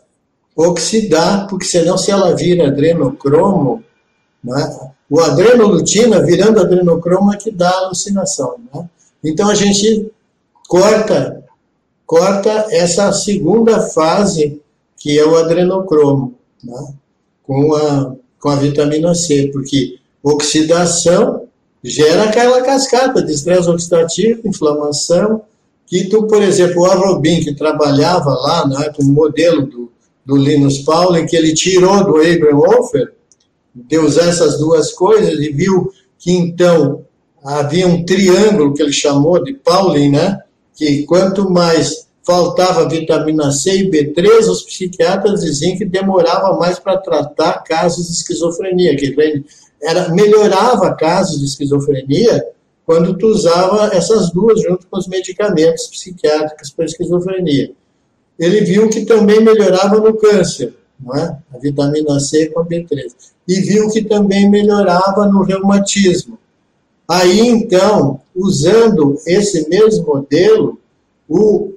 oxidar, 0.55 1.47
porque 1.47 1.65
senão 1.65 1.97
se 1.97 2.11
ela 2.11 2.35
vira 2.35 2.67
adrenocromo, 2.67 3.83
né? 4.43 4.89
o 5.09 5.19
adrenolutina 5.19 6.23
virando 6.23 6.59
adrenocromo 6.59 7.33
é 7.33 7.37
que 7.37 7.49
dá 7.49 7.69
alucinação. 7.69 8.57
Né? 8.73 8.89
Então 9.23 9.49
a 9.49 9.55
gente 9.55 10.11
corta, 10.67 11.43
corta 12.05 12.67
essa 12.71 13.11
segunda 13.13 13.81
fase, 13.81 14.61
que 14.97 15.17
é 15.17 15.25
o 15.25 15.37
adrenocromo, 15.37 16.35
né? 16.63 16.93
com, 17.43 17.73
a, 17.75 18.15
com 18.39 18.49
a 18.49 18.55
vitamina 18.57 19.15
C, 19.15 19.49
porque 19.51 19.98
Oxidação 20.23 21.47
gera 21.83 22.23
aquela 22.23 22.61
cascata 22.61 23.23
de 23.23 23.31
estresse 23.31 23.69
oxidativo, 23.69 24.47
inflamação, 24.47 25.41
que 25.85 26.05
tu, 26.05 26.27
por 26.27 26.41
exemplo, 26.43 26.81
o 26.81 26.85
Arrobin, 26.85 27.41
que 27.41 27.55
trabalhava 27.55 28.29
lá, 28.31 28.67
né, 28.67 28.91
com 28.95 29.03
o 29.03 29.11
modelo 29.11 29.65
do, 29.65 29.91
do 30.25 30.35
Linus 30.35 30.79
Pauling, 30.79 31.25
que 31.25 31.35
ele 31.35 31.53
tirou 31.53 32.03
do 32.03 32.17
Abraham 32.17 32.57
Wolfer, 32.57 33.13
de 33.73 33.97
usar 33.97 34.27
essas 34.27 34.59
duas 34.59 34.91
coisas 34.91 35.39
e 35.39 35.49
viu 35.51 35.91
que 36.17 36.31
então 36.31 37.05
havia 37.43 37.87
um 37.87 38.03
triângulo 38.03 38.73
que 38.73 38.83
ele 38.83 38.91
chamou 38.91 39.43
de 39.43 39.53
Pauling, 39.53 40.11
né, 40.11 40.39
que 40.75 41.03
quanto 41.03 41.49
mais 41.49 42.07
faltava 42.23 42.87
vitamina 42.87 43.51
C 43.51 43.77
e 43.77 43.89
B3, 43.89 44.47
os 44.49 44.61
psiquiatras 44.61 45.41
diziam 45.41 45.77
que 45.77 45.85
demorava 45.85 46.55
mais 46.57 46.77
para 46.77 46.97
tratar 46.97 47.63
casos 47.63 48.07
de 48.07 48.13
esquizofrenia, 48.13 48.95
que 48.95 49.15
era, 49.81 50.09
melhorava 50.09 50.93
casos 50.95 51.39
de 51.39 51.45
esquizofrenia 51.45 52.45
quando 52.85 53.17
tu 53.17 53.27
usava 53.27 53.95
essas 53.95 54.31
duas 54.31 54.61
junto 54.61 54.87
com 54.87 54.97
os 54.97 55.07
medicamentos 55.07 55.87
psiquiátricos 55.87 56.71
para 56.71 56.85
esquizofrenia. 56.85 57.71
Ele 58.37 58.61
viu 58.61 58.89
que 58.89 59.05
também 59.05 59.41
melhorava 59.41 59.99
no 59.99 60.15
câncer, 60.15 60.73
não 60.99 61.15
é? 61.15 61.37
a 61.53 61.57
vitamina 61.57 62.19
C 62.19 62.47
com 62.47 62.61
a 62.61 62.65
B3. 62.65 63.13
E 63.47 63.59
viu 63.61 63.89
que 63.89 64.03
também 64.03 64.49
melhorava 64.49 65.27
no 65.27 65.43
reumatismo. 65.43 66.39
Aí, 67.07 67.39
então, 67.39 68.21
usando 68.35 69.19
esse 69.25 69.67
mesmo 69.67 70.05
modelo, 70.05 70.79
o 71.27 71.73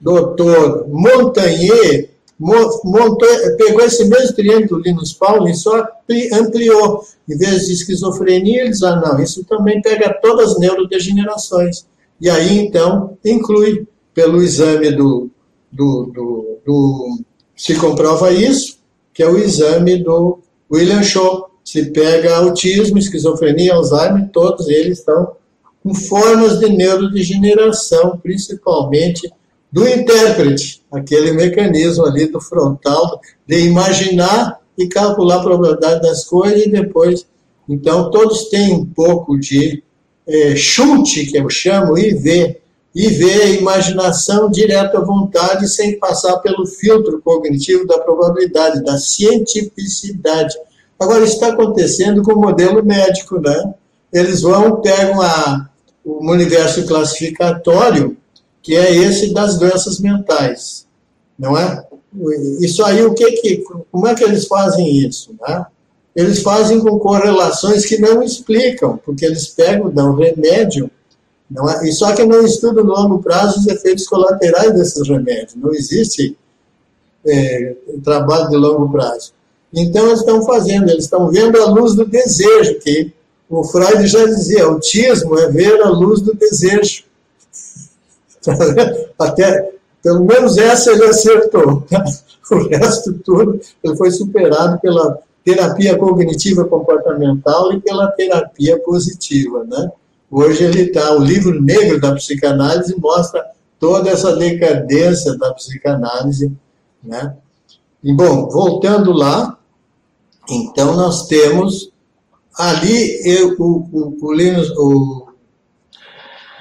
doutor 0.00 0.86
Montagnier 0.88 2.10
montou, 2.38 3.28
pegou 3.56 3.80
esse 3.80 4.04
mesmo 4.04 4.34
triângulo 4.34 4.80
Linus 4.80 5.12
Pauling 5.12 5.54
só 5.54 5.86
ampliou. 6.32 7.04
Em 7.28 7.36
vez 7.36 7.66
de 7.66 7.72
esquizofrenia, 7.72 8.62
ele 8.62 8.70
diz, 8.70 8.82
ah, 8.82 8.96
não, 8.96 9.20
isso 9.20 9.44
também 9.44 9.82
pega 9.82 10.16
todas 10.22 10.52
as 10.52 10.58
neurodegenerações. 10.58 11.86
E 12.20 12.30
aí, 12.30 12.58
então, 12.58 13.16
inclui 13.24 13.86
pelo 14.14 14.42
exame 14.42 14.90
do, 14.92 15.30
do, 15.70 16.04
do, 16.06 16.58
do 16.64 17.18
se 17.56 17.74
comprova 17.74 18.32
isso, 18.32 18.78
que 19.12 19.22
é 19.22 19.28
o 19.28 19.36
exame 19.36 20.02
do 20.02 20.38
William 20.72 21.02
Shaw. 21.02 21.50
Se 21.64 21.90
pega 21.90 22.36
autismo, 22.36 22.98
esquizofrenia, 22.98 23.74
Alzheimer, 23.74 24.30
todos 24.32 24.68
eles 24.68 25.00
estão 25.00 25.36
com 25.82 25.94
formas 25.94 26.58
de 26.58 26.70
neurodegeneração, 26.70 28.18
principalmente 28.18 29.30
do 29.70 29.86
intérprete, 29.86 30.82
aquele 30.90 31.32
mecanismo 31.32 32.06
ali 32.06 32.26
do 32.26 32.40
frontal 32.40 33.20
de 33.46 33.66
imaginar 33.66 34.58
e 34.76 34.86
calcular 34.88 35.36
a 35.36 35.42
probabilidade 35.42 36.02
das 36.02 36.24
coisas 36.24 36.62
e 36.62 36.70
depois. 36.70 37.26
Então, 37.68 38.10
todos 38.10 38.48
têm 38.48 38.72
um 38.72 38.86
pouco 38.86 39.38
de 39.38 39.82
é, 40.26 40.56
chute, 40.56 41.26
que 41.26 41.36
eu 41.36 41.50
chamo, 41.50 41.98
e 41.98 42.14
ver. 42.14 42.62
E 42.94 43.08
ver 43.08 43.42
a 43.42 43.50
imaginação 43.50 44.50
direto 44.50 44.96
à 44.96 45.00
vontade, 45.00 45.68
sem 45.68 45.98
passar 45.98 46.38
pelo 46.38 46.66
filtro 46.66 47.20
cognitivo 47.22 47.86
da 47.86 47.98
probabilidade, 47.98 48.82
da 48.82 48.96
cientificidade. 48.96 50.54
Agora, 50.98 51.22
isso 51.22 51.34
está 51.34 51.48
acontecendo 51.48 52.22
com 52.22 52.32
o 52.32 52.40
modelo 52.40 52.82
médico, 52.84 53.38
né? 53.40 53.74
Eles 54.12 54.40
vão, 54.40 54.80
pegam 54.80 55.20
a, 55.20 55.68
o 56.04 56.32
universo 56.32 56.86
classificatório 56.86 58.16
que 58.68 58.76
é 58.76 58.94
esse 58.94 59.32
das 59.32 59.58
doenças 59.58 59.98
mentais, 59.98 60.84
não 61.38 61.56
é? 61.56 61.86
Isso 62.60 62.84
aí, 62.84 63.02
o 63.02 63.14
que 63.14 63.32
que, 63.32 63.64
como 63.90 64.06
é 64.06 64.14
que 64.14 64.22
eles 64.22 64.46
fazem 64.46 65.06
isso, 65.06 65.34
né? 65.40 65.64
Eles 66.14 66.42
fazem 66.42 66.78
com 66.78 66.98
correlações 66.98 67.86
que 67.86 67.96
não 67.96 68.22
explicam, 68.22 69.00
porque 69.06 69.24
eles 69.24 69.46
pegam, 69.46 69.88
dão 69.88 70.14
remédio, 70.14 70.90
não 71.50 71.66
é? 71.66 71.88
E 71.88 71.92
só 71.92 72.14
que 72.14 72.26
não 72.26 72.44
estudam 72.44 72.84
no 72.84 72.92
longo 72.92 73.22
prazo 73.22 73.60
os 73.60 73.66
efeitos 73.68 74.06
colaterais 74.06 74.74
desses 74.74 75.08
remédios. 75.08 75.54
Não 75.54 75.72
existe 75.72 76.36
é, 77.26 77.74
trabalho 78.04 78.50
de 78.50 78.56
longo 78.58 78.92
prazo. 78.92 79.32
Então, 79.72 80.08
eles 80.08 80.20
estão 80.20 80.44
fazendo, 80.44 80.90
eles 80.90 81.04
estão 81.04 81.28
vendo 81.30 81.58
a 81.58 81.70
luz 81.70 81.94
do 81.94 82.04
desejo, 82.04 82.80
que 82.80 83.14
o 83.48 83.64
Freud 83.64 84.06
já 84.06 84.26
dizia, 84.26 84.64
autismo 84.64 85.38
é 85.38 85.50
ver 85.50 85.80
a 85.80 85.88
luz 85.88 86.20
do 86.20 86.34
desejo. 86.34 87.07
Até, 89.18 89.72
pelo 90.02 90.24
menos 90.24 90.56
essa 90.56 90.92
ele 90.92 91.04
acertou. 91.04 91.84
O 92.50 92.68
resto 92.68 93.12
tudo 93.24 93.60
ele 93.84 93.96
foi 93.96 94.10
superado 94.10 94.80
pela 94.80 95.18
terapia 95.44 95.96
cognitiva 95.98 96.64
comportamental 96.64 97.72
e 97.72 97.80
pela 97.80 98.10
terapia 98.12 98.78
positiva, 98.80 99.64
né? 99.64 99.90
Hoje 100.30 100.64
ele 100.64 100.82
está, 100.82 101.14
o 101.14 101.20
livro 101.20 101.60
negro 101.60 102.00
da 102.00 102.14
psicanálise 102.14 102.94
mostra 102.98 103.44
toda 103.80 104.10
essa 104.10 104.36
decadência 104.36 105.36
da 105.38 105.54
psicanálise, 105.54 106.52
né? 107.02 107.34
E 108.02 108.12
bom, 108.12 108.48
voltando 108.48 109.12
lá, 109.12 109.58
então 110.48 110.94
nós 110.94 111.26
temos 111.26 111.90
ali 112.54 113.20
eu, 113.24 113.54
o, 113.58 113.88
o, 113.92 114.18
o, 114.20 114.32
Linus, 114.32 114.70
o 114.76 115.27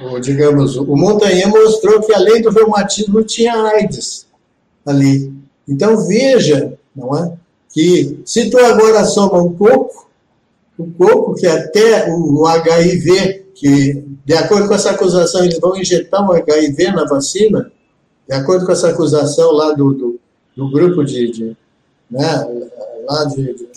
o, 0.01 0.19
digamos, 0.19 0.75
o 0.77 0.95
Montagnier 0.95 1.49
mostrou 1.49 2.01
que 2.01 2.13
além 2.13 2.41
do 2.41 2.49
reumatismo 2.49 3.23
tinha 3.23 3.53
AIDS 3.55 4.27
ali. 4.85 5.33
Então 5.67 6.05
veja, 6.05 6.77
não 6.95 7.15
é? 7.15 7.33
Que 7.73 8.19
se 8.25 8.49
tu 8.49 8.57
agora 8.57 9.05
soma 9.05 9.41
um 9.41 9.53
pouco, 9.53 10.07
o 10.77 10.85
pouco 10.85 11.35
que 11.35 11.47
até 11.47 12.09
o 12.11 12.45
HIV, 12.45 13.45
que 13.55 14.03
de 14.25 14.33
acordo 14.33 14.67
com 14.67 14.75
essa 14.75 14.91
acusação 14.91 15.43
eles 15.43 15.59
vão 15.59 15.75
injetar 15.75 16.23
um 16.23 16.31
HIV 16.33 16.91
na 16.91 17.05
vacina, 17.05 17.71
de 18.27 18.35
acordo 18.35 18.65
com 18.65 18.71
essa 18.71 18.89
acusação 18.89 19.51
lá 19.51 19.73
do, 19.73 19.93
do, 19.93 20.19
do 20.55 20.69
grupo 20.69 21.03
de, 21.03 21.31
de 21.31 21.57
né, 22.09 22.47
lá 23.07 23.25
de, 23.25 23.53
de, 23.53 23.67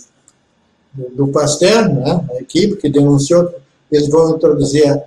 do 1.14 1.28
Pasteur, 1.28 1.88
né, 1.88 2.24
a 2.32 2.36
equipe 2.40 2.76
que 2.76 2.88
denunciou, 2.88 3.52
eles 3.90 4.08
vão 4.08 4.36
introduzir 4.36 5.02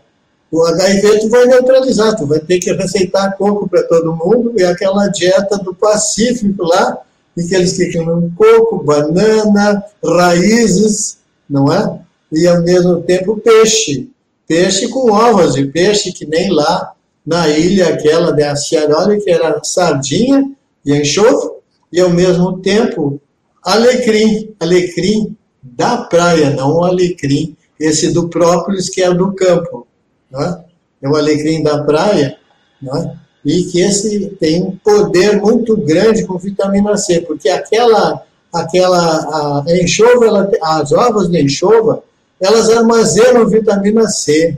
o 0.53 0.63
HIV 0.67 1.19
tu 1.21 1.29
vai 1.29 1.47
neutralizar, 1.47 2.15
tu 2.15 2.27
vai 2.27 2.39
ter 2.39 2.59
que 2.59 2.71
receitar 2.71 3.35
coco 3.37 3.67
para 3.67 3.81
todo 3.87 4.15
mundo, 4.15 4.53
e 4.55 4.63
aquela 4.63 5.07
dieta 5.07 5.57
do 5.57 5.73
Pacífico 5.73 6.63
lá, 6.63 6.99
em 7.35 7.47
que 7.47 7.55
eles 7.55 7.75
ficam 7.75 8.31
coco, 8.37 8.83
banana, 8.83 9.83
raízes, 10.05 11.17
não 11.49 11.73
é? 11.73 11.99
E 12.31 12.45
ao 12.47 12.61
mesmo 12.61 13.01
tempo 13.01 13.37
peixe. 13.37 14.11
Peixe 14.47 14.87
com 14.89 15.11
ovos 15.11 15.55
de 15.55 15.65
peixe, 15.65 16.11
que 16.11 16.27
nem 16.27 16.51
lá 16.51 16.93
na 17.25 17.49
ilha 17.49 17.87
aquela 17.87 18.31
de 18.31 18.43
Aciaroli, 18.43 19.23
que 19.23 19.31
era 19.31 19.59
sardinha 19.63 20.51
e 20.85 20.93
enxofre, 20.93 21.49
e 21.91 21.99
ao 21.99 22.11
mesmo 22.11 22.59
tempo 22.59 23.19
alecrim, 23.63 24.53
alecrim 24.59 25.35
da 25.63 25.97
praia, 25.97 26.51
não 26.51 26.75
o 26.75 26.83
alecrim, 26.83 27.57
esse 27.79 28.11
do 28.11 28.29
própolis 28.29 28.87
que 28.87 29.01
é 29.01 29.11
do 29.11 29.33
campo 29.33 29.87
é? 30.35 30.57
é 31.01 31.09
o 31.09 31.15
alecrim 31.15 31.61
da 31.61 31.83
praia, 31.83 32.37
é? 32.83 33.11
e 33.45 33.63
que 33.65 33.81
esse 33.81 34.29
tem 34.39 34.63
um 34.63 34.75
poder 34.77 35.41
muito 35.41 35.75
grande 35.77 36.25
com 36.25 36.37
vitamina 36.37 36.95
C, 36.97 37.21
porque 37.21 37.49
aquela, 37.49 38.23
aquela 38.51 39.63
a 39.65 39.65
enxova, 39.67 40.25
ela, 40.25 40.51
as 40.61 40.91
ovas 40.91 41.29
de 41.29 41.41
enxova, 41.41 42.03
elas 42.39 42.69
armazenam 42.69 43.47
vitamina 43.47 44.07
C, 44.07 44.57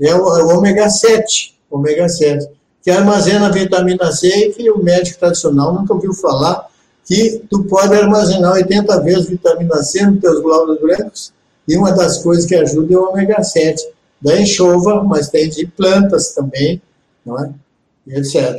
é 0.00 0.14
o, 0.14 0.38
é 0.38 0.42
o 0.42 0.58
ômega 0.58 0.88
7, 0.88 1.54
ômega 1.70 2.08
7, 2.08 2.48
que 2.82 2.90
armazena 2.90 3.50
vitamina 3.50 4.12
C 4.12 4.28
e 4.28 4.52
que 4.52 4.70
o 4.70 4.82
médico 4.82 5.18
tradicional 5.18 5.72
nunca 5.72 5.94
ouviu 5.94 6.12
falar 6.12 6.68
que 7.06 7.42
tu 7.50 7.64
pode 7.64 7.94
armazenar 7.94 8.52
80 8.52 9.00
vezes 9.00 9.28
vitamina 9.28 9.82
C 9.82 10.04
nos 10.06 10.20
teus 10.20 10.40
glóbulos 10.40 10.80
brancos, 10.80 11.32
e 11.66 11.76
uma 11.76 11.92
das 11.92 12.18
coisas 12.18 12.44
que 12.44 12.54
ajuda 12.54 12.92
é 12.92 12.96
o 12.96 13.08
ômega 13.10 13.42
7 13.42 13.93
da 14.20 14.40
enxova, 14.40 15.02
mas 15.02 15.28
tem 15.28 15.48
de 15.48 15.66
plantas 15.66 16.34
também, 16.34 16.80
não 17.24 17.38
é? 17.38 17.52
Etc. 18.06 18.58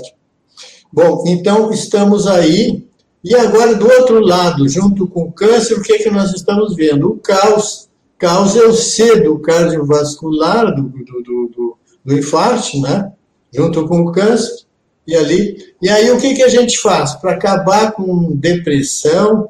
Bom, 0.92 1.24
então 1.28 1.72
estamos 1.72 2.28
aí. 2.28 2.86
E 3.24 3.36
agora, 3.36 3.76
do 3.76 3.86
outro 3.86 4.20
lado, 4.20 4.68
junto 4.70 5.08
com 5.08 5.24
o 5.24 5.32
câncer, 5.32 5.76
o 5.76 5.82
que, 5.82 5.94
é 5.94 5.98
que 5.98 6.12
nós 6.12 6.34
estamos 6.34 6.76
vendo? 6.76 7.10
O 7.10 7.18
caos. 7.18 7.90
Caos 8.18 8.56
é 8.56 8.64
o 8.64 8.74
C 8.74 9.20
do 9.22 9.40
cardiovascular, 9.40 10.74
do, 10.74 10.84
do, 10.84 11.22
do, 11.22 11.78
do, 12.06 12.18
infarto, 12.18 12.80
né? 12.80 13.12
Junto 13.54 13.88
com 13.88 14.02
o 14.02 14.12
câncer. 14.12 14.66
E 15.06 15.16
ali. 15.16 15.58
E 15.82 15.90
aí, 15.90 16.10
o 16.12 16.18
que, 16.18 16.34
que 16.34 16.44
a 16.44 16.48
gente 16.48 16.78
faz? 16.80 17.14
Para 17.16 17.34
acabar 17.34 17.92
com 17.92 18.36
depressão 18.36 19.50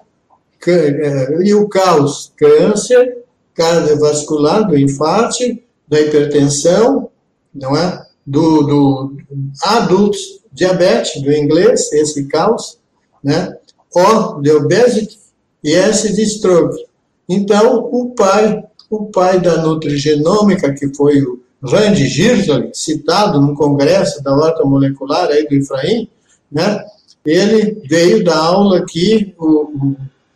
é, 0.68 1.44
e 1.44 1.53
o 1.53 1.68
caos, 1.68 2.34
câncer 2.36 3.23
cardiovascular 3.53 4.68
do 4.68 4.77
infarto 4.77 5.44
da 5.88 5.99
hipertensão, 5.99 7.10
não 7.53 7.76
é? 7.76 8.06
Do, 8.26 8.64
do 8.64 9.18
adultos 9.64 10.41
diabetes, 10.52 11.22
do 11.22 11.32
inglês, 11.32 11.91
esse 11.91 12.26
caos, 12.28 12.80
né? 13.24 13.56
O 13.94 14.41
de 14.41 14.52
obesity 14.52 15.20
e 15.64 15.74
S 15.74 16.14
de 16.14 16.24
stroke. 16.24 16.86
Então, 17.28 17.90
o 17.91 18.10
pai, 18.10 18.64
o 18.90 19.06
pai 19.06 19.40
da 19.40 19.62
nutrigenômica, 19.62 20.74
que 20.74 20.94
foi 20.94 21.22
o 21.22 21.40
Randy 21.64 22.07
Girsler, 22.07 22.70
citado 22.74 23.41
no 23.41 23.56
congresso 23.56 24.24
da 24.24 24.36
horta 24.36 24.64
molecular 24.64 25.30
aí 25.30 25.48
do 25.48 25.56
Efraim, 25.56 26.07
né? 26.52 26.84
Ele 27.26 27.82
veio 27.90 28.24
dar 28.24 28.38
aula 28.38 28.80
aqui, 28.80 29.34
o, 29.40 29.95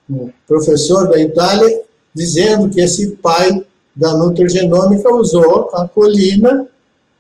o 0.10 0.32
professor 0.48 1.08
da 1.08 1.20
Itália, 1.20 1.84
dizendo 2.14 2.70
que 2.70 2.82
esse 2.82 3.12
pai 3.18 3.64
da 4.00 4.16
nutrigenômica 4.16 5.14
usou 5.14 5.70
a 5.74 5.86
colina, 5.86 6.66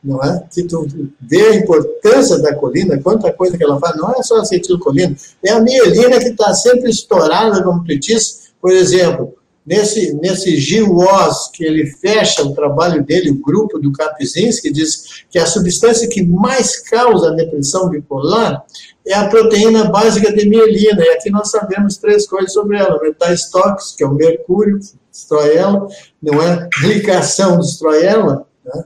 não 0.01 0.23
é? 0.23 0.41
Que 0.49 0.63
tu 0.63 0.87
vê 1.19 1.41
a 1.41 1.55
importância 1.55 2.39
da 2.39 2.55
colina, 2.55 2.97
quanta 3.01 3.33
coisa 3.33 3.57
que 3.57 3.63
ela 3.63 3.77
faz, 3.79 3.97
não 3.97 4.11
é 4.11 4.23
só 4.23 4.37
acetilcolina, 4.37 5.13
é 5.43 5.51
a 5.51 5.59
mielina 5.59 6.17
que 6.19 6.29
está 6.29 6.53
sempre 6.53 6.89
estourada, 6.89 7.61
como 7.61 7.83
disse, 7.83 8.51
por 8.61 8.71
exemplo, 8.71 9.35
nesse, 9.65 10.13
nesse 10.13 10.55
GWAS, 10.55 11.49
que 11.53 11.65
ele 11.65 11.85
fecha 11.85 12.43
o 12.43 12.53
trabalho 12.53 13.03
dele, 13.03 13.31
o 13.31 13.41
grupo 13.41 13.77
do 13.77 13.91
Kapczynski, 13.91 14.71
diz 14.71 15.25
que 15.29 15.37
a 15.37 15.45
substância 15.45 16.07
que 16.07 16.23
mais 16.23 16.79
causa 16.79 17.27
a 17.27 17.35
depressão 17.35 17.89
bipolar 17.89 18.63
é 19.11 19.15
a 19.15 19.27
proteína 19.27 19.85
básica 19.85 20.31
de 20.31 20.47
mielina. 20.47 21.03
E 21.03 21.09
aqui 21.09 21.29
nós 21.29 21.49
sabemos 21.51 21.97
três 21.97 22.27
coisas 22.27 22.53
sobre 22.53 22.77
ela: 22.77 23.01
metais 23.01 23.49
tóxicos, 23.49 23.95
que 23.95 24.03
é 24.03 24.07
o 24.07 24.13
mercúrio, 24.13 24.79
destrói 25.11 25.55
ela, 25.55 25.87
não 26.21 26.41
é? 26.41 26.69
Glicação 26.81 27.57
destrói 27.59 28.03
ela. 28.05 28.45
Né? 28.63 28.83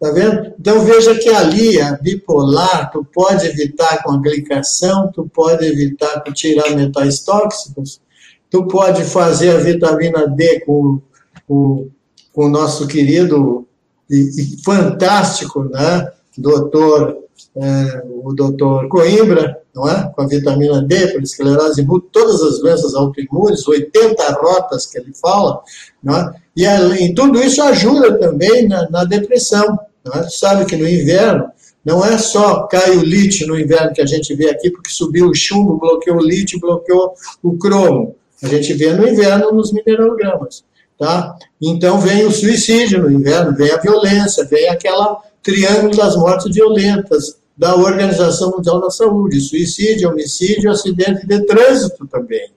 Tá 0.00 0.10
vendo? 0.10 0.54
Então 0.58 0.80
veja 0.80 1.14
que 1.14 1.28
ali 1.28 1.80
a 1.80 1.92
bipolar, 1.92 2.90
tu 2.90 3.04
pode 3.04 3.46
evitar 3.46 4.02
com 4.02 4.12
a 4.12 4.18
glicação, 4.18 5.10
tu 5.12 5.28
pode 5.32 5.64
evitar 5.64 6.24
com 6.24 6.32
tirar 6.32 6.74
metais 6.74 7.20
tóxicos, 7.20 8.00
tu 8.50 8.66
pode 8.66 9.04
fazer 9.04 9.50
a 9.50 9.58
vitamina 9.58 10.26
D 10.26 10.60
com, 10.60 11.00
com, 11.46 11.88
com 12.32 12.46
o 12.46 12.48
nosso 12.48 12.86
querido 12.86 13.68
e, 14.10 14.16
e 14.16 14.62
fantástico, 14.64 15.64
né? 15.64 16.10
Doutor, 16.36 17.18
é, 17.56 18.02
o 18.24 18.32
doutor 18.32 18.88
Coimbra, 18.88 19.59
não 19.74 19.88
é? 19.88 20.10
Com 20.14 20.22
a 20.22 20.26
vitamina 20.26 20.82
D, 20.82 21.08
para 21.08 21.22
esclerose 21.22 21.82
múltipla, 21.82 22.10
todas 22.12 22.42
as 22.42 22.58
doenças 22.60 22.94
autoimunes, 22.94 23.66
80 23.66 24.32
rotas 24.32 24.86
que 24.86 24.98
ele 24.98 25.12
fala, 25.14 25.60
não 26.02 26.16
é? 26.16 26.34
E, 26.56 26.64
e 26.64 27.14
tudo 27.14 27.40
isso 27.40 27.62
ajuda 27.62 28.18
também 28.18 28.68
na, 28.68 28.88
na 28.90 29.04
depressão. 29.04 29.78
Não 30.04 30.20
é? 30.20 30.28
Sabe 30.28 30.64
que 30.64 30.76
no 30.76 30.88
inverno 30.88 31.50
não 31.84 32.04
é 32.04 32.18
só 32.18 32.66
cai 32.66 32.96
o 32.96 33.02
lítio 33.02 33.46
no 33.46 33.58
inverno 33.58 33.92
que 33.92 34.02
a 34.02 34.06
gente 34.06 34.34
vê 34.34 34.50
aqui, 34.50 34.70
porque 34.70 34.90
subiu 34.90 35.28
o 35.28 35.34
chumbo, 35.34 35.78
bloqueou 35.78 36.18
o 36.18 36.24
lítio, 36.24 36.60
bloqueou 36.60 37.14
o 37.42 37.56
cromo. 37.56 38.14
A 38.42 38.48
gente 38.48 38.72
vê 38.74 38.92
no 38.92 39.06
inverno 39.06 39.52
nos 39.52 39.72
minerogramas. 39.72 40.64
Tá? 40.98 41.34
Então 41.60 41.98
vem 41.98 42.26
o 42.26 42.30
suicídio 42.30 43.02
no 43.02 43.10
inverno, 43.10 43.56
vem 43.56 43.70
a 43.70 43.78
violência, 43.78 44.44
vem 44.44 44.68
aquela 44.68 45.18
triângulo 45.42 45.96
das 45.96 46.14
mortes 46.14 46.54
violentas 46.54 47.39
da 47.60 47.76
Organização 47.76 48.52
Mundial 48.52 48.80
da 48.80 48.88
Saúde, 48.88 49.38
suicídio, 49.38 50.08
homicídio, 50.08 50.70
acidente 50.70 51.26
de 51.26 51.44
trânsito 51.44 52.06
também. 52.06 52.50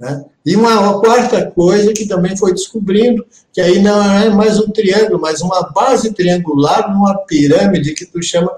Né? 0.00 0.24
E 0.46 0.56
uma, 0.56 0.98
quarta 1.00 1.50
coisa 1.50 1.92
que 1.92 2.06
também 2.06 2.34
foi 2.34 2.54
descobrindo, 2.54 3.26
que 3.52 3.60
aí 3.60 3.78
não 3.82 4.02
é 4.02 4.30
mais 4.30 4.58
um 4.58 4.70
triângulo, 4.70 5.20
mas 5.20 5.42
uma 5.42 5.70
base 5.74 6.14
triangular 6.14 6.90
numa 6.90 7.14
pirâmide 7.26 7.92
que 7.92 8.06
tu 8.06 8.22
chama, 8.22 8.50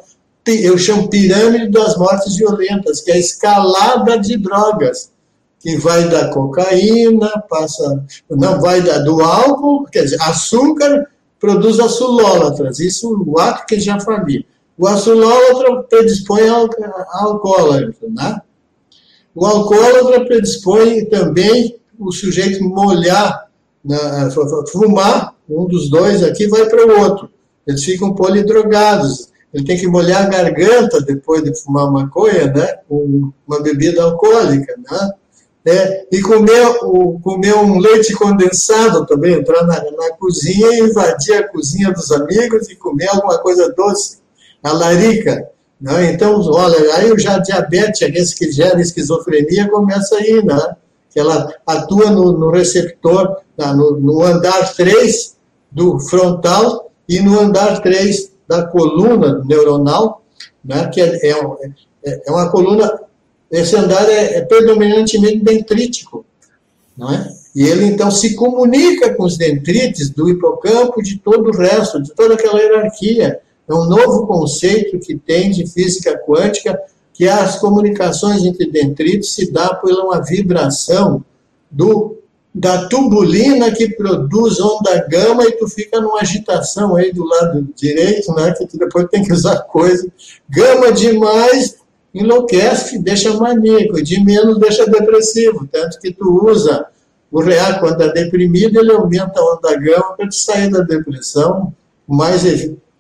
eu 0.47 0.79
chamo 0.79 1.11
pirâmide 1.11 1.69
das 1.73 1.97
mortes 1.97 2.37
violentas, 2.37 3.01
que 3.01 3.11
é 3.11 3.15
a 3.15 3.19
escalada 3.19 4.17
de 4.17 4.37
drogas, 4.37 5.11
que 5.59 5.77
vai 5.77 6.09
da 6.09 6.29
cocaína, 6.29 7.31
passa, 7.51 8.01
não 8.31 8.61
vai 8.61 8.81
da, 8.81 8.99
do 8.99 9.21
álcool, 9.21 9.87
quer 9.91 10.05
dizer, 10.05 10.23
açúcar 10.23 11.09
produz 11.41 11.81
açulólatras, 11.81 12.79
isso 12.79 13.25
o 13.27 13.41
ato 13.41 13.67
que 13.67 13.81
já 13.81 13.99
falei. 13.99 14.47
O 14.77 14.87
açulólatra 14.87 15.83
predispõe 15.85 16.49
ao, 16.49 16.69
ao 17.13 17.29
alcoólatra, 17.29 18.09
né? 18.09 18.41
O 19.35 19.47
alcoólatra 19.47 20.25
predispõe 20.25 21.05
também 21.07 21.77
o 21.99 22.11
sujeito 22.13 22.63
molhar, 22.65 23.49
né, 23.85 23.99
fumar, 24.73 25.35
um 25.49 25.67
dos 25.67 25.91
dois 25.91 26.23
aqui 26.23 26.49
vai 26.49 26.69
para 26.69 26.87
o 26.87 27.01
outro. 27.01 27.31
Eles 27.67 27.85
ficam 27.85 28.15
polidrogados. 28.15 29.29
Ele 29.53 29.65
tem 29.65 29.79
que 29.79 29.87
molhar 29.87 30.27
a 30.27 30.29
garganta 30.29 31.01
depois 31.01 31.43
de 31.43 31.55
fumar 31.55 31.91
maconha, 31.91 32.47
né? 32.47 32.79
Com 32.89 33.31
uma 33.47 33.63
bebida 33.63 34.03
alcoólica, 34.03 34.75
né? 34.77 35.11
É, 35.67 36.07
e 36.13 36.21
comer, 36.21 36.77
o, 36.83 37.19
comer 37.21 37.55
um 37.55 37.79
leite 37.79 38.13
condensado 38.13 39.07
também, 39.07 39.35
entrar 39.35 39.63
na, 39.65 39.83
na 39.83 40.11
cozinha 40.19 40.75
e 40.75 40.81
invadir 40.81 41.37
a 41.37 41.49
cozinha 41.49 41.91
dos 41.91 42.11
amigos 42.11 42.69
e 42.69 42.77
comer 42.77 43.09
alguma 43.09 43.39
coisa 43.39 43.73
doce, 43.75 44.19
a 44.65 44.73
larica. 44.73 45.49
Né? 45.81 46.13
Então, 46.13 46.41
olha, 46.41 46.95
aí 46.95 47.17
já 47.19 47.39
diabetes, 47.39 48.01
esse 48.01 48.35
que 48.35 48.51
gera 48.51 48.81
esquizofrenia, 48.81 49.69
começa 49.69 50.17
aí, 50.17 50.43
né? 50.43 50.77
Que 51.11 51.21
ela 51.21 51.53
atua 51.67 52.11
no, 52.11 52.33
no 52.33 52.51
receptor, 52.51 53.37
no, 53.59 54.01
no, 54.01 54.23
andar 54.25 54.75
3 54.75 55.37
do 55.71 56.01
frontal 56.01 56.91
e 57.09 57.21
no 57.21 57.39
andar 57.39 57.81
3 57.83 58.33
da 58.49 58.67
coluna 58.67 59.45
neuronal, 59.45 60.25
né? 60.65 60.89
Que 60.89 61.03
é, 61.03 61.31
é, 61.31 61.31
é, 62.05 62.23
é 62.27 62.31
uma 62.31 62.51
coluna, 62.51 63.01
esse 63.51 63.77
andar 63.77 64.09
é, 64.09 64.39
é 64.39 64.41
predominantemente 64.41 65.45
dendrítico, 65.45 66.25
não 66.97 67.13
é? 67.13 67.29
E 67.55 67.63
ele 67.63 67.85
então 67.85 68.11
se 68.11 68.35
comunica 68.35 69.15
com 69.15 69.25
os 69.25 69.37
dendrites 69.37 70.11
do 70.11 70.29
hipocampo 70.29 71.01
de 71.01 71.19
todo 71.19 71.51
o 71.51 71.57
resto, 71.57 72.03
de 72.03 72.13
toda 72.13 72.35
aquela 72.35 72.59
hierarquia. 72.59 73.41
É 73.69 73.75
um 73.75 73.85
novo 73.85 74.27
conceito 74.27 74.99
que 74.99 75.17
tem 75.17 75.51
de 75.51 75.67
física 75.67 76.19
quântica, 76.27 76.79
que 77.13 77.29
as 77.29 77.59
comunicações 77.59 78.45
entre 78.45 78.71
dendritos 78.71 79.35
se 79.35 79.51
dá 79.51 79.75
por 79.75 79.91
uma 79.93 80.23
vibração 80.23 81.25
do, 81.71 82.19
da 82.55 82.89
tubulina 82.89 83.71
que 83.71 83.89
produz 83.91 84.61
onda 84.61 85.07
gama 85.09 85.45
e 85.45 85.53
tu 85.53 85.69
fica 85.69 86.01
numa 86.01 86.21
agitação 86.21 86.97
aí 86.97 87.13
do 87.13 87.25
lado 87.25 87.67
direito, 87.75 88.33
né, 88.35 88.53
que 88.53 88.67
tu 88.67 88.77
depois 88.77 89.07
tem 89.11 89.23
que 89.23 89.33
usar 89.33 89.61
coisa. 89.63 90.07
Gama 90.49 90.93
demais 90.93 91.77
enlouquece, 92.15 92.99
deixa 92.99 93.35
maníaco, 93.35 94.01
de 94.01 94.23
menos 94.23 94.59
deixa 94.59 94.87
depressivo, 94.87 95.69
tanto 95.71 95.99
que 95.99 96.13
tu 96.13 96.47
usa 96.47 96.87
o 97.31 97.41
real 97.41 97.81
quando 97.81 98.01
está 98.01 98.13
deprimido, 98.13 98.79
ele 98.79 98.93
aumenta 98.93 99.41
a 99.41 99.55
onda 99.55 99.77
gama 99.77 100.15
para 100.17 100.29
te 100.29 100.37
sair 100.37 100.71
da 100.71 100.81
depressão 100.83 101.75
mais 102.07 102.45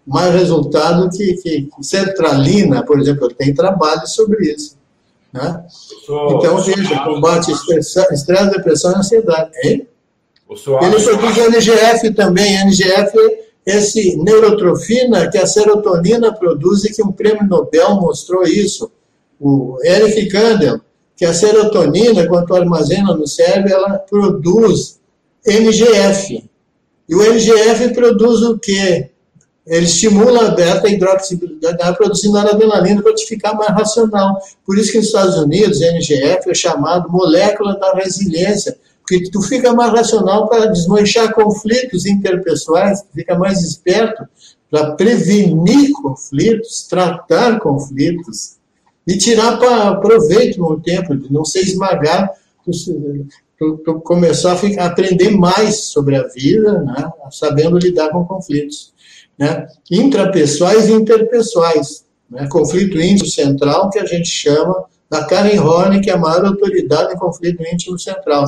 mais 0.06 0.34
resultado 0.34 1.08
que, 1.10 1.34
que 1.34 1.68
sertralina, 1.80 2.84
por 2.84 3.00
exemplo, 3.00 3.28
tem 3.28 3.54
trabalho 3.54 4.06
sobre 4.06 4.52
isso. 4.52 4.76
Né? 5.32 5.64
então, 6.30 6.58
veja, 6.58 7.04
combate 7.04 7.50
estresse, 7.50 8.50
depressão 8.52 8.92
e 8.92 8.96
ansiedade. 8.96 9.50
Hein? 9.64 9.88
Ele 10.82 11.00
produz 11.00 11.40
NGF 11.40 12.14
também, 12.14 12.56
NGF 12.60 13.16
esse 13.66 14.16
neurotrofina 14.16 15.30
que 15.30 15.38
a 15.38 15.46
serotonina 15.46 16.32
produz 16.34 16.84
e 16.84 16.92
que 16.92 17.02
um 17.02 17.10
prêmio 17.10 17.46
Nobel 17.46 17.94
mostrou 17.94 18.44
isso. 18.44 18.90
O 19.40 19.78
Eric 19.82 20.28
Kandel, 20.28 20.80
que 21.16 21.24
a 21.24 21.32
serotonina, 21.32 22.26
quando 22.28 22.54
armazena 22.54 23.14
no 23.14 23.26
cérebro, 23.26 23.72
ela 23.72 23.98
produz 23.98 25.00
NGF. 25.46 26.48
E 27.08 27.14
o 27.14 27.22
NGF 27.22 27.94
produz 27.94 28.42
o 28.42 28.58
quê? 28.58 29.10
Ele 29.66 29.86
estimula 29.86 30.48
a 30.48 30.50
beta-hidroxibilidade, 30.50 31.96
produzindo 31.96 32.36
adrenalina 32.36 33.02
para 33.02 33.14
te 33.14 33.24
ficar 33.26 33.54
mais 33.54 33.70
racional. 33.70 34.38
Por 34.64 34.78
isso 34.78 34.92
que 34.92 34.98
nos 34.98 35.06
Estados 35.06 35.36
Unidos, 35.38 35.80
NGF 35.80 36.50
é 36.50 36.54
chamado 36.54 37.10
molécula 37.10 37.78
da 37.78 37.94
resiliência, 37.94 38.76
porque 39.00 39.30
tu 39.30 39.40
fica 39.42 39.72
mais 39.72 39.92
racional 39.92 40.48
para 40.48 40.66
desmanchar 40.66 41.32
conflitos 41.32 42.04
interpessoais, 42.04 43.04
fica 43.14 43.38
mais 43.38 43.62
esperto 43.62 44.26
para 44.70 44.92
prevenir 44.92 45.92
conflitos, 45.92 46.86
tratar 46.88 47.58
conflitos 47.58 48.56
e 49.06 49.16
tirar 49.16 49.58
para 49.58 49.96
proveito 49.96 50.60
no 50.60 50.80
tempo, 50.80 51.16
de 51.16 51.32
não 51.32 51.44
ser 51.44 51.60
esmagar, 51.60 52.30
tu, 53.58 53.76
tu, 53.78 54.00
começar 54.00 54.52
a, 54.52 54.56
ficar, 54.56 54.86
aprender 54.86 55.30
mais 55.30 55.76
sobre 55.84 56.16
a 56.16 56.26
vida, 56.26 56.82
né, 56.82 57.10
sabendo 57.30 57.78
lidar 57.78 58.10
com 58.10 58.24
conflitos 58.24 58.93
né? 59.38 59.66
intrapessoais 59.90 60.88
e 60.88 60.92
interpessoais. 60.92 62.04
Né? 62.30 62.46
Conflito 62.48 63.00
íntimo 63.00 63.28
central, 63.28 63.90
que 63.90 63.98
a 63.98 64.04
gente 64.04 64.28
chama 64.28 64.84
da 65.10 65.24
Karen 65.24 65.58
Horn, 65.60 66.00
que 66.00 66.10
é 66.10 66.14
a 66.14 66.18
maior 66.18 66.44
autoridade 66.46 67.14
em 67.14 67.18
conflito 67.18 67.62
íntimo 67.62 67.98
central. 67.98 68.46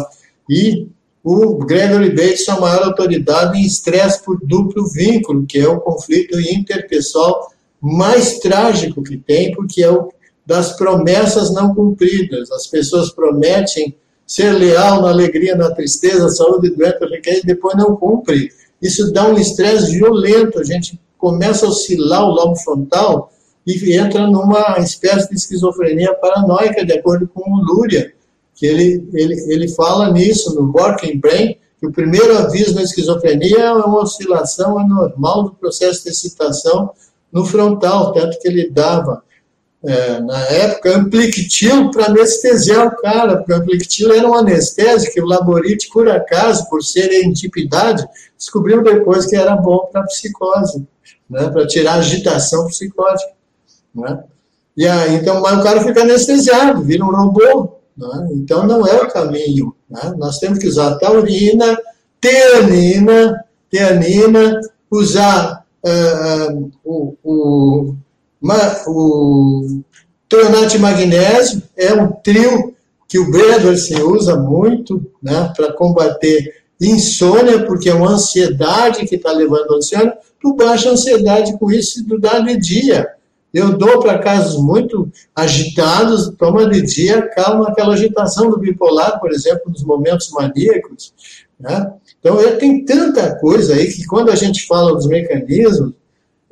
E 0.49 0.89
o 1.23 1.57
Gregory 1.59 2.11
Bates 2.11 2.49
é 2.49 2.53
a 2.53 2.61
maior 2.61 2.85
autoridade 2.85 3.59
em 3.59 3.65
estresse 3.65 4.23
por 4.25 4.39
duplo 4.43 4.87
vínculo, 4.89 5.45
que 5.47 5.59
é 5.59 5.69
o 5.69 5.81
conflito 5.81 6.39
interpessoal 6.41 7.53
mais 7.81 8.39
trágico 8.39 9.03
que 9.03 9.17
tem, 9.17 9.53
porque 9.53 9.83
é 9.83 9.91
o 9.91 10.11
das 10.47 10.77
promessas 10.77 11.53
não 11.53 11.75
cumpridas. 11.75 12.53
As 12.53 12.69
pessoas 12.69 13.11
prometem 13.11 13.97
ser 14.25 14.53
leal 14.53 15.03
na 15.03 15.09
alegria, 15.09 15.57
na 15.57 15.73
tristeza, 15.73 16.29
saúde, 16.29 16.71
doença, 16.71 17.05
riqueza, 17.07 17.41
e 17.41 17.47
depois 17.47 17.77
não 17.77 17.97
cumpre 17.97 18.51
isso 18.87 19.13
dá 19.13 19.29
um 19.29 19.37
estresse 19.37 19.93
violento, 19.93 20.59
a 20.59 20.65
gente 20.65 21.01
começa 21.19 21.67
a 21.67 21.69
oscilar 21.69 22.25
o 22.25 22.33
lobo 22.33 22.57
frontal 22.57 23.33
e 23.67 23.97
entra 23.97 24.27
numa 24.29 24.79
espécie 24.79 25.29
de 25.29 25.35
esquizofrenia 25.35 26.15
paranoica, 26.15 26.85
de 26.85 26.93
acordo 26.93 27.29
com 27.29 27.51
o 27.51 27.63
Luria, 27.63 28.13
que 28.55 28.65
ele, 28.65 29.09
ele, 29.13 29.35
ele 29.53 29.69
fala 29.69 30.11
nisso 30.11 30.55
no 30.55 30.71
Working 30.73 31.19
Brain, 31.19 31.57
que 31.79 31.87
o 31.87 31.93
primeiro 31.93 32.39
aviso 32.39 32.75
da 32.75 32.83
esquizofrenia 32.83 33.59
é 33.59 33.73
uma 33.73 34.03
oscilação 34.03 34.79
anormal 34.79 35.45
do 35.45 35.55
processo 35.55 36.05
de 36.05 36.11
excitação 36.11 36.91
no 37.31 37.45
frontal, 37.45 38.13
tanto 38.13 38.39
que 38.39 38.49
ele 38.49 38.71
dava 38.71 39.23
é, 39.85 40.21
na 40.21 40.41
época, 40.47 40.97
Amplictil 40.97 41.91
para 41.91 42.07
anestesiar 42.07 42.87
o 42.89 42.97
cara, 42.97 43.37
porque 43.37 43.53
Amplictil 43.53 44.13
era 44.13 44.27
um 44.27 44.35
anestésico 44.35 45.15
que 45.15 45.21
o 45.21 45.27
Laborite, 45.27 45.89
por 45.93 46.09
acaso, 46.09 46.69
por 46.69 46.83
serendipidade, 46.83 48.07
descobriu 48.37 48.83
depois 48.83 49.27
que 49.27 49.37
era 49.37 49.55
bom 49.57 49.89
para 49.93 50.03
psicose, 50.05 50.87
né, 51.29 51.49
para 51.51 51.67
tirar 51.67 51.95
a 51.95 51.99
agitação 51.99 52.67
psicótica. 52.67 53.33
Né? 53.95 54.25
E 54.77 54.87
aí, 54.87 55.15
então, 55.15 55.41
mas 55.41 55.59
o 55.59 55.63
cara 55.63 55.81
fica 55.83 56.03
anestesiado, 56.03 56.83
vira 56.83 57.05
um 57.05 57.11
robô. 57.11 57.77
Né? 57.97 58.29
Então, 58.33 58.67
não 58.67 58.87
é 58.87 59.03
o 59.03 59.09
caminho. 59.11 59.75
Né? 59.89 60.15
Nós 60.19 60.39
temos 60.39 60.59
que 60.59 60.67
usar 60.67 60.97
taurina, 60.97 61.79
teanina, 62.21 63.45
teanina, 63.71 64.61
usar 64.91 65.65
uh, 65.85 66.71
o, 66.85 67.17
o 67.23 67.97
o 68.87 69.83
tonate 70.29 70.77
de 70.77 70.79
magnésio 70.79 71.63
é 71.77 71.93
um 71.95 72.13
trio 72.13 72.75
que 73.09 73.19
o 73.19 73.31
Bredorsen 73.31 74.03
usa 74.03 74.37
muito 74.37 75.05
né, 75.23 75.53
para 75.57 75.73
combater 75.73 76.65
insônia, 76.81 77.65
porque 77.65 77.89
é 77.89 77.95
uma 77.95 78.11
ansiedade 78.11 79.07
que 79.07 79.15
está 79.15 79.33
levando 79.33 79.73
ao 79.73 79.79
insônia. 79.79 80.13
Tu 80.41 80.55
baixa 80.55 80.89
a 80.89 80.93
ansiedade 80.93 81.59
com 81.59 81.71
isso 81.71 82.07
tu 82.07 82.19
dá 82.19 82.41
de 82.41 82.57
dia. 82.59 83.09
Eu 83.55 83.79
dou 83.79 84.01
para 84.01 84.19
casos 84.19 84.63
muito 84.63 85.11
agitados, 85.35 86.31
toma 86.37 86.69
de 86.69 86.83
dia, 86.83 87.23
calma 87.29 87.69
aquela 87.69 87.95
agitação 87.95 88.51
do 88.51 88.59
bipolar, 88.59 89.19
por 89.19 89.33
exemplo, 89.33 89.71
nos 89.71 89.83
momentos 89.83 90.31
maníacos. 90.31 91.15
Né? 91.59 91.91
Então, 92.21 92.37
tem 92.59 92.85
tanta 92.85 93.35
coisa 93.37 93.75
aí 93.75 93.91
que 93.91 94.05
quando 94.05 94.31
a 94.31 94.35
gente 94.35 94.67
fala 94.67 94.95
dos 94.95 95.07
mecanismos, 95.07 95.93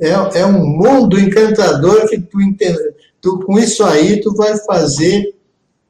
é, 0.04 0.40
é 0.40 0.46
um 0.46 0.64
mundo 0.64 1.18
encantador 1.18 2.08
que 2.08 2.20
tu, 2.20 2.38
tu, 3.20 3.40
com 3.40 3.58
isso 3.58 3.82
aí, 3.84 4.20
tu 4.20 4.32
vai 4.34 4.56
fazer 4.58 5.34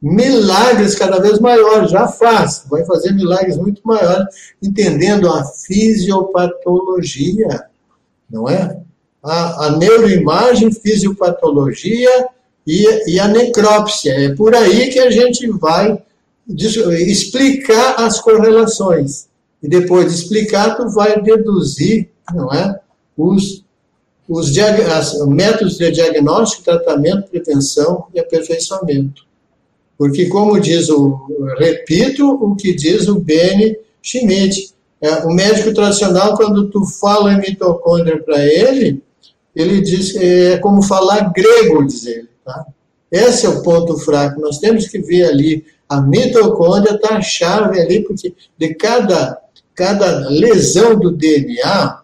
milagres 0.01 0.95
cada 0.95 1.19
vez 1.19 1.41
maiores, 1.41 1.91
já 1.91 2.07
faz, 2.07 2.65
vai 2.69 2.85
fazer 2.85 3.13
milagres 3.13 3.57
muito 3.57 3.83
maiores, 3.85 4.55
entendendo 4.63 5.29
a 5.31 5.45
fisiopatologia, 5.45 7.65
não 8.31 8.49
é? 8.49 8.79
A, 9.23 9.67
a 9.67 9.77
neuroimagem, 9.79 10.71
fisiopatologia 10.71 12.29
e, 12.67 13.15
e 13.15 13.19
a 13.19 13.27
necrópsia. 13.29 14.13
É 14.13 14.35
por 14.35 14.55
aí 14.55 14.91
que 14.91 14.99
a 14.99 15.11
gente 15.11 15.49
vai 15.53 16.03
explicar 16.47 17.95
as 17.99 18.21
correlações. 18.21 19.29
E 19.63 19.69
depois 19.69 20.13
de 20.13 20.21
explicar, 20.21 20.77
tu 20.77 20.91
vai 20.91 21.23
deduzir, 21.23 22.11
não 22.35 22.53
é? 22.53 22.79
Os 23.17 23.64
os 24.29 24.51
métodos 25.29 25.77
de 25.77 25.91
diagnóstico, 25.91 26.65
tratamento, 26.65 27.29
prevenção 27.29 28.07
e 28.15 28.21
aperfeiçoamento. 28.21 29.25
Porque, 29.99 30.27
como 30.27 30.59
diz 30.59 30.89
o, 30.89 31.29
repito 31.59 32.29
o 32.29 32.57
que 32.57 32.75
diz 32.75 33.07
o 33.07 33.21
Beni 33.21 33.77
Schmidt, 34.03 34.75
é, 35.01 35.25
o 35.25 35.29
médico 35.29 35.73
tradicional, 35.73 36.37
quando 36.37 36.71
tu 36.71 36.85
fala 36.85 37.33
em 37.33 37.39
mitocôndria 37.39 38.23
para 38.23 38.45
ele, 38.45 39.03
ele 39.55 39.81
diz 39.81 40.17
é 40.17 40.57
como 40.59 40.83
falar 40.83 41.33
grego, 41.33 41.87
diz 41.87 42.07
ele. 42.07 42.29
Tá? 42.45 42.67
Esse 43.11 43.47
é 43.47 43.49
o 43.49 43.63
ponto 43.63 43.97
fraco. 43.99 44.41
Nós 44.41 44.59
temos 44.59 44.89
que 44.89 44.99
ver 44.99 45.25
ali, 45.25 45.65
a 45.89 46.01
mitocôndria 46.01 46.95
está 46.95 47.17
a 47.17 47.23
chave 47.23 47.81
ali, 47.81 48.03
porque 48.03 48.35
de 48.59 48.75
cada, 48.75 49.39
cada 49.75 50.29
lesão 50.29 50.99
do 50.99 51.13
DNA, 51.13 52.01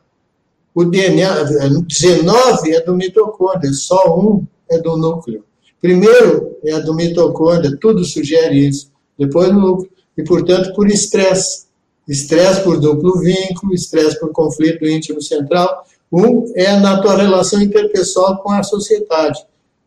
o 0.75 0.85
DNA, 0.85 1.45
19 1.87 2.73
é 2.73 2.81
do 2.81 2.95
mitocôndrio, 2.95 3.75
só 3.75 4.19
um 4.19 4.45
é 4.71 4.79
do 4.79 4.97
núcleo. 4.97 5.45
Primeiro 5.81 6.57
é 6.65 6.79
do 6.81 6.95
mitocôndrio, 6.95 7.77
tudo 7.79 8.05
sugere 8.05 8.69
isso. 8.69 8.91
Depois 9.19 9.53
no 9.53 9.61
núcleo. 9.61 9.91
E, 10.17 10.23
portanto, 10.23 10.73
por 10.75 10.89
estresse. 10.89 11.67
Estresse 12.07 12.63
por 12.63 12.79
duplo 12.79 13.19
vínculo, 13.21 13.75
estresse 13.75 14.19
por 14.19 14.31
conflito 14.31 14.87
íntimo 14.87 15.21
central. 15.21 15.85
Um 16.13 16.45
é 16.55 16.79
na 16.79 17.01
tua 17.01 17.17
relação 17.17 17.61
interpessoal 17.61 18.39
com 18.43 18.51
a 18.51 18.63
sociedade, 18.63 19.39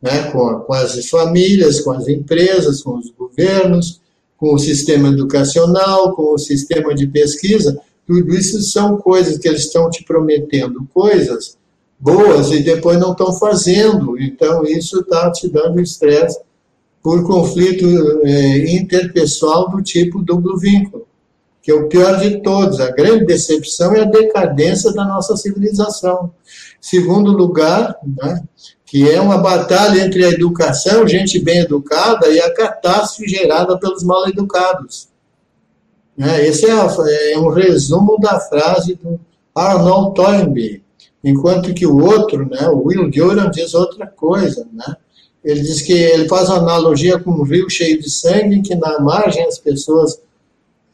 né? 0.01 0.31
com, 0.31 0.59
com 0.61 0.73
as 0.73 1.07
famílias, 1.09 1.81
com 1.81 1.91
as 1.91 2.07
empresas, 2.07 2.81
com 2.81 2.97
os 2.97 3.11
governos, 3.11 4.01
com 4.37 4.53
o 4.53 4.59
sistema 4.59 5.09
educacional, 5.09 6.15
com 6.15 6.33
o 6.33 6.37
sistema 6.37 6.95
de 6.95 7.07
pesquisa 7.07 7.81
tudo 8.05 8.35
isso 8.35 8.61
são 8.61 8.97
coisas 8.97 9.37
que 9.37 9.47
eles 9.47 9.61
estão 9.61 9.89
te 9.89 10.03
prometendo, 10.03 10.87
coisas 10.93 11.57
boas 11.99 12.51
e 12.51 12.61
depois 12.61 12.99
não 12.99 13.13
estão 13.13 13.31
fazendo. 13.33 14.19
Então, 14.19 14.65
isso 14.65 14.99
está 14.99 15.31
te 15.31 15.47
dando 15.47 15.79
estresse 15.79 16.39
por 17.01 17.25
conflito 17.25 17.85
é, 18.23 18.75
interpessoal 18.75 19.69
do 19.69 19.81
tipo 19.81 20.21
duplo 20.21 20.57
vínculo, 20.57 21.07
que 21.61 21.71
é 21.71 21.73
o 21.73 21.87
pior 21.87 22.19
de 22.19 22.41
todos. 22.41 22.79
A 22.79 22.91
grande 22.91 23.25
decepção 23.25 23.93
é 23.93 24.01
a 24.01 24.05
decadência 24.05 24.91
da 24.93 25.05
nossa 25.05 25.37
civilização. 25.37 26.33
Segundo 26.81 27.31
lugar, 27.31 27.97
né, 28.05 28.43
que 28.85 29.09
é 29.09 29.19
uma 29.19 29.37
batalha 29.37 30.01
entre 30.01 30.25
a 30.25 30.29
educação, 30.29 31.07
gente 31.07 31.39
bem 31.39 31.59
educada, 31.59 32.27
e 32.29 32.39
a 32.39 32.53
catástrofe 32.53 33.29
gerada 33.29 33.77
pelos 33.79 34.03
mal 34.03 34.27
educados. 34.27 35.12
Né? 36.17 36.47
Esse 36.47 36.65
é, 36.65 37.33
é, 37.33 37.39
um 37.39 37.49
resumo 37.49 38.17
da 38.19 38.39
frase 38.39 38.95
do 38.95 39.19
Arnold 39.53 40.15
Toynbee, 40.15 40.83
enquanto 41.23 41.73
que 41.73 41.85
o 41.85 41.97
outro, 42.03 42.47
né, 42.49 42.67
o 42.69 42.83
Will 42.83 43.09
Durant, 43.09 43.51
diz 43.51 43.73
outra 43.73 44.07
coisa. 44.07 44.67
Né? 44.71 44.95
Ele 45.43 45.61
diz 45.61 45.81
que 45.81 45.93
ele 45.93 46.27
faz 46.27 46.49
uma 46.49 46.59
analogia 46.59 47.19
com 47.19 47.31
um 47.31 47.43
rio 47.43 47.69
cheio 47.69 47.99
de 47.99 48.09
sangue, 48.09 48.61
que 48.61 48.75
na 48.75 48.99
margem 48.99 49.45
as 49.45 49.57
pessoas, 49.57 50.19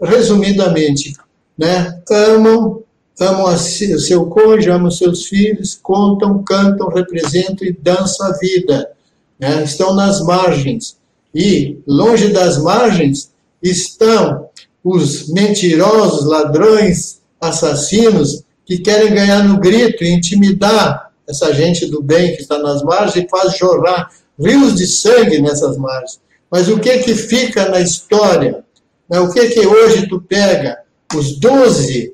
resumidamente, 0.01 1.13
né, 1.57 2.01
amam, 2.09 2.83
amam 3.19 3.53
o 3.53 3.57
seu 3.57 4.25
cônjuge, 4.27 4.69
amam 4.69 4.89
seus 4.89 5.25
filhos, 5.25 5.77
contam, 5.81 6.41
cantam, 6.43 6.87
representam 6.87 7.67
e 7.67 7.73
dançam 7.73 8.27
a 8.27 8.37
vida. 8.37 8.89
Né? 9.37 9.63
Estão 9.63 9.93
nas 9.93 10.21
margens. 10.21 10.97
E, 11.33 11.77
longe 11.85 12.29
das 12.29 12.57
margens, 12.57 13.31
estão 13.61 14.48
os 14.83 15.27
mentirosos, 15.29 16.25
ladrões, 16.25 17.21
assassinos, 17.39 18.43
que 18.65 18.77
querem 18.77 19.13
ganhar 19.13 19.43
no 19.43 19.59
grito 19.59 20.03
e 20.03 20.11
intimidar 20.11 21.11
essa 21.27 21.53
gente 21.53 21.85
do 21.87 22.01
bem 22.01 22.35
que 22.35 22.41
está 22.41 22.59
nas 22.59 22.83
margens 22.83 23.15
e 23.15 23.29
faz 23.29 23.57
jorrar 23.57 24.09
rios 24.39 24.75
de 24.75 24.87
sangue 24.87 25.41
nessas 25.41 25.77
margens. 25.77 26.19
Mas 26.49 26.67
o 26.67 26.79
que 26.79 26.99
que 26.99 27.15
fica 27.15 27.69
na 27.69 27.79
história? 27.79 28.63
Né, 29.09 29.19
o 29.19 29.31
que 29.31 29.49
que 29.49 29.65
hoje 29.65 30.07
tu 30.07 30.21
pega? 30.21 30.79
Os 31.15 31.39
doze 31.39 32.13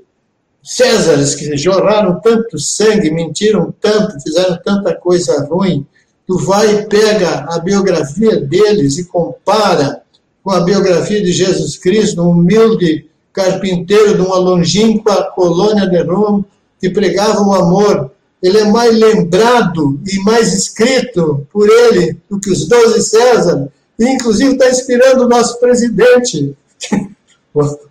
Césares 0.65 1.35
que 1.35 1.55
jorraram 1.55 2.19
tanto 2.19 2.57
sangue, 2.57 3.11
mentiram 3.11 3.71
tanto, 3.79 4.19
fizeram 4.19 4.57
tanta 4.65 4.95
coisa 4.95 5.45
ruim, 5.45 5.85
tu 6.25 6.39
vai 6.39 6.73
e 6.73 6.85
pega 6.87 7.45
a 7.47 7.59
biografia 7.59 8.41
deles 8.41 8.97
e 8.97 9.05
compara 9.05 10.01
com 10.45 10.51
a 10.51 10.59
biografia 10.59 11.23
de 11.23 11.31
Jesus 11.31 11.75
Cristo, 11.75 12.21
um 12.21 12.29
humilde 12.29 13.09
carpinteiro 13.33 14.13
de 14.13 14.21
uma 14.21 14.37
longínqua 14.37 15.31
colônia 15.33 15.89
de 15.89 15.99
Roma, 16.03 16.45
que 16.79 16.91
pregava 16.91 17.41
o 17.41 17.51
amor. 17.51 18.11
Ele 18.43 18.59
é 18.59 18.65
mais 18.65 18.95
lembrado 18.95 19.99
e 20.05 20.19
mais 20.19 20.53
escrito 20.53 21.47
por 21.51 21.67
ele 21.67 22.15
do 22.29 22.39
que 22.39 22.51
os 22.51 22.67
doze 22.67 23.01
César, 23.01 23.67
e 23.97 24.07
inclusive 24.07 24.51
está 24.51 24.69
inspirando 24.69 25.25
o 25.25 25.27
nosso 25.27 25.59
presidente. 25.59 26.55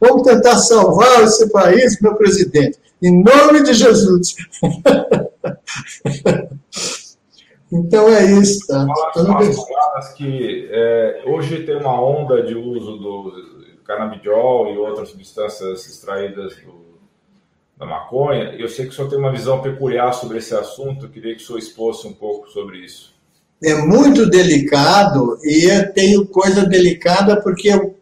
Vamos 0.01 0.23
tentar 0.23 0.57
salvar 0.59 1.25
esse 1.25 1.49
país, 1.49 2.01
meu 2.01 2.15
presidente, 2.15 2.79
em 3.03 3.21
nome 3.21 3.65
de 3.65 3.75
Jesus. 3.75 4.37
Então 7.75 8.09
é 8.09 8.25
isso, 8.25 8.67
tá? 8.69 8.87
As 9.97 10.13
que 10.15 10.69
é, 10.71 11.25
hoje 11.27 11.65
tem 11.65 11.77
uma 11.77 12.01
onda 12.01 12.41
de 12.41 12.55
uso 12.55 12.97
do 12.97 13.33
canabidiol 13.85 14.73
e 14.73 14.79
outras 14.79 15.09
substâncias 15.09 15.85
extraídas 15.89 16.55
do, 16.57 16.73
da 17.77 17.85
maconha. 17.85 18.55
Eu 18.57 18.69
sei 18.69 18.87
que 18.87 18.93
o 18.93 18.95
senhor 18.95 19.09
tem 19.09 19.19
uma 19.19 19.33
visão 19.33 19.61
peculiar 19.61 20.13
sobre 20.15 20.39
esse 20.39 20.55
assunto. 20.55 21.07
Eu 21.07 21.11
queria 21.11 21.35
que 21.35 21.43
o 21.43 21.47
senhor 21.47 21.59
expôsse 21.59 22.07
um 22.07 22.13
pouco 22.13 22.49
sobre 22.49 22.79
isso. 22.79 23.13
É 23.61 23.75
muito 23.75 24.31
delicado 24.31 25.37
e 25.43 25.65
eu 25.65 25.93
tenho 25.93 26.27
coisa 26.27 26.65
delicada 26.67 27.41
porque 27.43 27.69
eu 27.69 27.97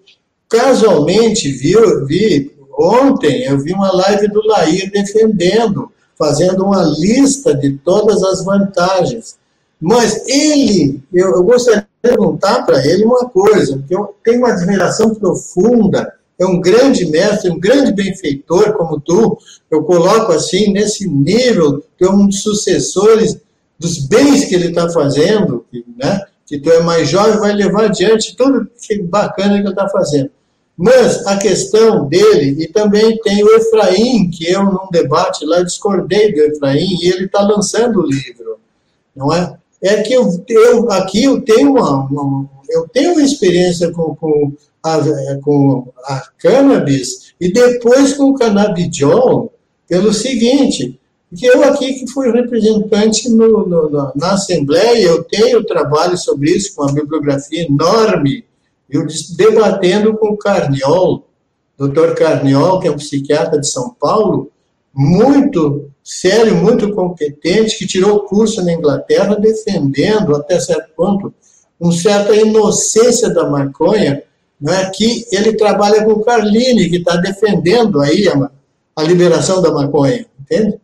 casualmente 0.49 1.51
vi, 1.51 1.75
vi 2.07 2.55
ontem 2.77 3.45
eu 3.45 3.59
vi 3.59 3.73
uma 3.73 3.91
live 3.91 4.29
do 4.29 4.47
Lair 4.47 4.91
defendendo, 4.91 5.91
fazendo 6.19 6.65
uma 6.65 6.83
lista 6.83 7.55
de 7.55 7.79
todas 7.79 8.23
as 8.23 8.45
vantagens. 8.45 9.41
Mas 9.83 10.29
ele, 10.29 11.03
eu, 11.13 11.33
eu 11.35 11.43
gostaria 11.43 11.81
de 11.81 11.89
perguntar 12.01 12.63
para 12.63 12.87
ele 12.87 13.05
uma 13.05 13.29
coisa, 13.29 13.77
porque 13.77 13.97
eu 13.97 14.15
tenho 14.23 14.39
uma 14.39 14.53
admiração 14.53 15.13
profunda, 15.13 16.15
é 16.39 16.47
um 16.47 16.61
grande 16.61 17.05
mestre, 17.07 17.51
um 17.51 17.59
grande 17.59 17.93
benfeitor 17.93 18.75
como 18.75 19.01
tu, 19.01 19.37
eu 19.69 19.83
coloco 19.83 20.31
assim, 20.31 20.73
nesse 20.73 21.09
nível, 21.09 21.83
que 21.99 22.05
é 22.05 22.09
um 22.09 22.29
dos 22.29 22.43
sucessores 22.43 23.37
dos 23.77 23.99
bens 24.07 24.45
que 24.45 24.55
ele 24.55 24.69
está 24.69 24.89
fazendo, 24.89 25.67
né? 25.99 26.21
que 26.47 26.61
tu 26.61 26.71
é 26.71 26.81
mais 26.81 27.09
jovem, 27.09 27.41
vai 27.41 27.53
levar 27.53 27.87
adiante 27.87 28.37
tudo 28.37 28.69
que 28.81 29.03
bacana 29.03 29.55
que 29.55 29.63
ele 29.63 29.71
está 29.71 29.89
fazendo. 29.89 30.31
Mas 30.77 31.27
a 31.27 31.37
questão 31.39 32.07
dele, 32.07 32.63
e 32.63 32.69
também 32.69 33.19
tem 33.19 33.43
o 33.43 33.57
Efraim, 33.57 34.31
que 34.31 34.49
eu, 34.49 34.63
num 34.63 34.89
debate 34.93 35.45
lá, 35.45 35.61
discordei 35.63 36.33
do 36.33 36.41
Efraim, 36.41 36.99
e 37.03 37.09
ele 37.09 37.25
está 37.25 37.43
lançando 37.43 38.01
o 38.01 38.07
livro, 38.07 38.59
não 39.15 39.33
é? 39.33 39.57
É 39.83 40.03
que 40.03 40.13
eu, 40.13 40.29
eu 40.49 40.91
aqui 40.93 41.25
eu 41.25 41.41
tenho 41.41 41.73
uma, 41.73 42.05
uma 42.07 42.49
eu 42.73 42.89
tenho 42.89 43.13
uma 43.13 43.23
experiência 43.23 43.91
com, 43.93 44.15
com, 44.15 44.53
a, 44.83 44.99
com 45.43 45.93
a 46.05 46.23
cannabis, 46.39 47.35
e 47.41 47.53
depois 47.53 48.15
com 48.15 48.31
o 48.31 48.35
cannabidiol, 48.35 49.53
pelo 49.89 50.13
seguinte, 50.13 50.99
que 51.37 51.47
eu 51.47 51.63
aqui 51.65 51.95
que 51.95 52.11
fui 52.11 52.31
representante 52.31 53.29
no, 53.29 53.67
no, 53.67 54.13
na 54.15 54.33
Assembleia, 54.33 55.07
eu 55.07 55.25
tenho 55.25 55.65
trabalho 55.65 56.17
sobre 56.17 56.51
isso, 56.51 56.75
com 56.75 56.83
uma 56.83 56.93
bibliografia 56.93 57.67
enorme, 57.67 58.45
eu 58.89 59.07
debatendo 59.37 60.17
com 60.17 60.29
o 60.29 60.37
Carniol, 60.37 61.27
doutor 61.79 62.15
Carniol, 62.15 62.79
que 62.81 62.89
é 62.89 62.91
um 62.91 62.97
psiquiatra 62.97 63.59
de 63.59 63.69
São 63.69 63.95
Paulo, 63.99 64.52
muito 64.95 65.91
sério, 66.03 66.57
muito 66.57 66.93
competente, 66.93 67.79
que 67.79 67.87
tirou 67.87 68.25
curso 68.25 68.65
na 68.65 68.73
Inglaterra 68.73 69.37
defendendo, 69.37 70.35
até 70.35 70.59
certo 70.59 70.91
ponto, 70.97 71.33
uma 71.79 71.93
certa 71.93 72.35
inocência 72.35 73.31
da 73.31 73.49
maconha, 73.49 74.23
né, 74.61 74.91
que 74.95 75.27
ele 75.33 75.55
trabalha 75.55 76.05
com 76.05 76.23
Carline, 76.23 76.89
que 76.89 76.97
está 76.97 77.17
defendendo 77.17 78.01
aí 78.01 78.29
a, 78.29 78.51
a 78.95 79.03
liberação 79.03 79.61
da 79.61 79.73
maconha, 79.73 80.27
entende? 80.41 80.79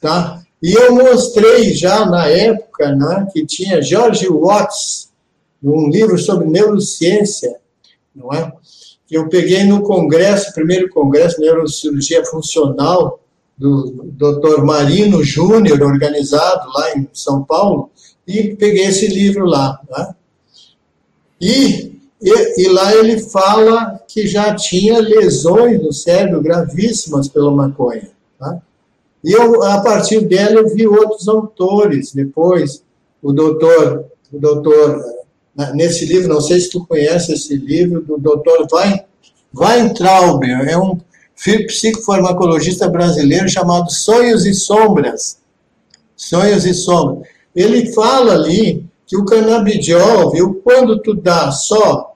Tá? 0.00 0.42
E 0.62 0.72
eu 0.74 0.94
mostrei 0.94 1.74
já 1.74 2.04
na 2.04 2.26
época 2.26 2.94
né, 2.94 3.26
que 3.32 3.46
tinha 3.46 3.80
George 3.80 4.28
Watts, 4.28 5.10
num 5.62 5.88
livro 5.88 6.18
sobre 6.18 6.46
neurociência, 6.46 7.56
não 8.14 8.32
é? 8.32 8.52
Eu 9.12 9.28
peguei 9.28 9.62
no 9.64 9.82
congresso, 9.82 10.54
primeiro 10.54 10.88
congresso 10.88 11.36
de 11.36 11.42
neurocirurgia 11.42 12.24
funcional 12.24 13.20
do 13.58 14.10
Dr. 14.12 14.62
Marino 14.64 15.22
Júnior, 15.22 15.82
organizado 15.82 16.66
lá 16.72 16.96
em 16.96 17.06
São 17.12 17.44
Paulo, 17.44 17.90
e 18.26 18.56
peguei 18.56 18.86
esse 18.86 19.06
livro 19.06 19.44
lá. 19.44 19.78
Né? 19.90 20.14
E, 21.38 21.92
e, 22.22 22.62
e, 22.62 22.68
lá 22.68 22.94
ele 22.94 23.20
fala 23.20 24.00
que 24.08 24.26
já 24.26 24.54
tinha 24.54 24.98
lesões 24.98 25.82
no 25.82 25.92
cérebro 25.92 26.40
gravíssimas 26.40 27.28
pela 27.28 27.50
maconha. 27.50 28.08
Tá? 28.38 28.62
E 29.22 29.32
eu, 29.32 29.62
a 29.62 29.82
partir 29.82 30.22
dela 30.22 30.60
eu 30.60 30.74
vi 30.74 30.86
outros 30.86 31.28
autores 31.28 32.14
depois, 32.14 32.82
o 33.22 33.30
doutor, 33.30 34.06
o 34.32 34.38
doutor 34.38 35.04
nesse 35.74 36.04
livro, 36.06 36.32
não 36.32 36.40
sei 36.40 36.60
se 36.60 36.70
tu 36.70 36.84
conhece 36.86 37.32
esse 37.32 37.56
livro, 37.56 38.00
do 38.00 38.16
Dr. 38.16 38.66
Weintraub, 39.54 40.42
é 40.44 40.78
um 40.78 40.98
psicofarmacologista 41.66 42.88
brasileiro 42.88 43.48
chamado 43.48 43.90
Sonhos 43.90 44.46
e 44.46 44.54
Sombras. 44.54 45.38
Sonhos 46.16 46.64
e 46.64 46.72
Sombras. 46.72 47.26
Ele 47.54 47.92
fala 47.92 48.34
ali 48.34 48.86
que 49.06 49.16
o 49.16 49.24
canabidiol, 49.24 50.30
viu, 50.30 50.54
quando 50.64 51.00
tu 51.00 51.14
dá 51.14 51.50
só 51.50 52.14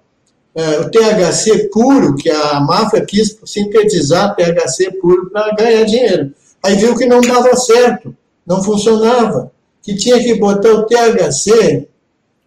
é, 0.54 0.80
o 0.80 0.90
THC 0.90 1.68
puro, 1.70 2.14
que 2.14 2.30
a 2.30 2.60
máfia 2.60 3.04
quis 3.04 3.38
sintetizar 3.44 4.34
THC 4.34 4.92
puro 4.92 5.28
para 5.28 5.54
ganhar 5.54 5.84
dinheiro. 5.84 6.32
Aí 6.62 6.76
viu 6.76 6.96
que 6.96 7.04
não 7.04 7.20
dava 7.20 7.54
certo, 7.56 8.16
não 8.46 8.62
funcionava, 8.62 9.52
que 9.82 9.94
tinha 9.94 10.18
que 10.18 10.34
botar 10.36 10.72
o 10.72 10.86
THC 10.86 11.86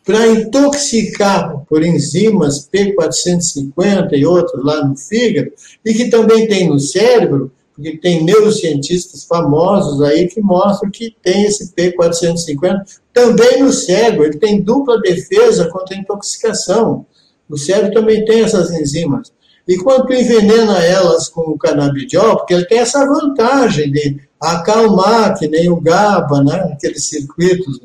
para 0.05 0.27
intoxicar 0.27 1.63
por 1.67 1.83
enzimas 1.83 2.67
P450 2.73 4.13
e 4.13 4.25
outros 4.25 4.63
lá 4.63 4.83
no 4.85 4.95
fígado, 4.95 5.51
e 5.85 5.93
que 5.93 6.09
também 6.09 6.47
tem 6.47 6.67
no 6.67 6.79
cérebro, 6.79 7.51
porque 7.75 7.97
tem 7.97 8.23
neurocientistas 8.23 9.23
famosos 9.23 10.01
aí 10.01 10.27
que 10.27 10.41
mostram 10.41 10.91
que 10.91 11.15
tem 11.21 11.45
esse 11.45 11.73
P450 11.73 12.81
também 13.13 13.63
no 13.63 13.71
cérebro, 13.71 14.25
ele 14.25 14.37
tem 14.37 14.61
dupla 14.61 14.99
defesa 14.99 15.69
contra 15.69 15.95
a 15.95 15.99
intoxicação. 15.99 17.05
O 17.49 17.57
cérebro 17.57 17.93
também 17.93 18.23
tem 18.25 18.41
essas 18.43 18.71
enzimas. 18.71 19.31
E 19.67 19.77
quando 19.77 20.11
envenena 20.13 20.83
elas 20.83 21.29
com 21.29 21.41
o 21.41 21.57
canabidiol, 21.57 22.37
porque 22.37 22.53
ele 22.53 22.65
tem 22.65 22.79
essa 22.79 23.05
vantagem 23.05 23.91
de 23.91 24.19
acalmar, 24.41 25.37
que 25.37 25.47
nem 25.47 25.69
o 25.69 25.79
GABA, 25.79 26.43
né, 26.43 26.71
aqueles 26.73 27.05
circuitos, 27.05 27.81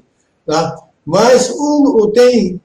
tá? 0.47 0.77
Mas 1.05 1.53
tem, 2.13 2.61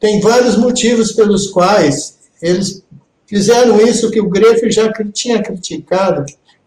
tem 0.00 0.20
vários 0.20 0.56
motivos 0.56 1.12
pelos 1.12 1.48
quais 1.48 2.18
eles 2.42 2.82
fizeram 3.26 3.80
isso 3.80 4.10
que 4.10 4.20
o 4.20 4.28
Grefe 4.28 4.70
já 4.70 4.92
tinha 5.12 5.42
criticado, 5.42 6.24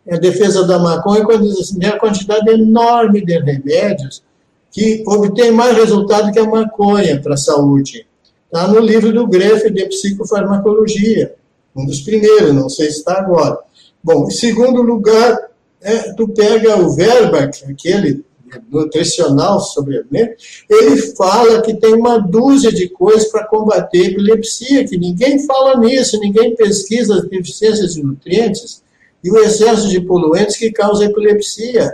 a 0.10 0.18
defesa 0.18 0.66
da 0.66 0.80
maconha, 0.80 1.26
quando 1.26 1.48
diz 1.48 1.60
assim, 1.60 1.86
a 1.86 2.00
quantidade 2.00 2.50
enorme 2.50 3.24
de 3.24 3.38
remédios 3.38 4.24
que 4.72 5.04
obtém 5.08 5.52
mais 5.52 5.76
resultado 5.76 6.32
que 6.32 6.40
a 6.40 6.46
maconha 6.46 7.22
para 7.22 7.34
a 7.34 7.38
saúde. 7.38 8.06
Está 8.46 8.68
no 8.68 8.80
livro 8.80 9.12
do 9.14 9.28
Grefe 9.28 9.70
de 9.70 9.86
psicofarmacologia, 9.86 11.36
um 11.76 11.86
dos 11.86 12.02
primeiros, 12.02 12.54
não 12.54 12.70
sei 12.70 12.90
se 12.90 13.00
está 13.00 13.20
agora. 13.20 13.60
Bom, 14.04 14.28
em 14.28 14.32
segundo 14.32 14.82
lugar, 14.82 15.38
é, 15.82 16.14
tu 16.14 16.28
pega 16.28 16.78
o 16.78 16.90
Verbach, 16.96 17.64
aquele 17.66 18.24
nutricional 18.70 19.60
sobre 19.60 20.04
né? 20.12 20.34
ele 20.70 20.98
fala 21.16 21.62
que 21.62 21.74
tem 21.74 21.94
uma 21.94 22.18
dúzia 22.18 22.72
de 22.72 22.90
coisas 22.90 23.30
para 23.30 23.46
combater 23.46 24.00
a 24.00 24.10
epilepsia, 24.10 24.86
que 24.86 24.98
ninguém 24.98 25.46
fala 25.46 25.78
nisso, 25.78 26.20
ninguém 26.20 26.56
pesquisa 26.56 27.16
as 27.16 27.28
deficiências 27.28 27.94
de 27.94 28.04
nutrientes 28.04 28.82
e 29.24 29.32
o 29.32 29.38
excesso 29.38 29.88
de 29.88 30.02
poluentes 30.02 30.58
que 30.58 30.72
causa 30.72 31.06
epilepsia. 31.06 31.94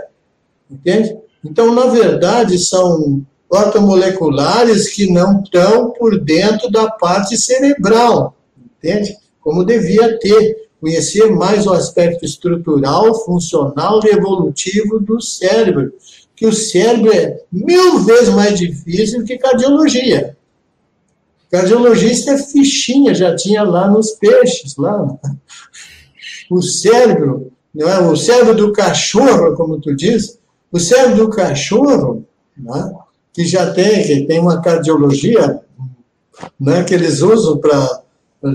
Entende? 0.70 1.16
Então, 1.44 1.74
na 1.74 1.86
verdade, 1.86 2.58
são 2.58 3.24
ortomoleculares 3.48 4.88
que 4.88 5.10
não 5.10 5.40
estão 5.40 5.90
por 5.90 6.18
dentro 6.20 6.70
da 6.70 6.90
parte 6.90 7.36
cerebral, 7.36 8.34
entende? 8.78 9.16
Como 9.40 9.64
devia 9.64 10.18
ter. 10.18 10.66
Conhecer 10.78 11.30
mais 11.30 11.66
o 11.66 11.72
aspecto 11.72 12.24
estrutural, 12.24 13.14
funcional 13.24 13.98
e 14.04 14.10
evolutivo 14.10 15.00
do 15.00 15.20
cérebro 15.22 15.90
que 16.36 16.46
o 16.46 16.52
cérebro 16.52 17.10
é 17.10 17.40
mil 17.50 18.00
vezes 18.00 18.28
mais 18.28 18.58
difícil 18.58 19.24
que 19.24 19.38
cardiologia. 19.38 20.36
Cardiologista 21.50 22.32
é 22.32 22.38
fichinha, 22.38 23.14
já 23.14 23.34
tinha 23.34 23.62
lá 23.62 23.88
nos 23.88 24.12
peixes, 24.12 24.76
lá. 24.76 25.16
O 26.50 26.60
cérebro, 26.60 27.50
não 27.74 27.88
é? 27.88 27.98
o 28.00 28.14
cérebro 28.14 28.54
do 28.54 28.72
cachorro, 28.72 29.54
como 29.56 29.80
tu 29.80 29.96
diz, 29.96 30.38
o 30.70 30.78
cérebro 30.78 31.16
do 31.16 31.30
cachorro, 31.30 32.24
né? 32.56 32.92
que 33.32 33.44
já 33.44 33.72
tem, 33.72 34.02
que 34.02 34.26
tem 34.26 34.38
uma 34.38 34.60
cardiologia 34.60 35.60
né? 36.60 36.84
que 36.84 36.94
eles 36.94 37.22
usam 37.22 37.56
para, 37.58 38.02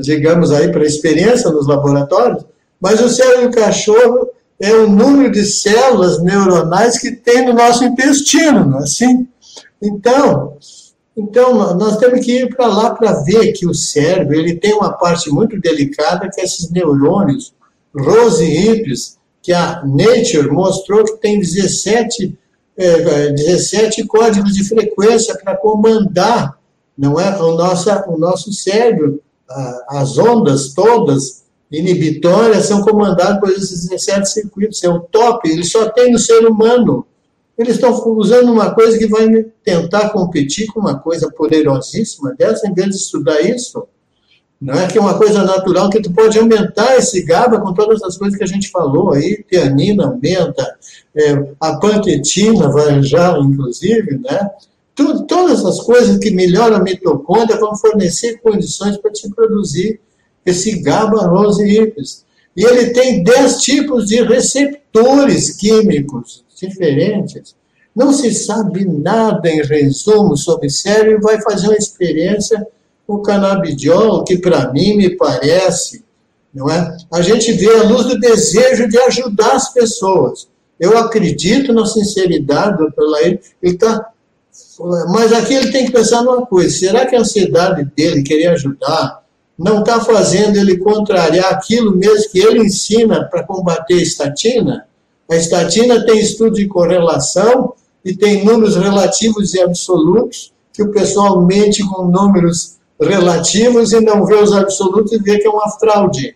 digamos 0.02 0.52
aí, 0.52 0.72
para 0.72 0.86
experiência 0.86 1.50
nos 1.50 1.68
laboratórios, 1.68 2.46
mas 2.80 3.02
o 3.02 3.10
cérebro 3.10 3.50
do 3.50 3.56
cachorro 3.56 4.30
é 4.62 4.74
o 4.76 4.88
número 4.88 5.32
de 5.32 5.44
células 5.44 6.22
neuronais 6.22 7.00
que 7.00 7.12
tem 7.12 7.46
no 7.46 7.54
nosso 7.54 7.84
intestino, 7.84 8.64
não 8.64 8.80
é 8.80 8.84
assim? 8.84 9.28
Então, 9.82 10.56
então 11.18 11.76
nós 11.76 11.98
temos 11.98 12.24
que 12.24 12.42
ir 12.42 12.56
para 12.56 12.68
lá 12.68 12.92
para 12.92 13.24
ver 13.24 13.54
que 13.54 13.66
o 13.66 13.74
cérebro 13.74 14.36
ele 14.36 14.56
tem 14.56 14.74
uma 14.74 14.94
parte 14.94 15.32
muito 15.32 15.60
delicada 15.60 16.30
que 16.32 16.40
é 16.40 16.44
esses 16.44 16.70
neurônios, 16.70 17.54
Rose 17.94 18.46
Hippes, 18.46 19.18
que 19.42 19.52
a 19.52 19.84
Nature 19.84 20.52
mostrou 20.52 21.04
que 21.04 21.18
tem 21.18 21.40
17, 21.40 22.38
é, 22.78 23.32
17 23.32 24.06
códigos 24.06 24.54
de 24.54 24.64
frequência 24.64 25.36
para 25.44 25.58
comandar 25.58 26.60
não 26.96 27.20
é, 27.20 27.36
o, 27.42 27.54
nosso, 27.54 27.90
o 28.08 28.18
nosso 28.18 28.54
cérebro, 28.54 29.20
as 29.90 30.20
ondas 30.20 30.74
todas 30.74 31.41
inibitórias 31.72 32.66
são 32.66 32.82
comandadas 32.82 33.40
por 33.40 33.50
esses 33.50 33.88
17 33.88 34.30
circuitos. 34.30 34.84
É 34.84 34.90
o 34.90 35.00
top, 35.00 35.50
ele 35.50 35.64
só 35.64 35.90
tem 35.90 36.12
no 36.12 36.20
ser 36.20 36.46
humano. 36.46 37.06
Eles 37.58 37.76
estão 37.76 37.92
usando 38.18 38.52
uma 38.52 38.74
coisa 38.74 38.98
que 38.98 39.08
vai 39.08 39.46
tentar 39.64 40.10
competir 40.10 40.68
com 40.68 40.80
uma 40.80 41.00
coisa 41.00 41.32
poderosíssima 41.32 42.34
dessa, 42.38 42.68
em 42.68 42.74
vez 42.74 42.90
de 42.90 42.96
estudar 42.96 43.40
isso. 43.42 43.88
Não 44.60 44.76
é 44.76 44.88
que 44.88 44.98
é 44.98 45.02
uma 45.02 45.18
coisa 45.18 45.44
natural 45.44 45.90
que 45.90 46.02
tu 46.02 46.12
pode 46.12 46.38
aumentar 46.38 46.96
esse 46.96 47.24
GABA 47.24 47.60
com 47.62 47.74
todas 47.74 48.04
as 48.04 48.16
coisas 48.16 48.38
que 48.38 48.44
a 48.44 48.48
gente 48.48 48.70
falou 48.70 49.12
aí, 49.12 49.44
teanina 49.50 50.06
aumenta, 50.06 50.78
é, 51.16 51.54
a 51.60 51.78
pantetina 51.78 52.70
vai 52.70 53.02
já, 53.02 53.36
inclusive, 53.40 54.20
né? 54.20 54.52
Tudo, 54.94 55.26
todas 55.26 55.66
as 55.66 55.80
coisas 55.82 56.20
que 56.20 56.30
melhoram 56.30 56.78
a 56.78 56.84
mitocôndria 56.84 57.60
vão 57.60 57.76
fornecer 57.76 58.40
condições 58.42 58.98
para 58.98 59.12
te 59.12 59.28
produzir 59.32 60.00
esse 60.46 60.80
GABA 60.82 61.28
rose 61.28 61.64
hippus. 61.64 62.24
E 62.56 62.66
ele 62.66 62.92
tem 62.92 63.24
10 63.24 63.58
tipos 63.62 64.08
de 64.08 64.22
receptores 64.24 65.56
químicos 65.56 66.44
diferentes. 66.56 67.56
Não 67.96 68.14
se 68.14 68.34
sabe 68.34 68.86
nada, 68.86 69.50
em 69.50 69.62
resumo, 69.62 70.38
sobre 70.38 70.70
cérebro 70.70 71.20
e 71.20 71.22
vai 71.22 71.42
fazer 71.42 71.68
uma 71.68 71.78
experiência 71.78 72.66
com 73.06 73.22
canabidiol, 73.22 74.24
que 74.24 74.38
para 74.38 74.72
mim 74.72 74.96
me 74.96 75.16
parece, 75.16 76.04
não 76.54 76.70
é? 76.70 76.98
A 77.12 77.22
gente 77.22 77.52
vê 77.54 77.70
a 77.76 77.84
luz 77.84 78.06
do 78.06 78.20
desejo 78.20 78.88
de 78.88 78.98
ajudar 78.98 79.54
as 79.54 79.74
pessoas. 79.74 80.48
Eu 80.80 80.98
acredito 80.98 81.74
na 81.74 81.86
sinceridade 81.86 82.78
do. 82.78 82.92
Lair, 82.98 83.40
ele 83.62 83.74
está 83.74 84.12
mas 85.10 85.32
aqui 85.32 85.54
ele 85.54 85.72
tem 85.72 85.86
que 85.86 85.92
pensar 85.92 86.24
numa 86.24 86.46
coisa: 86.46 86.76
será 86.76 87.06
que 87.06 87.16
a 87.16 87.20
ansiedade 87.20 87.86
dele, 87.96 88.24
querer 88.24 88.48
ajudar, 88.48 89.21
não 89.58 89.80
está 89.80 90.00
fazendo 90.00 90.58
ele 90.58 90.78
contrariar 90.78 91.54
aquilo 91.54 91.96
mesmo 91.96 92.32
que 92.32 92.40
ele 92.40 92.60
ensina 92.60 93.26
para 93.26 93.44
combater 93.44 93.96
a 93.96 94.02
estatina? 94.02 94.88
A 95.30 95.36
estatina 95.36 96.06
tem 96.06 96.20
estudo 96.20 96.56
de 96.56 96.68
correlação 96.68 97.74
e 98.04 98.16
tem 98.16 98.44
números 98.44 98.76
relativos 98.76 99.54
e 99.54 99.62
absolutos, 99.62 100.52
que 100.74 100.84
o 100.84 100.92
pessoal 100.92 101.42
mente 101.46 101.88
com 101.88 102.06
números 102.06 102.78
relativos 103.00 103.94
e 103.94 104.00
não 104.00 104.26
vê 104.26 104.36
os 104.36 104.54
absolutos 104.54 105.12
e 105.12 105.20
vê 105.20 105.38
que 105.40 105.48
é 105.48 105.50
uma 105.50 105.70
fraude. 105.72 106.36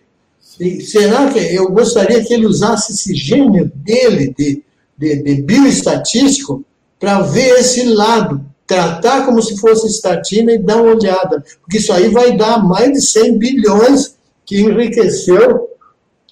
E 0.58 0.80
será 0.80 1.30
que 1.30 1.38
eu 1.38 1.70
gostaria 1.70 2.24
que 2.24 2.32
ele 2.32 2.46
usasse 2.46 2.92
esse 2.92 3.14
gênio 3.14 3.70
dele 3.74 4.34
de, 4.36 4.62
de, 4.96 5.22
de 5.22 5.42
bioestatístico 5.42 6.64
para 6.98 7.20
ver 7.20 7.58
esse 7.58 7.84
lado, 7.84 8.44
tratar 8.66 9.24
como 9.24 9.40
se 9.40 9.56
fosse 9.58 9.86
estatina 9.86 10.52
e 10.52 10.58
dar 10.58 10.76
uma 10.76 10.94
olhada, 10.94 11.44
porque 11.60 11.78
isso 11.78 11.92
aí 11.92 12.08
vai 12.08 12.36
dar 12.36 12.62
mais 12.62 12.92
de 12.92 13.00
100 13.00 13.38
bilhões 13.38 14.16
que 14.44 14.60
enriqueceu 14.60 15.70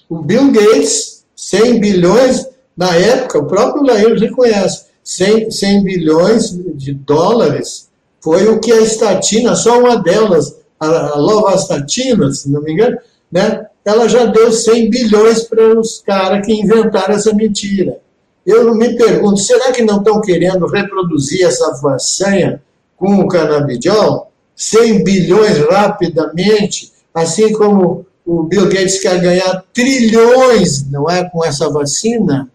o 0.09 0.19
Bill 0.19 0.51
Gates, 0.51 1.25
100 1.35 1.79
bilhões, 1.79 2.47
na 2.75 2.93
época, 2.93 3.39
o 3.39 3.45
próprio 3.45 3.83
Lair 3.83 4.19
reconhece, 4.19 4.85
100, 5.03 5.51
100 5.51 5.83
bilhões 5.83 6.49
de 6.75 6.93
dólares 6.93 7.89
foi 8.19 8.47
o 8.47 8.59
que 8.59 8.71
a 8.71 8.81
estatina, 8.81 9.55
só 9.55 9.79
uma 9.79 9.97
delas, 9.97 10.57
a, 10.79 10.87
a 10.87 11.15
Lovastatina, 11.15 12.31
se 12.33 12.49
não 12.49 12.61
me 12.61 12.73
engano, 12.73 12.97
né, 13.31 13.67
ela 13.83 14.09
já 14.09 14.25
deu 14.25 14.51
100 14.51 14.89
bilhões 14.89 15.43
para 15.43 15.79
os 15.79 15.99
caras 15.99 16.45
que 16.45 16.53
inventaram 16.53 17.13
essa 17.13 17.33
mentira. 17.33 17.99
Eu 18.45 18.75
me 18.75 18.95
pergunto, 18.95 19.37
será 19.39 19.71
que 19.71 19.81
não 19.81 19.97
estão 19.97 20.21
querendo 20.21 20.67
reproduzir 20.67 21.45
essa 21.45 21.73
façanha 21.75 22.61
com 22.95 23.15
o 23.15 23.27
canabidiol? 23.27 24.31
100 24.55 25.03
bilhões 25.03 25.57
rapidamente, 25.69 26.93
assim 27.13 27.51
como 27.51 28.05
o 28.25 28.43
Bill 28.43 28.69
Gates 28.69 28.99
quer 28.99 29.19
ganhar 29.19 29.63
trilhões, 29.73 30.89
não 30.89 31.09
é, 31.09 31.27
com 31.29 31.43
essa 31.43 31.69
vacina 31.69 32.49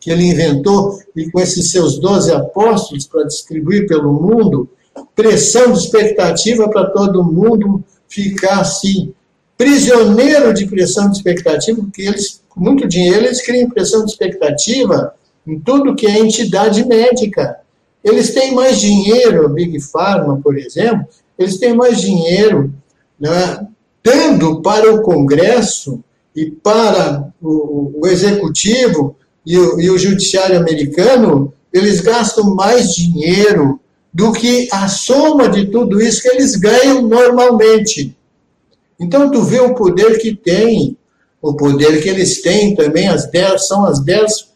que 0.00 0.10
ele 0.10 0.24
inventou 0.24 0.98
e 1.16 1.30
com 1.30 1.40
esses 1.40 1.70
seus 1.70 1.98
12 1.98 2.32
apóstolos 2.32 3.06
para 3.06 3.24
distribuir 3.24 3.86
pelo 3.86 4.12
mundo, 4.12 4.68
pressão 5.14 5.72
de 5.72 5.78
expectativa 5.78 6.68
para 6.68 6.90
todo 6.90 7.24
mundo 7.24 7.82
ficar 8.08 8.60
assim, 8.60 9.12
prisioneiro 9.56 10.52
de 10.52 10.66
pressão 10.66 11.10
de 11.10 11.16
expectativa, 11.16 11.80
porque 11.80 12.02
eles, 12.02 12.40
com 12.48 12.60
muito 12.60 12.86
dinheiro, 12.86 13.24
eles 13.24 13.44
criam 13.44 13.70
pressão 13.70 14.04
de 14.04 14.12
expectativa 14.12 15.14
em 15.46 15.58
tudo 15.60 15.94
que 15.94 16.06
é 16.06 16.18
entidade 16.18 16.84
médica. 16.84 17.60
Eles 18.02 18.32
têm 18.32 18.54
mais 18.54 18.80
dinheiro, 18.80 19.48
Big 19.48 19.80
Pharma, 19.80 20.40
por 20.42 20.56
exemplo, 20.58 21.06
eles 21.38 21.58
têm 21.58 21.74
mais 21.74 22.00
dinheiro 22.00 22.72
né, 23.18 23.66
dando 24.02 24.60
para 24.62 24.94
o 24.94 25.02
Congresso 25.02 26.02
e 26.34 26.50
para 26.50 27.28
o, 27.40 28.00
o 28.00 28.06
Executivo 28.06 29.16
e 29.44 29.56
o, 29.58 29.80
e 29.80 29.90
o 29.90 29.98
Judiciário 29.98 30.58
americano, 30.58 31.52
eles 31.72 32.00
gastam 32.00 32.54
mais 32.54 32.94
dinheiro 32.94 33.80
do 34.12 34.32
que 34.32 34.68
a 34.72 34.88
soma 34.88 35.48
de 35.48 35.66
tudo 35.66 36.00
isso 36.00 36.22
que 36.22 36.28
eles 36.28 36.56
ganham 36.56 37.02
normalmente. 37.02 38.16
Então, 38.98 39.30
tu 39.30 39.42
vê 39.42 39.60
o 39.60 39.74
poder 39.74 40.18
que 40.18 40.34
tem, 40.34 40.96
o 41.40 41.54
poder 41.54 42.02
que 42.02 42.08
eles 42.08 42.40
têm 42.40 42.74
também, 42.74 43.08
as 43.08 43.30
dez, 43.30 43.66
são 43.66 43.84
as 43.84 44.00
dez 44.00 44.48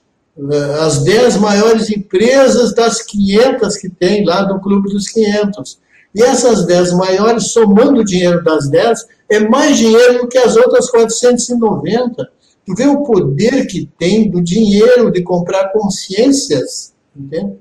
as 0.80 1.04
10 1.04 1.36
maiores 1.36 1.90
empresas 1.90 2.74
das 2.74 3.02
500 3.02 3.76
que 3.76 3.88
tem 3.88 4.24
lá 4.24 4.42
do 4.42 4.60
Clube 4.60 4.90
dos 4.90 5.08
500. 5.08 5.78
E 6.14 6.22
essas 6.22 6.66
10 6.66 6.92
maiores, 6.94 7.52
somando 7.52 8.00
o 8.00 8.04
dinheiro 8.04 8.42
das 8.42 8.68
10, 8.68 9.06
é 9.28 9.38
mais 9.40 9.76
dinheiro 9.76 10.22
do 10.22 10.28
que 10.28 10.38
as 10.38 10.56
outras 10.56 10.90
490. 10.90 12.28
Tu 12.66 12.74
vê 12.74 12.86
o 12.86 13.02
poder 13.02 13.66
que 13.66 13.88
tem 13.98 14.30
do 14.30 14.42
dinheiro 14.42 15.10
de 15.10 15.22
comprar 15.22 15.72
consciências, 15.72 16.92
entende? 17.16 17.54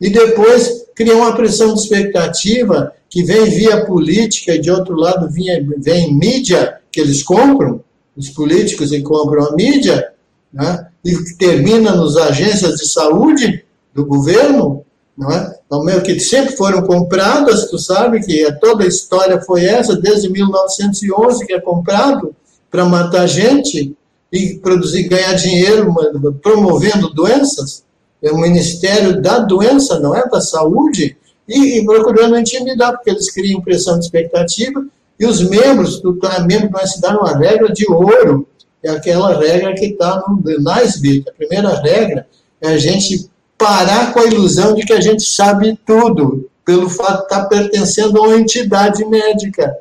E 0.00 0.10
depois 0.10 0.86
criar 0.94 1.14
uma 1.14 1.36
pressão 1.36 1.72
de 1.72 1.80
expectativa 1.80 2.92
que 3.08 3.22
vem 3.22 3.44
via 3.44 3.86
política 3.86 4.54
e 4.54 4.60
de 4.60 4.70
outro 4.70 4.96
lado 4.96 5.30
vem, 5.30 5.66
vem 5.78 6.14
mídia 6.14 6.78
que 6.90 7.00
eles 7.00 7.22
compram, 7.22 7.82
os 8.16 8.28
políticos 8.28 8.92
e 8.92 9.02
compram 9.02 9.46
a 9.46 9.54
mídia, 9.54 10.12
né? 10.52 10.88
E 11.04 11.36
termina 11.36 11.94
nos 11.94 12.16
agências 12.16 12.76
de 12.76 12.88
saúde 12.88 13.64
do 13.92 14.06
governo, 14.06 14.84
não 15.16 15.30
é? 15.30 15.58
Então, 15.66 15.84
meio 15.84 16.02
que 16.02 16.18
sempre 16.18 16.56
foram 16.56 16.82
compradas, 16.82 17.68
tu 17.68 17.78
sabe 17.78 18.20
que 18.24 18.50
toda 18.60 18.84
a 18.84 18.88
história 18.88 19.40
foi 19.40 19.64
essa, 19.64 19.96
desde 19.96 20.30
1911 20.30 21.46
que 21.46 21.52
é 21.52 21.60
comprado 21.60 22.34
para 22.70 22.84
matar 22.84 23.26
gente 23.26 23.96
e 24.32 24.54
produzir, 24.54 25.04
ganhar 25.04 25.34
dinheiro 25.34 25.94
promovendo 26.42 27.12
doenças. 27.12 27.84
É 28.20 28.32
o 28.32 28.38
Ministério 28.38 29.20
da 29.20 29.38
Doença, 29.38 30.00
não 30.00 30.16
é 30.16 30.26
da 30.28 30.40
Saúde, 30.40 31.16
e, 31.46 31.78
e 31.78 31.84
procurando 31.84 32.38
intimidar, 32.38 32.92
porque 32.92 33.10
eles 33.10 33.30
criam 33.30 33.60
pressão 33.60 33.98
de 33.98 34.06
expectativa, 34.06 34.84
e 35.20 35.26
os 35.26 35.40
membros, 35.42 36.00
tu 36.00 36.18
é 36.24 36.42
membro 36.42 36.70
se 36.86 37.00
dar 37.00 37.16
uma 37.16 37.36
regra 37.36 37.72
de 37.72 37.88
ouro 37.88 38.48
é 38.84 38.90
aquela 38.90 39.38
regra 39.38 39.74
que 39.74 39.86
está 39.86 40.22
no 40.28 40.42
NICE 40.44 41.24
A 41.26 41.32
primeira 41.32 41.74
regra 41.80 42.26
é 42.60 42.68
a 42.68 42.78
gente 42.78 43.30
parar 43.56 44.12
com 44.12 44.20
a 44.20 44.26
ilusão 44.26 44.74
de 44.74 44.84
que 44.84 44.92
a 44.92 45.00
gente 45.00 45.22
sabe 45.22 45.78
tudo, 45.86 46.50
pelo 46.64 46.90
fato 46.90 47.20
de 47.20 47.22
estar 47.24 47.42
tá 47.44 47.48
pertencendo 47.48 48.18
a 48.18 48.26
uma 48.26 48.36
entidade 48.36 49.02
médica. 49.06 49.74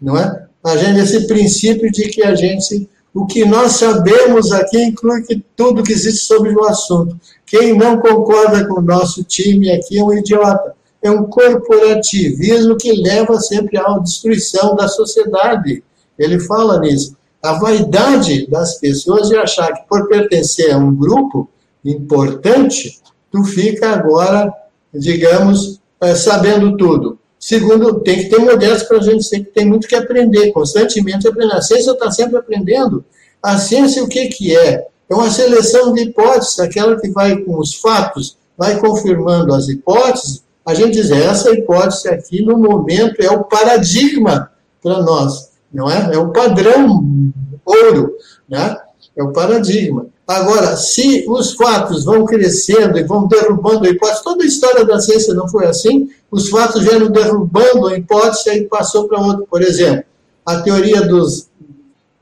Não 0.00 0.16
é? 0.16 0.46
A 0.62 0.76
gente, 0.76 1.00
esse 1.00 1.26
princípio 1.26 1.90
de 1.90 2.08
que 2.08 2.22
a 2.22 2.34
gente, 2.34 2.88
o 3.14 3.26
que 3.26 3.46
nós 3.46 3.72
sabemos 3.72 4.52
aqui 4.52 4.78
inclui 4.78 5.22
que 5.22 5.42
tudo 5.56 5.82
que 5.82 5.92
existe 5.92 6.26
sobre 6.26 6.54
o 6.54 6.64
assunto. 6.66 7.18
Quem 7.46 7.74
não 7.74 7.98
concorda 7.98 8.66
com 8.66 8.80
o 8.80 8.82
nosso 8.82 9.24
time 9.24 9.72
aqui 9.72 9.98
é 9.98 10.04
um 10.04 10.12
idiota. 10.12 10.74
É 11.00 11.10
um 11.10 11.24
corporativismo 11.24 12.76
que 12.76 12.92
leva 12.92 13.40
sempre 13.40 13.78
à 13.78 13.98
destruição 13.98 14.76
da 14.76 14.86
sociedade. 14.86 15.82
Ele 16.18 16.38
fala 16.40 16.78
nisso 16.80 17.16
a 17.42 17.52
vaidade 17.54 18.48
das 18.48 18.78
pessoas 18.78 19.28
de 19.28 19.36
achar 19.36 19.72
que 19.72 19.88
por 19.88 20.08
pertencer 20.08 20.72
a 20.72 20.78
um 20.78 20.94
grupo 20.94 21.48
importante, 21.84 23.00
tu 23.30 23.44
fica 23.44 23.90
agora, 23.90 24.52
digamos, 24.92 25.80
eh, 26.00 26.14
sabendo 26.14 26.76
tudo. 26.76 27.18
Segundo, 27.38 28.00
tem 28.00 28.18
que 28.18 28.28
ter 28.28 28.38
modéstia 28.40 28.88
para 28.88 28.98
a 28.98 29.02
gente 29.02 29.22
ser 29.22 29.40
que 29.40 29.52
tem 29.52 29.64
muito 29.64 29.86
que 29.86 29.94
aprender, 29.94 30.50
constantemente 30.50 31.28
aprender. 31.28 31.54
A 31.54 31.62
ciência 31.62 31.92
está 31.92 32.10
sempre 32.10 32.36
aprendendo. 32.36 33.04
A 33.40 33.56
ciência, 33.56 34.02
o 34.02 34.08
que, 34.08 34.26
que 34.26 34.56
é? 34.56 34.88
É 35.08 35.14
uma 35.14 35.30
seleção 35.30 35.92
de 35.92 36.02
hipóteses, 36.02 36.58
aquela 36.58 37.00
que 37.00 37.08
vai 37.10 37.36
com 37.38 37.58
os 37.58 37.76
fatos, 37.76 38.36
vai 38.56 38.78
confirmando 38.80 39.54
as 39.54 39.68
hipóteses. 39.68 40.42
A 40.66 40.74
gente 40.74 40.94
diz, 40.94 41.10
essa 41.12 41.52
hipótese 41.52 42.08
aqui, 42.08 42.42
no 42.42 42.58
momento, 42.58 43.20
é 43.20 43.30
o 43.30 43.44
paradigma 43.44 44.50
para 44.82 45.00
nós 45.00 45.48
não 45.72 45.90
é? 45.90 46.14
É 46.14 46.18
o 46.18 46.30
padrão 46.30 47.27
ouro, 47.68 48.12
né? 48.48 48.76
É 49.16 49.22
o 49.22 49.32
paradigma. 49.32 50.06
Agora, 50.26 50.76
se 50.76 51.24
os 51.28 51.54
fatos 51.54 52.04
vão 52.04 52.24
crescendo 52.24 52.98
e 52.98 53.02
vão 53.02 53.26
derrubando 53.26 53.86
a 53.86 53.90
hipótese, 53.90 54.22
toda 54.22 54.44
a 54.44 54.46
história 54.46 54.84
da 54.84 55.00
ciência 55.00 55.34
não 55.34 55.48
foi 55.48 55.66
assim, 55.66 56.08
os 56.30 56.50
fatos 56.50 56.82
vieram 56.82 57.08
derrubando 57.08 57.86
a 57.86 57.96
hipótese 57.96 58.50
e 58.50 58.68
passou 58.68 59.08
para 59.08 59.20
outro. 59.20 59.46
Por 59.50 59.62
exemplo, 59.62 60.04
a 60.44 60.60
teoria 60.60 61.02
dos, 61.02 61.48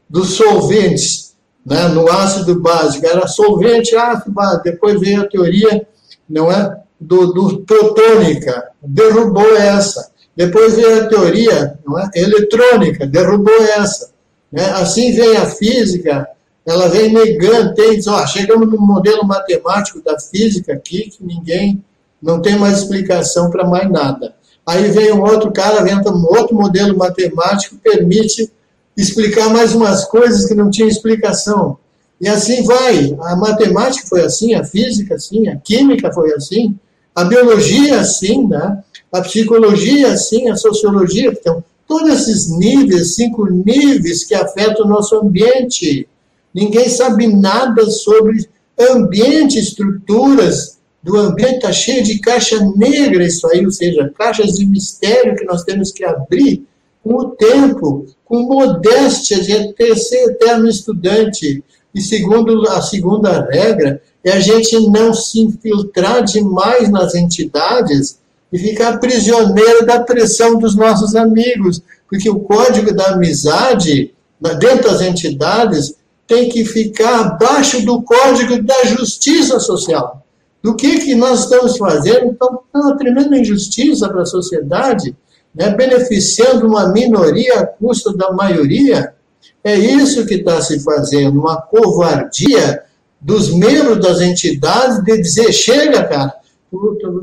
dos 0.09 0.35
solventes 0.35 1.27
né, 1.67 1.89
no 1.89 2.09
ácido 2.09 2.61
básico, 2.61 3.05
era 3.05 3.27
solvente, 3.27 3.97
ácido 3.97 4.31
básico, 4.31 4.63
depois 4.63 5.01
veio 5.01 5.23
a 5.23 5.29
teoria 5.29 5.85
não 6.29 6.51
é, 6.51 6.81
do, 7.01 7.33
do 7.33 7.59
protônica, 7.61 8.71
derrubou 8.81 9.57
essa. 9.57 10.11
Depois 10.37 10.77
veio 10.77 11.03
a 11.03 11.09
teoria 11.09 11.79
é? 12.15 12.21
eletrônica, 12.21 13.07
derrubou 13.07 13.63
essa. 13.63 14.11
Né? 14.51 14.65
Assim 14.71 15.13
vem 15.13 15.37
a 15.37 15.47
física, 15.47 16.29
ela 16.65 16.89
vem 16.89 17.13
negando, 17.13 17.75
tem, 17.75 18.01
ó, 18.09 18.27
chegamos 18.27 18.69
no 18.69 18.79
modelo 18.79 19.25
matemático 19.25 20.03
da 20.03 20.19
física 20.19 20.73
aqui, 20.73 21.11
que 21.11 21.25
ninguém, 21.25 21.83
não 22.21 22.41
tem 22.41 22.59
mais 22.59 22.79
explicação 22.79 23.51
para 23.51 23.67
mais 23.67 23.91
nada. 23.91 24.35
Aí 24.67 24.91
vem 24.91 25.13
um 25.13 25.23
outro 25.23 25.53
cara, 25.53 25.81
inventa 25.81 26.11
um 26.11 26.25
outro 26.25 26.57
modelo 26.57 26.97
matemático, 26.97 27.77
permite 27.77 28.51
explicar 28.97 29.51
mais 29.51 29.75
umas 29.75 30.05
coisas 30.05 30.47
que 30.47 30.55
não 30.55 30.71
tinha 30.71 30.89
explicação. 30.89 31.79
E 32.21 32.29
assim 32.29 32.65
vai. 32.65 33.17
A 33.21 33.37
matemática 33.37 34.09
foi 34.09 34.23
assim, 34.23 34.55
a 34.55 34.65
física 34.65 35.15
assim, 35.15 35.49
a 35.49 35.57
química 35.57 36.13
foi 36.13 36.33
assim, 36.33 36.75
a 37.15 37.25
biologia 37.25 38.01
assim, 38.01 38.47
né? 38.47 38.83
a 39.13 39.21
psicologia 39.21 40.13
assim, 40.13 40.49
a 40.49 40.57
sociologia. 40.57 41.31
Então, 41.31 41.63
todos 41.87 42.11
esses 42.11 42.51
níveis, 42.51 43.15
cinco 43.15 43.47
níveis 43.47 44.25
que 44.25 44.35
afetam 44.35 44.87
o 44.87 44.89
nosso 44.89 45.17
ambiente. 45.17 46.09
Ninguém 46.53 46.89
sabe 46.89 47.27
nada 47.27 47.89
sobre 47.91 48.49
ambiente, 48.79 49.59
estruturas 49.59 50.79
do 51.03 51.17
ambiente, 51.17 51.57
está 51.57 51.73
cheio 51.73 52.03
de 52.03 52.19
caixa 52.19 52.59
negra 52.77 53.25
isso 53.25 53.47
aí, 53.47 53.65
ou 53.65 53.71
seja, 53.71 54.13
caixas 54.19 54.55
de 54.55 54.67
mistério 54.67 55.37
que 55.37 55.45
nós 55.45 55.63
temos 55.63 55.93
que 55.93 56.05
abrir 56.05 56.65
com 57.03 57.15
o 57.15 57.31
tempo, 57.31 58.07
com 58.25 58.43
modéstia 58.43 59.41
de 59.41 59.97
ser 59.97 60.31
eterno 60.31 60.69
estudante. 60.69 61.63
E 61.95 62.01
segundo 62.01 62.69
a 62.69 62.83
segunda 62.83 63.49
regra, 63.49 64.03
é 64.25 64.33
a 64.33 64.41
gente 64.41 64.77
não 64.89 65.15
se 65.15 65.41
infiltrar 65.41 66.25
demais 66.25 66.91
nas 66.91 67.15
entidades 67.15 68.19
e 68.53 68.59
ficar 68.59 68.99
prisioneiro 68.99 69.85
da 69.85 70.01
pressão 70.01 70.59
dos 70.59 70.77
nossos 70.77 71.15
amigos, 71.15 71.83
porque 72.09 72.31
o 72.31 72.41
código 72.41 72.95
da 72.95 73.13
amizade, 73.13 74.15
dentro 74.59 74.91
das 74.91 75.01
entidades, 75.01 75.97
tem 76.27 76.49
que 76.49 76.65
ficar 76.65 77.21
abaixo 77.21 77.85
do 77.85 78.03
código 78.03 78.63
da 78.63 78.85
justiça 78.85 79.59
social. 79.61 80.25
Do 80.63 80.75
que, 80.75 80.99
que 80.99 81.15
nós 81.15 81.45
estamos 81.45 81.77
fazendo? 81.77 82.27
Então, 82.27 82.61
é 82.75 82.79
uma 82.79 82.97
tremenda 82.97 83.39
injustiça 83.39 84.09
para 84.09 84.23
a 84.23 84.27
sociedade, 84.27 85.15
né? 85.55 85.71
beneficiando 85.71 86.67
uma 86.67 86.89
minoria 86.89 87.61
a 87.61 87.67
custo 87.67 88.17
da 88.17 88.33
maioria. 88.33 89.15
É 89.63 89.77
isso 89.77 90.27
que 90.27 90.35
está 90.35 90.61
se 90.61 90.81
fazendo, 90.81 91.39
uma 91.39 91.61
covardia 91.61 92.83
dos 93.21 93.53
membros 93.53 94.01
das 94.01 94.21
entidades 94.21 95.03
de 95.05 95.21
dizer: 95.21 95.53
chega, 95.53 96.05
cara, 96.05 96.35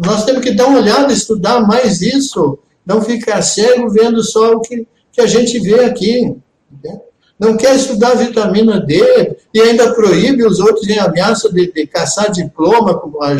nós 0.06 0.26
temos 0.26 0.42
que 0.42 0.52
dar 0.52 0.68
uma 0.68 0.80
olhada, 0.80 1.12
estudar 1.12 1.66
mais 1.66 2.02
isso, 2.02 2.58
não 2.86 3.02
ficar 3.02 3.42
cego 3.42 3.90
vendo 3.90 4.24
só 4.24 4.54
o 4.54 4.62
que, 4.62 4.88
que 5.12 5.22
a 5.22 5.28
gente 5.28 5.60
vê 5.60 5.84
aqui. 5.86 6.36
Né? 6.84 7.00
não 7.44 7.58
quer 7.58 7.76
estudar 7.76 8.16
vitamina 8.16 8.80
D 8.80 9.36
e 9.54 9.62
ainda 9.62 9.94
proíbe 9.94 10.46
os 10.46 10.60
outros 10.60 10.88
em 10.88 10.98
ameaça 10.98 11.52
de, 11.52 11.72
de 11.72 11.86
caçar 11.88 12.32
diploma, 12.32 12.98
como 12.98 13.22
a, 13.22 13.36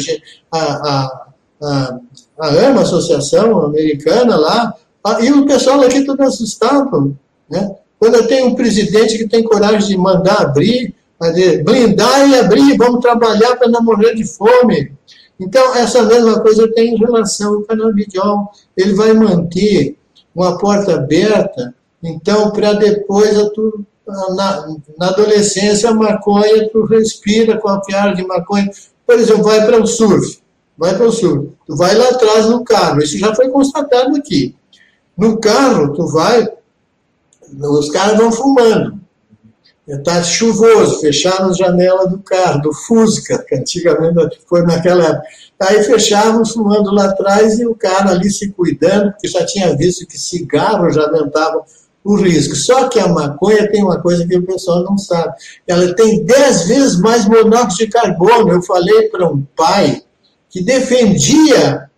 a, 0.52 1.30
a, 1.62 2.00
a 2.40 2.48
AMA, 2.48 2.82
Associação 2.82 3.64
Americana 3.64 4.36
lá, 4.36 4.74
e 5.22 5.32
o 5.32 5.46
pessoal 5.46 5.82
aqui 5.82 6.04
todo 6.04 6.22
assustado. 6.22 7.18
Né? 7.50 7.76
Quando 8.00 8.28
tem 8.28 8.44
um 8.44 8.56
presidente 8.56 9.18
que 9.18 9.28
tem 9.28 9.44
coragem 9.44 9.90
de 9.90 9.98
mandar 9.98 10.42
abrir, 10.42 10.94
blindar 11.64 12.30
e 12.30 12.40
abrir, 12.40 12.76
vamos 12.78 13.00
trabalhar 13.00 13.56
para 13.56 13.70
não 13.70 13.82
morrer 13.82 14.16
de 14.16 14.26
fome. 14.26 14.92
Então, 15.44 15.76
essa 15.76 16.04
mesma 16.04 16.40
coisa 16.40 16.72
tem 16.74 16.96
em 16.96 16.98
relação 16.98 17.56
ao 17.56 17.62
canabidiol. 17.64 18.50
Ele 18.78 18.94
vai 18.96 19.14
manter 19.14 19.98
uma 20.34 20.58
porta 20.58 20.96
aberta, 20.96 21.76
então, 22.02 22.52
para 22.52 22.74
depois 22.74 23.32
tu 23.54 23.86
na, 24.08 24.68
na 24.98 25.08
adolescência, 25.10 25.90
a 25.90 25.94
maconha, 25.94 26.70
tu 26.70 26.86
respira 26.86 27.58
com 27.58 27.70
a 27.70 27.82
piada 27.82 28.16
de 28.16 28.26
maconha. 28.26 28.70
Por 29.06 29.16
exemplo, 29.16 29.44
vai 29.44 29.66
para 29.66 29.82
o 29.82 29.88
surf. 29.88 30.40
Vai 30.78 30.96
para 30.96 31.08
o 31.08 31.12
surf. 31.12 31.50
Tu 31.66 31.76
vai 31.76 31.96
lá 31.96 32.10
atrás 32.10 32.48
no 32.48 32.64
carro. 32.64 33.02
Isso 33.02 33.18
já 33.18 33.34
foi 33.36 33.50
constatado 33.50 34.16
aqui. 34.16 34.56
No 35.18 35.40
carro, 35.40 35.94
tu 35.94 36.08
vai, 36.08 36.48
os 37.60 37.90
caras 37.90 38.18
vão 38.18 38.32
fumando. 38.32 39.00
Está 39.86 40.24
chuvoso, 40.24 41.02
fecharam 41.02 41.50
as 41.50 41.58
janelas 41.58 42.10
do 42.10 42.18
carro, 42.20 42.62
do 42.62 42.74
Fusca, 42.74 43.44
que 43.46 43.54
antigamente 43.54 44.40
foi 44.48 44.62
naquela 44.64 45.04
época. 45.04 45.28
Aí 45.60 45.84
fechavam 45.84 46.46
fumando 46.46 46.94
lá 46.94 47.06
atrás 47.06 47.60
e 47.60 47.66
o 47.66 47.76
cara 47.76 48.12
ali 48.12 48.30
se 48.30 48.50
cuidando, 48.52 49.12
porque 49.12 49.28
já 49.28 49.46
tinha 49.46 49.76
visto 49.76 50.08
que 50.08 50.18
cigarro 50.18 50.90
já 50.90 51.04
aumentava 51.04 51.66
o 52.04 52.16
risco. 52.16 52.56
Só 52.56 52.88
que 52.88 53.00
a 53.00 53.08
maconha 53.08 53.70
tem 53.70 53.84
uma 53.84 54.02
coisa 54.02 54.26
que 54.26 54.38
o 54.38 54.46
pessoal 54.46 54.84
não 54.84 54.98
sabe. 54.98 55.34
Ela 55.68 55.94
tem 55.96 56.24
10 56.24 56.68
vezes 56.68 57.00
mais 57.00 57.26
monóxido 57.26 57.86
de 57.86 57.88
carbono. 57.88 58.52
Eu 58.52 58.62
falei 58.62 59.10
para 59.10 59.30
um 59.30 59.46
pai 59.56 60.02
que 60.50 60.62
defendia, 60.64 61.90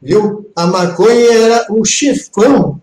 viu? 0.00 0.50
A 0.56 0.66
maconha 0.66 1.32
era 1.32 1.66
o 1.70 1.84
chefão 1.84 2.73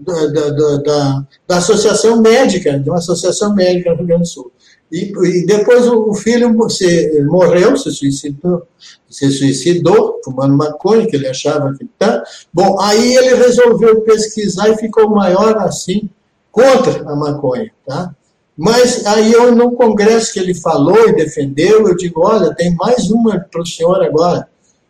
da, 0.00 0.26
da, 0.26 0.76
da, 0.78 1.26
da, 1.46 1.56
associação 1.56 2.20
médica, 2.20 2.78
de 2.78 2.88
uma 2.88 2.98
associação 2.98 3.54
médica 3.54 3.90
no 3.90 3.96
Rio 3.96 4.06
Grande 4.06 4.22
do 4.22 4.28
Sul. 4.28 4.52
E, 4.90 5.12
e 5.12 5.46
depois 5.46 5.86
o, 5.86 6.12
filho 6.14 6.68
se, 6.68 7.22
morreu, 7.22 7.76
se 7.76 7.92
suicidou, 7.92 8.66
se 9.08 9.30
suicidou, 9.30 10.20
fumando 10.24 10.56
maconha, 10.56 11.06
que 11.06 11.14
ele 11.14 11.28
achava 11.28 11.72
que 11.74 11.84
tá. 11.98 12.22
Bom, 12.52 12.80
aí 12.80 13.16
ele 13.16 13.34
resolveu 13.36 14.00
pesquisar 14.00 14.68
e 14.68 14.78
ficou 14.78 15.08
maior 15.10 15.58
assim 15.58 16.10
contra 16.50 17.08
a 17.08 17.14
maconha, 17.14 17.70
tá? 17.86 18.14
Mas 18.56 19.06
aí 19.06 19.32
eu, 19.32 19.54
no 19.54 19.72
congresso 19.72 20.32
que 20.32 20.40
ele 20.40 20.54
falou 20.54 21.08
e 21.08 21.14
defendeu, 21.14 21.86
eu 21.86 21.96
digo, 21.96 22.26
olha, 22.26 22.54
tem 22.54 22.74
mais 22.74 23.10
uma 23.10 23.38
para 23.38 23.62
o 23.62 23.66
senhor 23.66 24.02
agora. 24.02 24.48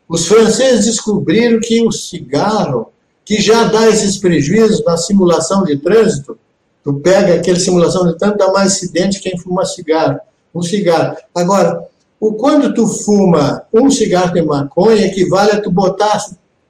Os 0.09 0.27
franceses 0.27 0.87
descobriram 0.87 1.61
que 1.61 1.87
o 1.87 1.93
cigarro, 1.93 2.91
que 3.31 3.41
já 3.41 3.63
dá 3.63 3.89
esses 3.89 4.17
prejuízos 4.17 4.85
na 4.85 4.97
simulação 4.97 5.63
de 5.63 5.77
trânsito, 5.77 6.37
tu 6.83 6.95
pega 6.95 7.35
aquele 7.35 7.61
simulação 7.61 8.05
de 8.09 8.19
trânsito, 8.19 8.45
dá 8.45 8.51
mais 8.51 8.73
acidente 8.73 9.21
quem 9.21 9.39
fuma 9.39 9.65
cigarro, 9.65 10.19
um 10.53 10.61
cigarro. 10.61 11.17
Agora, 11.33 11.87
o, 12.19 12.33
quando 12.33 12.75
tu 12.75 12.89
fuma 12.89 13.63
um 13.73 13.89
cigarro 13.89 14.35
de 14.35 14.43
maconha, 14.43 15.07
equivale 15.07 15.53
a 15.53 15.61
tu 15.61 15.71
botar 15.71 16.19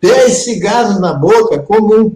10 0.03 0.33
cigarros 0.35 1.01
na 1.01 1.15
boca 1.15 1.61
comum. 1.61 2.15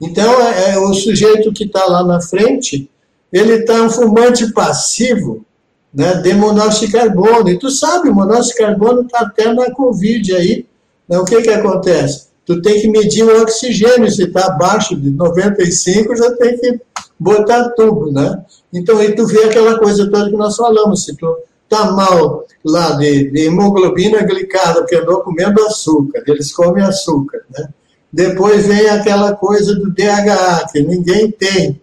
Então, 0.00 0.40
é, 0.40 0.74
é 0.74 0.78
o 0.78 0.94
sujeito 0.94 1.52
que 1.52 1.64
está 1.64 1.84
lá 1.86 2.04
na 2.04 2.20
frente, 2.20 2.88
ele 3.32 3.54
está 3.54 3.82
um 3.82 3.90
fumante 3.90 4.52
passivo 4.52 5.44
né, 5.92 6.14
de 6.14 6.32
monóxido 6.32 6.86
de 6.86 6.92
carbono. 6.92 7.48
E 7.48 7.58
tu 7.58 7.70
sabe, 7.70 8.08
o 8.08 8.14
monóxido 8.14 8.54
de 8.54 8.62
carbono 8.62 9.02
está 9.02 9.18
até 9.22 9.52
na 9.52 9.72
Covid 9.72 10.32
aí. 10.32 10.64
Né, 11.08 11.18
o 11.18 11.24
que, 11.24 11.42
que 11.42 11.50
acontece? 11.50 12.30
Tu 12.52 12.60
tem 12.60 12.82
que 12.82 12.88
medir 12.88 13.24
o 13.24 13.40
oxigênio, 13.40 14.10
se 14.10 14.24
está 14.24 14.46
abaixo 14.46 14.94
de 14.94 15.08
95, 15.08 16.14
já 16.14 16.36
tem 16.36 16.58
que 16.58 16.80
botar 17.18 17.70
tubo, 17.70 18.12
né? 18.12 18.44
Então, 18.70 18.98
aí 18.98 19.14
tu 19.14 19.26
vê 19.26 19.44
aquela 19.44 19.78
coisa 19.78 20.10
toda 20.10 20.28
que 20.28 20.36
nós 20.36 20.54
falamos, 20.54 21.06
se 21.06 21.16
tu 21.16 21.34
tá 21.66 21.92
mal 21.92 22.44
lá 22.62 22.90
de, 22.96 23.30
de 23.30 23.46
hemoglobina 23.46 24.22
glicada, 24.22 24.80
porque 24.80 24.96
andou 24.96 25.22
comendo 25.22 25.64
açúcar, 25.64 26.22
eles 26.26 26.52
comem 26.52 26.84
açúcar, 26.84 27.40
né? 27.56 27.68
Depois 28.12 28.66
vem 28.66 28.86
aquela 28.90 29.34
coisa 29.34 29.74
do 29.74 29.90
DHA, 29.90 30.66
que 30.70 30.82
ninguém 30.82 31.30
tem, 31.30 31.80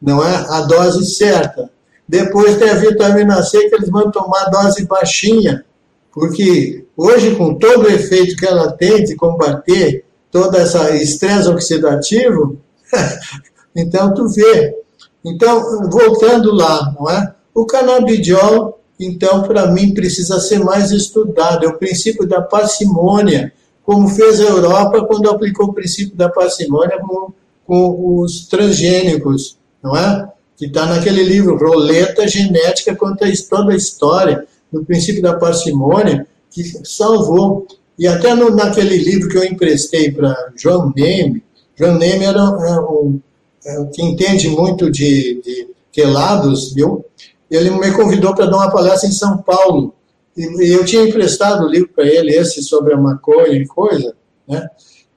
não 0.00 0.24
é? 0.24 0.36
A 0.50 0.60
dose 0.60 1.04
certa. 1.16 1.68
Depois 2.06 2.58
tem 2.58 2.70
a 2.70 2.74
vitamina 2.74 3.42
C, 3.42 3.68
que 3.68 3.74
eles 3.74 3.90
vão 3.90 4.08
tomar 4.12 4.44
dose 4.44 4.86
baixinha, 4.86 5.64
porque 6.12 6.84
hoje, 6.96 7.34
com 7.34 7.54
todo 7.54 7.86
o 7.86 7.90
efeito 7.90 8.36
que 8.36 8.46
ela 8.46 8.70
tem 8.70 9.02
de 9.02 9.16
combater 9.16 10.04
todo 10.32 10.56
esse 10.56 10.76
estresse 10.96 11.48
oxidativo, 11.48 12.58
então 13.76 14.12
tu 14.12 14.26
vê. 14.28 14.76
Então, 15.24 15.88
voltando 15.88 16.52
lá, 16.52 16.92
não 16.98 17.08
é? 17.08 17.32
O 17.54 17.64
canabidiol, 17.64 18.80
então, 18.98 19.42
para 19.42 19.68
mim, 19.68 19.94
precisa 19.94 20.40
ser 20.40 20.58
mais 20.58 20.90
estudado. 20.90 21.64
É 21.64 21.68
o 21.68 21.78
princípio 21.78 22.26
da 22.26 22.42
parcimônia 22.42 23.52
como 23.84 24.08
fez 24.08 24.40
a 24.40 24.44
Europa 24.44 25.04
quando 25.04 25.28
aplicou 25.28 25.66
o 25.66 25.72
princípio 25.72 26.16
da 26.16 26.28
parcimônia 26.28 26.98
com, 27.00 27.32
com 27.66 28.20
os 28.20 28.46
transgênicos, 28.46 29.58
não 29.82 29.96
é? 29.96 30.28
Que 30.56 30.66
está 30.66 30.86
naquele 30.86 31.22
livro, 31.24 31.58
Roleta 31.58 32.26
Genética, 32.28 32.94
conta 32.94 33.26
toda 33.50 33.72
a 33.72 33.76
história 33.76 34.46
do 34.72 34.84
princípio 34.84 35.20
da 35.20 35.34
parcimônia, 35.34 36.26
que 36.50 36.64
salvou. 36.86 37.66
E 37.98 38.06
até 38.06 38.34
no, 38.34 38.50
naquele 38.50 38.96
livro 38.96 39.28
que 39.28 39.36
eu 39.36 39.44
emprestei 39.44 40.10
para 40.10 40.34
João 40.56 40.92
Neme, 40.96 41.42
João 41.76 41.98
Neme 41.98 42.24
era, 42.24 42.40
era 42.40 42.80
um, 42.80 43.20
é 43.64 43.78
um, 43.78 43.86
que 43.86 44.02
entende 44.02 44.48
muito 44.48 44.90
de, 44.90 45.40
de 45.42 45.68
quelados, 45.92 46.72
viu? 46.72 47.04
Ele 47.50 47.70
me 47.70 47.92
convidou 47.92 48.34
para 48.34 48.46
dar 48.46 48.56
uma 48.56 48.70
palestra 48.70 49.08
em 49.08 49.12
São 49.12 49.38
Paulo, 49.38 49.94
e 50.36 50.74
eu 50.74 50.84
tinha 50.84 51.02
emprestado 51.02 51.64
o 51.64 51.68
livro 51.68 51.90
para 51.94 52.06
ele, 52.06 52.34
esse 52.34 52.62
sobre 52.62 52.94
a 52.94 52.96
maconha 52.96 53.52
e 53.52 53.66
coisa, 53.66 54.14
né? 54.48 54.66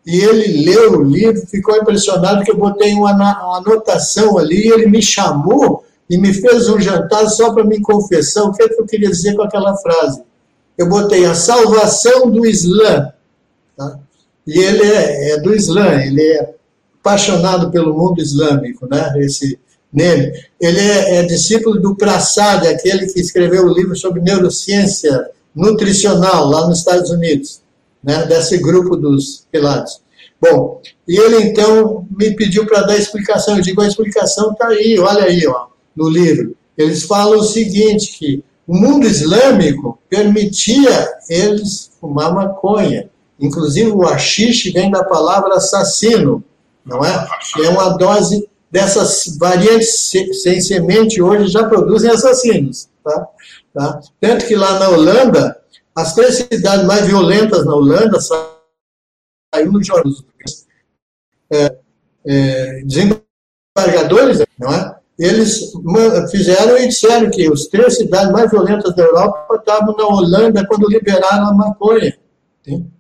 E 0.05 0.19
ele 0.19 0.63
leu 0.63 0.99
o 0.99 1.03
livro, 1.03 1.47
ficou 1.47 1.75
impressionado 1.75 2.43
que 2.43 2.51
eu 2.51 2.57
botei 2.57 2.93
uma, 2.93 3.11
uma 3.13 3.57
anotação 3.57 4.37
ali, 4.37 4.67
ele 4.67 4.85
me 4.85 5.01
chamou 5.01 5.83
e 6.07 6.17
me 6.17 6.31
fez 6.31 6.69
um 6.69 6.79
jantar 6.79 7.27
só 7.27 7.51
para 7.51 7.63
me 7.63 7.81
confessar 7.81 8.43
o 8.43 8.51
que, 8.51 8.61
é 8.61 8.69
que 8.69 8.79
eu 8.79 8.85
queria 8.85 9.09
dizer 9.09 9.35
com 9.35 9.41
aquela 9.41 9.75
frase. 9.77 10.21
Eu 10.77 10.87
botei 10.89 11.25
a 11.25 11.33
salvação 11.33 12.29
do 12.29 12.45
Islã. 12.45 13.11
Tá? 13.77 13.99
E 14.45 14.59
ele 14.59 14.83
é, 14.83 15.31
é 15.31 15.39
do 15.39 15.55
Islã, 15.55 16.01
ele 16.01 16.21
é 16.21 16.55
apaixonado 16.99 17.71
pelo 17.71 17.95
mundo 17.95 18.19
islâmico, 18.19 18.87
né? 18.87 19.13
Esse 19.17 19.59
nele. 19.95 20.33
Ele 20.59 20.79
é, 20.79 21.17
é 21.17 21.23
discípulo 21.23 21.79
do 21.79 21.95
Prasad, 21.95 22.65
aquele 22.67 23.07
que 23.07 23.19
escreveu 23.19 23.65
o 23.65 23.73
livro 23.73 23.95
sobre 23.95 24.21
neurociência 24.21 25.29
nutricional 25.55 26.49
lá 26.49 26.67
nos 26.67 26.79
Estados 26.79 27.09
Unidos, 27.09 27.61
né, 28.03 28.25
desse 28.25 28.57
grupo 28.57 28.97
dos 28.97 29.47
Pilates. 29.49 30.01
Bom, 30.41 30.81
e 31.07 31.17
ele 31.17 31.43
então 31.43 32.05
me 32.11 32.35
pediu 32.35 32.65
para 32.65 32.81
dar 32.81 32.97
explicação. 32.97 33.55
Eu 33.55 33.63
digo, 33.63 33.81
a 33.81 33.87
explicação 33.87 34.51
está 34.51 34.67
aí, 34.67 34.99
olha 34.99 35.23
aí, 35.23 35.47
ó, 35.47 35.67
no 35.95 36.09
livro. 36.09 36.55
Eles 36.77 37.03
falam 37.03 37.39
o 37.39 37.43
seguinte, 37.43 38.17
que 38.19 38.43
o 38.67 38.75
mundo 38.75 39.05
islâmico 39.05 39.99
permitia 40.09 41.07
eles 41.29 41.91
fumar 41.99 42.33
maconha. 42.33 43.09
Inclusive 43.39 43.91
o 43.91 44.07
haxixe 44.07 44.71
vem 44.71 44.89
da 44.89 45.03
palavra 45.03 45.55
assassino, 45.55 46.43
não 46.85 47.03
é? 47.03 47.27
É 47.63 47.69
uma 47.69 47.89
dose 47.97 48.47
dessas 48.71 49.37
variantes 49.37 50.11
sem 50.41 50.61
semente 50.61 51.21
hoje 51.21 51.47
já 51.47 51.67
produzem 51.67 52.09
assassinos, 52.09 52.89
tá? 53.03 53.27
tá? 53.73 53.99
Tanto 54.19 54.45
que 54.45 54.55
lá 54.55 54.79
na 54.79 54.89
Holanda, 54.89 55.61
as 55.95 56.13
três 56.13 56.35
cidades 56.35 56.85
mais 56.85 57.05
violentas 57.05 57.65
na 57.65 57.73
Holanda 57.73 58.19
saiu 58.19 59.71
no 59.71 59.83
jornal. 59.83 60.13
É, 61.51 61.77
é, 62.25 62.81
desembargadores, 62.83 64.45
não 64.57 64.73
é? 64.73 64.94
Eles 65.17 65.71
fizeram 66.29 66.77
e 66.77 66.87
disseram 66.87 67.29
que 67.29 67.49
os 67.49 67.67
três 67.67 67.95
cidades 67.95 68.31
mais 68.31 68.51
violentas 68.51 68.93
da 68.95 69.03
Europa 69.03 69.55
estavam 69.55 69.95
na 69.95 70.05
Holanda 70.05 70.65
quando 70.67 70.89
liberaram 70.89 71.47
a 71.47 71.53
maconha. 71.53 72.17
Tem? 72.61 72.91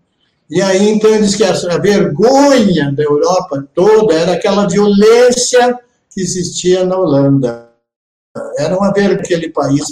E 0.49 0.61
aí, 0.61 0.89
então, 0.89 1.09
ele 1.09 1.23
diz 1.23 1.35
que 1.35 1.43
a 1.43 1.77
vergonha 1.77 2.91
da 2.91 3.03
Europa 3.03 3.67
toda 3.73 4.13
era 4.13 4.33
aquela 4.33 4.67
violência 4.67 5.77
que 6.09 6.21
existia 6.21 6.85
na 6.85 6.97
Holanda. 6.97 7.69
Era 8.57 8.77
uma 8.77 8.93
vergonha 8.93 9.19
aquele 9.19 9.49
país. 9.49 9.83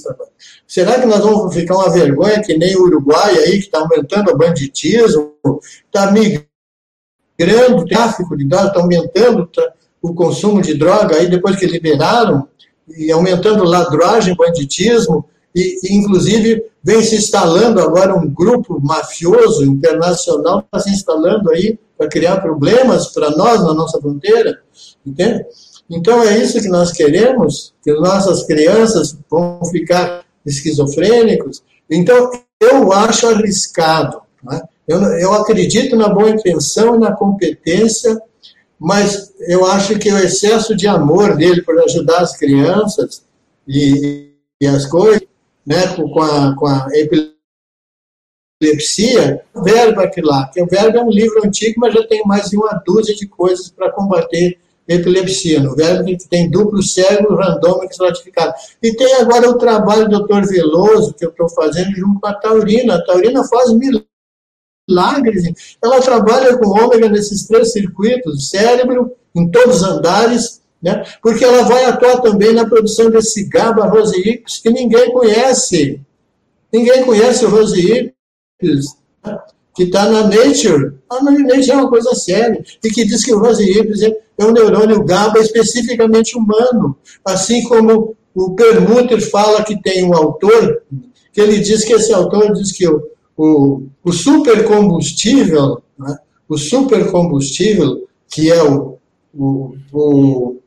Será 0.68 1.00
que 1.00 1.06
nós 1.06 1.20
vamos 1.20 1.54
ficar 1.54 1.76
uma 1.76 1.92
vergonha 1.92 2.42
que 2.42 2.58
nem 2.58 2.76
o 2.76 2.84
Uruguai 2.84 3.36
aí, 3.36 3.60
que 3.60 3.66
está 3.66 3.80
aumentando 3.80 4.32
o 4.32 4.38
banditismo, 4.38 5.34
está 5.86 6.12
migrando 6.12 7.82
o 7.82 7.86
tráfico 7.86 8.38
de 8.38 8.46
drogas, 8.46 8.68
está 8.68 8.80
aumentando 8.82 9.50
o 10.04 10.14
consumo 10.14 10.62
de 10.62 10.74
droga 10.74 11.16
aí 11.16 11.30
depois 11.30 11.56
que 11.56 11.66
liberaram, 11.66 12.46
e 12.98 13.10
aumentando 13.10 13.64
ladragem, 13.64 14.36
banditismo, 14.36 15.26
e, 15.56 15.80
inclusive 15.90 16.66
vem 16.84 17.02
se 17.02 17.16
instalando 17.16 17.80
agora 17.80 18.14
um 18.14 18.28
grupo 18.28 18.80
mafioso 18.82 19.64
internacional 19.64 20.60
está 20.60 20.80
se 20.80 20.90
instalando 20.90 21.50
aí 21.50 21.80
para 21.98 22.10
criar 22.10 22.42
problemas 22.42 23.08
para 23.08 23.32
nós 23.32 23.64
na 23.64 23.74
nossa 23.74 24.02
fronteira, 24.02 24.60
entende? 25.06 25.46
Então 25.90 26.22
é 26.22 26.38
isso 26.38 26.60
que 26.60 26.68
nós 26.68 26.92
queremos, 26.92 27.74
que 27.82 27.94
nossas 27.94 28.44
crianças 28.44 29.18
vão 29.30 29.62
ficar 29.72 30.26
esquizofrênicos. 30.46 31.64
Então 31.90 32.32
eu 32.60 32.92
acho 32.92 33.28
arriscado. 33.28 34.22
Né? 34.44 34.62
Eu, 34.88 35.02
eu 35.02 35.34
acredito 35.34 35.96
na 35.96 36.10
boa 36.10 36.30
intenção 36.30 36.96
e 36.96 37.00
na 37.00 37.14
competência, 37.14 38.20
mas 38.84 39.34
eu 39.48 39.66
acho 39.66 39.98
que 39.98 40.12
o 40.12 40.18
excesso 40.18 40.76
de 40.76 40.86
amor 40.86 41.38
dele 41.38 41.62
por 41.62 41.82
ajudar 41.84 42.20
as 42.20 42.36
crianças 42.36 43.24
e, 43.66 44.34
e 44.60 44.68
as 44.68 44.86
coisas 44.86 45.22
né, 45.66 45.88
com, 45.96 46.22
a, 46.22 46.54
com 46.54 46.68
a 46.68 46.90
epilepsia, 48.62 49.42
o 49.56 49.64
verbo 49.64 50.02
aqui 50.02 50.20
lá, 50.20 50.50
que 50.54 50.62
o 50.62 50.68
verbo 50.68 50.98
é 50.98 51.02
um 51.02 51.10
livro 51.10 51.46
antigo, 51.46 51.80
mas 51.80 51.94
já 51.94 52.06
tem 52.06 52.24
mais 52.26 52.50
de 52.50 52.58
uma 52.58 52.74
dúzia 52.86 53.16
de 53.16 53.26
coisas 53.26 53.70
para 53.70 53.90
combater 53.90 54.60
epilepsia. 54.86 55.62
No 55.62 55.78
verbo 55.78 56.04
que 56.04 56.28
tem 56.28 56.52
duplo 56.52 56.84
cérebro 56.84 57.38
randômico 57.38 57.86
estratificado. 57.90 58.54
E 58.82 58.94
tem 58.94 59.14
agora 59.16 59.50
o 59.50 59.58
trabalho 59.58 60.10
do 60.10 60.26
Dr. 60.26 60.46
Veloso, 60.46 61.14
que 61.14 61.26
eu 61.26 61.30
estou 61.30 61.48
fazendo 61.48 61.96
junto 61.96 62.20
com 62.20 62.28
a 62.28 62.34
Taurina. 62.34 62.96
A 62.96 63.06
Taurina 63.06 63.46
faz 63.46 63.72
milagres. 63.72 64.13
Ela 65.82 66.02
trabalha 66.02 66.58
com 66.58 66.68
ômega 66.68 67.10
nesses 67.10 67.48
três 67.48 67.72
circuitos, 67.72 68.50
cérebro, 68.50 69.14
em 69.36 69.50
todos 69.50 69.78
os 69.78 69.84
andares, 69.84 70.62
né? 70.82 71.06
porque 71.22 71.44
ela 71.44 71.64
vai 71.64 71.86
atuar 71.86 72.22
também 72.22 72.54
na 72.54 72.68
produção 72.68 73.10
desse 73.10 73.48
GABA 73.48 73.86
roseips 73.88 74.60
que 74.60 74.70
ninguém 74.70 75.12
conhece. 75.12 76.02
Ninguém 76.72 77.04
conhece 77.04 77.46
o 77.46 77.50
roseips, 77.50 78.14
né? 78.62 79.40
que 79.76 79.84
está 79.84 80.06
na 80.10 80.24
Nature. 80.24 80.96
A 81.10 81.24
Nature 81.24 81.72
é 81.72 81.76
uma 81.76 81.90
coisa 81.90 82.14
séria, 82.14 82.64
e 82.84 82.90
que 82.90 83.06
diz 83.06 83.24
que 83.24 83.34
o 83.34 83.40
roseips 83.40 84.02
é, 84.02 84.12
é 84.38 84.46
um 84.46 84.52
neurônio 84.52 85.04
GABA 85.04 85.40
especificamente 85.40 86.38
humano, 86.38 86.98
assim 87.26 87.64
como 87.64 88.16
o 88.36 88.56
Permuter 88.56 89.22
fala 89.30 89.64
que 89.64 89.82
tem 89.82 90.04
um 90.04 90.14
autor, 90.14 90.84
que 91.32 91.42
ele 91.42 91.60
diz 91.60 91.84
que 91.84 91.94
esse 91.94 92.14
autor 92.14 92.54
diz 92.54 92.72
que 92.72 92.88
o, 92.88 93.13
o, 93.38 93.84
o 94.04 94.12
supercombustível, 94.12 95.82
né? 95.98 96.18
o 96.48 96.58
supercombustível, 96.58 98.08
que 98.30 98.52
é 98.52 98.64
o, 98.64 98.98
o, 99.34 99.76
o 99.92 100.58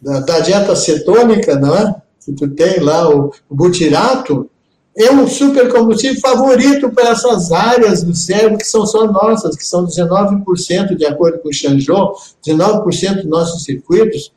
da, 0.00 0.20
da, 0.20 0.40
dieta 0.40 0.74
cetônica, 0.74 1.56
não 1.56 1.74
é? 1.74 1.96
Que 2.24 2.32
tu 2.32 2.48
tem 2.48 2.80
lá, 2.80 3.08
o, 3.08 3.32
o 3.48 3.54
butirato, 3.54 4.50
é 4.96 5.12
um 5.12 5.28
supercombustível 5.28 6.20
favorito 6.20 6.90
para 6.90 7.10
essas 7.10 7.52
áreas 7.52 8.02
do 8.02 8.14
cérebro 8.14 8.56
que 8.56 8.66
são 8.66 8.86
só 8.86 9.06
nossas, 9.06 9.54
que 9.54 9.64
são 9.64 9.84
19%, 9.86 10.96
de 10.96 11.04
acordo 11.04 11.38
com 11.40 11.50
o 11.50 11.52
Chanjou, 11.52 12.14
19% 12.46 13.16
dos 13.16 13.26
nossos 13.26 13.64
circuitos. 13.64 14.32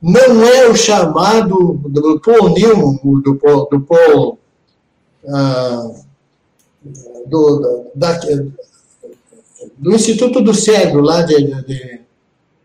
Não 0.00 0.42
é 0.42 0.66
o 0.66 0.74
chamado 0.74 1.78
do 1.84 2.20
Newman, 2.56 2.98
do 3.02 3.34
do, 3.70 3.80
Paul, 3.82 4.38
ah, 5.28 5.90
do, 7.26 7.90
da, 7.94 8.18
do 9.78 9.94
Instituto 9.94 10.40
do 10.40 10.54
Cérebro, 10.54 11.00
lá 11.00 11.22
de, 11.22 11.36
de, 11.64 12.00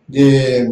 de 0.08 0.72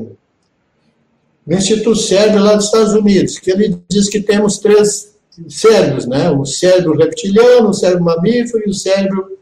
no 1.45 1.57
Instituto 1.57 1.95
Cérebro 1.95 2.41
lá 2.41 2.55
dos 2.55 2.65
Estados 2.65 2.93
Unidos, 2.93 3.39
que 3.39 3.51
ele 3.51 3.77
diz 3.89 4.09
que 4.09 4.21
temos 4.21 4.59
três 4.59 5.13
cérebros, 5.49 6.05
né? 6.05 6.29
O 6.29 6.45
cérebro 6.45 6.97
reptiliano, 6.97 7.69
o 7.69 7.73
cérebro 7.73 8.05
mamífero 8.05 8.63
e 8.65 8.69
o 8.69 8.73
cérebro 8.73 9.33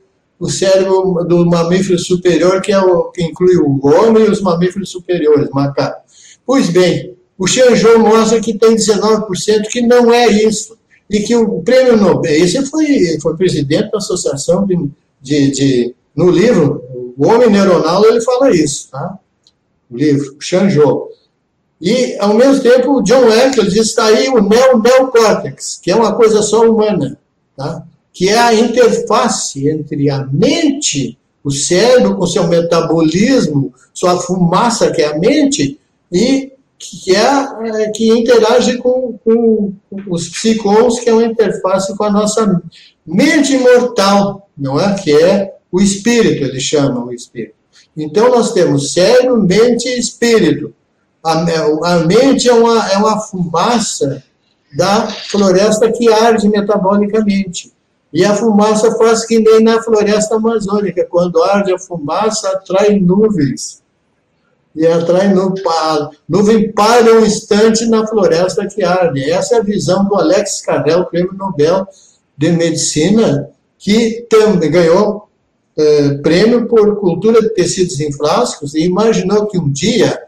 o 0.42 0.50
cérebro 0.50 1.24
do 1.24 1.46
mamífero 1.46 2.00
superior, 2.00 2.62
que 2.64 2.72
é 2.72 2.80
o 2.80 3.12
que 3.12 3.22
inclui 3.22 3.56
o 3.58 3.80
homem 3.86 4.26
e 4.26 4.30
os 4.30 4.42
mamíferos 4.42 4.90
superiores, 4.90 5.52
macaco. 5.52 6.02
Pois 6.44 6.68
bem, 6.68 7.16
o 7.38 7.46
Xanjou 7.46 8.00
mostra 8.00 8.42
que 8.42 8.58
tem 8.58 8.76
19% 8.76 9.68
que 9.70 9.82
não 9.82 10.12
é 10.12 10.28
isso. 10.28 10.76
E 11.12 11.20
que 11.20 11.36
o 11.36 11.62
prêmio 11.62 11.98
Nobel, 11.98 12.32
esse 12.32 12.66
foi, 12.68 13.20
foi 13.22 13.36
presidente 13.36 13.92
da 13.92 13.98
associação 13.98 14.66
de, 14.66 14.90
de, 15.22 15.52
de 15.52 15.96
no 16.16 16.32
livro, 16.32 16.82
o 17.18 17.28
Homem 17.28 17.50
Neuronal, 17.50 18.06
ele 18.06 18.22
fala 18.22 18.50
isso, 18.50 18.90
tá? 18.90 19.20
O 19.90 19.98
livro, 19.98 20.38
o. 20.86 21.12
E, 21.82 22.16
ao 22.18 22.34
mesmo 22.34 22.64
tempo, 22.64 22.98
o 22.98 23.02
John 23.02 23.28
Eccles 23.28 23.76
está 23.76 24.06
aí 24.06 24.30
o 24.30 24.42
neo-neocórtex, 24.42 25.80
que 25.82 25.92
é 25.92 25.96
uma 25.96 26.16
coisa 26.16 26.42
só 26.42 26.62
humana, 26.62 27.18
tá? 27.58 27.84
que 28.14 28.30
é 28.30 28.38
a 28.38 28.54
interface 28.54 29.68
entre 29.68 30.10
a 30.10 30.26
mente, 30.26 31.18
o 31.44 31.50
cérebro 31.50 32.16
com 32.16 32.28
seu 32.28 32.48
metabolismo, 32.48 33.74
sua 33.94 34.20
fumaça, 34.20 34.92
que 34.92 35.02
é 35.02 35.08
a 35.08 35.18
mente, 35.18 35.80
e 36.12 36.52
que, 36.82 37.16
é, 37.16 37.84
é 37.84 37.90
que 37.92 38.10
interage 38.10 38.78
com, 38.78 39.18
com, 39.24 39.74
os 40.08 40.30
psicons, 40.30 41.00
que 41.00 41.10
é 41.10 41.14
uma 41.14 41.26
interface 41.26 41.96
com 41.96 42.04
a 42.04 42.12
nossa 42.12 42.62
mente 43.06 43.54
imortal, 43.54 44.50
não 44.58 44.80
é? 44.80 44.96
Que 44.96 45.16
é 45.16 45.54
o 45.72 45.80
espírito, 45.80 46.44
ele 46.44 46.60
chama 46.60 47.06
o 47.06 47.14
espírito. 47.14 47.56
Então, 47.96 48.30
nós 48.30 48.52
temos 48.54 48.94
cérebro, 48.94 49.42
mente 49.42 49.88
e 49.88 50.00
espírito. 50.00 50.74
A, 51.24 51.44
a 51.84 52.00
mente 52.00 52.50
é 52.50 52.54
uma, 52.54 52.92
é 52.92 52.98
uma 52.98 53.20
fumaça 53.20 54.24
da 54.76 55.08
floresta 55.08 55.92
que 55.92 56.12
arde 56.12 56.50
metabolicamente. 56.50 57.72
E 58.14 58.26
a 58.26 58.36
fumaça 58.36 58.92
faz 58.98 59.26
que 59.26 59.40
nem 59.40 59.64
na 59.64 59.82
floresta 59.82 60.36
amazônica, 60.36 61.06
quando 61.10 61.44
arde 61.44 61.74
a 61.74 61.80
fumaça, 61.80 62.50
atrai 62.50 63.00
nuvens. 63.00 63.81
E 64.76 64.88
atrai 64.88 65.34
nuvem, 65.34 66.72
para 66.72 67.14
um 67.14 67.26
instante 67.26 67.86
na 67.86 68.08
floresta 68.08 68.66
que 68.68 68.84
arde. 68.84 69.30
Essa 69.30 69.56
é 69.56 69.60
a 69.60 69.64
visão 69.64 70.06
do 70.06 70.16
Alex 70.16 70.62
Carrel, 70.62 71.06
prêmio 71.06 71.34
Nobel 71.34 71.86
de 72.38 72.52
Medicina, 72.52 73.50
que 73.78 74.26
também 74.30 74.72
ganhou 74.72 75.28
eh, 75.78 76.16
prêmio 76.22 76.68
por 76.68 77.00
cultura 77.00 77.42
de 77.42 77.50
tecidos 77.50 78.00
em 78.00 78.12
frascos 78.12 78.76
e 78.76 78.82
imaginou 78.84 79.48
que 79.48 79.58
um 79.58 79.70
dia 79.70 80.20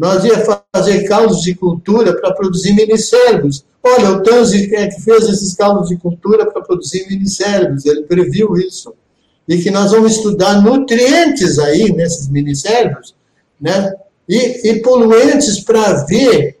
nós 0.00 0.24
ia 0.24 0.42
fazer 0.74 1.04
caldos 1.04 1.42
de 1.42 1.54
cultura 1.54 2.18
para 2.18 2.32
produzir 2.32 2.72
minicérebros. 2.72 3.64
Olha, 3.82 4.12
o 4.12 4.22
Tanzi 4.22 4.74
é 4.74 4.88
que 4.88 5.00
fez 5.02 5.28
esses 5.28 5.54
caldos 5.54 5.88
de 5.88 5.96
cultura 5.96 6.50
para 6.50 6.62
produzir 6.62 7.06
minicérebros, 7.08 7.84
ele 7.84 8.02
previu 8.02 8.56
isso. 8.56 8.94
E 9.46 9.58
que 9.58 9.70
nós 9.70 9.90
vamos 9.90 10.12
estudar 10.12 10.62
nutrientes 10.62 11.58
aí 11.58 11.92
nesses 11.92 12.28
minicérebros, 12.28 13.14
né? 13.60 13.94
E, 14.28 14.70
e 14.70 14.80
poluentes 14.80 15.60
para 15.60 16.04
ver 16.04 16.58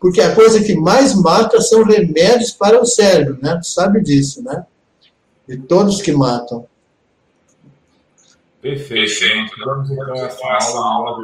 Porque 0.00 0.20
a 0.20 0.34
coisa 0.34 0.62
que 0.62 0.74
mais 0.74 1.14
mata 1.14 1.60
são 1.60 1.84
remédios 1.84 2.50
para 2.50 2.82
o 2.82 2.84
cérebro, 2.84 3.38
né? 3.40 3.56
Tu 3.62 3.68
sabe 3.68 4.02
disso, 4.02 4.42
né? 4.42 4.66
E 5.48 5.56
todos 5.56 6.02
que 6.02 6.10
matam. 6.10 6.66
Perfeito. 8.60 8.88
Perfeito. 8.88 9.52
Vamos 9.64 9.90
então 9.90 10.14
essa 10.16 10.78
aula 10.78 11.16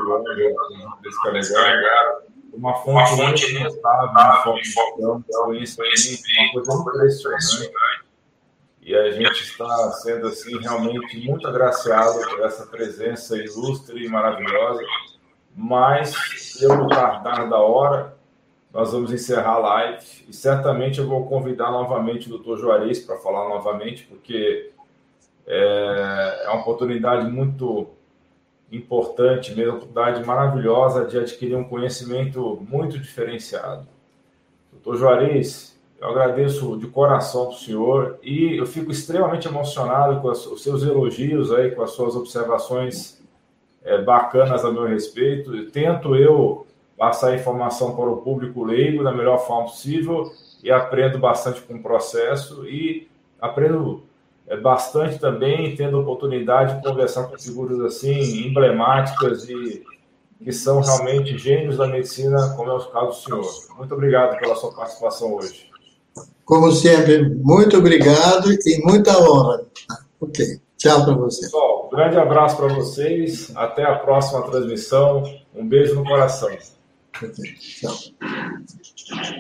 desse 1.03 1.21
calendário 1.21 2.30
uma 2.53 2.75
fonte, 2.75 2.91
uma 2.91 3.07
fonte 3.07 3.51
inesgotável 3.51 4.55
de 4.55 4.69
informação, 4.69 5.25
conhecimento, 5.77 6.73
uma 6.73 6.85
coisa 6.85 7.05
impressionante. 7.07 7.73
E 8.83 8.95
a 8.95 9.11
gente 9.11 9.43
está 9.43 9.93
sendo, 9.93 10.27
assim, 10.27 10.59
realmente 10.59 11.19
muito 11.25 11.47
agraciado 11.47 12.19
por 12.29 12.41
essa 12.41 12.67
presença 12.67 13.37
ilustre 13.37 14.05
e 14.05 14.09
maravilhosa. 14.09 14.83
Mas, 15.55 16.15
pelo 16.59 16.89
tardar 16.89 17.49
da 17.49 17.59
hora, 17.59 18.17
nós 18.73 18.93
vamos 18.93 19.13
encerrar 19.13 19.55
a 19.55 19.59
live. 19.59 20.07
E 20.29 20.33
certamente 20.33 20.99
eu 20.99 21.07
vou 21.07 21.27
convidar 21.29 21.71
novamente 21.71 22.27
o 22.27 22.31
doutor 22.31 22.59
Juarez 22.59 23.01
para 23.01 23.19
falar 23.19 23.49
novamente, 23.49 24.05
porque 24.05 24.73
é, 25.47 26.45
é 26.45 26.51
uma 26.51 26.61
oportunidade 26.61 27.31
muito 27.31 27.91
importante, 28.71 29.53
uma 29.53 29.75
oportunidade 29.75 30.25
maravilhosa 30.25 31.05
de 31.05 31.19
adquirir 31.19 31.57
um 31.57 31.65
conhecimento 31.65 32.65
muito 32.69 32.99
diferenciado. 32.99 33.87
Doutor 34.73 34.97
Juarez, 34.97 35.79
eu 36.01 36.09
agradeço 36.09 36.79
de 36.79 36.87
coração 36.87 37.47
para 37.47 37.55
o 37.55 37.59
senhor 37.59 38.19
e 38.23 38.57
eu 38.57 38.65
fico 38.67 38.91
extremamente 38.91 39.47
emocionado 39.47 40.21
com 40.21 40.29
os 40.29 40.63
seus 40.63 40.83
elogios 40.83 41.53
aí, 41.53 41.73
com 41.73 41.83
as 41.83 41.91
suas 41.91 42.17
observações 42.17 43.21
é, 43.83 44.01
bacanas 44.01 44.65
a 44.65 44.73
meu 44.73 44.87
respeito. 44.87 45.55
Eu 45.55 45.71
tento 45.71 46.17
eu 46.17 46.67
passar 46.97 47.35
informação 47.35 47.95
para 47.97 48.09
o 48.09 48.19
público 48.19 48.65
leigo 48.65 49.03
da 49.03 49.13
melhor 49.13 49.39
forma 49.39 49.65
possível 49.65 50.31
e 50.63 50.71
aprendo 50.71 51.19
bastante 51.19 51.61
com 51.63 51.75
o 51.75 51.83
processo 51.83 52.67
e 52.67 53.09
aprendo 53.41 54.03
bastante 54.57 55.19
também, 55.19 55.77
tendo 55.77 56.01
oportunidade 56.01 56.77
de 56.77 56.83
conversar 56.89 57.25
com 57.25 57.39
figuras 57.39 57.81
assim, 57.81 58.47
emblemáticas 58.47 59.49
e 59.49 59.83
que 60.43 60.53
são 60.53 60.81
realmente 60.81 61.37
gênios 61.37 61.77
da 61.77 61.87
medicina, 61.87 62.55
como 62.57 62.71
é 62.71 62.75
o 62.75 62.81
caso 62.87 63.07
do 63.07 63.15
senhor. 63.15 63.77
Muito 63.77 63.95
obrigado 63.95 64.39
pela 64.39 64.57
sua 64.57 64.73
participação 64.73 65.35
hoje. 65.35 65.69
Como 66.45 66.73
sempre, 66.73 67.29
muito 67.29 67.77
obrigado 67.77 68.51
e 68.53 68.83
muita 68.85 69.17
honra. 69.19 69.63
Ok, 70.21 70.61
tchau 70.77 71.05
para 71.05 71.15
você. 71.15 71.43
Pessoal, 71.43 71.87
um 71.87 71.97
grande 71.97 72.19
abraço 72.19 72.57
para 72.57 72.69
vocês. 72.75 73.53
Até 73.55 73.85
a 73.85 73.97
próxima 73.97 74.43
transmissão. 74.43 75.23
Um 75.55 75.67
beijo 75.69 75.95
no 75.95 76.05
coração. 76.05 76.51
Okay, 77.23 77.55
tchau. 77.55 77.95